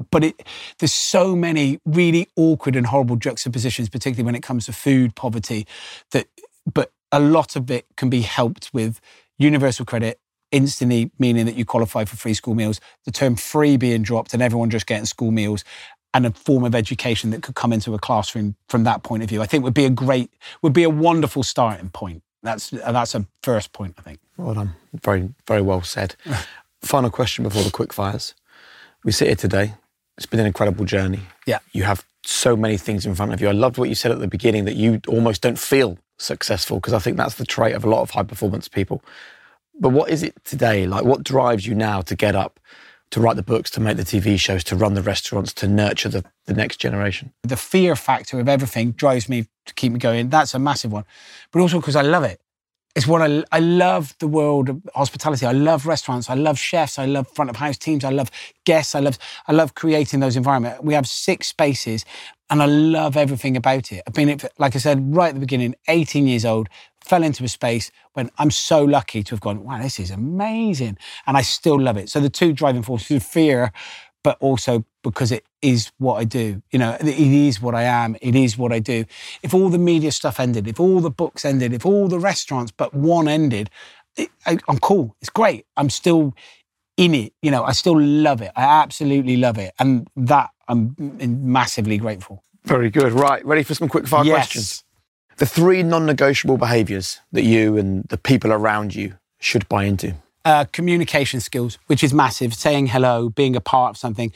but 0.10 0.24
it 0.24 0.48
there's 0.80 0.94
so 0.94 1.36
many 1.36 1.82
really 1.86 2.30
awkward 2.38 2.78
and 2.78 2.88
horrible 2.88 3.18
juxtapositions, 3.18 3.90
particularly 3.90 4.26
when 4.26 4.36
it 4.36 4.44
comes 4.44 4.66
to 4.68 4.74
food 4.74 5.14
poverty, 5.16 5.68
that 6.12 6.28
but 6.74 6.92
a 7.12 7.20
lot 7.20 7.58
of 7.58 7.70
it 7.70 7.86
can 7.98 8.10
be 8.10 8.22
helped 8.22 8.74
with 8.74 9.02
universal 9.38 9.86
credit 9.86 10.20
instantly 10.54 11.12
meaning 11.20 11.46
that 11.46 11.56
you 11.56 11.66
qualify 11.66 12.06
for 12.06 12.16
free 12.16 12.34
school 12.34 12.56
meals, 12.56 12.80
the 13.04 13.12
term 13.12 13.36
free 13.36 13.76
being 13.76 14.04
dropped 14.04 14.34
and 14.34 14.42
everyone 14.42 14.70
just 14.70 14.88
getting 14.88 15.06
school 15.06 15.32
meals 15.32 15.66
and 16.14 16.26
a 16.26 16.32
form 16.32 16.64
of 16.64 16.76
education 16.76 17.32
that 17.32 17.42
could 17.42 17.56
come 17.56 17.74
into 17.74 17.94
a 17.94 18.00
classroom 18.00 18.56
from 18.70 18.84
that 18.84 19.04
point 19.04 19.24
of 19.24 19.30
view, 19.30 19.42
I 19.42 19.48
think 19.48 19.64
would 19.64 19.74
be 19.74 19.86
a 19.86 19.90
great, 19.90 20.32
would 20.62 20.74
be 20.74 20.84
a 20.84 20.90
wonderful 20.90 21.44
starting 21.44 21.90
point. 21.90 22.24
That's 22.44 22.70
that's 22.70 23.16
a 23.16 23.26
first 23.42 23.74
point, 23.74 23.96
I 23.98 24.02
think. 24.02 24.20
Well 24.38 24.54
done. 24.54 24.76
Very, 24.94 25.34
very 25.48 25.62
well 25.62 25.82
said. 25.82 26.16
Final 26.82 27.10
question 27.10 27.44
before 27.44 27.64
the 27.64 27.72
quick 27.72 27.94
fires. 27.94 28.36
We 29.04 29.12
sit 29.12 29.28
here 29.28 29.36
today. 29.36 29.74
It's 30.18 30.26
been 30.26 30.40
an 30.40 30.46
incredible 30.46 30.86
journey. 30.86 31.22
Yeah. 31.48 31.60
You 31.72 31.84
have 31.84 32.06
so 32.26 32.56
many 32.56 32.78
things 32.78 33.06
in 33.06 33.16
front 33.16 33.34
of 33.34 33.42
you. 33.42 33.48
I 33.48 33.52
loved 33.52 33.78
what 33.78 33.90
you 33.90 33.96
said 33.96 34.12
at 34.12 34.20
the 34.20 34.28
beginning 34.28 34.66
that 34.66 34.76
you 34.76 35.02
almost 35.08 35.42
don't 35.42 35.58
feel 35.58 35.98
successful 36.18 36.78
because 36.78 36.94
I 36.94 37.00
think 37.00 37.18
that's 37.18 37.36
the 37.36 37.46
trait 37.46 37.76
of 37.76 37.84
a 37.84 37.90
lot 37.90 38.02
of 38.02 38.12
high 38.12 38.24
performance 38.24 38.68
people. 38.68 39.04
But 39.80 39.90
what 39.90 40.10
is 40.10 40.24
it 40.24 40.36
today? 40.44 40.86
Like, 40.86 41.04
what 41.04 41.24
drives 41.24 41.66
you 41.66 41.76
now 41.76 42.02
to 42.02 42.16
get 42.16 42.36
up, 42.36 42.60
to 43.12 43.20
write 43.20 43.36
the 43.36 43.44
books, 43.44 43.70
to 43.72 43.80
make 43.80 43.98
the 43.98 44.04
TV 44.04 44.40
shows, 44.40 44.64
to 44.66 44.76
run 44.76 44.94
the 44.94 45.02
restaurants, 45.02 45.54
to 45.54 45.68
nurture 45.68 46.10
the, 46.10 46.24
the 46.46 46.54
next 46.54 46.78
generation? 46.78 47.34
The 47.44 47.58
fear 47.58 47.96
factor 47.96 48.40
of 48.40 48.48
everything 48.48 48.92
drives 48.92 49.28
me 49.28 49.48
to 49.66 49.74
keep 49.74 49.92
me 49.92 50.00
going. 50.00 50.30
That's 50.30 50.54
a 50.54 50.60
massive 50.60 50.92
one. 50.92 51.06
But 51.52 51.60
also 51.60 51.80
because 51.80 51.96
I 51.96 52.02
love 52.02 52.24
it. 52.24 52.40
It's 52.96 53.08
what 53.08 53.24
I, 53.24 53.44
I 53.52 53.60
love 53.60 54.16
the 54.20 54.28
world 54.28 54.70
of 54.70 54.82
hospitality. 54.94 55.48
I 55.48 55.52
love 55.52 55.88
restaurants. 55.88 56.30
I 56.30 56.36
love 56.36 56.60
chefs. 56.60 57.00
I 57.00 57.08
love 57.08 57.28
front 57.28 57.50
of 57.50 57.56
house 57.56 57.78
teams. 57.78 58.04
I 58.04 58.12
love 58.12 58.30
guests. 58.66 58.94
I 58.94 59.00
love, 59.00 59.18
I 59.48 59.52
love 59.52 59.74
creating 59.74 60.20
those 60.20 60.36
environments. 60.36 60.80
We 60.84 60.94
have 60.94 61.08
six 61.08 61.48
spaces 61.48 62.06
and 62.52 62.62
I 62.62 62.68
love 62.68 63.18
everything 63.18 63.58
about 63.58 63.92
it. 63.92 64.04
I've 64.06 64.14
been, 64.14 64.40
like 64.60 64.76
I 64.76 64.80
said, 64.80 65.16
right 65.16 65.30
at 65.30 65.34
the 65.34 65.40
beginning, 65.40 65.74
18 65.88 66.28
years 66.28 66.46
old, 66.46 66.70
fell 67.06 67.24
into 67.24 67.44
a 67.44 67.48
space 67.48 67.92
when 68.14 68.30
I'm 68.38 68.52
so 68.52 68.84
lucky 68.84 69.24
to 69.24 69.32
have 69.32 69.42
gone, 69.42 69.64
wow, 69.64 69.82
this 69.82 70.00
is 70.00 70.12
amazing. 70.12 70.98
And 71.28 71.38
I 71.38 71.42
still 71.42 71.80
love 71.80 71.98
it. 71.98 72.10
So 72.10 72.20
the 72.20 72.30
two 72.30 72.54
driving 72.54 72.84
forces 72.84 73.24
fear, 73.26 73.72
but 74.24 74.38
also 74.40 74.86
because 75.04 75.32
it 75.32 75.44
is 75.62 75.92
what 75.98 76.16
I 76.16 76.24
do. 76.24 76.62
You 76.72 76.80
know, 76.80 76.98
it 77.00 77.08
is 77.08 77.62
what 77.62 77.76
I 77.76 77.84
am. 77.84 78.16
It 78.22 78.36
is 78.36 78.58
what 78.58 78.72
I 78.72 78.80
do. 78.80 79.06
If 79.42 79.54
all 79.54 79.70
the 79.70 79.78
media 79.78 80.12
stuff 80.12 80.40
ended, 80.40 80.68
if 80.68 80.80
all 80.80 81.02
the 81.02 81.10
books 81.10 81.44
ended, 81.44 81.74
if 81.74 81.86
all 81.86 82.08
the 82.08 82.20
restaurants 82.20 82.72
but 82.72 82.94
one 82.94 83.28
ended, 83.28 83.70
it, 84.16 84.30
I, 84.46 84.58
I'm 84.68 84.80
cool. 84.80 85.16
It's 85.22 85.30
great. 85.30 85.66
I'm 85.76 85.90
still 85.90 86.34
in 86.96 87.14
it. 87.14 87.34
You 87.42 87.52
know, 87.52 87.64
I 87.64 87.74
still 87.74 88.00
love 88.00 88.42
it. 88.42 88.52
I 88.56 88.64
absolutely 88.64 89.38
love 89.38 89.58
it. 89.58 89.74
And 89.80 90.08
that 90.16 90.52
I'm 90.68 90.92
mm, 90.92 91.42
massively 91.42 91.98
grateful. 91.98 92.44
Very 92.64 92.90
good. 92.90 93.12
Right. 93.12 93.46
Ready 93.46 93.64
for 93.64 93.76
some 93.76 93.90
quick 93.90 94.08
fire 94.08 94.24
yes. 94.24 94.36
questions? 94.36 94.84
The 95.38 95.46
three 95.46 95.84
non 95.84 96.06
negotiable 96.06 96.58
behaviors 96.58 97.20
that 97.32 97.44
you 97.44 97.78
and 97.78 98.04
the 98.06 98.18
people 98.18 98.52
around 98.52 98.96
you 98.96 99.18
should 99.40 99.68
buy 99.70 99.86
into. 99.86 100.16
Uh, 100.46 100.66
communication 100.66 101.40
skills, 101.40 101.78
which 101.88 102.04
is 102.04 102.14
massive, 102.14 102.54
saying 102.54 102.88
hello, 102.88 103.30
being 103.30 103.56
a 103.56 103.62
part 103.62 103.92
of 103.92 103.98
something, 103.98 104.32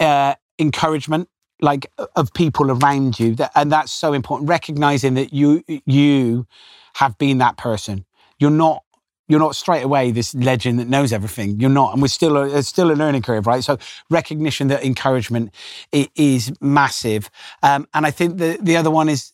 uh, 0.00 0.34
encouragement, 0.58 1.28
like 1.60 1.86
of 2.16 2.32
people 2.32 2.70
around 2.70 3.20
you, 3.20 3.34
that, 3.34 3.52
and 3.54 3.70
that's 3.70 3.92
so 3.92 4.12
important. 4.14 4.48
Recognizing 4.48 5.14
that 5.14 5.32
you 5.32 5.62
you 5.86 6.46
have 6.94 7.16
been 7.18 7.38
that 7.38 7.56
person. 7.56 8.04
You're 8.38 8.50
not 8.50 8.82
you're 9.28 9.40
not 9.40 9.56
straight 9.56 9.82
away 9.82 10.10
this 10.10 10.34
legend 10.34 10.78
that 10.78 10.88
knows 10.88 11.12
everything. 11.12 11.58
You're 11.60 11.70
not, 11.70 11.92
and 11.92 12.02
we're 12.02 12.08
still 12.08 12.36
a, 12.36 12.58
it's 12.58 12.68
still 12.68 12.90
a 12.90 12.94
learning 12.94 13.22
curve, 13.22 13.46
right? 13.46 13.64
So 13.64 13.78
recognition 14.10 14.68
that 14.68 14.84
encouragement 14.84 15.54
is 15.92 16.52
massive, 16.60 17.30
um, 17.62 17.86
and 17.94 18.04
I 18.04 18.10
think 18.10 18.38
the 18.38 18.58
the 18.60 18.76
other 18.76 18.90
one 18.90 19.08
is 19.08 19.31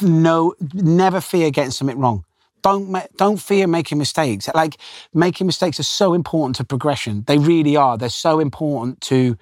no, 0.00 0.54
never 0.72 1.20
fear 1.20 1.50
getting 1.50 1.70
something 1.70 1.98
wrong. 1.98 2.24
don't 2.62 3.16
don't 3.16 3.40
fear 3.40 3.66
making 3.66 3.98
mistakes. 3.98 4.48
Like 4.54 4.76
making 5.12 5.46
mistakes 5.46 5.80
are 5.80 5.84
so 5.84 6.14
important 6.14 6.56
to 6.56 6.64
progression. 6.64 7.24
They 7.26 7.38
really 7.38 7.76
are. 7.76 7.98
They're 7.98 8.08
so 8.08 8.40
important 8.40 9.00
to 9.02 9.36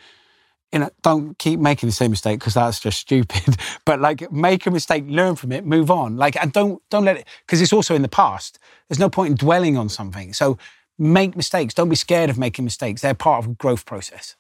you 0.73 0.79
know, 0.79 0.91
don't 1.03 1.37
keep 1.39 1.59
making 1.59 1.89
the 1.89 1.93
same 1.93 2.13
mistake 2.13 2.39
because 2.39 2.55
that's 2.55 2.79
just 2.79 2.99
stupid. 2.99 3.57
but 3.85 4.01
like, 4.01 4.31
make 4.31 4.67
a 4.67 4.71
mistake, 4.71 5.05
learn 5.09 5.35
from 5.35 5.53
it, 5.53 5.65
move 5.67 5.91
on. 5.91 6.17
Like, 6.17 6.37
and 6.41 6.53
don't 6.53 6.81
don't 6.91 7.05
let 7.05 7.17
it 7.17 7.27
because 7.47 7.61
it's 7.61 7.73
also 7.73 7.95
in 7.95 8.03
the 8.03 8.09
past. 8.09 8.59
There's 8.89 8.99
no 8.99 9.11
point 9.11 9.31
in 9.33 9.37
dwelling 9.37 9.77
on 9.77 9.89
something. 9.89 10.33
So 10.33 10.59
make 10.99 11.37
mistakes. 11.37 11.75
Don't 11.75 11.89
be 11.89 11.97
scared 11.97 12.31
of 12.31 12.39
making 12.39 12.65
mistakes. 12.65 13.03
They're 13.03 13.15
part 13.15 13.45
of 13.45 13.51
a 13.51 13.55
growth 13.55 13.85
process. 13.85 14.37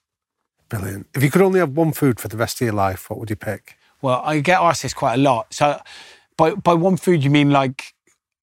Brilliant. 0.68 1.08
If 1.14 1.22
you 1.24 1.30
could 1.30 1.42
only 1.42 1.58
have 1.58 1.76
one 1.76 1.92
food 1.92 2.20
for 2.20 2.28
the 2.28 2.36
rest 2.36 2.60
of 2.60 2.64
your 2.64 2.74
life, 2.74 3.10
what 3.10 3.18
would 3.18 3.30
you 3.30 3.36
pick? 3.36 3.76
Well, 4.02 4.22
I 4.24 4.40
get 4.40 4.60
asked 4.60 4.82
this 4.82 4.94
quite 4.94 5.14
a 5.14 5.22
lot. 5.22 5.52
So, 5.52 5.80
by 6.36 6.54
by 6.54 6.74
one 6.74 6.96
food, 6.96 7.22
you 7.22 7.30
mean 7.30 7.50
like 7.50 7.94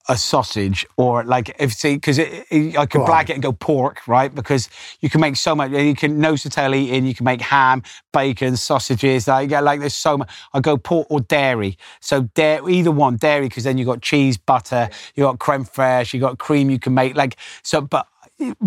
a 0.10 0.18
sausage 0.18 0.86
or 0.96 1.24
like 1.24 1.54
if 1.60 1.74
see 1.74 1.96
because 1.96 2.18
I 2.18 2.86
could 2.86 3.02
blag 3.02 3.30
it 3.30 3.34
and 3.34 3.44
go 3.44 3.52
pork 3.52 4.08
right? 4.08 4.34
Because 4.34 4.70
you 5.02 5.10
can 5.10 5.20
make 5.20 5.36
so 5.36 5.54
much 5.54 5.72
you 5.72 5.96
can 5.96 6.20
nose 6.20 6.44
to 6.44 6.50
tail 6.50 6.74
eating 6.74 7.06
you 7.06 7.14
can 7.14 7.26
make 7.26 7.42
ham 7.42 7.84
bacon 8.14 8.56
sausages 8.56 9.28
like 9.28 9.52
yeah 9.52 9.60
like 9.60 9.80
there's 9.80 9.96
so 9.96 10.20
much. 10.20 10.30
I 10.54 10.62
go 10.62 10.78
pork 10.78 11.08
or 11.10 11.20
dairy. 11.20 11.78
So 12.00 12.22
dairy 12.36 12.76
either 12.76 12.92
one 12.92 13.18
dairy 13.18 13.50
because 13.50 13.66
then 13.66 13.78
you 13.78 13.86
got 13.86 14.02
cheese 14.02 14.38
butter 14.38 14.90
you 15.16 15.24
got 15.24 15.40
creme 15.40 15.66
fraiche 15.66 16.14
you 16.14 16.22
got 16.22 16.38
cream 16.38 16.70
you 16.70 16.80
can 16.80 16.94
make 16.94 17.16
like 17.16 17.36
so 17.64 17.82
but 17.82 18.08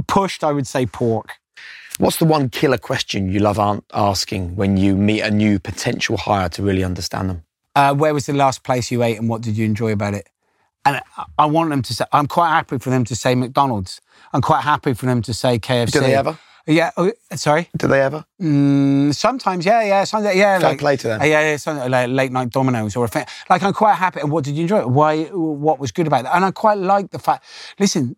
pushed 0.09 0.45
I 0.45 0.53
would 0.53 0.67
say 0.67 0.85
pork 0.85 1.40
What's 2.01 2.17
the 2.17 2.25
one 2.25 2.49
killer 2.49 2.79
question 2.79 3.31
you 3.31 3.41
love 3.41 3.59
asking 3.93 4.57
when 4.57 4.79
you 4.79 4.97
meet 4.97 5.21
a 5.21 5.31
new 5.31 5.59
potential 5.59 6.17
hire 6.17 6.49
to 6.49 6.63
really 6.63 6.83
understand 6.83 7.29
them? 7.29 7.43
Uh, 7.77 7.95
where 7.95 8.15
was 8.15 8.25
the 8.25 8.33
last 8.33 8.63
place 8.63 8.91
you 8.91 9.03
ate 9.03 9.19
and 9.19 9.29
what 9.29 9.43
did 9.43 9.55
you 9.59 9.67
enjoy 9.67 9.93
about 9.93 10.15
it? 10.15 10.27
And 10.87 11.03
I 11.37 11.45
want 11.45 11.69
them 11.69 11.83
to 11.83 11.93
say, 11.93 12.07
I'm 12.11 12.27
quite 12.27 12.49
happy 12.49 12.79
for 12.79 12.89
them 12.89 13.05
to 13.05 13.15
say 13.15 13.35
McDonald's. 13.35 14.01
I'm 14.33 14.41
quite 14.41 14.63
happy 14.63 14.95
for 14.95 15.05
them 15.05 15.21
to 15.21 15.35
say 15.35 15.59
KFC. 15.59 15.93
Do 15.93 16.01
they 16.01 16.15
ever? 16.15 16.39
Yeah. 16.67 16.91
Oh, 16.97 17.13
sorry. 17.35 17.69
Do 17.77 17.87
they 17.87 18.01
ever? 18.01 18.25
Mm, 18.41 19.15
sometimes, 19.15 19.67
yeah, 19.67 19.83
yeah. 19.83 20.05
Sometimes, 20.05 20.37
yeah. 20.37 20.59
Fair 20.59 20.71
like, 20.71 20.79
play 20.79 20.97
to 20.97 21.07
them. 21.07 21.21
Yeah, 21.21 21.51
yeah. 21.51 21.57
Something 21.59 21.91
like 21.91 22.09
late 22.09 22.33
night 22.33 22.49
Domino's 22.49 22.97
or 22.97 23.05
a 23.05 23.09
thing. 23.09 23.27
Like 23.51 23.63
I'm 23.63 23.75
quite 23.75 23.97
happy. 23.97 24.21
And 24.21 24.31
what 24.31 24.45
did 24.45 24.55
you 24.55 24.63
enjoy? 24.63 24.87
Why? 24.87 25.25
What 25.25 25.79
was 25.79 25.93
good 25.93 26.07
about 26.07 26.25
that? 26.25 26.35
And 26.35 26.47
I 26.47 26.51
quite 26.51 26.79
like 26.79 27.11
the 27.11 27.19
fact. 27.19 27.45
Listen, 27.79 28.17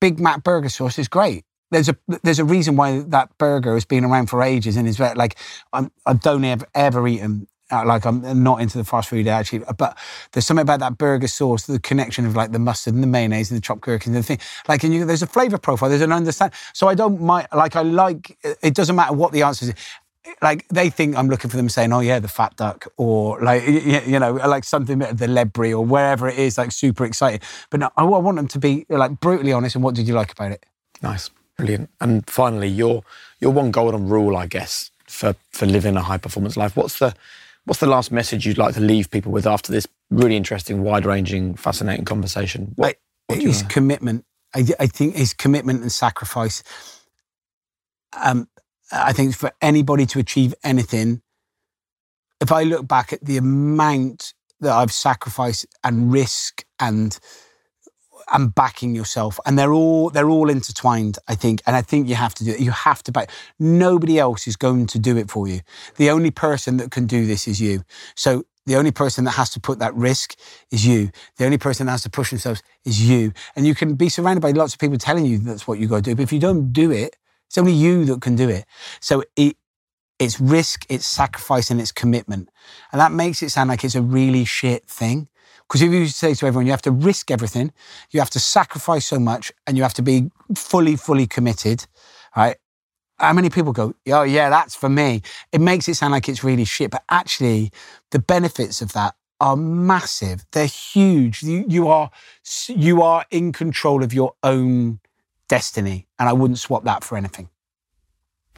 Big 0.00 0.20
Mac 0.20 0.44
burger 0.44 0.68
sauce 0.68 0.96
is 1.00 1.08
great. 1.08 1.44
There's 1.70 1.88
a 1.88 1.96
there's 2.22 2.38
a 2.38 2.44
reason 2.44 2.76
why 2.76 3.00
that 3.08 3.36
burger 3.38 3.74
has 3.74 3.84
been 3.84 4.04
around 4.04 4.26
for 4.26 4.42
ages 4.42 4.76
and 4.76 4.86
is 4.86 5.00
like 5.00 5.36
I'm, 5.72 5.90
I 6.06 6.12
don't 6.14 6.44
ever 6.44 6.66
ever 6.74 7.08
eat 7.08 7.18
them 7.18 7.48
uh, 7.70 7.84
like 7.84 8.04
I'm 8.04 8.42
not 8.42 8.60
into 8.60 8.78
the 8.78 8.84
fast 8.84 9.08
food 9.08 9.26
actually, 9.26 9.64
but 9.76 9.96
there's 10.32 10.46
something 10.46 10.62
about 10.62 10.80
that 10.80 10.98
burger 10.98 11.26
sauce, 11.26 11.66
the 11.66 11.80
connection 11.80 12.26
of 12.26 12.36
like 12.36 12.52
the 12.52 12.58
mustard 12.58 12.94
and 12.94 13.02
the 13.02 13.06
mayonnaise 13.06 13.50
and 13.50 13.56
the 13.56 13.62
chopped 13.62 13.80
gherkins 13.80 14.14
and 14.14 14.22
the 14.22 14.26
thing. 14.26 14.38
Like, 14.68 14.84
and 14.84 14.94
you, 14.94 15.04
there's 15.04 15.22
a 15.22 15.26
flavour 15.26 15.58
profile, 15.58 15.88
there's 15.88 16.02
an 16.02 16.12
understand. 16.12 16.52
So 16.72 16.88
I 16.88 16.94
don't 16.94 17.20
mind. 17.20 17.48
Like, 17.54 17.76
I 17.76 17.82
like. 17.82 18.36
It 18.62 18.74
doesn't 18.74 18.94
matter 18.94 19.14
what 19.14 19.32
the 19.32 19.42
answer 19.42 19.66
is. 19.66 19.74
Like 20.40 20.66
they 20.68 20.88
think 20.88 21.16
I'm 21.16 21.28
looking 21.28 21.50
for 21.50 21.58
them 21.58 21.68
saying, 21.68 21.92
"Oh 21.92 22.00
yeah, 22.00 22.18
the 22.18 22.28
fat 22.28 22.56
duck," 22.56 22.86
or 22.96 23.38
like 23.42 23.66
you 23.66 24.18
know, 24.18 24.32
like 24.32 24.64
something 24.64 24.98
the 24.98 25.26
lebri 25.26 25.72
or 25.72 25.84
wherever 25.84 26.28
it 26.28 26.38
is, 26.38 26.56
like 26.56 26.72
super 26.72 27.04
excited. 27.04 27.42
But 27.68 27.80
no, 27.80 27.90
I 27.96 28.04
want 28.04 28.36
them 28.36 28.48
to 28.48 28.58
be 28.58 28.86
like 28.88 29.20
brutally 29.20 29.52
honest. 29.52 29.74
And 29.74 29.84
what 29.84 29.94
did 29.94 30.08
you 30.08 30.14
like 30.14 30.32
about 30.32 30.52
it? 30.52 30.64
Nice, 31.02 31.28
brilliant. 31.56 31.90
And 32.00 32.28
finally, 32.28 32.68
your 32.68 33.04
your 33.40 33.52
one 33.52 33.70
golden 33.70 34.08
rule, 34.08 34.36
I 34.36 34.46
guess, 34.46 34.90
for 35.06 35.34
for 35.50 35.66
living 35.66 35.96
a 35.96 36.02
high 36.02 36.18
performance 36.18 36.56
life. 36.56 36.76
What's 36.76 36.98
the 36.98 37.14
What's 37.66 37.80
the 37.80 37.86
last 37.86 38.12
message 38.12 38.44
you'd 38.46 38.58
like 38.58 38.74
to 38.74 38.80
leave 38.80 39.10
people 39.10 39.32
with 39.32 39.46
after 39.46 39.72
this 39.72 39.86
really 40.10 40.36
interesting, 40.36 40.82
wide 40.82 41.06
ranging, 41.06 41.54
fascinating 41.54 42.04
conversation? 42.04 42.72
What, 42.76 42.96
what 43.26 43.40
his 43.40 43.62
know? 43.62 43.68
commitment. 43.68 44.26
I, 44.54 44.64
I, 44.78 44.86
think 44.86 45.16
his 45.16 45.32
commitment 45.32 45.80
and 45.80 45.90
sacrifice. 45.90 46.62
Um, 48.22 48.48
I 48.92 49.14
think 49.14 49.34
for 49.34 49.50
anybody 49.62 50.04
to 50.06 50.18
achieve 50.18 50.54
anything, 50.62 51.22
if 52.40 52.52
I 52.52 52.64
look 52.64 52.86
back 52.86 53.14
at 53.14 53.24
the 53.24 53.38
amount 53.38 54.34
that 54.60 54.72
I've 54.72 54.92
sacrificed 54.92 55.66
and 55.82 56.12
risk 56.12 56.64
and 56.78 57.18
and 58.32 58.54
backing 58.54 58.94
yourself 58.94 59.38
and 59.46 59.58
they're 59.58 59.72
all 59.72 60.10
they're 60.10 60.30
all 60.30 60.48
intertwined 60.48 61.18
i 61.28 61.34
think 61.34 61.62
and 61.66 61.76
i 61.76 61.82
think 61.82 62.08
you 62.08 62.14
have 62.14 62.34
to 62.34 62.44
do 62.44 62.52
it 62.52 62.60
you 62.60 62.70
have 62.70 63.02
to 63.02 63.12
back 63.12 63.30
nobody 63.58 64.18
else 64.18 64.46
is 64.46 64.56
going 64.56 64.86
to 64.86 64.98
do 64.98 65.16
it 65.16 65.30
for 65.30 65.48
you 65.48 65.60
the 65.96 66.10
only 66.10 66.30
person 66.30 66.76
that 66.76 66.90
can 66.90 67.06
do 67.06 67.26
this 67.26 67.46
is 67.46 67.60
you 67.60 67.82
so 68.14 68.44
the 68.66 68.76
only 68.76 68.92
person 68.92 69.24
that 69.24 69.32
has 69.32 69.50
to 69.50 69.60
put 69.60 69.78
that 69.80 69.94
risk 69.94 70.36
is 70.70 70.86
you. 70.86 71.10
The 71.36 71.44
only 71.44 71.58
person 71.58 71.86
that 71.86 71.92
has 71.92 72.02
to 72.04 72.10
push 72.10 72.30
themselves 72.30 72.62
is 72.84 73.06
you. 73.06 73.32
And 73.56 73.66
you 73.66 73.74
can 73.74 73.94
be 73.94 74.08
surrounded 74.08 74.40
by 74.40 74.52
lots 74.52 74.72
of 74.72 74.80
people 74.80 74.96
telling 74.96 75.26
you 75.26 75.38
that's 75.38 75.68
what 75.68 75.78
you 75.78 75.86
got 75.86 75.96
to 75.96 76.02
do. 76.02 76.14
But 76.14 76.22
if 76.22 76.32
you 76.32 76.40
don't 76.40 76.72
do 76.72 76.90
it, 76.90 77.16
it's 77.46 77.58
only 77.58 77.72
you 77.72 78.04
that 78.06 78.22
can 78.22 78.36
do 78.36 78.48
it. 78.48 78.64
So 79.00 79.22
it, 79.36 79.56
it's 80.18 80.40
risk, 80.40 80.86
it's 80.88 81.04
sacrifice, 81.04 81.70
and 81.70 81.80
it's 81.80 81.92
commitment. 81.92 82.48
And 82.90 83.00
that 83.00 83.12
makes 83.12 83.42
it 83.42 83.50
sound 83.50 83.68
like 83.68 83.84
it's 83.84 83.94
a 83.94 84.02
really 84.02 84.44
shit 84.44 84.86
thing. 84.86 85.28
Because 85.68 85.82
if 85.82 85.92
you 85.92 86.06
say 86.06 86.34
to 86.34 86.46
everyone, 86.46 86.66
you 86.66 86.72
have 86.72 86.82
to 86.82 86.90
risk 86.90 87.30
everything, 87.30 87.72
you 88.10 88.20
have 88.20 88.30
to 88.30 88.40
sacrifice 88.40 89.06
so 89.06 89.18
much, 89.18 89.52
and 89.66 89.76
you 89.76 89.82
have 89.82 89.94
to 89.94 90.02
be 90.02 90.30
fully, 90.54 90.96
fully 90.96 91.26
committed, 91.26 91.86
right? 92.36 92.56
How 93.18 93.32
many 93.32 93.48
people 93.48 93.72
go, 93.72 93.94
oh, 94.08 94.22
yeah, 94.22 94.50
that's 94.50 94.74
for 94.74 94.88
me? 94.88 95.22
It 95.52 95.60
makes 95.60 95.88
it 95.88 95.94
sound 95.94 96.12
like 96.12 96.28
it's 96.28 96.44
really 96.44 96.64
shit. 96.64 96.90
But 96.90 97.04
actually, 97.08 97.70
the 98.10 98.18
benefits 98.18 98.82
of 98.82 98.92
that 98.92 99.14
are 99.40 99.56
massive. 99.56 100.44
They're 100.52 100.66
huge. 100.66 101.42
You, 101.42 101.64
you, 101.68 101.88
are, 101.88 102.10
you 102.68 103.02
are 103.02 103.24
in 103.30 103.52
control 103.52 104.02
of 104.02 104.12
your 104.12 104.34
own 104.42 105.00
destiny. 105.48 106.08
And 106.18 106.28
I 106.28 106.32
wouldn't 106.32 106.58
swap 106.58 106.84
that 106.84 107.04
for 107.04 107.16
anything. 107.16 107.48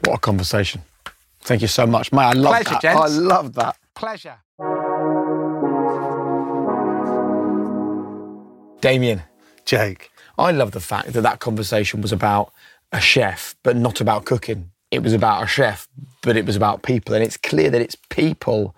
What 0.03 0.15
a 0.15 0.19
conversation. 0.19 0.81
Thank 1.41 1.61
you 1.61 1.67
so 1.67 1.85
much. 1.85 2.11
Mate, 2.11 2.21
I 2.21 2.33
love 2.33 2.51
Pleasure, 2.51 2.69
that. 2.71 2.81
Gents. 2.81 3.01
I 3.01 3.07
love 3.07 3.53
that. 3.53 3.77
Pleasure. 3.93 4.37
Damian. 8.81 9.23
Jake. 9.67 10.11
I 10.37 10.51
love 10.51 10.71
the 10.71 10.79
fact 10.79 11.13
that 11.13 11.21
that 11.21 11.39
conversation 11.39 12.01
was 12.01 12.11
about 12.11 12.53
a 12.91 13.01
chef, 13.01 13.55
but 13.63 13.75
not 13.75 13.99
about 13.99 14.25
cooking. 14.25 14.71
It 14.91 15.03
was 15.03 15.13
about 15.13 15.43
a 15.43 15.47
chef, 15.47 15.89
but 16.21 16.37
it 16.37 16.45
was 16.45 16.55
about 16.55 16.83
people. 16.83 17.13
And 17.13 17.23
it's 17.23 17.37
clear 17.37 17.69
that 17.69 17.81
it's 17.81 17.97
people 18.09 18.73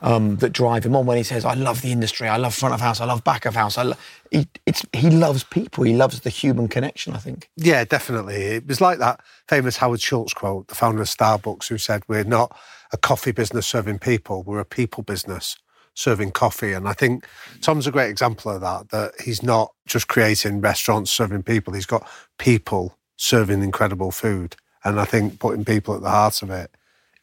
um, 0.00 0.36
that 0.36 0.50
drive 0.50 0.86
him 0.86 0.94
on 0.94 1.06
when 1.06 1.16
he 1.16 1.24
says, 1.24 1.44
I 1.44 1.54
love 1.54 1.82
the 1.82 1.90
industry, 1.90 2.28
I 2.28 2.36
love 2.36 2.54
front 2.54 2.72
of 2.72 2.80
house, 2.80 3.00
I 3.00 3.04
love 3.04 3.24
back 3.24 3.46
of 3.46 3.56
house. 3.56 3.76
I 3.76 3.82
lo-. 3.82 3.96
he, 4.30 4.46
it's, 4.64 4.86
he 4.92 5.10
loves 5.10 5.42
people, 5.42 5.82
he 5.82 5.96
loves 5.96 6.20
the 6.20 6.30
human 6.30 6.68
connection, 6.68 7.14
I 7.14 7.18
think. 7.18 7.50
Yeah, 7.56 7.84
definitely. 7.84 8.36
It 8.36 8.68
was 8.68 8.80
like 8.80 9.00
that 9.00 9.20
famous 9.48 9.78
Howard 9.78 10.00
Schultz 10.00 10.32
quote, 10.34 10.68
the 10.68 10.76
founder 10.76 11.02
of 11.02 11.08
Starbucks, 11.08 11.68
who 11.68 11.78
said, 11.78 12.02
We're 12.06 12.22
not 12.22 12.56
a 12.92 12.96
coffee 12.96 13.32
business 13.32 13.66
serving 13.66 13.98
people, 13.98 14.44
we're 14.44 14.60
a 14.60 14.64
people 14.64 15.02
business 15.02 15.56
serving 15.98 16.30
coffee. 16.30 16.72
And 16.72 16.88
I 16.88 16.92
think 16.92 17.26
Tom's 17.60 17.88
a 17.88 17.90
great 17.90 18.08
example 18.08 18.52
of 18.52 18.60
that, 18.60 18.90
that 18.90 19.20
he's 19.20 19.42
not 19.42 19.72
just 19.84 20.06
creating 20.06 20.60
restaurants 20.60 21.10
serving 21.10 21.42
people, 21.42 21.74
he's 21.74 21.86
got 21.86 22.08
people 22.38 22.96
serving 23.16 23.64
incredible 23.64 24.12
food. 24.12 24.54
And 24.84 25.00
I 25.00 25.04
think 25.04 25.40
putting 25.40 25.64
people 25.64 25.96
at 25.96 26.02
the 26.02 26.10
heart 26.10 26.40
of 26.42 26.50
it 26.50 26.70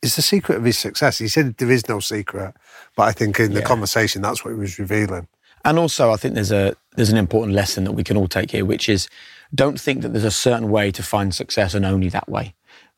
is 0.01 0.17
the 0.17 0.21
secret 0.21 0.57
of 0.57 0.65
his 0.65 0.77
success. 0.77 1.19
He 1.19 1.29
said 1.29 1.55
there 1.55 1.71
is 1.71 1.87
no 1.87 2.01
secret, 2.01 2.53
but 2.97 3.03
I 3.03 3.13
think 3.13 3.39
in 3.39 3.53
the 3.53 3.61
yeah. 3.61 3.65
conversation, 3.65 4.21
that's 4.21 4.43
what 4.43 4.51
he 4.51 4.59
was 4.59 4.77
revealing. 4.77 5.29
And 5.63 5.79
also, 5.79 6.11
I 6.11 6.17
think 6.17 6.35
there's 6.35 6.51
a 6.51 6.75
there's 6.97 7.09
an 7.09 7.17
important 7.17 7.55
lesson 7.55 7.85
that 7.85 7.93
we 7.93 8.03
can 8.03 8.17
all 8.17 8.27
take 8.27 8.51
here, 8.51 8.65
which 8.65 8.89
is 8.89 9.07
don't 9.53 9.79
think 9.79 10.01
that 10.01 10.09
there's 10.09 10.25
a 10.25 10.31
certain 10.31 10.69
way 10.69 10.91
to 10.91 11.01
find 11.01 11.33
success 11.33 11.73
and 11.73 11.85
only 11.85 12.09
that 12.09 12.27
way. 12.27 12.53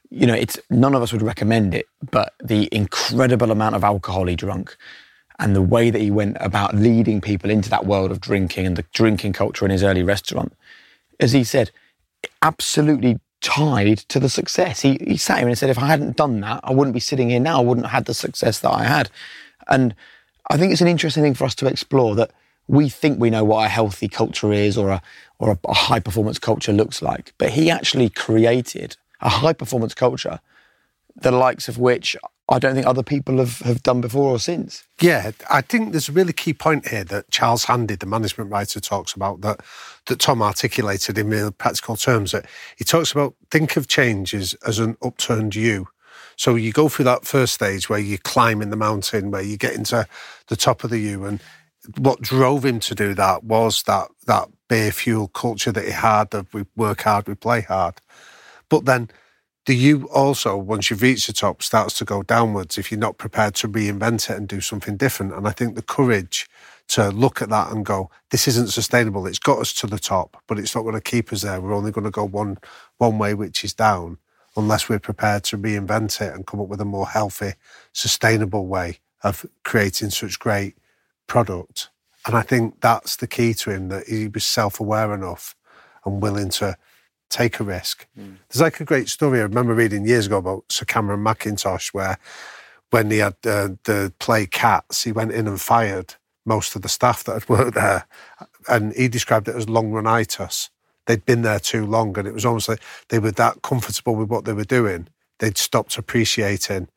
You 0.10 0.26
know, 0.26 0.34
it's 0.34 0.60
none 0.72 0.96
of 0.96 1.04
us 1.04 1.14
would 1.14 1.22
recommend 1.22 1.76
it, 1.76 1.86
but 2.12 2.34
the 2.44 2.68
incredible 2.72 3.52
amount 3.52 3.76
of 3.76 3.84
alcohol 3.84 4.26
he 4.26 4.36
drank, 4.36 4.76
and 5.40 5.56
the 5.56 5.62
way 5.62 5.90
that 5.90 6.02
he 6.02 6.10
went 6.10 6.38
about 6.40 6.76
leading 6.76 7.22
people 7.22 7.50
into 7.50 7.70
that 7.70 7.86
world 7.86 8.12
of 8.12 8.20
drinking 8.20 8.66
and 8.66 8.76
the 8.76 8.86
drinking 8.94 9.34
culture 9.34 9.66
in 9.66 9.72
his 9.72 9.84
early 9.84 10.04
restaurant, 10.04 10.54
as 11.20 11.32
he 11.32 11.44
said, 11.44 11.72
absolutely 12.42 13.20
tied 13.42 14.00
to 14.00 14.20
the 14.20 14.30
success. 14.30 14.82
He, 14.82 14.98
he 15.00 15.18
sat 15.18 15.40
here 15.40 15.48
and 15.48 15.58
said, 15.58 15.70
if 15.70 15.78
I 15.78 15.88
hadn't 15.88 16.18
done 16.18 16.40
that, 16.42 16.62
I 16.64 16.74
wouldn't 16.74 16.94
be 16.94 17.00
sitting 17.00 17.30
here 17.30 17.40
now. 17.40 17.60
I 17.60 17.64
wouldn't 17.64 17.86
have 17.86 17.94
had 17.94 18.06
the 18.06 18.14
success 18.14 18.60
that 18.62 18.72
I 18.72 18.84
had. 18.84 19.10
And 19.68 19.96
I 20.50 20.58
think 20.58 20.72
it's 20.72 20.82
an 20.82 20.88
interesting 20.88 21.24
thing 21.24 21.36
for 21.36 21.46
us 21.46 21.56
to 21.56 21.68
explore 21.68 22.16
that 22.16 22.32
we 22.68 22.90
think 22.90 23.20
we 23.20 23.30
know 23.30 23.44
what 23.44 23.66
a 23.66 23.70
healthy 23.70 24.08
culture 24.08 24.52
is 24.52 24.78
or 24.78 24.90
a, 24.90 25.02
or 25.40 25.52
a, 25.52 25.60
a 25.68 25.74
high 25.74 26.00
performance 26.00 26.40
culture 26.40 26.74
looks 26.74 27.02
like. 27.02 27.34
But 27.38 27.52
he 27.52 27.70
actually 27.70 28.10
created 28.10 28.98
a 29.22 29.30
high 29.30 29.54
performance 29.54 29.94
culture, 29.94 30.40
the 31.22 31.32
likes 31.32 31.68
of 31.68 31.78
which 31.78 32.16
I 32.50 32.60
don't 32.60 32.76
think 32.76 32.88
other 32.88 33.04
people 33.04 33.40
have, 33.40 33.60
have 33.60 33.84
done 33.84 34.00
before 34.00 34.32
or 34.32 34.40
since. 34.40 34.86
Yeah, 35.02 35.32
I 35.50 35.62
think 35.62 35.92
there's 35.92 36.08
a 36.08 36.14
really 36.14 36.32
key 36.32 36.54
point 36.54 36.88
here 36.88 37.04
that 37.06 37.30
Charles 37.30 37.66
Handy, 37.66 37.96
the 37.96 38.06
management 38.06 38.50
writer, 38.50 38.80
talks 38.80 39.14
about 39.14 39.42
that 39.42 39.62
that 40.06 40.20
Tom 40.20 40.42
articulated 40.42 41.18
in 41.18 41.30
real 41.30 41.52
practical 41.52 41.98
terms. 41.98 42.32
That 42.32 42.46
he 42.78 42.86
talks 42.86 43.12
about 43.12 43.36
think 43.52 43.76
of 43.76 43.88
change 43.88 44.34
as, 44.34 44.56
an 44.80 44.96
upturned 45.02 45.56
U. 45.56 45.88
So 46.38 46.56
you 46.56 46.72
go 46.72 46.88
through 46.88 47.06
that 47.06 47.26
first 47.26 47.54
stage 47.54 47.90
where 47.90 48.00
you 48.00 48.18
climb 48.18 48.62
in 48.62 48.70
the 48.70 48.78
mountain, 48.78 49.32
where 49.32 49.42
you 49.42 49.58
get 49.58 49.76
into 49.76 50.08
the 50.48 50.56
top 50.56 50.86
of 50.86 50.90
the 50.90 51.00
U, 51.00 51.26
and 51.26 51.42
what 51.98 52.22
drove 52.22 52.64
him 52.64 52.80
to 52.82 52.96
do 52.96 53.14
that 53.16 53.44
was 53.44 53.84
that 53.84 54.08
that 54.26 54.48
beer 54.70 54.92
fuel 54.92 55.28
culture 55.28 55.74
that 55.74 55.86
he 55.86 55.92
had 55.92 56.30
that 56.32 56.54
we 56.54 56.66
work 56.78 57.02
hard, 57.02 57.28
we 57.28 57.36
play 57.36 57.62
hard. 57.62 57.96
But 58.70 58.86
then 58.86 59.10
do 59.68 59.74
you 59.74 60.08
also, 60.14 60.56
once 60.56 60.90
you've 60.90 61.02
reached 61.02 61.28
the 61.28 61.34
top, 61.34 61.62
starts 61.62 61.98
to 61.98 62.06
go 62.06 62.24
downwards 62.24 62.78
if 62.78 62.90
you're 62.90 62.98
not 62.98 63.18
prepared 63.18 63.54
to 63.56 63.68
reinvent 63.68 64.30
it 64.30 64.38
and 64.38 64.48
do 64.48 64.62
something 64.62 64.96
different? 64.96 65.34
And 65.34 65.46
I 65.46 65.52
think 65.52 65.76
the 65.76 65.82
courage 65.82 66.48
to 66.88 67.10
look 67.10 67.42
at 67.42 67.50
that 67.50 67.74
and 67.74 67.86
go, 67.86 68.10
this 68.30 68.48
isn't 68.48 68.70
sustainable. 68.70 69.28
It's 69.28 69.40
got 69.40 69.60
us 69.60 69.74
to 69.74 69.88
the 69.88 70.00
top, 70.00 70.42
but 70.48 70.58
it's 70.58 70.74
not 70.74 70.84
going 70.84 70.96
to 70.96 71.02
keep 71.02 71.34
us 71.34 71.42
there. 71.42 71.60
We're 71.60 71.74
only 71.74 71.92
going 71.92 72.06
to 72.06 72.12
go 72.12 72.24
one 72.24 72.60
one 72.98 73.18
way, 73.18 73.34
which 73.34 73.66
is 73.66 73.74
down, 73.74 74.20
unless 74.56 74.88
we're 74.88 75.00
prepared 75.00 75.44
to 75.46 75.58
reinvent 75.58 76.22
it 76.22 76.34
and 76.34 76.48
come 76.48 76.62
up 76.62 76.70
with 76.70 76.80
a 76.80 76.86
more 76.86 77.10
healthy, 77.10 77.56
sustainable 77.92 78.68
way 78.68 79.00
of 79.22 79.46
creating 79.66 80.12
such 80.12 80.40
great 80.40 80.78
product. 81.28 81.90
And 82.26 82.38
I 82.38 82.42
think 82.42 82.80
that's 82.80 83.18
the 83.18 83.28
key 83.28 83.54
to 83.56 83.72
him 83.72 83.90
that 83.90 84.08
he 84.08 84.30
was 84.30 84.46
self 84.46 84.80
aware 84.80 85.14
enough 85.14 85.58
and 86.06 86.22
willing 86.22 86.52
to 86.52 86.78
take 87.30 87.60
a 87.60 87.64
risk. 87.64 88.08
Mm. 88.18 88.38
There's 88.50 88.62
like 88.62 88.80
a 88.80 88.86
great 88.86 89.10
story 89.10 89.40
I 89.40 89.44
remember 89.44 89.74
reading 89.74 90.06
years 90.06 90.28
ago 90.28 90.38
about 90.38 90.72
Sir 90.72 90.86
Cameron 90.86 91.24
Mackintosh, 91.24 91.94
where 91.94 92.18
when 92.90 93.12
he 93.12 93.18
had 93.18 93.36
uh, 93.46 93.70
the 93.84 94.14
play 94.20 94.46
Cats, 94.46 95.04
he 95.04 95.12
went 95.12 95.32
in 95.32 95.48
and 95.48 95.60
fired 95.60 96.16
most 96.46 96.76
of 96.76 96.82
the 96.82 96.90
staff 96.90 97.24
that 97.26 97.34
had 97.34 97.50
worked 97.50 97.76
there, 97.76 98.08
and 98.68 98.94
he 98.94 99.08
described 99.08 99.48
it 99.48 99.56
as 99.56 99.68
long 99.68 99.92
runitis. 99.92 100.70
They'd 101.06 101.26
been 101.26 101.42
there 101.42 101.60
too 101.60 101.86
long, 101.86 102.18
and 102.18 102.28
it 102.28 102.34
was 102.34 102.46
almost 102.46 102.70
like 102.70 102.82
they 103.10 103.20
were 103.20 103.32
that 103.32 103.62
comfortable 103.62 104.16
with 104.16 104.30
what 104.30 104.46
they 104.46 104.54
were 104.54 104.64
doing, 104.64 105.08
they'd 105.40 105.58
stopped 105.58 105.98
appreciating 105.98 106.88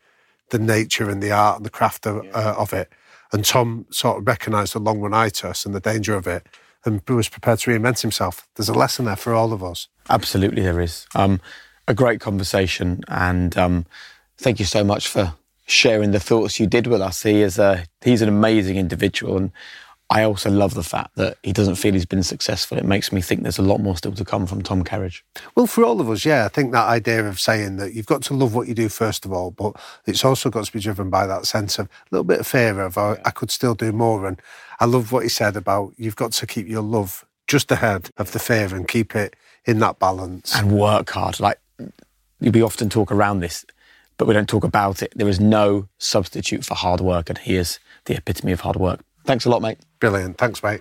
the 0.51 0.59
nature 0.59 1.09
and 1.09 1.23
the 1.23 1.33
art 1.33 1.57
and 1.57 1.67
the 1.67 1.71
craft 1.71 2.07
of, 2.07 2.25
yeah. 2.25 2.31
uh, 2.33 2.55
of 2.57 2.73
it. 2.73 2.89
And 3.33 3.45
Tom 3.45 3.87
sort 3.91 4.19
of 4.19 4.27
recognised 4.27 4.75
the 4.75 4.81
long 4.81 5.01
runitis 5.01 5.65
and 5.65 5.75
the 5.75 5.81
danger 5.81 6.17
of 6.17 6.27
it, 6.27 6.47
and 6.85 7.03
was 7.09 7.29
prepared 7.29 7.59
to 7.61 7.71
reinvent 7.71 8.03
himself. 8.03 8.47
There's 8.57 8.69
a 8.69 8.75
lesson 8.75 9.05
there 9.05 9.17
for 9.17 9.35
all 9.35 9.53
of 9.53 9.63
us. 9.63 9.89
Absolutely, 10.09 10.63
there 10.63 10.81
is. 10.81 11.07
Um, 11.15 11.41
a 11.87 11.95
great 11.95 12.21
conversation, 12.21 13.01
and 13.09 13.57
um, 13.57 13.87
thank 14.39 14.59
you 14.59 14.65
so 14.65 14.85
much 14.85 15.09
for 15.09 15.35
sharing 15.67 16.11
the 16.11 16.21
thoughts 16.21 16.59
you 16.59 16.67
did 16.67 16.87
with 16.87 17.01
us. 17.01 17.23
He 17.23 17.43
is 17.43 17.59
a 17.59 17.85
he's 18.03 18.23
an 18.23 18.29
amazing 18.29 18.77
individual, 18.77 19.37
and 19.37 19.53
I 20.13 20.25
also 20.25 20.51
love 20.51 20.75
the 20.75 20.83
fact 20.83 21.15
that 21.15 21.39
he 21.45 21.53
doesn't 21.53 21.77
feel 21.77 21.93
he's 21.93 22.05
been 22.05 22.25
successful. 22.25 22.77
It 22.77 22.85
makes 22.85 23.13
me 23.13 23.21
think 23.21 23.43
there's 23.43 23.59
a 23.59 23.63
lot 23.63 23.81
more 23.81 23.97
still 23.97 24.13
to 24.13 24.25
come 24.25 24.45
from 24.45 24.61
Tom 24.61 24.83
Kerridge. 24.83 25.23
Well, 25.55 25.69
for 25.69 25.85
all 25.85 26.01
of 26.01 26.11
us, 26.11 26.25
yeah, 26.25 26.45
I 26.45 26.49
think 26.49 26.73
that 26.73 26.89
idea 26.89 27.25
of 27.29 27.39
saying 27.39 27.77
that 27.77 27.95
you've 27.95 28.07
got 28.07 28.23
to 28.23 28.35
love 28.35 28.53
what 28.53 28.67
you 28.67 28.75
do 28.75 28.89
first 28.89 29.25
of 29.25 29.33
all, 29.33 29.53
but 29.53 29.77
it's 30.07 30.25
also 30.25 30.51
got 30.51 30.65
to 30.65 30.73
be 30.73 30.81
driven 30.81 31.11
by 31.11 31.27
that 31.29 31.47
sense 31.47 31.79
of 31.79 31.87
a 31.87 31.91
little 32.11 32.25
bit 32.25 32.41
of 32.41 32.47
fear 32.47 32.81
of 32.81 32.99
oh, 32.99 33.19
I 33.25 33.31
could 33.31 33.53
still 33.53 33.77
do 33.77 33.93
more. 33.93 34.27
And 34.27 34.43
I 34.81 34.87
love 34.87 35.13
what 35.13 35.23
he 35.23 35.29
said 35.29 35.57
about 35.57 35.93
you've 35.97 36.17
got 36.17 36.33
to 36.33 36.47
keep 36.47 36.67
your 36.67 36.83
love 36.83 37.27
just 37.47 37.71
ahead 37.71 38.11
of 38.17 38.33
the 38.33 38.39
fear 38.39 38.75
and 38.75 38.89
keep 38.89 39.15
it 39.15 39.37
in 39.67 39.79
that 39.81 39.99
balance. 39.99 40.57
And 40.57 40.73
work 40.73 41.11
hard. 41.11 41.39
Like 41.39 41.61
we 42.41 42.63
often 42.63 42.89
talk 42.89 43.13
around 43.13 43.41
this, 43.41 43.67
but 44.17 44.27
we 44.27 44.35
don't 44.35 44.49
talk 44.49 44.65
about 44.65 45.03
it. 45.03 45.13
There 45.15 45.29
is 45.29 45.39
no 45.39 45.89
substitute 45.99 46.65
for 46.65 46.75
hard 46.75 47.01
work, 47.01 47.29
and 47.29 47.39
he 47.39 47.57
is 47.57 47.79
the 48.07 48.17
epitome 48.17 48.53
of 48.53 48.61
hard 48.61 48.77
work. 48.77 49.01
Thanks 49.25 49.45
a 49.45 49.51
lot, 49.51 49.61
mate. 49.61 49.79
Brilliant. 50.01 50.39
Thanks, 50.39 50.63
mate. 50.63 50.81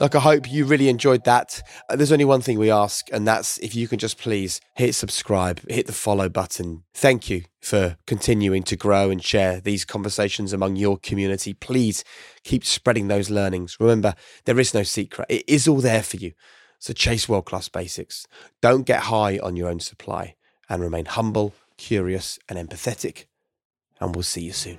Look, 0.00 0.14
I 0.14 0.20
hope 0.20 0.48
you 0.48 0.64
really 0.64 0.88
enjoyed 0.88 1.24
that. 1.24 1.60
Uh, 1.88 1.96
there's 1.96 2.12
only 2.12 2.24
one 2.24 2.40
thing 2.40 2.56
we 2.56 2.70
ask, 2.70 3.08
and 3.12 3.26
that's 3.26 3.58
if 3.58 3.74
you 3.74 3.88
can 3.88 3.98
just 3.98 4.16
please 4.16 4.60
hit 4.74 4.94
subscribe, 4.94 5.60
hit 5.68 5.88
the 5.88 5.92
follow 5.92 6.28
button. 6.28 6.84
Thank 6.94 7.28
you 7.28 7.42
for 7.60 7.96
continuing 8.06 8.62
to 8.64 8.76
grow 8.76 9.10
and 9.10 9.22
share 9.22 9.60
these 9.60 9.84
conversations 9.84 10.52
among 10.52 10.76
your 10.76 10.98
community. 10.98 11.52
Please 11.52 12.04
keep 12.44 12.64
spreading 12.64 13.08
those 13.08 13.28
learnings. 13.28 13.76
Remember, 13.80 14.14
there 14.44 14.60
is 14.60 14.72
no 14.72 14.84
secret, 14.84 15.26
it 15.28 15.44
is 15.48 15.66
all 15.66 15.80
there 15.80 16.04
for 16.04 16.16
you. 16.16 16.32
So 16.78 16.92
chase 16.92 17.28
world 17.28 17.46
class 17.46 17.68
basics. 17.68 18.28
Don't 18.62 18.86
get 18.86 19.04
high 19.04 19.38
on 19.38 19.56
your 19.56 19.68
own 19.68 19.80
supply 19.80 20.36
and 20.68 20.80
remain 20.80 21.06
humble, 21.06 21.54
curious, 21.76 22.38
and 22.48 22.56
empathetic. 22.56 23.24
And 24.00 24.14
we'll 24.14 24.22
see 24.22 24.42
you 24.42 24.52
soon. 24.52 24.78